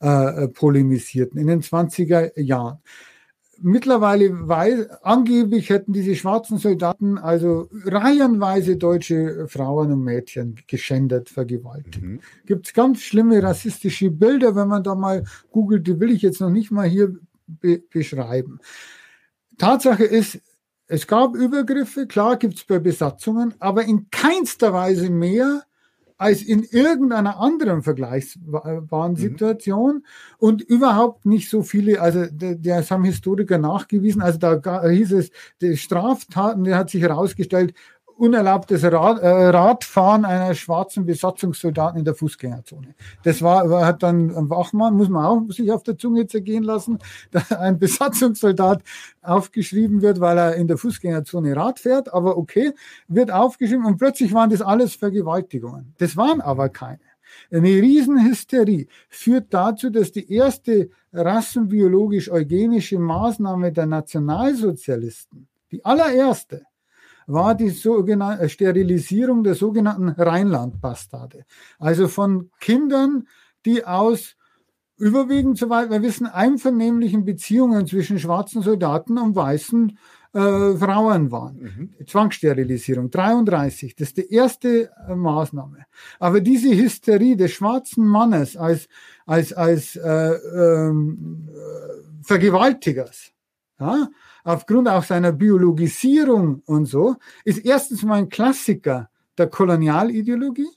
äh, 0.00 0.44
äh 0.44 0.48
polemisierten 0.48 1.38
in 1.38 1.46
den 1.48 1.62
20er 1.62 2.40
Jahren 2.40 2.78
mittlerweile 3.60 4.48
weiß, 4.48 5.02
angeblich 5.02 5.70
hätten 5.70 5.92
diese 5.92 6.14
schwarzen 6.14 6.58
Soldaten 6.58 7.18
also 7.18 7.68
reihenweise 7.84 8.76
deutsche 8.76 9.46
Frauen 9.48 9.92
und 9.92 10.02
Mädchen 10.02 10.56
geschändet, 10.66 11.28
vergewaltigt. 11.28 12.02
Mhm. 12.02 12.20
Gibt 12.46 12.66
es 12.66 12.74
ganz 12.74 13.00
schlimme 13.00 13.42
rassistische 13.42 14.10
Bilder, 14.10 14.54
wenn 14.56 14.68
man 14.68 14.82
da 14.82 14.94
mal 14.94 15.24
googelt, 15.50 15.86
die 15.86 15.98
will 16.00 16.10
ich 16.10 16.22
jetzt 16.22 16.40
noch 16.40 16.50
nicht 16.50 16.70
mal 16.70 16.88
hier 16.88 17.16
be 17.46 17.82
beschreiben. 17.90 18.58
Tatsache 19.58 20.04
ist, 20.04 20.40
es 20.88 21.06
gab 21.06 21.34
Übergriffe, 21.34 22.06
klar 22.06 22.36
gibt 22.36 22.54
es 22.54 22.64
bei 22.64 22.78
Besatzungen, 22.78 23.54
aber 23.58 23.84
in 23.84 24.08
keinster 24.10 24.72
Weise 24.72 25.10
mehr 25.10 25.62
als 26.18 26.42
in 26.42 26.62
irgendeiner 26.62 27.38
anderen 27.40 27.82
vergleichbaren 27.82 29.14
mhm. 29.14 29.18
Und 30.38 30.62
überhaupt 30.62 31.26
nicht 31.26 31.50
so 31.50 31.62
viele, 31.62 32.00
also 32.00 32.26
das 32.32 32.90
haben 32.90 33.04
Historiker 33.04 33.58
nachgewiesen, 33.58 34.22
also 34.22 34.38
da 34.38 34.88
hieß 34.88 35.12
es, 35.12 35.30
die 35.60 35.76
Straftaten, 35.76 36.64
der 36.64 36.78
hat 36.78 36.90
sich 36.90 37.02
herausgestellt, 37.02 37.74
unerlaubtes 38.16 38.82
Rad, 38.84 39.20
äh, 39.20 39.28
Radfahren 39.28 40.24
einer 40.24 40.54
schwarzen 40.54 41.04
Besatzungssoldaten 41.04 41.98
in 41.98 42.04
der 42.04 42.14
Fußgängerzone. 42.14 42.94
Das 43.22 43.42
war, 43.42 43.84
hat 43.84 44.02
dann 44.02 44.34
ein 44.34 44.50
Wachmann, 44.50 44.96
muss 44.96 45.08
man 45.08 45.24
auch 45.24 45.42
sich 45.52 45.70
auf 45.70 45.82
der 45.82 45.98
Zunge 45.98 46.26
zergehen 46.26 46.62
lassen, 46.62 46.98
da 47.30 47.42
ein 47.58 47.78
Besatzungssoldat 47.78 48.82
aufgeschrieben 49.22 50.02
wird, 50.02 50.20
weil 50.20 50.38
er 50.38 50.54
in 50.56 50.68
der 50.68 50.78
Fußgängerzone 50.78 51.54
Rad 51.54 51.80
fährt, 51.80 52.12
aber 52.12 52.36
okay, 52.36 52.72
wird 53.08 53.30
aufgeschrieben 53.30 53.84
und 53.84 53.98
plötzlich 53.98 54.32
waren 54.32 54.50
das 54.50 54.62
alles 54.62 54.94
Vergewaltigungen. 54.94 55.94
Das 55.98 56.16
waren 56.16 56.40
aber 56.40 56.68
keine. 56.68 57.00
Eine 57.50 57.68
Riesenhysterie 57.68 58.86
führt 59.08 59.52
dazu, 59.52 59.90
dass 59.90 60.12
die 60.12 60.32
erste 60.32 60.90
rassenbiologisch-eugenische 61.12 62.98
Maßnahme 62.98 63.72
der 63.72 63.86
Nationalsozialisten, 63.86 65.48
die 65.70 65.84
allererste, 65.84 66.64
war 67.26 67.54
die 67.54 67.70
sogenannte 67.70 68.44
äh, 68.44 68.48
Sterilisierung 68.48 69.42
der 69.44 69.54
sogenannten 69.54 70.08
Rheinlandbastarde. 70.08 71.44
Also 71.78 72.08
von 72.08 72.50
Kindern, 72.60 73.28
die 73.64 73.84
aus 73.84 74.36
überwiegend, 74.98 75.58
soweit 75.58 75.90
wir 75.90 76.02
wissen, 76.02 76.26
einvernehmlichen 76.26 77.24
Beziehungen 77.24 77.86
zwischen 77.86 78.18
schwarzen 78.18 78.62
Soldaten 78.62 79.18
und 79.18 79.36
weißen 79.36 79.98
äh, 80.32 80.76
Frauen 80.76 81.30
waren. 81.30 81.90
Mhm. 81.98 82.06
Zwangssterilisierung, 82.06 83.10
33, 83.10 83.94
das 83.94 84.08
ist 84.08 84.16
die 84.18 84.32
erste 84.32 84.90
äh, 85.08 85.14
Maßnahme. 85.14 85.86
Aber 86.18 86.40
diese 86.40 86.68
Hysterie 86.68 87.36
des 87.36 87.52
schwarzen 87.52 88.06
Mannes 88.06 88.56
als, 88.56 88.88
als, 89.26 89.52
als 89.52 89.96
äh, 89.96 90.34
ähm, 90.34 91.48
äh, 91.48 92.22
Vergewaltigers, 92.22 93.32
ja, 93.78 94.08
aufgrund 94.44 94.88
auch 94.88 95.04
seiner 95.04 95.32
Biologisierung 95.32 96.62
und 96.66 96.86
so, 96.86 97.16
ist 97.44 97.64
erstens 97.64 98.02
mal 98.02 98.14
ein 98.14 98.28
Klassiker 98.28 99.10
der 99.36 99.48
Kolonialideologie 99.48 100.70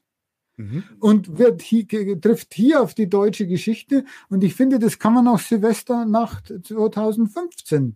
mhm. 0.57 0.83
und 0.99 1.37
wird 1.37 1.61
hier, 1.61 1.87
trifft 2.19 2.53
hier 2.53 2.81
auf 2.81 2.93
die 2.93 3.09
deutsche 3.09 3.47
Geschichte. 3.47 4.03
Und 4.29 4.43
ich 4.43 4.53
finde, 4.53 4.79
das 4.79 4.99
kann 4.99 5.13
man 5.13 5.27
auch 5.27 5.39
Silvesternacht 5.39 6.53
2015, 6.63 7.95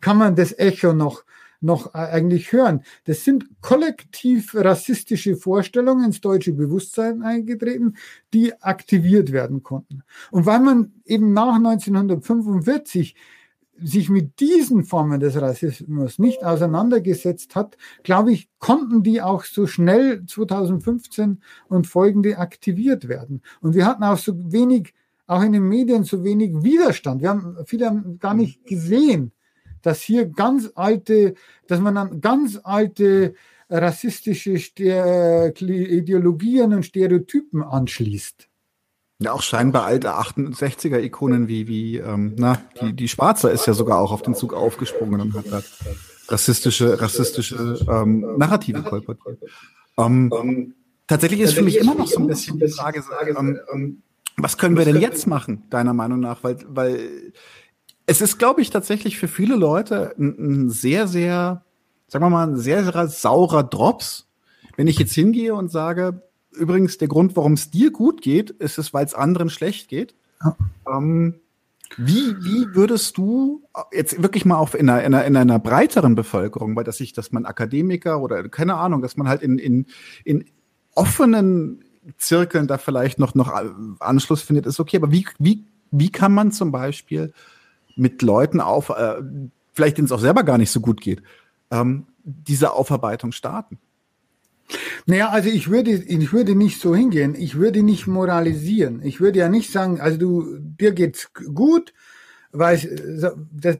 kann 0.00 0.16
man 0.16 0.36
das 0.36 0.56
Echo 0.56 0.92
noch 0.92 1.24
noch 1.62 1.92
eigentlich 1.92 2.52
hören. 2.52 2.82
Das 3.04 3.24
sind 3.24 3.44
kollektiv 3.60 4.54
rassistische 4.54 5.36
Vorstellungen 5.36 6.06
ins 6.06 6.20
deutsche 6.20 6.52
Bewusstsein 6.52 7.22
eingetreten, 7.22 7.96
die 8.32 8.54
aktiviert 8.62 9.30
werden 9.30 9.62
konnten. 9.62 10.02
Und 10.30 10.46
weil 10.46 10.60
man 10.60 10.94
eben 11.04 11.32
nach 11.34 11.56
1945 11.56 13.14
sich 13.82 14.08
mit 14.08 14.40
diesen 14.40 14.84
Formen 14.84 15.20
des 15.20 15.40
Rassismus 15.40 16.18
nicht 16.18 16.44
auseinandergesetzt 16.44 17.54
hat, 17.54 17.76
glaube 18.02 18.32
ich, 18.32 18.48
konnten 18.58 19.02
die 19.02 19.22
auch 19.22 19.44
so 19.44 19.66
schnell 19.66 20.24
2015 20.26 21.42
und 21.68 21.86
folgende 21.86 22.38
aktiviert 22.38 23.08
werden. 23.08 23.42
Und 23.60 23.74
wir 23.74 23.86
hatten 23.86 24.04
auch 24.04 24.18
so 24.18 24.34
wenig, 24.52 24.94
auch 25.26 25.42
in 25.42 25.52
den 25.52 25.68
Medien 25.68 26.04
so 26.04 26.24
wenig 26.24 26.62
Widerstand. 26.62 27.22
Wir 27.22 27.30
haben, 27.30 27.56
viele 27.66 27.86
haben 27.86 28.18
gar 28.18 28.34
nicht 28.34 28.66
gesehen, 28.66 29.32
dass 29.82 30.02
hier 30.02 30.26
ganz 30.26 30.70
alte, 30.74 31.34
dass 31.66 31.80
man 31.80 31.94
dann 31.94 32.20
ganz 32.20 32.58
alte 32.62 33.34
rassistische 33.70 34.52
Ideologien 35.60 36.74
und 36.74 36.84
Stereotypen 36.84 37.62
anschließt. 37.62 38.49
Ja, 39.22 39.32
auch 39.32 39.42
scheinbar 39.42 39.84
alte 39.84 40.14
68er-Ikonen 40.14 41.46
wie, 41.46 41.68
wie 41.68 41.98
ähm, 41.98 42.34
na, 42.38 42.58
die, 42.80 42.94
die 42.94 43.06
Schwarzer 43.06 43.52
ist 43.52 43.66
ja 43.66 43.74
sogar 43.74 43.98
auch 43.98 44.12
auf 44.12 44.22
den 44.22 44.34
Zug 44.34 44.54
aufgesprungen 44.54 45.20
und 45.20 45.34
hat 45.34 45.44
da 45.50 45.62
rassistische, 46.28 46.98
rassistische 47.02 47.78
ähm, 47.86 48.38
Narrative 48.38 48.82
kolportiert. 48.82 49.38
Ähm, 49.98 50.74
tatsächlich 51.06 51.40
ist 51.40 51.52
für 51.52 51.62
mich 51.62 51.76
immer 51.76 51.94
noch 51.94 52.06
so 52.06 52.18
ein 52.18 52.28
bisschen 52.28 52.58
die 52.58 52.68
Frage, 52.68 53.04
ähm, 53.36 54.02
was 54.38 54.56
können 54.56 54.78
wir 54.78 54.86
denn 54.86 55.00
jetzt 55.00 55.26
machen, 55.26 55.64
deiner 55.68 55.92
Meinung 55.92 56.20
nach? 56.20 56.42
Weil, 56.42 56.56
weil 56.68 57.32
Es 58.06 58.22
ist, 58.22 58.38
glaube 58.38 58.62
ich, 58.62 58.70
tatsächlich 58.70 59.18
für 59.18 59.28
viele 59.28 59.54
Leute 59.54 60.14
ein, 60.18 60.64
ein 60.64 60.70
sehr, 60.70 61.06
sehr, 61.06 61.64
sagen 62.06 62.24
wir 62.24 62.30
mal, 62.30 62.46
ein 62.46 62.56
sehr, 62.56 62.84
sehr 62.84 63.08
saurer 63.08 63.64
Drops, 63.64 64.28
wenn 64.76 64.86
ich 64.86 64.98
jetzt 64.98 65.12
hingehe 65.12 65.54
und 65.54 65.70
sage, 65.70 66.22
übrigens, 66.52 66.98
der 66.98 67.08
Grund, 67.08 67.36
warum 67.36 67.54
es 67.54 67.70
dir 67.70 67.90
gut 67.90 68.22
geht, 68.22 68.50
ist 68.50 68.78
es, 68.78 68.92
weil 68.92 69.04
es 69.04 69.14
anderen 69.14 69.50
schlecht 69.50 69.88
geht. 69.88 70.14
Ja. 70.42 70.56
Ähm, 70.88 71.40
wie, 71.96 72.36
wie 72.44 72.74
würdest 72.74 73.16
du 73.18 73.62
jetzt 73.92 74.22
wirklich 74.22 74.44
mal 74.44 74.56
auf 74.56 74.74
in 74.74 74.88
einer, 74.88 75.02
in 75.02 75.14
einer, 75.14 75.24
in 75.24 75.36
einer 75.36 75.58
breiteren 75.58 76.14
Bevölkerung, 76.14 76.76
weil 76.76 76.84
dass 76.84 76.98
sich, 76.98 77.12
dass 77.12 77.32
man 77.32 77.46
Akademiker 77.46 78.20
oder 78.20 78.48
keine 78.48 78.76
Ahnung, 78.76 79.02
dass 79.02 79.16
man 79.16 79.28
halt 79.28 79.42
in, 79.42 79.58
in, 79.58 79.86
in 80.24 80.44
offenen 80.94 81.84
Zirkeln 82.16 82.68
da 82.68 82.78
vielleicht 82.78 83.18
noch, 83.18 83.34
noch 83.34 83.52
Anschluss 83.98 84.42
findet, 84.42 84.66
ist 84.66 84.78
okay. 84.78 84.98
Aber 84.98 85.10
wie, 85.10 85.26
wie, 85.38 85.64
wie 85.90 86.10
kann 86.10 86.32
man 86.32 86.52
zum 86.52 86.70
Beispiel 86.70 87.32
mit 87.96 88.22
Leuten 88.22 88.60
auf, 88.60 88.90
äh, 88.90 89.16
vielleicht 89.72 89.98
denen 89.98 90.06
es 90.06 90.12
auch 90.12 90.20
selber 90.20 90.44
gar 90.44 90.58
nicht 90.58 90.70
so 90.70 90.80
gut 90.80 91.00
geht, 91.00 91.22
ähm, 91.70 92.06
diese 92.22 92.72
Aufarbeitung 92.72 93.32
starten? 93.32 93.78
Naja, 95.06 95.30
also 95.30 95.48
ich 95.48 95.70
würde, 95.70 95.90
ich 95.92 96.32
würde 96.32 96.54
nicht 96.54 96.80
so 96.80 96.94
hingehen. 96.94 97.34
Ich 97.34 97.56
würde 97.56 97.82
nicht 97.82 98.06
moralisieren. 98.06 99.02
Ich 99.02 99.20
würde 99.20 99.38
ja 99.38 99.48
nicht 99.48 99.70
sagen, 99.70 100.00
also 100.00 100.18
du, 100.18 100.58
dir 100.58 100.92
geht's 100.92 101.32
gut, 101.32 101.92
weil 102.52 102.78
das, 103.52 103.78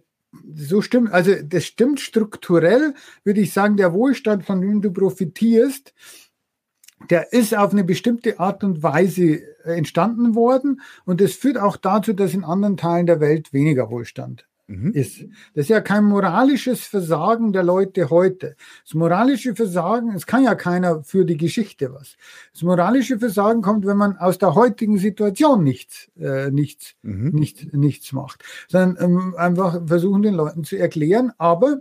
so 0.55 0.83
stimmt, 0.83 1.13
also 1.13 1.33
das 1.43 1.65
stimmt 1.65 2.01
strukturell, 2.01 2.95
würde 3.25 3.41
ich 3.41 3.53
sagen, 3.53 3.77
der 3.77 3.93
Wohlstand, 3.93 4.45
von 4.45 4.61
dem 4.61 4.81
du 4.81 4.93
profitierst, 4.93 5.93
der 7.09 7.33
ist 7.33 7.57
auf 7.57 7.73
eine 7.73 7.85
bestimmte 7.85 8.39
Art 8.39 8.63
und 8.63 8.83
Weise 8.83 9.41
entstanden 9.65 10.35
worden 10.35 10.81
und 11.05 11.21
das 11.21 11.33
führt 11.33 11.59
auch 11.59 11.77
dazu, 11.77 12.13
dass 12.13 12.35
in 12.35 12.45
anderen 12.45 12.77
Teilen 12.77 13.07
der 13.07 13.21
Welt 13.21 13.53
weniger 13.53 13.91
Wohlstand 13.91 14.47
mhm. 14.71 14.93
ist. 14.93 15.25
Das 15.55 15.65
ist 15.65 15.69
ja 15.69 15.81
kein 15.81 16.05
moralisches 16.05 16.85
Versagen 16.85 17.53
der 17.53 17.63
Leute 17.63 18.11
heute. 18.11 18.57
Das 18.85 18.95
moralische 18.95 19.55
Versagen, 19.55 20.15
es 20.15 20.27
kann 20.27 20.45
ja 20.45 20.55
keiner 20.55 21.03
für 21.03 21.25
die 21.25 21.37
Geschichte 21.37 21.93
was. 21.93 22.17
Das 22.53 22.63
moralische 22.63 23.19
Versagen 23.19 23.63
kommt, 23.63 23.87
wenn 23.87 23.97
man 23.97 24.17
aus 24.17 24.39
der 24.39 24.55
heutigen 24.55 24.99
Situation 24.99 25.65
nichts, 25.65 26.11
äh, 26.19 26.51
nichts, 26.51 26.95
mhm. 27.03 27.31
nichts, 27.31 27.67
nichts 27.73 28.13
macht, 28.13 28.45
sondern 28.69 28.97
ähm, 29.05 29.35
einfach 29.37 29.81
versuchen 29.87 30.23
den 30.23 30.35
Leuten 30.35 30.65
zu 30.65 30.77
erklären, 30.77 31.33
aber 31.39 31.81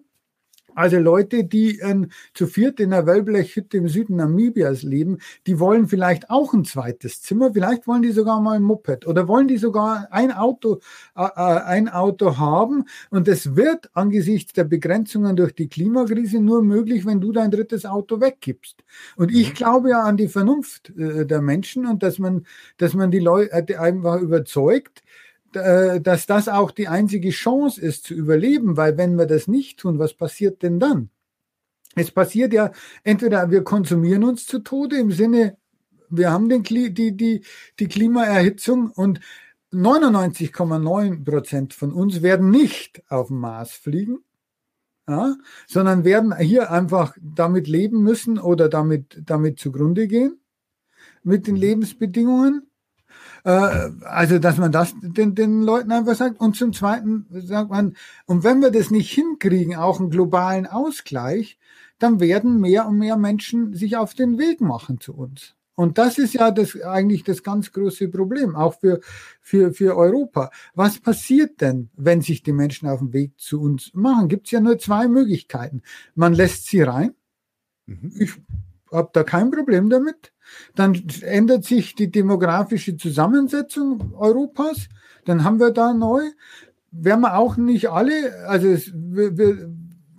also 0.76 0.98
Leute, 0.98 1.44
die 1.44 1.80
äh, 1.80 2.08
zu 2.34 2.48
viert 2.48 2.80
in 2.80 2.94
einer 2.94 3.06
Wellblechhütte 3.06 3.78
im 3.78 3.88
Süden 3.88 4.18
Namibias 4.18 4.84
leben, 4.84 5.20
die 5.48 5.60
wollen 5.60 5.88
vielleicht 5.88 6.30
auch 6.30 6.54
ein 6.54 6.66
zweites 6.66 7.22
Zimmer, 7.22 7.54
vielleicht 7.54 7.88
wollen 7.88 8.02
die 8.02 8.12
sogar 8.12 8.42
mal 8.42 8.56
ein 8.56 8.64
Moped 8.64 9.08
oder 9.08 9.28
wollen 9.28 9.48
die 9.48 9.58
sogar 9.58 10.08
ein 10.12 10.32
Auto, 10.32 10.80
äh, 11.16 11.24
äh 11.24 11.60
ein 11.70 11.90
Auto 11.90 12.38
haben. 12.38 12.86
Und 13.10 13.28
es 13.28 13.56
wird 13.56 13.90
angesichts 13.94 14.54
der 14.54 14.64
Begrenzungen 14.64 15.36
durch 15.36 15.54
die 15.54 15.70
Klimakrise 15.70 16.40
nur 16.40 16.64
möglich, 16.64 17.06
wenn 17.06 17.22
du 17.22 17.32
dein 17.32 17.52
drittes 17.52 17.86
Auto 17.86 18.22
weggibst. 18.22 18.84
Und 19.16 19.32
ich 19.32 19.50
mhm. 19.50 19.54
glaube 19.56 19.90
ja 19.90 20.04
an 20.04 20.18
die 20.18 20.28
Vernunft 20.28 20.92
äh, 20.98 21.26
der 21.26 21.42
Menschen 21.42 21.86
und 21.86 22.04
dass 22.04 22.20
man, 22.20 22.46
dass 22.78 22.94
man 22.94 23.12
die 23.12 23.20
Leute 23.20 23.80
einfach 23.80 24.20
überzeugt, 24.20 25.00
äh, 25.00 25.29
dass 25.52 26.26
das 26.26 26.48
auch 26.48 26.72
die 26.72 26.88
einzige 26.88 27.30
Chance 27.32 27.82
ist 27.82 28.06
zu 28.06 28.14
überleben, 28.14 28.78
weil 28.78 28.98
wenn 28.98 29.18
wir 29.18 29.26
das 29.26 29.48
nicht 29.48 29.80
tun, 29.80 30.00
was 30.00 30.14
passiert 30.14 30.62
denn 30.64 30.80
dann? 30.80 31.10
Es 31.96 32.12
passiert 32.12 32.54
ja 32.54 32.72
entweder 33.04 33.50
wir 33.50 33.64
konsumieren 33.64 34.24
uns 34.24 34.46
zu 34.46 34.60
Tode 34.60 34.98
im 34.98 35.12
Sinne, 35.12 35.58
wir 36.10 36.32
haben 36.32 36.50
den, 36.50 36.64
die, 36.64 36.94
die, 36.94 37.44
die 37.80 37.88
Klimaerhitzung 37.88 38.92
und 38.92 39.20
99,9 39.72 41.24
Prozent 41.24 41.74
von 41.74 41.92
uns 41.94 42.22
werden 42.22 42.50
nicht 42.50 43.04
auf 43.10 43.28
dem 43.28 43.40
Mars 43.40 43.72
fliegen, 43.72 44.20
ja, 45.08 45.36
sondern 45.68 46.04
werden 46.04 46.36
hier 46.38 46.72
einfach 46.72 47.16
damit 47.22 47.68
leben 47.68 48.02
müssen 48.02 48.40
oder 48.40 48.70
damit, 48.70 49.22
damit 49.26 49.60
zugrunde 49.60 50.08
gehen 50.08 50.40
mit 51.24 51.48
den 51.48 51.56
mhm. 51.56 51.62
Lebensbedingungen. 51.62 52.69
Äh, 53.44 53.90
also, 54.04 54.40
dass 54.40 54.58
man 54.58 54.72
das 54.72 54.94
den, 55.02 55.36
den 55.36 55.62
Leuten 55.62 55.92
einfach 55.92 56.16
sagt. 56.16 56.40
Und 56.40 56.56
zum 56.56 56.74
Zweiten 56.74 57.26
sagt 57.30 57.70
man, 57.70 57.96
und 58.26 58.44
wenn 58.44 58.62
wir 58.62 58.72
das 58.72 58.92
nicht 58.92 59.12
hinkriegen, 59.12 59.76
auch 59.76 60.00
einen 60.00 60.10
globalen 60.10 60.68
Ausgleich, 60.68 61.58
dann 62.00 62.20
werden 62.20 62.60
mehr 62.60 62.88
und 62.88 62.98
mehr 62.98 63.18
Menschen 63.18 63.74
sich 63.74 63.98
auf 63.98 64.14
den 64.14 64.38
Weg 64.38 64.62
machen 64.62 65.00
zu 65.00 65.14
uns. 65.14 65.56
Und 65.80 65.98
das 65.98 66.18
ist 66.18 66.34
ja 66.34 66.52
das, 66.52 66.82
eigentlich 66.82 67.24
das 67.24 67.42
ganz 67.42 67.72
große 67.72 68.10
Problem, 68.10 68.54
auch 68.54 68.78
für, 68.82 69.00
für, 69.42 69.74
für 69.74 69.96
Europa. 69.96 70.52
Was 70.76 71.00
passiert 71.00 71.62
denn, 71.62 71.90
wenn 71.96 72.22
sich 72.22 72.44
die 72.44 72.52
Menschen 72.52 72.90
auf 72.90 73.00
den 73.00 73.14
Weg 73.14 73.40
zu 73.40 73.62
uns 73.62 73.92
machen? 73.94 74.28
Gibt 74.28 74.48
es 74.48 74.52
ja 74.52 74.60
nur 74.60 74.78
zwei 74.78 75.08
Möglichkeiten. 75.08 75.82
Man 76.16 76.34
lässt 76.34 76.66
sie 76.66 76.82
rein. 76.82 77.14
Mhm. 77.86 78.12
Ich 78.20 78.34
habe 78.92 79.10
da 79.14 79.24
kein 79.24 79.52
Problem 79.52 79.90
damit. 79.90 80.34
Dann 80.76 81.02
ändert 81.22 81.66
sich 81.66 81.96
die 81.96 82.12
demografische 82.12 82.98
Zusammensetzung 82.98 84.14
Europas. 84.16 84.90
Dann 85.26 85.44
haben 85.44 85.60
wir 85.60 85.72
da 85.72 85.94
neu. 85.94 86.24
Werden 86.92 87.22
wir 87.22 87.38
auch 87.38 87.56
nicht 87.58 87.90
alle, 87.90 88.48
also 88.48 88.68
es, 88.68 88.92
wir, 88.94 89.38
wir 89.38 89.70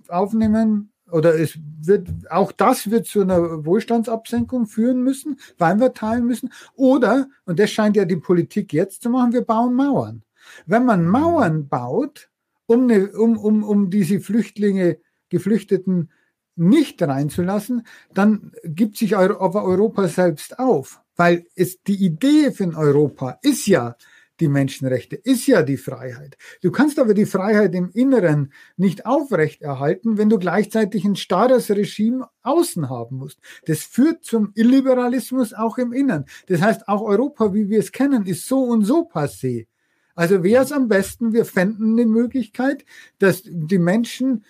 aufnehmen 0.09 0.93
oder 1.11 1.39
es 1.39 1.59
wird, 1.83 2.09
auch 2.31 2.53
das 2.53 2.91
wird 2.91 3.07
zu 3.07 3.23
einer 3.23 3.65
Wohlstandsabsenkung 3.65 4.67
führen 4.67 5.03
müssen, 5.03 5.39
weil 5.59 5.81
wir 5.81 5.93
teilen 5.93 6.27
müssen. 6.27 6.53
Oder, 6.75 7.29
und 7.45 7.59
das 7.59 7.71
scheint 7.71 7.97
ja 7.97 8.05
die 8.05 8.17
Politik 8.17 8.73
jetzt 8.73 9.03
zu 9.03 9.11
machen, 9.11 9.33
wir 9.33 9.43
bauen 9.43 9.75
Mauern. 9.75 10.23
Wenn 10.67 10.85
man 10.85 11.07
Mauern 11.07 11.69
baut, 11.69 12.29
um, 12.67 12.85
eine, 12.85 13.11
um, 13.13 13.37
um, 13.37 13.65
um 13.65 13.91
diese 13.91 14.21
Flüchtlinge, 14.21 14.99
Geflüchteten 15.29 16.11
nicht 16.61 17.03
reinzulassen, 17.03 17.87
dann 18.15 18.53
gibt 18.65 18.99
sich 18.99 19.17
Europa 19.17 20.09
selbst 20.09 20.59
auf. 20.59 21.01
Weil 21.17 21.47
es 21.55 21.83
die 21.83 22.05
Idee 22.05 22.53
von 22.53 22.75
Europa 22.75 23.39
ist 23.43 23.67
ja 23.67 23.97
die 24.41 24.49
Menschenrechte, 24.49 25.17
ist 25.17 25.47
ja 25.47 25.63
die 25.63 25.77
Freiheit. 25.77 26.37
Du 26.63 26.71
kannst 26.71 26.99
aber 26.99 27.13
die 27.15 27.27
Freiheit 27.27 27.75
im 27.75 27.91
Inneren 27.91 28.53
nicht 28.77 29.05
aufrechterhalten, 29.05 30.17
wenn 30.17 30.31
du 30.31 30.39
gleichzeitig 30.39 31.05
ein 31.05 31.17
starres 31.17 31.71
Regime 31.71 32.29
außen 32.43 32.89
haben 32.89 33.17
musst. 33.19 33.39
Das 33.67 33.81
führt 33.81 34.25
zum 34.25 34.53
Illiberalismus 34.55 35.53
auch 35.53 35.79
im 35.79 35.93
Inneren. 35.93 36.25
Das 36.47 36.63
heißt, 36.63 36.89
auch 36.89 37.03
Europa, 37.03 37.53
wie 37.53 37.69
wir 37.69 37.81
es 37.81 37.93
kennen, 37.93 38.27
ist 38.27 38.47
so 38.47 38.63
und 38.63 38.85
so 38.85 39.09
passé. 39.09 39.67
Also 40.15 40.43
wäre 40.43 40.65
es 40.65 40.73
am 40.73 40.89
besten, 40.89 41.33
wir 41.33 41.45
fänden 41.45 41.93
eine 41.93 42.07
Möglichkeit, 42.07 42.85
dass 43.19 43.43
die 43.45 43.79
Menschen 43.79 44.45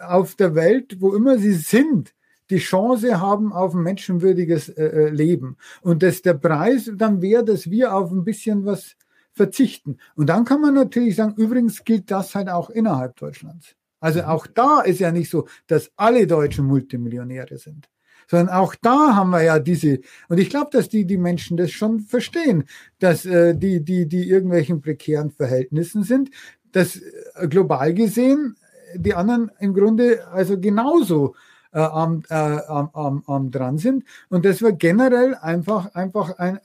auf 0.00 0.34
der 0.34 0.54
Welt, 0.54 1.00
wo 1.00 1.14
immer 1.14 1.38
sie 1.38 1.54
sind, 1.54 2.14
die 2.50 2.58
Chance 2.58 3.20
haben 3.20 3.52
auf 3.52 3.74
ein 3.74 3.82
menschenwürdiges 3.82 4.70
äh, 4.70 4.84
äh, 4.84 5.08
Leben. 5.10 5.56
Und 5.82 6.02
dass 6.02 6.22
der 6.22 6.34
Preis 6.34 6.90
dann 6.94 7.20
wäre, 7.20 7.44
dass 7.44 7.70
wir 7.70 7.94
auf 7.94 8.10
ein 8.10 8.24
bisschen 8.24 8.64
was 8.64 8.96
verzichten. 9.32 9.98
Und 10.16 10.28
dann 10.28 10.44
kann 10.44 10.60
man 10.60 10.74
natürlich 10.74 11.16
sagen, 11.16 11.34
übrigens 11.36 11.84
gilt 11.84 12.10
das 12.10 12.34
halt 12.34 12.48
auch 12.48 12.70
innerhalb 12.70 13.16
Deutschlands. 13.16 13.76
Also 14.00 14.22
auch 14.22 14.46
da 14.46 14.80
ist 14.80 15.00
ja 15.00 15.12
nicht 15.12 15.30
so, 15.30 15.46
dass 15.66 15.90
alle 15.96 16.26
Deutschen 16.26 16.66
Multimillionäre 16.66 17.58
sind, 17.58 17.88
sondern 18.28 18.54
auch 18.54 18.74
da 18.74 19.14
haben 19.14 19.30
wir 19.30 19.42
ja 19.42 19.58
diese, 19.58 20.00
und 20.28 20.38
ich 20.38 20.50
glaube, 20.50 20.70
dass 20.72 20.88
die, 20.88 21.04
die 21.04 21.16
Menschen 21.16 21.56
das 21.56 21.72
schon 21.72 22.00
verstehen, 22.00 22.64
dass 22.98 23.26
äh, 23.26 23.56
die, 23.56 23.84
die, 23.84 24.06
die 24.06 24.28
irgendwelchen 24.28 24.80
prekären 24.80 25.30
Verhältnissen 25.30 26.04
sind, 26.04 26.30
dass 26.72 26.96
äh, 26.96 27.48
global 27.48 27.92
gesehen 27.92 28.56
die 28.94 29.14
anderen 29.14 29.50
im 29.60 29.74
Grunde 29.74 30.26
also 30.28 30.58
genauso 30.58 31.34
äh, 31.72 31.80
am, 31.80 32.22
äh, 32.28 32.34
am, 32.34 32.90
am, 32.92 33.22
am 33.26 33.50
dran 33.50 33.78
sind 33.78 34.04
und 34.28 34.44
dass 34.44 34.62
wir 34.62 34.72
generell 34.72 35.34
einfach, 35.34 35.94
einfach 35.94 36.38
ein, 36.38 36.60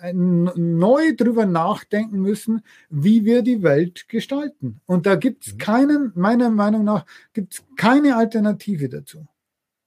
ein, 0.00 0.50
neu 0.56 1.14
drüber 1.16 1.46
nachdenken 1.46 2.20
müssen, 2.20 2.62
wie 2.90 3.24
wir 3.24 3.42
die 3.42 3.62
Welt 3.62 4.08
gestalten. 4.08 4.80
Und 4.86 5.06
da 5.06 5.14
gibt 5.14 5.46
es 5.46 5.54
mhm. 5.54 5.58
keinen, 5.58 6.12
meiner 6.14 6.50
Meinung 6.50 6.84
nach, 6.84 7.06
gibt 7.32 7.54
es 7.54 7.64
keine 7.76 8.16
Alternative 8.16 8.88
dazu. 8.88 9.26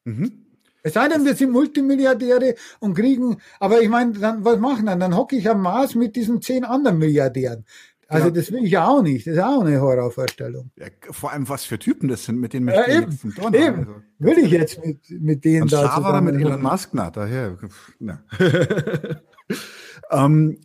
Mhm. 0.05 0.43
Es 0.83 0.93
sei 0.93 1.09
denn, 1.09 1.25
wir 1.25 1.35
sind 1.35 1.51
Multimilliardäre 1.51 2.55
und 2.79 2.93
kriegen, 2.93 3.37
aber 3.59 3.81
ich 3.81 3.89
meine, 3.89 4.13
dann 4.13 4.45
was 4.45 4.57
machen 4.57 4.85
dann? 4.85 5.01
Dann 5.01 5.17
hocke 5.17 5.35
ich 5.35 5.49
am 5.49 5.61
Mars 5.61 5.95
mit 5.95 6.15
diesen 6.15 6.41
zehn 6.41 6.63
anderen 6.63 6.97
Milliardären. 6.97 7.65
Also 8.09 8.27
ja. 8.27 8.31
das 8.31 8.51
will 8.51 8.63
ich 8.63 8.71
ja 8.71 8.87
auch 8.87 9.01
nicht. 9.01 9.27
Das 9.27 9.35
ist 9.35 9.43
auch 9.43 9.61
eine 9.61 9.81
Horrorvorstellung. 9.81 10.71
Ja, 10.77 10.87
vor 11.11 11.31
allem, 11.31 11.47
was 11.49 11.65
für 11.65 11.77
Typen 11.77 12.07
das 12.07 12.23
sind, 12.23 12.39
mit 12.39 12.53
denen 12.53 12.65
möchte 12.65 12.89
ja, 12.89 13.01
eben, 13.01 13.19
tun. 13.19 13.53
Eben. 13.53 13.79
Also, 13.79 13.95
will 14.19 14.37
ich 14.39 14.51
jetzt 14.51 14.83
mit, 14.85 15.09
mit 15.09 15.43
denen 15.43 15.63
Und 15.63 15.73
da 15.73 15.93
zusammen. 15.93 16.25
mit 16.25 16.35
Elon 16.35 16.61
Musk, 16.61 16.91
na, 16.93 17.11
daher. 17.11 17.57
Na. 17.99 18.23
ähm, 20.11 20.59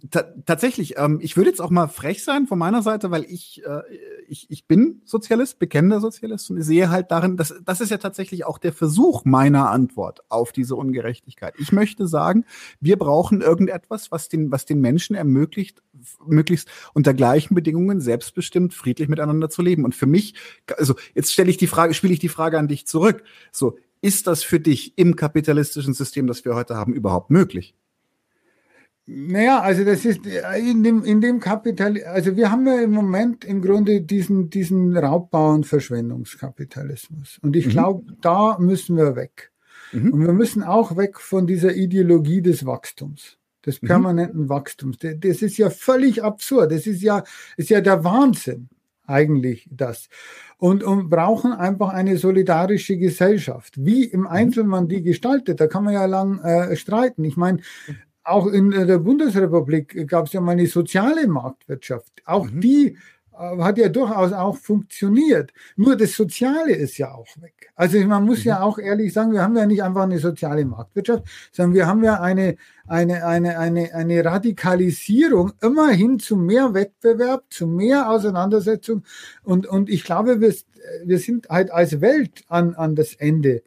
tatsächlich, 0.47 0.98
ähm, 0.98 1.19
ich 1.20 1.36
würde 1.36 1.51
jetzt 1.51 1.60
auch 1.60 1.70
mal 1.70 1.89
frech 1.89 2.23
sein 2.23 2.47
von 2.47 2.59
meiner 2.59 2.82
Seite, 2.82 3.10
weil 3.10 3.24
ich, 3.24 3.62
äh, 3.64 3.82
ich, 4.28 4.51
ich 4.51 4.66
bin 4.66 5.02
Sozialist, 5.05 5.59
bekennender 5.59 6.01
Sozialist 6.01 6.51
und 6.51 6.59
ich 6.59 6.64
sehe 6.64 6.90
halt 6.90 7.10
darin, 7.10 7.36
dass 7.36 7.55
das 7.64 7.81
ist 7.81 7.90
ja 7.90 7.98
tatsächlich 7.98 8.44
auch 8.44 8.59
der 8.59 8.73
Versuch 8.73 9.24
meiner 9.24 9.70
Antwort 9.70 10.20
auf 10.28 10.52
diese 10.52 10.77
Ungerechtigkeit. 10.77 11.55
Ich 11.59 11.73
möchte 11.73 12.06
sagen, 12.06 12.44
wir 12.81 12.97
brauchen 12.97 13.40
irgendetwas, 13.40 14.10
was 14.10 14.28
den, 14.28 14.52
was 14.52 14.64
den 14.64 14.81
Menschen 14.81 15.16
ermöglicht, 15.16 15.82
möglichst 16.26 16.68
unter 16.94 17.14
gleichen 17.14 17.54
Bedingungen 17.54 18.00
selbstbestimmt 18.00 18.74
friedlich 18.74 19.08
miteinander 19.08 19.48
zu 19.50 19.62
leben. 19.62 19.84
Und 19.84 19.94
für 19.94 20.06
mich, 20.06 20.34
also 20.76 20.94
jetzt 21.14 21.32
stelle 21.32 21.50
ich 21.50 21.56
die 21.56 21.66
Frage, 21.66 21.94
spiele 21.94 22.12
ich 22.12 22.18
die 22.20 22.28
Frage 22.28 22.58
an 22.58 22.68
dich 22.68 22.86
zurück. 22.86 23.22
So, 23.50 23.78
ist 24.00 24.26
das 24.26 24.42
für 24.42 24.60
dich 24.60 24.98
im 24.98 25.16
kapitalistischen 25.16 25.94
System, 25.94 26.26
das 26.26 26.44
wir 26.44 26.54
heute 26.54 26.76
haben, 26.76 26.92
überhaupt 26.92 27.30
möglich? 27.30 27.74
Naja, 29.06 29.60
also 29.60 29.84
das 29.84 30.04
ist 30.04 30.20
in 30.26 30.84
dem, 30.84 31.02
in 31.04 31.20
dem 31.20 31.40
Kapital, 31.40 32.00
also 32.04 32.36
wir 32.36 32.52
haben 32.52 32.66
ja 32.66 32.80
im 32.80 32.92
Moment 32.92 33.44
im 33.44 33.60
Grunde 33.60 34.00
diesen, 34.00 34.48
diesen 34.48 34.96
Raubbau- 34.96 35.54
und 35.54 35.66
Verschwendungskapitalismus. 35.66 37.38
Und 37.42 37.56
ich 37.56 37.66
mhm. 37.66 37.70
glaube, 37.70 38.12
da 38.20 38.58
müssen 38.60 38.96
wir 38.96 39.16
weg. 39.16 39.50
Mhm. 39.92 40.12
Und 40.12 40.26
wir 40.26 40.32
müssen 40.32 40.62
auch 40.62 40.96
weg 40.96 41.18
von 41.18 41.48
dieser 41.48 41.74
Ideologie 41.74 42.42
des 42.42 42.64
Wachstums, 42.64 43.38
des 43.64 43.82
mhm. 43.82 43.86
permanenten 43.86 44.43
mhm. 44.43 44.48
Wachstums. 44.48 44.98
Das 45.01 45.43
ist 45.43 45.56
ja 45.56 45.70
völlig 45.70 46.22
absurd. 46.22 46.72
Das 46.72 46.86
ist 46.86 47.02
ja, 47.02 47.24
ist 47.56 47.70
ja 47.70 47.80
der 47.80 48.05
Wahnsinn 48.05 48.68
eigentlich 49.06 49.68
das. 49.70 50.09
Und, 50.59 50.84
und 50.84 51.10
brauchen 51.10 51.52
einfach 51.52 51.90
eine 51.90 52.16
solidarische 52.18 52.97
Gesellschaft. 52.97 53.74
Wie 53.76 54.05
im 54.05 54.20
mhm. 54.20 54.26
Einzelmann 54.28 54.89
die 54.89 55.02
gestaltet, 55.02 55.60
da 55.60 55.66
kann 55.66 55.84
man 55.84 55.94
ja 55.94 56.06
lang 56.06 56.40
äh, 56.40 56.76
streiten. 56.76 57.24
Ich 57.24 57.36
meine, 57.36 57.59
auch 58.24 58.47
in 58.47 58.70
der 58.70 58.98
Bundesrepublik 58.98 60.06
gab 60.09 60.26
es 60.26 60.32
ja 60.32 60.40
mal 60.40 60.52
eine 60.52 60.66
soziale 60.66 61.26
Marktwirtschaft. 61.26 62.22
Auch 62.24 62.48
mhm. 62.48 62.60
die 62.60 62.86
äh, 62.86 62.97
hat 63.59 63.78
ja 63.78 63.89
durchaus 63.89 64.32
auch 64.32 64.56
funktioniert. 64.56 65.52
Nur 65.77 65.97
das 65.97 66.12
Soziale 66.12 66.73
ist 66.73 66.98
ja 66.98 67.12
auch 67.12 67.27
weg. 67.40 67.73
Also 67.74 67.98
man 68.01 68.24
muss 68.24 68.44
mhm. 68.44 68.51
ja 68.51 68.62
auch 68.62 68.78
ehrlich 68.78 69.12
sagen, 69.12 69.32
wir 69.32 69.43
haben 69.43 69.56
ja 69.56 69.66
nicht 69.66 69.82
einfach 69.82 70.02
eine 70.02 70.19
soziale 70.19 70.64
Marktwirtschaft, 70.64 71.24
sondern 71.51 71.74
wir 71.74 71.86
haben 71.86 72.05
ja 72.05 72.20
eine, 72.20 72.56
eine, 72.86 73.27
eine, 73.27 73.59
eine, 73.59 73.94
eine 73.94 74.24
Radikalisierung 74.24 75.52
immerhin 75.60 76.19
zu 76.19 76.36
mehr 76.36 76.74
Wettbewerb, 76.74 77.44
zu 77.51 77.66
mehr 77.66 78.10
Auseinandersetzung. 78.10 79.05
Und, 79.43 79.66
und 79.66 79.90
ich 79.90 80.05
glaube, 80.05 80.40
wir, 80.40 80.55
wir 81.05 81.19
sind 81.19 81.48
halt 81.48 81.70
als 81.70 82.01
Welt 82.01 82.44
an, 82.48 82.74
an 82.74 82.94
das 82.94 83.14
Ende 83.14 83.62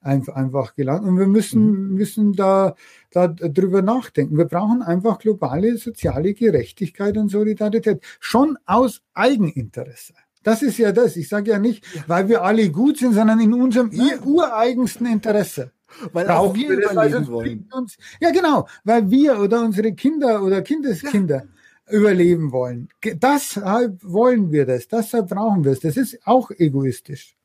einfach, 0.00 0.34
einfach 0.34 0.74
gelangt. 0.74 1.06
Und 1.06 1.18
wir 1.18 1.26
müssen, 1.26 1.90
mhm. 1.90 1.94
müssen 1.94 2.32
da, 2.32 2.74
da 3.10 3.28
drüber 3.28 3.82
nachdenken. 3.82 4.36
Wir 4.36 4.46
brauchen 4.46 4.82
einfach 4.82 5.18
globale 5.18 5.76
soziale 5.76 6.34
Gerechtigkeit 6.34 7.16
und 7.16 7.28
Solidarität. 7.28 8.02
Schon 8.18 8.58
aus 8.66 9.02
Eigeninteresse. 9.14 10.14
Das 10.42 10.62
ist 10.62 10.78
ja 10.78 10.92
das. 10.92 11.16
Ich 11.16 11.28
sage 11.28 11.50
ja 11.50 11.58
nicht, 11.58 11.84
weil 12.08 12.28
wir 12.28 12.42
alle 12.42 12.70
gut 12.70 12.98
sind, 12.98 13.12
sondern 13.12 13.40
in 13.40 13.52
unserem 13.52 13.90
ureigensten 14.24 15.06
Interesse. 15.06 15.72
Weil 16.12 16.28
auch 16.28 16.54
wir 16.54 16.70
überleben 16.70 16.98
also 16.98 17.32
wollen. 17.32 17.68
Uns, 17.72 17.98
ja, 18.20 18.30
genau. 18.30 18.66
Weil 18.84 19.10
wir 19.10 19.38
oder 19.40 19.60
unsere 19.60 19.92
Kinder 19.92 20.42
oder 20.42 20.62
Kindeskinder 20.62 21.44
ja. 21.44 21.92
überleben 21.92 22.52
wollen. 22.52 22.88
Deshalb 23.04 24.02
wollen 24.02 24.50
wir 24.50 24.64
das. 24.64 24.88
Deshalb 24.88 25.28
brauchen 25.28 25.64
wir 25.64 25.72
es. 25.72 25.80
Das 25.80 25.96
ist 25.96 26.20
auch 26.24 26.50
egoistisch. 26.52 27.36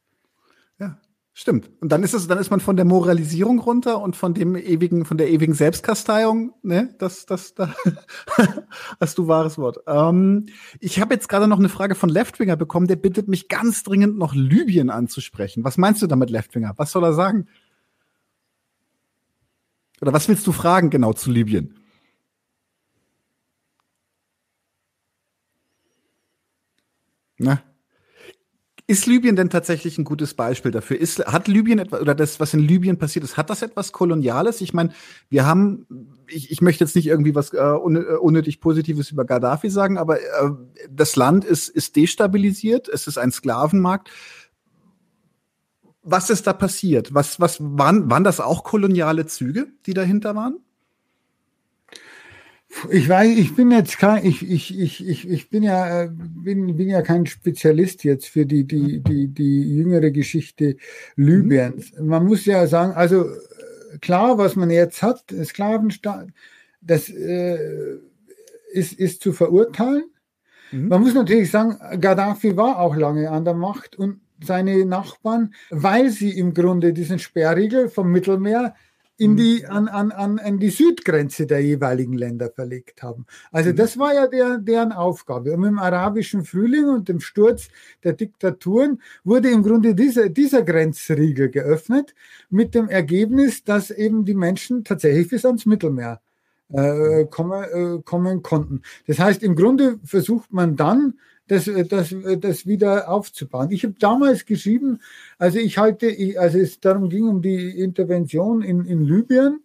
Stimmt. 1.37 1.69
Und 1.81 1.91
dann 1.91 2.01
ist 2.01 2.13
es, 2.13 2.27
dann 2.27 2.37
ist 2.37 2.49
man 2.49 2.61
von 2.61 2.77
der 2.77 2.85
Moralisierung 2.85 3.59
runter 3.59 4.01
und 4.01 4.15
von 4.15 4.33
dem 4.33 4.55
ewigen, 4.55 5.03
von 5.03 5.17
der 5.17 5.29
ewigen 5.29 5.53
Selbstkasteiung, 5.53 6.53
ne? 6.63 6.95
Das, 6.97 7.25
das, 7.25 7.53
da 7.53 7.75
hast 9.01 9.17
du 9.17 9.27
wahres 9.27 9.57
Wort. 9.57 9.79
Ähm, 9.85 10.45
ich 10.79 11.01
habe 11.01 11.13
jetzt 11.13 11.27
gerade 11.27 11.49
noch 11.49 11.59
eine 11.59 11.67
Frage 11.67 11.95
von 11.95 12.07
Leftwinger 12.07 12.55
bekommen, 12.55 12.87
der 12.87 12.95
bittet 12.95 13.27
mich 13.27 13.49
ganz 13.49 13.83
dringend 13.83 14.17
noch 14.17 14.33
Libyen 14.33 14.89
anzusprechen. 14.89 15.65
Was 15.65 15.77
meinst 15.77 16.01
du 16.01 16.07
damit, 16.07 16.29
Leftwinger? 16.29 16.73
Was 16.77 16.93
soll 16.93 17.03
er 17.03 17.13
sagen? 17.13 17.47
Oder 19.99 20.13
was 20.13 20.29
willst 20.29 20.47
du 20.47 20.53
fragen 20.53 20.89
genau 20.89 21.11
zu 21.11 21.31
Libyen? 21.31 21.77
Na? 27.37 27.61
Ist 28.87 29.07
Libyen 29.07 29.35
denn 29.35 29.49
tatsächlich 29.49 29.97
ein 29.97 30.03
gutes 30.03 30.35
Beispiel 30.35 30.69
dafür? 30.69 30.99
Ist, 30.99 31.25
hat 31.25 31.47
Libyen 31.47 31.79
etwas, 31.79 32.01
oder 32.01 32.13
das, 32.13 32.39
was 32.39 32.53
in 32.53 32.59
Libyen 32.59 32.99
passiert 32.99 33.25
ist, 33.25 33.35
hat 33.35 33.49
das 33.49 33.63
etwas 33.63 33.91
Koloniales? 33.91 34.61
Ich 34.61 34.73
meine, 34.73 34.91
wir 35.27 35.47
haben, 35.47 35.87
ich, 36.27 36.51
ich 36.51 36.61
möchte 36.61 36.83
jetzt 36.83 36.95
nicht 36.95 37.07
irgendwie 37.07 37.33
was 37.33 37.51
äh, 37.51 37.57
äh 37.57 38.17
unnötig 38.17 38.61
Positives 38.61 39.09
über 39.09 39.25
Gaddafi 39.25 39.71
sagen, 39.71 39.97
aber 39.97 40.19
äh, 40.19 40.51
das 40.87 41.15
Land 41.15 41.45
ist, 41.45 41.67
ist 41.69 41.95
destabilisiert, 41.95 42.87
es 42.87 43.07
ist 43.07 43.17
ein 43.17 43.31
Sklavenmarkt. 43.31 44.11
Was 46.03 46.29
ist 46.29 46.45
da 46.45 46.53
passiert? 46.53 47.11
Was, 47.11 47.39
was 47.39 47.57
waren, 47.59 48.11
waren 48.11 48.23
das 48.23 48.39
auch 48.39 48.63
koloniale 48.63 49.25
Züge, 49.25 49.67
die 49.87 49.95
dahinter 49.95 50.35
waren? 50.35 50.59
Ich 52.89 53.07
weiß, 53.07 53.37
ich 53.37 53.55
bin 53.55 53.71
jetzt 53.71 53.97
kein, 53.97 54.25
ich, 54.25 54.49
ich, 54.49 54.77
ich, 54.77 55.07
ich, 55.07 55.29
ich 55.29 55.49
bin 55.49 55.63
ja, 55.63 56.03
äh, 56.03 56.09
bin, 56.11 56.75
bin 56.75 56.89
ja 56.89 57.01
kein 57.01 57.25
Spezialist 57.25 58.03
jetzt 58.03 58.27
für 58.27 58.45
die, 58.45 58.65
die, 58.65 59.01
die, 59.01 59.27
die 59.27 59.75
jüngere 59.75 60.11
Geschichte 60.11 60.75
Libyens. 61.15 61.93
Man 61.99 62.25
muss 62.25 62.45
ja 62.45 62.67
sagen, 62.67 62.93
also 62.93 63.23
äh, 63.23 63.97
klar, 64.01 64.37
was 64.37 64.55
man 64.55 64.69
jetzt 64.69 65.01
hat, 65.01 65.23
Sklavenstaat, 65.43 66.29
das 66.81 67.09
äh, 67.09 67.97
ist, 68.73 68.93
ist 68.93 69.21
zu 69.21 69.31
verurteilen. 69.31 70.05
Mhm. 70.71 70.87
Man 70.89 71.01
muss 71.01 71.13
natürlich 71.13 71.51
sagen, 71.51 71.77
Gaddafi 72.01 72.57
war 72.57 72.79
auch 72.79 72.95
lange 72.95 73.29
an 73.29 73.45
der 73.45 73.53
Macht 73.53 73.95
und 73.95 74.21
seine 74.43 74.85
Nachbarn, 74.85 75.53
weil 75.69 76.09
sie 76.09 76.37
im 76.37 76.53
Grunde 76.53 76.93
diesen 76.93 77.19
Sperrriegel 77.19 77.89
vom 77.89 78.11
Mittelmeer 78.11 78.75
in 79.17 79.31
mhm. 79.31 79.37
die, 79.37 79.65
an, 79.65 79.87
an, 79.87 80.11
an, 80.11 80.39
an 80.39 80.59
die 80.59 80.69
Südgrenze 80.69 81.47
der 81.47 81.61
jeweiligen 81.61 82.13
Länder 82.13 82.51
verlegt 82.51 83.01
haben. 83.01 83.25
Also 83.51 83.71
mhm. 83.71 83.75
das 83.77 83.97
war 83.97 84.13
ja 84.13 84.27
der, 84.27 84.57
deren 84.57 84.91
Aufgabe. 84.91 85.53
Und 85.53 85.61
mit 85.61 85.69
dem 85.69 85.79
arabischen 85.79 86.43
Frühling 86.43 86.85
und 86.85 87.07
dem 87.07 87.19
Sturz 87.19 87.69
der 88.03 88.13
Diktaturen 88.13 89.01
wurde 89.23 89.49
im 89.49 89.63
Grunde 89.63 89.95
dieser, 89.95 90.29
dieser 90.29 90.63
Grenzriegel 90.63 91.49
geöffnet, 91.49 92.13
mit 92.49 92.75
dem 92.75 92.89
Ergebnis, 92.89 93.63
dass 93.63 93.91
eben 93.91 94.25
die 94.25 94.35
Menschen 94.35 94.83
tatsächlich 94.83 95.29
bis 95.29 95.45
ans 95.45 95.65
Mittelmeer 95.65 96.21
äh, 96.73 97.23
mhm. 97.23 97.29
kommen, 97.29 97.63
äh, 97.63 98.01
kommen 98.03 98.41
konnten. 98.43 98.81
Das 99.07 99.19
heißt, 99.19 99.43
im 99.43 99.55
Grunde 99.55 99.99
versucht 100.03 100.51
man 100.51 100.75
dann, 100.75 101.19
das, 101.47 101.67
äh, 101.67 101.85
das, 101.85 102.11
äh, 102.11 102.37
das 102.37 102.65
wieder 102.65 103.09
aufzubauen. 103.09 103.71
Ich 103.71 103.83
habe 103.83 103.95
damals 103.99 104.45
geschrieben, 104.45 104.99
also 105.37 105.59
ich 105.59 105.77
halte, 105.77 106.13
also 106.37 106.57
es 106.57 106.79
darum 106.79 107.09
ging 107.09 107.27
um 107.27 107.41
die 107.41 107.79
Intervention 107.79 108.61
in, 108.61 108.85
in 108.85 109.03
Libyen. 109.03 109.61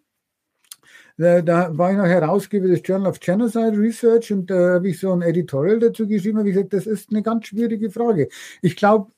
Da, 1.16 1.42
da 1.42 1.76
war 1.76 1.90
ich 1.90 1.98
noch 1.98 2.06
Herausgeber 2.06 2.68
des 2.68 2.80
Journal 2.82 3.10
of 3.10 3.20
Genocide 3.20 3.76
Research 3.76 4.32
und 4.32 4.50
da 4.50 4.74
habe 4.74 4.88
ich 4.88 4.98
so 4.98 5.12
ein 5.12 5.20
Editorial 5.20 5.78
dazu 5.78 6.08
geschrieben, 6.08 6.38
habe 6.38 6.48
ich 6.48 6.54
gesagt, 6.54 6.72
das 6.72 6.86
ist 6.86 7.10
eine 7.10 7.22
ganz 7.22 7.46
schwierige 7.46 7.90
Frage. 7.90 8.28
Ich 8.62 8.74
glaube, 8.74 9.12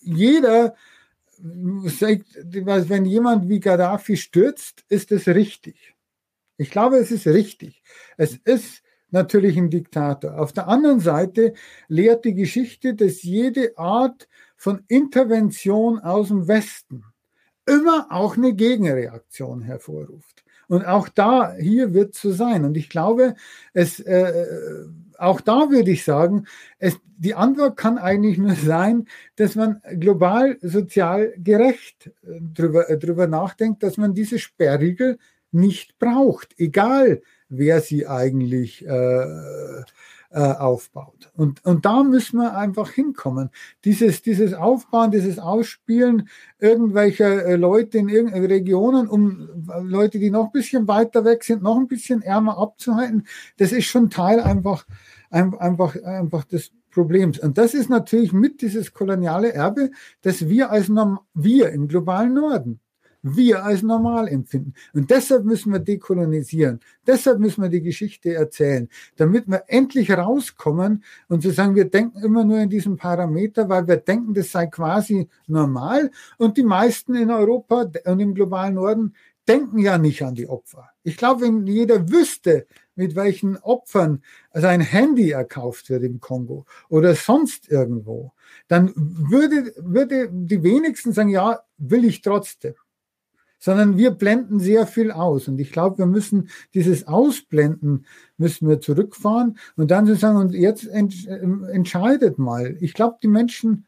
jeder 0.00 0.74
sagt, 1.84 2.24
wenn 2.88 3.04
jemand 3.04 3.48
wie 3.48 3.60
Gaddafi 3.60 4.16
stürzt, 4.16 4.84
ist 4.88 5.12
es 5.12 5.28
richtig. 5.28 5.94
Ich 6.56 6.70
glaube, 6.70 6.96
es 6.96 7.10
ist 7.10 7.26
richtig. 7.26 7.82
Es 8.16 8.38
ist 8.44 8.81
natürlich 9.12 9.56
ein 9.56 9.70
Diktator. 9.70 10.38
Auf 10.38 10.52
der 10.52 10.68
anderen 10.68 11.00
Seite 11.00 11.54
lehrt 11.88 12.24
die 12.24 12.34
Geschichte, 12.34 12.94
dass 12.94 13.22
jede 13.22 13.76
Art 13.78 14.28
von 14.56 14.82
Intervention 14.88 15.98
aus 16.00 16.28
dem 16.28 16.48
Westen 16.48 17.04
immer 17.66 18.06
auch 18.10 18.36
eine 18.36 18.54
Gegenreaktion 18.54 19.62
hervorruft. 19.62 20.44
Und 20.68 20.86
auch 20.86 21.08
da, 21.08 21.54
hier 21.54 21.92
wird 21.92 22.14
so 22.14 22.32
sein. 22.32 22.64
Und 22.64 22.76
ich 22.76 22.88
glaube, 22.88 23.34
es, 23.72 24.00
äh, 24.00 24.46
auch 25.18 25.40
da 25.40 25.70
würde 25.70 25.90
ich 25.90 26.04
sagen, 26.04 26.46
es, 26.78 26.98
die 27.16 27.34
Antwort 27.34 27.76
kann 27.76 27.98
eigentlich 27.98 28.38
nur 28.38 28.54
sein, 28.54 29.06
dass 29.36 29.54
man 29.54 29.82
global 29.98 30.56
sozial 30.62 31.34
gerecht 31.36 32.10
äh, 32.26 32.40
drüber, 32.40 32.88
äh, 32.88 32.98
drüber 32.98 33.26
nachdenkt, 33.26 33.82
dass 33.82 33.96
man 33.96 34.14
diese 34.14 34.38
Sperrriegel 34.38 35.18
nicht 35.50 35.98
braucht, 35.98 36.54
egal 36.58 37.20
wer 37.52 37.80
sie 37.80 38.06
eigentlich 38.06 38.86
äh, 38.86 39.82
äh, 40.34 40.52
aufbaut. 40.54 41.30
Und, 41.36 41.64
und 41.64 41.84
da 41.84 42.02
müssen 42.02 42.38
wir 42.38 42.56
einfach 42.56 42.90
hinkommen. 42.90 43.50
Dieses, 43.84 44.22
dieses 44.22 44.54
Aufbauen, 44.54 45.10
dieses 45.10 45.38
Ausspielen 45.38 46.28
irgendwelcher 46.58 47.44
äh, 47.44 47.56
Leute 47.56 47.98
in 47.98 48.08
irgendeinen 48.08 48.46
Regionen, 48.46 49.08
um 49.08 49.48
Leute, 49.82 50.18
die 50.18 50.30
noch 50.30 50.46
ein 50.46 50.52
bisschen 50.52 50.88
weiter 50.88 51.26
weg 51.26 51.44
sind, 51.44 51.62
noch 51.62 51.76
ein 51.76 51.86
bisschen 51.86 52.22
ärmer 52.22 52.56
abzuhalten, 52.58 53.26
das 53.58 53.72
ist 53.72 53.84
schon 53.84 54.08
Teil 54.08 54.40
einfach, 54.40 54.86
einfach, 55.30 56.02
einfach 56.02 56.44
des 56.44 56.72
Problems. 56.90 57.38
Und 57.38 57.58
das 57.58 57.74
ist 57.74 57.90
natürlich 57.90 58.32
mit 58.32 58.62
dieses 58.62 58.92
koloniale 58.94 59.52
Erbe, 59.52 59.90
dass 60.22 60.48
wir 60.48 60.70
als 60.70 60.88
Norm 60.88 61.20
wir 61.34 61.70
im 61.72 61.88
globalen 61.88 62.34
Norden 62.34 62.80
wir 63.22 63.64
als 63.64 63.82
normal 63.82 64.28
empfinden. 64.28 64.74
Und 64.92 65.10
deshalb 65.10 65.44
müssen 65.44 65.72
wir 65.72 65.78
dekolonisieren. 65.78 66.80
Deshalb 67.06 67.38
müssen 67.38 67.62
wir 67.62 67.68
die 67.68 67.82
Geschichte 67.82 68.34
erzählen, 68.34 68.88
damit 69.16 69.46
wir 69.46 69.64
endlich 69.68 70.10
rauskommen 70.10 71.04
und 71.28 71.42
zu 71.42 71.50
sagen, 71.50 71.74
wir 71.74 71.88
denken 71.88 72.22
immer 72.22 72.44
nur 72.44 72.58
in 72.58 72.68
diesem 72.68 72.96
Parameter, 72.96 73.68
weil 73.68 73.86
wir 73.86 73.96
denken, 73.96 74.34
das 74.34 74.50
sei 74.50 74.66
quasi 74.66 75.28
normal. 75.46 76.10
Und 76.38 76.56
die 76.56 76.64
meisten 76.64 77.14
in 77.14 77.30
Europa 77.30 77.90
und 78.04 78.20
im 78.20 78.34
globalen 78.34 78.74
Norden 78.74 79.14
denken 79.48 79.78
ja 79.78 79.98
nicht 79.98 80.22
an 80.22 80.34
die 80.34 80.48
Opfer. 80.48 80.90
Ich 81.02 81.16
glaube, 81.16 81.42
wenn 81.42 81.66
jeder 81.66 82.10
wüsste, 82.10 82.66
mit 82.94 83.16
welchen 83.16 83.56
Opfern 83.56 84.22
sein 84.52 84.80
Handy 84.80 85.30
erkauft 85.30 85.88
wird 85.90 86.02
im 86.02 86.20
Kongo 86.20 86.66
oder 86.88 87.14
sonst 87.14 87.70
irgendwo, 87.70 88.32
dann 88.68 88.92
würde, 88.94 89.72
würde 89.78 90.28
die 90.30 90.62
wenigsten 90.62 91.12
sagen, 91.12 91.30
ja, 91.30 91.60
will 91.78 92.04
ich 92.04 92.20
trotzdem 92.20 92.74
sondern 93.62 93.96
wir 93.96 94.10
blenden 94.10 94.58
sehr 94.58 94.88
viel 94.88 95.12
aus. 95.12 95.46
Und 95.46 95.60
ich 95.60 95.70
glaube, 95.70 95.98
wir 95.98 96.06
müssen 96.06 96.48
dieses 96.74 97.06
Ausblenden 97.06 98.06
müssen 98.36 98.68
wir 98.68 98.80
zurückfahren 98.80 99.56
und 99.76 99.92
dann 99.92 100.04
zu 100.04 100.16
sagen, 100.16 100.36
und 100.36 100.52
jetzt 100.52 100.88
ent, 100.88 101.28
entscheidet 101.28 102.40
mal. 102.40 102.76
Ich 102.80 102.92
glaube, 102.92 103.18
die 103.22 103.28
Menschen 103.28 103.86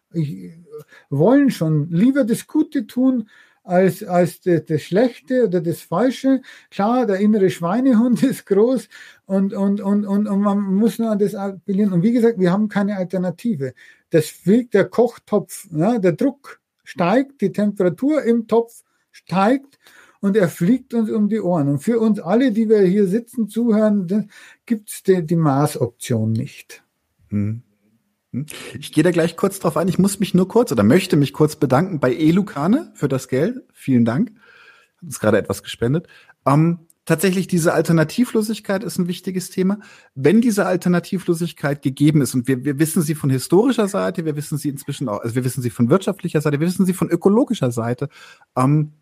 wollen 1.11 1.51
schon 1.51 1.91
lieber 1.91 2.23
das 2.23 2.47
Gute 2.47 2.87
tun, 2.87 3.29
als, 3.65 4.05
als 4.05 4.43
das, 4.43 4.65
das 4.67 4.83
Schlechte 4.83 5.49
oder 5.49 5.61
das 5.61 5.81
Falsche. 5.81 6.43
Klar, 6.71 7.07
der 7.07 7.17
innere 7.17 7.51
Schweinehund 7.51 8.23
ist 8.23 8.47
groß 8.47 8.89
und, 9.27 9.55
und, 9.55 9.81
und, 9.81 10.07
und, 10.07 10.29
und 10.29 10.41
man 10.41 10.61
muss 10.73 11.01
nur 11.01 11.11
an 11.11 11.19
das 11.19 11.35
appellieren. 11.35 11.93
Und 11.93 12.05
wie 12.05 12.13
gesagt, 12.13 12.39
wir 12.39 12.53
haben 12.53 12.69
keine 12.69 12.97
Alternative. 12.97 13.75
Das 14.11 14.27
fliegt 14.27 14.75
der 14.75 14.85
Kochtopf, 14.85 15.67
ja, 15.73 15.99
der 15.99 16.13
Druck 16.13 16.61
steigt, 16.85 17.41
die 17.41 17.51
Temperatur 17.51 18.23
im 18.23 18.47
Topf 18.47 18.85
steigt 19.15 19.79
und 20.21 20.37
er 20.37 20.49
fliegt 20.49 20.93
uns 20.93 21.11
um 21.11 21.29
die 21.29 21.41
Ohren. 21.41 21.69
Und 21.69 21.79
für 21.79 21.99
uns 21.99 22.19
alle, 22.19 22.51
die 22.51 22.69
wir 22.69 22.81
hier 22.83 23.07
sitzen, 23.07 23.49
zuhören, 23.49 24.29
gibt 24.67 24.91
es 24.91 25.03
die, 25.03 25.25
die 25.25 25.37
Maßoption 25.37 26.33
nicht. 26.33 26.83
Hm. 27.29 27.63
hm. 28.33 28.47
Ich 28.79 28.93
gehe 28.93 29.05
da 29.05 29.13
gleich 29.13 29.37
kurz 29.37 29.61
drauf 29.61 29.77
ein. 29.77 29.89
Ich 29.89 29.99
muss 29.99 30.21
mich 30.21 30.35
nur 30.35 30.49
kurz 30.49 30.73
oder 30.73 30.83
möchte 30.83 31.17
mich 31.17 31.33
kurz 31.33 31.57
bedanken 31.57 32.01
bei 32.01 32.15
Elukane 32.15 32.91
für 32.95 33.09
das 33.09 33.29
Geld. 33.29 33.63
Vielen 33.73 34.05
Dank. 34.05 34.31
Hat 34.97 35.05
uns 35.05 35.21
gerade 35.21 35.39
etwas 35.39 35.63
gespendet. 35.63 36.09
Ähm, 36.47 36.81
tatsächlich 37.05 37.47
diese 37.47 37.75
Alternativlosigkeit 37.75 38.83
ist 38.83 38.99
ein 38.99 39.09
wichtiges 39.09 39.51
Thema. 39.51 39.79
Wenn 40.15 40.41
diese 40.41 40.67
Alternativlosigkeit 40.67 41.83
gegeben 41.83 42.23
ist, 42.23 42.35
und 42.35 42.49
wir, 42.49 42.65
wir 42.65 42.79
wissen 42.79 43.03
sie 43.03 43.15
von 43.15 43.31
historischer 43.31 43.89
Seite, 43.89 44.25
wir 44.25 44.37
wissen 44.37 44.59
sie 44.59 44.71
inzwischen 44.71 45.09
auch, 45.09 45.21
also 45.21 45.35
wir 45.35 45.45
wissen 45.45 45.63
sie 45.63 45.71
von 45.71 45.91
wirtschaftlicher 45.91 46.41
Seite, 46.41 46.61
wir 46.61 46.67
wissen 46.67 46.87
sie 46.87 46.95
von 46.95 47.11
ökologischer 47.11 47.71
Seite, 47.71 48.09
ähm, 48.57 48.93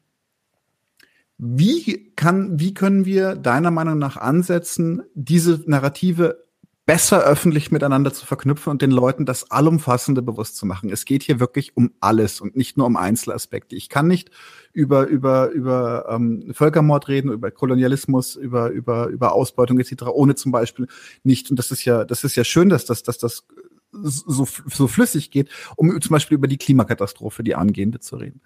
wie 1.38 2.12
kann, 2.14 2.58
wie 2.60 2.74
können 2.74 3.04
wir 3.04 3.34
deiner 3.34 3.70
Meinung 3.70 3.98
nach 3.98 4.16
ansetzen, 4.16 5.02
diese 5.14 5.62
Narrative 5.66 6.42
besser 6.84 7.22
öffentlich 7.22 7.70
miteinander 7.70 8.12
zu 8.12 8.26
verknüpfen 8.26 8.70
und 8.70 8.82
den 8.82 8.90
Leuten 8.90 9.24
das 9.24 9.50
Allumfassende 9.50 10.20
bewusst 10.20 10.56
zu 10.56 10.66
machen. 10.66 10.90
Es 10.90 11.04
geht 11.04 11.22
hier 11.22 11.38
wirklich 11.38 11.76
um 11.76 11.92
alles 12.00 12.40
und 12.40 12.56
nicht 12.56 12.76
nur 12.76 12.86
um 12.86 12.96
Einzelaspekte. 12.96 13.76
Ich 13.76 13.88
kann 13.88 14.08
nicht 14.08 14.30
über 14.72 15.06
über 15.06 15.50
über 15.50 16.06
ähm, 16.08 16.52
Völkermord 16.52 17.08
reden, 17.08 17.30
über 17.30 17.52
Kolonialismus, 17.52 18.34
über 18.34 18.70
über 18.70 19.06
über 19.08 19.32
Ausbeutung 19.32 19.78
etc. 19.78 20.04
ohne 20.12 20.34
zum 20.34 20.50
Beispiel 20.50 20.88
nicht 21.22 21.50
und 21.50 21.58
das 21.58 21.70
ist 21.70 21.84
ja 21.84 22.04
das 22.04 22.24
ist 22.24 22.34
ja 22.34 22.42
schön, 22.42 22.68
dass 22.68 22.84
das 22.84 23.04
dass 23.04 23.18
das 23.18 23.46
so 23.92 24.48
so 24.66 24.88
flüssig 24.88 25.30
geht, 25.30 25.50
um 25.76 26.00
zum 26.00 26.14
Beispiel 26.14 26.34
über 26.36 26.48
die 26.48 26.58
Klimakatastrophe, 26.58 27.44
die 27.44 27.54
angehende, 27.54 28.00
zu 28.00 28.16
reden. 28.16 28.40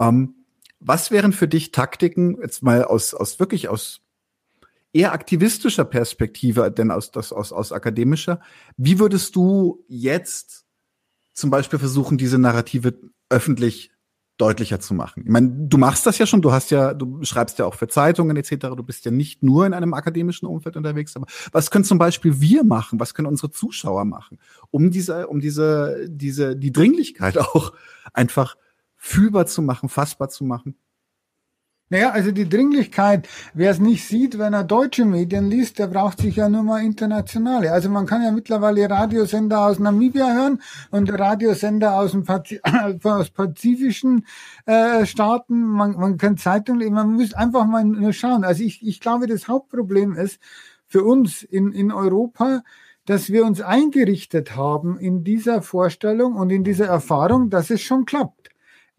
Ähm, 0.00 0.34
was 0.80 1.10
wären 1.10 1.32
für 1.32 1.48
dich 1.48 1.72
Taktiken, 1.72 2.38
jetzt 2.40 2.62
mal 2.62 2.84
aus, 2.84 3.14
aus 3.14 3.40
wirklich 3.40 3.68
aus 3.68 4.00
eher 4.92 5.12
aktivistischer 5.12 5.84
Perspektive, 5.84 6.70
denn 6.70 6.90
aus, 6.90 7.10
das, 7.10 7.32
aus, 7.32 7.52
aus 7.52 7.72
akademischer, 7.72 8.40
wie 8.76 8.98
würdest 8.98 9.36
du 9.36 9.84
jetzt 9.88 10.64
zum 11.34 11.50
Beispiel 11.50 11.78
versuchen, 11.78 12.18
diese 12.18 12.38
Narrative 12.38 12.98
öffentlich 13.28 13.92
deutlicher 14.38 14.80
zu 14.80 14.94
machen? 14.94 15.24
Ich 15.26 15.30
meine, 15.30 15.50
du 15.50 15.78
machst 15.78 16.06
das 16.06 16.16
ja 16.18 16.26
schon, 16.26 16.42
du 16.42 16.52
hast 16.52 16.70
ja, 16.70 16.94
du 16.94 17.22
schreibst 17.22 17.58
ja 17.58 17.66
auch 17.66 17.74
für 17.74 17.88
Zeitungen 17.88 18.36
etc., 18.36 18.68
du 18.76 18.82
bist 18.82 19.04
ja 19.04 19.10
nicht 19.10 19.42
nur 19.42 19.66
in 19.66 19.74
einem 19.74 19.94
akademischen 19.94 20.46
Umfeld 20.46 20.76
unterwegs, 20.76 21.16
aber 21.16 21.26
was 21.52 21.70
können 21.70 21.84
zum 21.84 21.98
Beispiel 21.98 22.40
wir 22.40 22.64
machen, 22.64 22.98
was 22.98 23.14
können 23.14 23.28
unsere 23.28 23.50
Zuschauer 23.50 24.04
machen, 24.04 24.38
um 24.70 24.90
diese, 24.90 25.26
um 25.26 25.40
diese, 25.40 26.06
diese, 26.08 26.56
die 26.56 26.72
Dringlichkeit 26.72 27.36
auch 27.38 27.72
einfach 28.12 28.56
fühlbar 29.08 29.46
zu 29.46 29.62
machen, 29.62 29.88
fassbar 29.88 30.28
zu 30.28 30.44
machen? 30.44 30.76
Naja, 31.90 32.10
also 32.10 32.32
die 32.32 32.46
Dringlichkeit, 32.46 33.26
wer 33.54 33.70
es 33.70 33.78
nicht 33.78 34.06
sieht, 34.06 34.38
wenn 34.38 34.52
er 34.52 34.62
deutsche 34.62 35.06
Medien 35.06 35.48
liest, 35.48 35.78
der 35.78 35.86
braucht 35.86 36.20
sich 36.20 36.36
ja 36.36 36.50
nur 36.50 36.62
mal 36.62 36.84
internationale. 36.84 37.72
Also 37.72 37.88
man 37.88 38.04
kann 38.04 38.22
ja 38.22 38.30
mittlerweile 38.30 38.90
Radiosender 38.90 39.64
aus 39.64 39.78
Namibia 39.78 40.30
hören 40.34 40.60
und 40.90 41.10
Radiosender 41.10 41.94
aus 41.94 42.10
dem 42.10 42.24
Pazi 42.24 42.60
aus 43.02 43.30
pazifischen 43.30 44.26
äh, 44.66 45.06
Staaten. 45.06 45.62
Man, 45.62 45.92
man 45.92 46.18
kann 46.18 46.36
Zeitungen, 46.36 46.92
man 46.92 47.14
muss 47.14 47.32
einfach 47.32 47.64
mal 47.64 47.84
nur 47.84 48.12
schauen. 48.12 48.44
Also 48.44 48.62
ich, 48.64 48.86
ich 48.86 49.00
glaube, 49.00 49.26
das 49.26 49.48
Hauptproblem 49.48 50.12
ist 50.12 50.40
für 50.86 51.04
uns 51.04 51.42
in, 51.42 51.72
in 51.72 51.90
Europa, 51.90 52.62
dass 53.06 53.30
wir 53.30 53.46
uns 53.46 53.62
eingerichtet 53.62 54.54
haben 54.54 54.98
in 54.98 55.24
dieser 55.24 55.62
Vorstellung 55.62 56.36
und 56.36 56.50
in 56.50 56.64
dieser 56.64 56.88
Erfahrung, 56.88 57.48
dass 57.48 57.70
es 57.70 57.80
schon 57.80 58.04
klappt. 58.04 58.37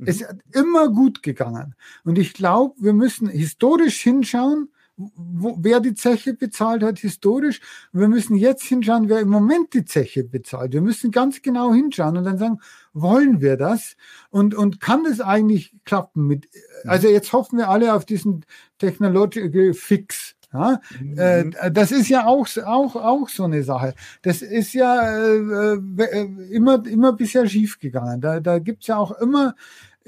Es 0.06 0.22
ist 0.22 0.36
immer 0.54 0.90
gut 0.90 1.24
gegangen. 1.24 1.76
Und 2.04 2.18
ich 2.18 2.34
glaube, 2.34 2.76
wir 2.80 2.94
müssen 2.94 3.28
historisch 3.28 4.02
hinschauen, 4.02 4.70
wo, 4.96 5.58
wer 5.62 5.80
die 5.80 5.94
Zeche 5.94 6.34
bezahlt 6.34 6.84
hat, 6.84 7.00
historisch. 7.00 7.62
Und 7.94 8.02
wir 8.02 8.10
müssen 8.10 8.36
jetzt 8.36 8.64
hinschauen, 8.64 9.08
wer 9.08 9.20
im 9.20 9.30
Moment 9.30 9.74
die 9.74 9.86
Zeche 9.86 10.24
bezahlt. 10.24 10.74
Wir 10.74 10.82
müssen 10.82 11.12
ganz 11.12 11.42
genau 11.42 11.74
hinschauen 11.74 12.18
und 12.18 12.26
dann 12.26 12.38
sagen, 12.38 12.60
wollen 12.94 13.42
wir 13.42 13.56
das? 13.56 13.96
Und, 14.30 14.56
und 14.56 14.82
kann 14.82 15.04
das 15.06 15.22
eigentlich 15.22 15.74
klappen 15.86 16.28
mit, 16.28 16.50
also 16.84 17.08
jetzt 17.08 17.32
hoffen 17.32 17.58
wir 17.58 17.70
alle 17.70 17.94
auf 17.94 18.06
diesen 18.06 18.46
Technological 18.78 19.74
Fix. 19.74 20.36
Ja, 20.52 20.82
äh, 21.16 21.44
mhm. 21.44 21.54
das 21.74 21.92
ist 21.92 22.10
ja 22.10 22.26
auch, 22.26 22.48
auch, 22.66 22.96
auch 22.96 23.30
so 23.30 23.44
eine 23.44 23.62
Sache. 23.62 23.94
Das 24.24 24.42
ist 24.42 24.74
ja 24.74 25.16
äh, 25.16 25.76
äh, 25.76 26.50
immer, 26.50 26.84
immer 26.88 27.14
bisher 27.14 27.48
schiefgegangen. 27.48 28.20
Da, 28.20 28.40
da 28.40 28.58
gibt's 28.58 28.88
ja 28.88 28.98
auch 28.98 29.12
immer 29.12 29.54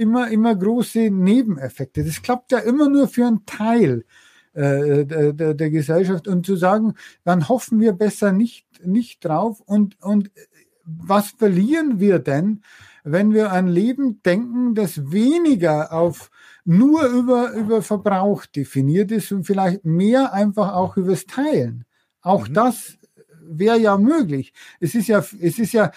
immer, 0.01 0.29
immer 0.29 0.55
große 0.55 1.11
Nebeneffekte. 1.11 2.03
Das 2.03 2.21
klappt 2.21 2.51
ja 2.51 2.57
immer 2.59 2.89
nur 2.89 3.07
für 3.07 3.27
einen 3.27 3.45
Teil 3.45 4.03
äh, 4.53 5.05
der, 5.05 5.33
der, 5.33 5.53
der 5.53 5.69
Gesellschaft 5.69 6.27
und 6.27 6.45
zu 6.45 6.55
sagen, 6.55 6.95
dann 7.23 7.47
hoffen 7.47 7.79
wir 7.79 7.93
besser 7.93 8.33
nicht, 8.33 8.65
nicht 8.83 9.23
drauf 9.23 9.61
und, 9.61 10.01
und 10.01 10.31
was 10.83 11.29
verlieren 11.29 11.99
wir 11.99 12.19
denn, 12.19 12.63
wenn 13.03 13.33
wir 13.33 13.51
ein 13.51 13.67
Leben 13.67 14.21
denken, 14.23 14.75
das 14.75 15.11
weniger 15.11 15.93
auf 15.93 16.31
nur 16.65 17.05
über, 17.05 17.51
über 17.53 17.81
Verbrauch 17.81 18.45
definiert 18.45 19.11
ist 19.11 19.31
und 19.31 19.45
vielleicht 19.45 19.85
mehr 19.85 20.33
einfach 20.33 20.73
auch 20.73 20.97
übers 20.97 21.25
Teilen. 21.25 21.85
Auch 22.21 22.47
mhm. 22.47 22.53
das 22.53 22.97
wäre 23.41 23.79
ja 23.79 23.97
möglich. 23.97 24.53
Es 24.79 24.95
ist 24.95 25.07
ja, 25.07 25.19
es 25.19 25.59
ist 25.59 25.73
ja, 25.73 25.91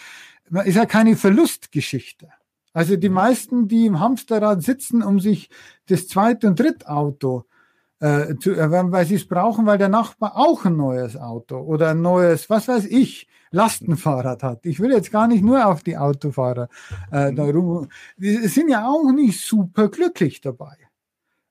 ist 0.65 0.77
ja 0.77 0.87
keine 0.87 1.17
Verlustgeschichte. 1.17 2.29
Also 2.75 2.97
die 2.97 3.09
meisten, 3.09 3.69
die 3.69 3.87
im 3.87 4.01
Hamsterrad 4.01 4.63
sitzen, 4.63 5.03
um 5.03 5.21
sich 5.21 5.49
das 5.87 6.09
zweite 6.09 6.49
und 6.49 6.59
dritte 6.59 6.89
Auto 6.89 7.45
äh, 8.01 8.35
zu 8.37 8.51
erwerben, 8.51 8.93
weil 8.93 9.07
sie 9.07 9.15
es 9.15 9.27
brauchen, 9.27 9.65
weil 9.65 9.79
der 9.79 9.89
Nachbar 9.89 10.37
auch 10.37 10.65
ein 10.65 10.77
neues 10.77 11.17
Auto 11.17 11.57
oder 11.59 11.91
ein 11.91 12.03
neues, 12.03 12.51
was 12.51 12.69
weiß 12.69 12.87
ich, 12.87 13.29
Lastenfahrrad 13.53 14.43
hat. 14.43 14.67
Ich 14.67 14.81
will 14.81 14.91
jetzt 14.91 15.13
gar 15.13 15.29
nicht 15.29 15.45
nur 15.45 15.65
auf 15.65 15.85
die 15.85 15.97
Autofahrer 15.97 16.69
äh, 17.13 17.33
da 17.33 17.45
rum. 17.45 17.89
Die 18.17 18.49
sind 18.49 18.69
ja 18.69 18.89
auch 18.89 19.13
nicht 19.13 19.41
super 19.41 19.89
glücklich 19.89 20.41
dabei. 20.41 20.77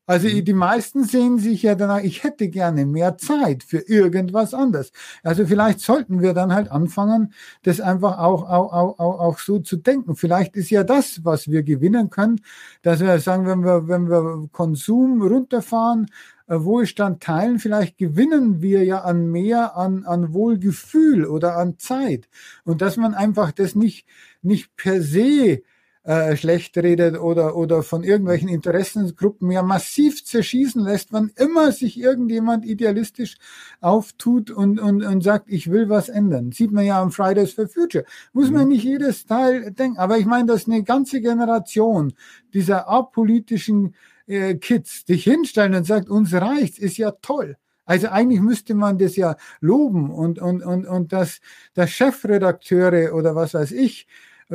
Also 0.06 0.28
mhm. 0.28 0.44
die 0.44 0.54
meisten 0.54 1.06
sehen 1.06 1.40
sich 1.40 1.64
ja 1.64 1.76
danach, 1.76 2.02
ich 2.02 2.24
hätte 2.24 2.50
gerne 2.50 2.86
mehr 2.86 3.18
Zeit 3.18 3.64
für 3.64 3.80
irgendwas 3.80 4.54
anderes. 4.54 4.92
Also 5.24 5.46
vielleicht 5.46 5.80
sollten 5.80 6.22
wir 6.22 6.34
dann 6.34 6.54
halt 6.54 6.70
anfangen, 6.70 7.34
das 7.64 7.80
einfach 7.80 8.18
auch, 8.18 8.44
auch, 8.44 8.74
auch, 8.74 9.20
auch 9.20 9.40
so 9.40 9.60
zu 9.60 9.78
denken. 9.78 10.16
Vielleicht 10.16 10.58
ist 10.58 10.70
ja 10.70 10.84
das, 10.84 11.24
was 11.24 11.48
wir 11.50 11.64
gewinnen 11.64 12.10
können, 12.10 12.42
dass 12.82 13.00
wir 13.00 13.18
sagen, 13.20 13.46
wenn 13.48 13.64
wir, 13.64 13.88
wenn 13.88 14.10
wir 14.10 14.50
Konsum 14.52 15.22
runterfahren, 15.22 16.08
äh, 16.48 16.60
Wohlstand 16.60 17.24
teilen, 17.24 17.60
vielleicht 17.60 17.98
gewinnen 17.98 18.62
wir 18.62 18.84
ja 18.84 19.04
an 19.04 19.32
mehr 19.32 19.78
an, 19.78 20.04
an 20.04 20.34
Wohlgefühl 20.34 21.26
oder 21.26 21.56
an 21.56 21.80
Zeit. 21.80 22.28
Und 22.66 22.82
dass 22.82 22.98
man 22.98 23.14
einfach 23.14 23.54
das 23.54 23.76
nicht, 23.76 24.06
nicht 24.42 24.76
per 24.76 25.02
se 25.02 25.62
äh, 26.04 26.36
schlecht 26.36 26.78
redet 26.78 27.18
oder, 27.18 27.56
oder 27.56 27.82
von 27.82 28.04
irgendwelchen 28.04 28.50
Interessensgruppen 28.50 29.50
ja 29.52 29.64
massiv 29.64 30.26
zerschießen 30.26 30.84
lässt, 30.84 31.14
wann 31.14 31.32
immer 31.38 31.72
sich 31.72 31.98
irgendjemand 31.98 32.66
idealistisch 32.66 33.38
auftut 33.80 34.52
und, 34.52 34.82
und, 34.82 35.04
und 35.04 35.24
sagt, 35.24 35.50
ich 35.50 35.72
will 35.72 35.88
was 35.88 36.10
ändern. 36.10 36.52
Sieht 36.52 36.74
man 36.74 36.86
ja 36.86 37.02
am 37.02 37.12
Fridays 37.12 37.54
for 37.54 37.68
Future. 37.68 38.04
Muss 38.34 38.52
man 38.52 38.64
mhm. 38.64 38.74
nicht 38.74 38.84
jedes 38.84 39.26
Teil 39.26 39.72
denken. 39.72 39.98
Aber 39.98 40.18
ich 40.18 40.26
meine, 40.26 40.48
dass 40.48 40.68
eine 40.68 40.84
ganze 40.84 41.22
Generation 41.22 42.14
dieser 42.54 42.90
apolitischen 42.90 43.96
äh, 44.28 44.56
Kids 44.56 45.06
dich 45.06 45.24
hinstellen 45.24 45.74
und 45.74 45.86
sagt, 45.86 46.10
uns 46.10 46.34
reicht's, 46.34 46.80
ist 46.80 46.98
ja 46.98 47.12
toll. 47.22 47.56
Also 47.86 48.10
eigentlich 48.10 48.42
müsste 48.42 48.76
man 48.76 48.98
das 48.98 49.16
ja 49.16 49.36
loben 49.62 50.10
und, 50.10 50.40
und, 50.40 50.64
und, 50.64 50.86
und 50.86 51.14
dass, 51.14 51.40
dass 51.74 51.92
Chefredakteure 51.92 53.14
oder 53.14 53.36
was 53.36 53.54
weiß 53.54 53.72
ich 53.72 54.08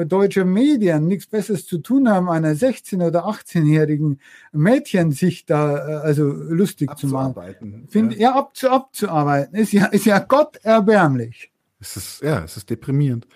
deutscher 0.06 0.44
Medien 0.44 1.06
nichts 1.06 1.26
Besseres 1.26 1.66
zu 1.66 1.78
tun 1.78 2.08
haben, 2.08 2.28
einer 2.28 2.52
16- 2.52 3.06
oder 3.06 3.26
18-jährigen 3.26 4.20
Mädchen 4.52 5.12
sich 5.12 5.46
da 5.46 5.76
äh, 5.76 5.92
also 6.00 6.24
lustig 6.24 6.96
zu 6.96 7.08
machen. 7.08 7.86
Finde 7.88 8.14
ja, 8.16 8.30
ja 8.30 8.36
abzu, 8.36 8.70
abzuarbeiten. 8.70 9.56
Ist 9.56 9.72
ja, 9.72 9.86
ist 9.86 10.06
ja 10.06 10.18
Gott 10.18 10.58
erbärmlich. 10.62 11.50
Es 11.80 11.96
ist, 11.96 12.22
ja, 12.22 12.42
es 12.44 12.56
ist 12.56 12.70
deprimierend. 12.70 13.26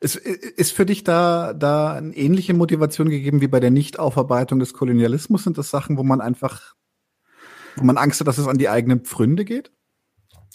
Ist, 0.00 0.16
ist 0.16 0.72
für 0.72 0.84
dich 0.84 1.04
da, 1.04 1.54
da 1.54 1.94
eine 1.94 2.14
ähnliche 2.14 2.52
Motivation 2.52 3.08
gegeben 3.08 3.40
wie 3.40 3.48
bei 3.48 3.60
der 3.60 3.70
Nichtaufarbeitung 3.70 4.58
des 4.58 4.74
Kolonialismus? 4.74 5.44
Sind 5.44 5.56
das 5.56 5.70
Sachen, 5.70 5.96
wo 5.96 6.02
man 6.02 6.20
einfach, 6.20 6.74
wo 7.76 7.84
man 7.84 7.96
Angst 7.96 8.20
hat, 8.20 8.28
dass 8.28 8.38
es 8.38 8.46
an 8.46 8.58
die 8.58 8.68
eigenen 8.68 9.00
Pfründe 9.00 9.44
geht? 9.44 9.70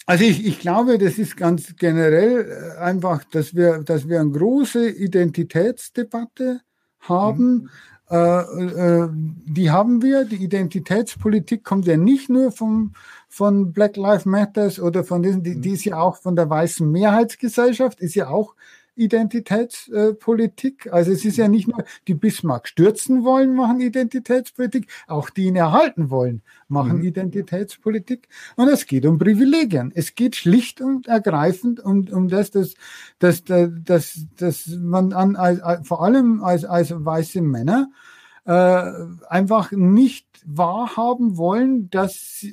Also 0.10 0.24
ich, 0.24 0.44
ich 0.44 0.58
glaube, 0.58 0.98
das 0.98 1.20
ist 1.20 1.38
ganz 1.38 1.76
generell 1.78 2.50
äh, 2.50 2.80
einfach, 2.80 3.24
dass 3.26 3.54
wir, 3.54 3.84
dass 3.84 4.10
wir 4.10 4.20
eine 4.20 4.32
große 4.32 4.90
Identitätsdebatte 4.90 6.62
haben. 7.02 7.54
Mhm. 7.54 7.70
Äh, 8.10 8.40
äh, 8.40 9.10
die 9.14 9.70
haben 9.70 10.02
wir. 10.02 10.26
Die 10.26 10.44
Identitätspolitik 10.44 11.64
kommt 11.64 11.86
ja 11.86 11.96
nicht 11.96 12.28
nur 12.28 12.52
vom, 12.52 12.94
von 13.28 13.72
Black 13.72 13.98
Lives 13.98 14.26
Matters 14.26 14.80
oder 14.80 15.04
von 15.04 15.22
diesen, 15.22 15.44
die, 15.44 15.62
die 15.62 15.74
ist 15.74 15.86
ja 15.86 16.00
auch 16.00 16.16
von 16.18 16.36
der 16.36 16.50
weißen 16.50 16.92
Mehrheitsgesellschaft, 16.92 18.00
ist 18.00 18.16
ja 18.16 18.30
auch 18.30 18.56
Identitätspolitik. 19.00 20.92
Also 20.92 21.12
es 21.12 21.26
ist 21.26 21.38
ja 21.38 21.48
nicht 21.48 21.68
nur 21.68 21.84
die 22.08 22.14
Bismarck 22.14 22.68
stürzen 22.68 23.24
wollen, 23.24 23.56
machen 23.56 23.80
Identitätspolitik, 23.82 24.88
auch 25.08 25.30
die 25.30 25.46
ihn 25.46 25.56
erhalten 25.56 26.10
wollen, 26.10 26.42
machen 26.68 26.98
mhm. 26.98 27.06
Identitätspolitik. 27.06 28.28
Und 28.56 28.68
es 28.68 28.86
geht 28.86 29.06
um 29.06 29.18
Privilegien. 29.18 29.92
Es 29.96 30.16
geht 30.16 30.36
schlicht 30.36 30.82
und 30.82 31.08
ergreifend 31.08 31.80
um, 31.80 32.08
um 32.10 32.28
das, 32.28 32.52
dass, 32.52 32.74
dass, 33.20 33.44
dass, 33.46 34.26
dass 34.38 34.68
man 34.68 35.14
an, 35.14 35.36
als, 35.36 35.88
vor 35.88 36.04
allem 36.04 36.44
als, 36.44 36.66
als 36.66 36.94
weiße 36.94 37.42
Männer 37.42 37.90
äh, 38.46 38.84
einfach 39.30 39.72
nicht 39.72 40.28
wahrhaben 40.46 41.38
wollen, 41.38 41.90
dass, 41.90 42.46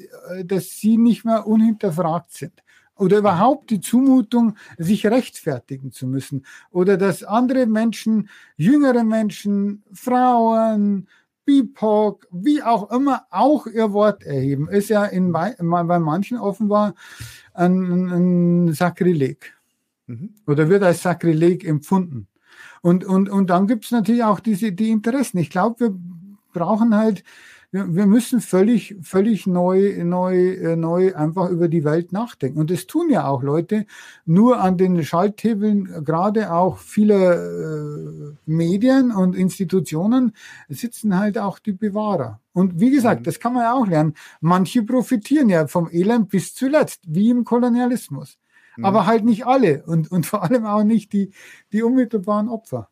dass 0.44 0.70
sie 0.70 0.97
nicht 0.98 1.24
mehr 1.24 1.47
unhinterfragt 1.47 2.32
sind 2.32 2.62
oder 2.97 3.18
überhaupt 3.18 3.70
die 3.70 3.81
Zumutung, 3.81 4.56
sich 4.78 5.06
rechtfertigen 5.06 5.93
zu 5.93 6.06
müssen 6.06 6.44
oder 6.70 6.97
dass 6.97 7.23
andere 7.23 7.66
Menschen, 7.66 8.28
jüngere 8.56 9.05
Menschen, 9.05 9.82
Frauen, 9.93 11.06
BIPOC, 11.44 12.27
wie 12.32 12.62
auch 12.62 12.90
immer, 12.90 13.24
auch 13.31 13.66
ihr 13.66 13.93
Wort 13.93 14.24
erheben, 14.24 14.68
ist 14.68 14.90
ja 14.90 15.05
in, 15.05 15.32
bei 15.32 15.55
manchen 15.60 16.39
offenbar 16.39 16.94
ein, 17.55 18.66
ein 18.66 18.73
Sakrileg 18.74 19.55
mhm. 20.06 20.35
oder 20.47 20.68
wird 20.68 20.82
als 20.82 21.02
Sakrileg 21.02 21.64
empfunden. 21.64 22.27
Und, 22.82 23.05
und, 23.05 23.28
und 23.28 23.48
dann 23.48 23.66
gibt 23.66 23.85
es 23.85 23.90
natürlich 23.93 24.24
auch 24.24 24.40
diese 24.40 24.73
die 24.73 24.90
Interessen. 24.90 25.39
Ich 25.39 25.51
glaube, 25.51 25.81
wir 25.81 25.98
brauchen 26.52 26.94
halt 26.94 27.23
wir, 27.89 28.07
müssen 28.07 28.40
völlig, 28.40 28.97
völlig 29.03 29.47
neu, 29.47 30.03
neu, 30.05 30.53
äh, 30.53 30.77
neu 30.77 31.15
einfach 31.15 31.51
über 31.51 31.69
die 31.69 31.85
Welt 31.85 32.12
nachdenken. 32.12 32.59
Und 32.59 32.70
das 32.70 32.86
tun 32.86 33.11
ja 33.11 33.27
auch 33.27 33.43
Leute. 33.43 33.86
Nur 34.24 34.61
an 34.61 34.77
den 34.77 35.05
Schalthebeln, 35.05 36.05
gerade 36.05 36.53
auch 36.53 36.78
vieler 36.78 37.35
äh, 37.35 38.35
Medien 38.47 39.11
und 39.11 39.35
Institutionen, 39.35 40.32
sitzen 40.69 41.19
halt 41.19 41.39
auch 41.39 41.59
die 41.59 41.73
Bewahrer. 41.73 42.40
Und 42.53 42.81
wie 42.81 42.90
gesagt, 42.90 43.20
mhm. 43.20 43.24
das 43.24 43.40
kann 43.40 43.53
man 43.53 43.62
ja 43.62 43.74
auch 43.74 43.86
lernen. 43.86 44.15
Manche 44.40 44.82
profitieren 44.82 45.48
ja 45.48 45.66
vom 45.66 45.89
Elend 45.90 46.28
bis 46.28 46.55
zuletzt, 46.55 47.03
wie 47.07 47.31
im 47.31 47.44
Kolonialismus. 47.44 48.39
Mhm. 48.77 48.85
Aber 48.85 49.07
halt 49.07 49.24
nicht 49.24 49.47
alle 49.47 49.82
und, 49.85 50.11
und 50.11 50.27
vor 50.27 50.43
allem 50.43 50.65
auch 50.65 50.85
nicht 50.85 51.12
die, 51.12 51.32
die 51.73 51.82
unmittelbaren 51.82 52.48
Opfer. 52.48 52.89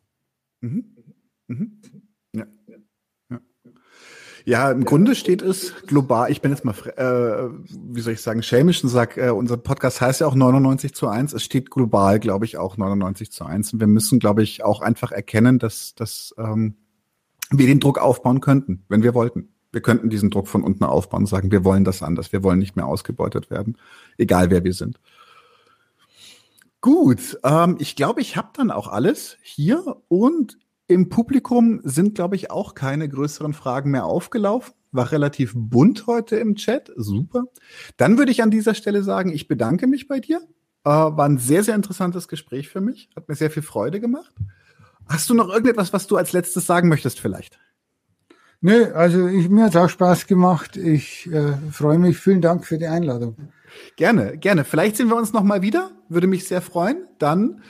Mhm. 0.61 0.85
Mhm. 1.47 1.81
Ja, 4.45 4.69
im. 4.69 4.85
Grunde 4.85 5.15
steht 5.15 5.41
es 5.41 5.73
global. 5.87 6.31
Ich 6.31 6.41
bin 6.41 6.51
jetzt 6.51 6.63
mal, 6.63 6.75
äh, 6.97 7.49
wie 7.69 8.01
soll 8.01 8.13
ich 8.13 8.21
sagen, 8.21 8.43
schämisch 8.43 8.83
und 8.83 8.89
sag, 8.89 9.17
äh, 9.17 9.31
unser 9.31 9.57
Podcast 9.57 10.01
heißt 10.01 10.21
ja 10.21 10.27
auch 10.27 10.35
99 10.35 10.93
zu 10.93 11.07
1. 11.07 11.33
Es 11.33 11.43
steht 11.43 11.71
global, 11.71 12.19
glaube 12.19 12.45
ich, 12.45 12.57
auch 12.57 12.77
99 12.77 13.31
zu 13.31 13.43
1. 13.43 13.73
Und 13.73 13.79
wir 13.79 13.87
müssen, 13.87 14.19
glaube 14.19 14.43
ich, 14.43 14.63
auch 14.63 14.81
einfach 14.81 15.11
erkennen, 15.11 15.57
dass, 15.57 15.95
dass 15.95 16.35
ähm, 16.37 16.75
wir 17.49 17.65
den 17.65 17.79
Druck 17.79 17.97
aufbauen 17.97 18.39
könnten, 18.39 18.83
wenn 18.87 19.01
wir 19.01 19.15
wollten. 19.15 19.49
Wir 19.71 19.81
könnten 19.81 20.09
diesen 20.09 20.29
Druck 20.29 20.47
von 20.47 20.63
unten 20.63 20.83
aufbauen 20.83 21.23
und 21.23 21.27
sagen, 21.27 21.51
wir 21.51 21.63
wollen 21.63 21.83
das 21.83 22.03
anders. 22.03 22.31
Wir 22.31 22.43
wollen 22.43 22.59
nicht 22.59 22.75
mehr 22.75 22.85
ausgebeutet 22.85 23.49
werden, 23.49 23.77
egal 24.17 24.51
wer 24.51 24.63
wir 24.63 24.73
sind. 24.73 24.99
Gut, 26.81 27.39
ähm, 27.43 27.77
ich 27.79 27.95
glaube, 27.95 28.21
ich 28.21 28.37
habe 28.37 28.49
dann 28.53 28.69
auch 28.69 28.87
alles 28.87 29.37
hier 29.41 29.97
und 30.07 30.57
im 30.87 31.09
Publikum 31.09 31.81
sind, 31.83 32.15
glaube 32.15 32.35
ich, 32.35 32.51
auch 32.51 32.75
keine 32.75 33.09
größeren 33.09 33.53
Fragen 33.53 33.91
mehr 33.91 34.05
aufgelaufen. 34.05 34.73
War 34.91 35.11
relativ 35.11 35.53
bunt 35.55 36.07
heute 36.07 36.37
im 36.37 36.55
Chat. 36.55 36.91
Super. 36.95 37.43
Dann 37.97 38.17
würde 38.17 38.31
ich 38.31 38.43
an 38.43 38.51
dieser 38.51 38.75
Stelle 38.75 39.03
sagen, 39.03 39.31
ich 39.31 39.47
bedanke 39.47 39.87
mich 39.87 40.07
bei 40.07 40.19
dir. 40.19 40.37
Äh, 40.83 40.89
war 40.89 41.25
ein 41.25 41.37
sehr, 41.37 41.63
sehr 41.63 41.75
interessantes 41.75 42.27
Gespräch 42.27 42.69
für 42.69 42.81
mich. 42.81 43.09
Hat 43.15 43.27
mir 43.27 43.35
sehr 43.35 43.51
viel 43.51 43.63
Freude 43.63 43.99
gemacht. 43.99 44.33
Hast 45.07 45.29
du 45.29 45.33
noch 45.33 45.49
irgendetwas, 45.49 45.91
was 45.91 46.07
du 46.07 46.17
als 46.17 46.33
letztes 46.33 46.65
sagen 46.65 46.87
möchtest 46.87 47.19
vielleicht? 47.19 47.59
Nö, 48.61 48.93
also 48.93 49.27
ich, 49.27 49.49
mir 49.49 49.65
hat 49.65 49.75
auch 49.75 49.89
Spaß 49.89 50.27
gemacht. 50.27 50.77
Ich 50.77 51.31
äh, 51.31 51.53
freue 51.71 51.99
mich. 51.99 52.17
Vielen 52.17 52.41
Dank 52.41 52.65
für 52.65 52.77
die 52.77 52.87
Einladung. 52.87 53.35
Gerne, 53.97 54.37
gerne. 54.37 54.63
Vielleicht 54.63 54.97
sehen 54.97 55.09
wir 55.09 55.17
uns 55.17 55.33
noch 55.33 55.43
mal 55.43 55.61
wieder. 55.61 55.91
Würde 56.09 56.27
mich 56.27 56.47
sehr 56.47 56.61
freuen. 56.61 57.07
Dann 57.19 57.61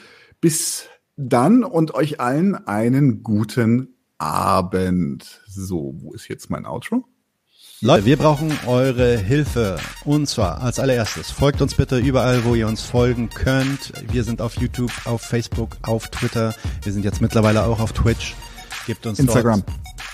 bis 0.42 0.88
dann 1.18 1.64
und 1.64 1.94
euch 1.94 2.20
allen 2.20 2.56
einen 2.68 3.24
guten 3.24 3.96
Abend. 4.18 5.42
So, 5.48 5.96
wo 5.98 6.14
ist 6.14 6.28
jetzt 6.28 6.50
mein 6.50 6.66
Outro? 6.66 7.06
Leute, 7.82 8.06
wir 8.06 8.18
brauchen 8.18 8.52
eure 8.68 9.18
Hilfe. 9.18 9.78
Und 10.06 10.28
zwar 10.28 10.62
als 10.62 10.80
allererstes, 10.80 11.32
folgt 11.32 11.62
uns 11.62 11.76
bitte 11.76 11.98
überall, 11.98 12.46
wo 12.46 12.56
ihr 12.56 12.68
uns 12.68 12.82
folgen 12.82 13.30
könnt. 13.30 13.92
Wir 14.12 14.24
sind 14.24 14.42
auf 14.42 14.56
YouTube, 14.56 14.92
auf 15.06 15.22
Facebook, 15.22 15.78
auf 15.82 16.08
Twitter. 16.10 16.56
Wir 16.84 16.94
sind 16.94 17.04
jetzt 17.04 17.22
mittlerweile 17.22 17.66
auch 17.66 17.80
auf 17.80 17.92
Twitch. 17.92 18.34
Gebt 18.88 19.06
uns 19.06 19.20
Instagram. 19.20 19.64
Dort 19.66 19.85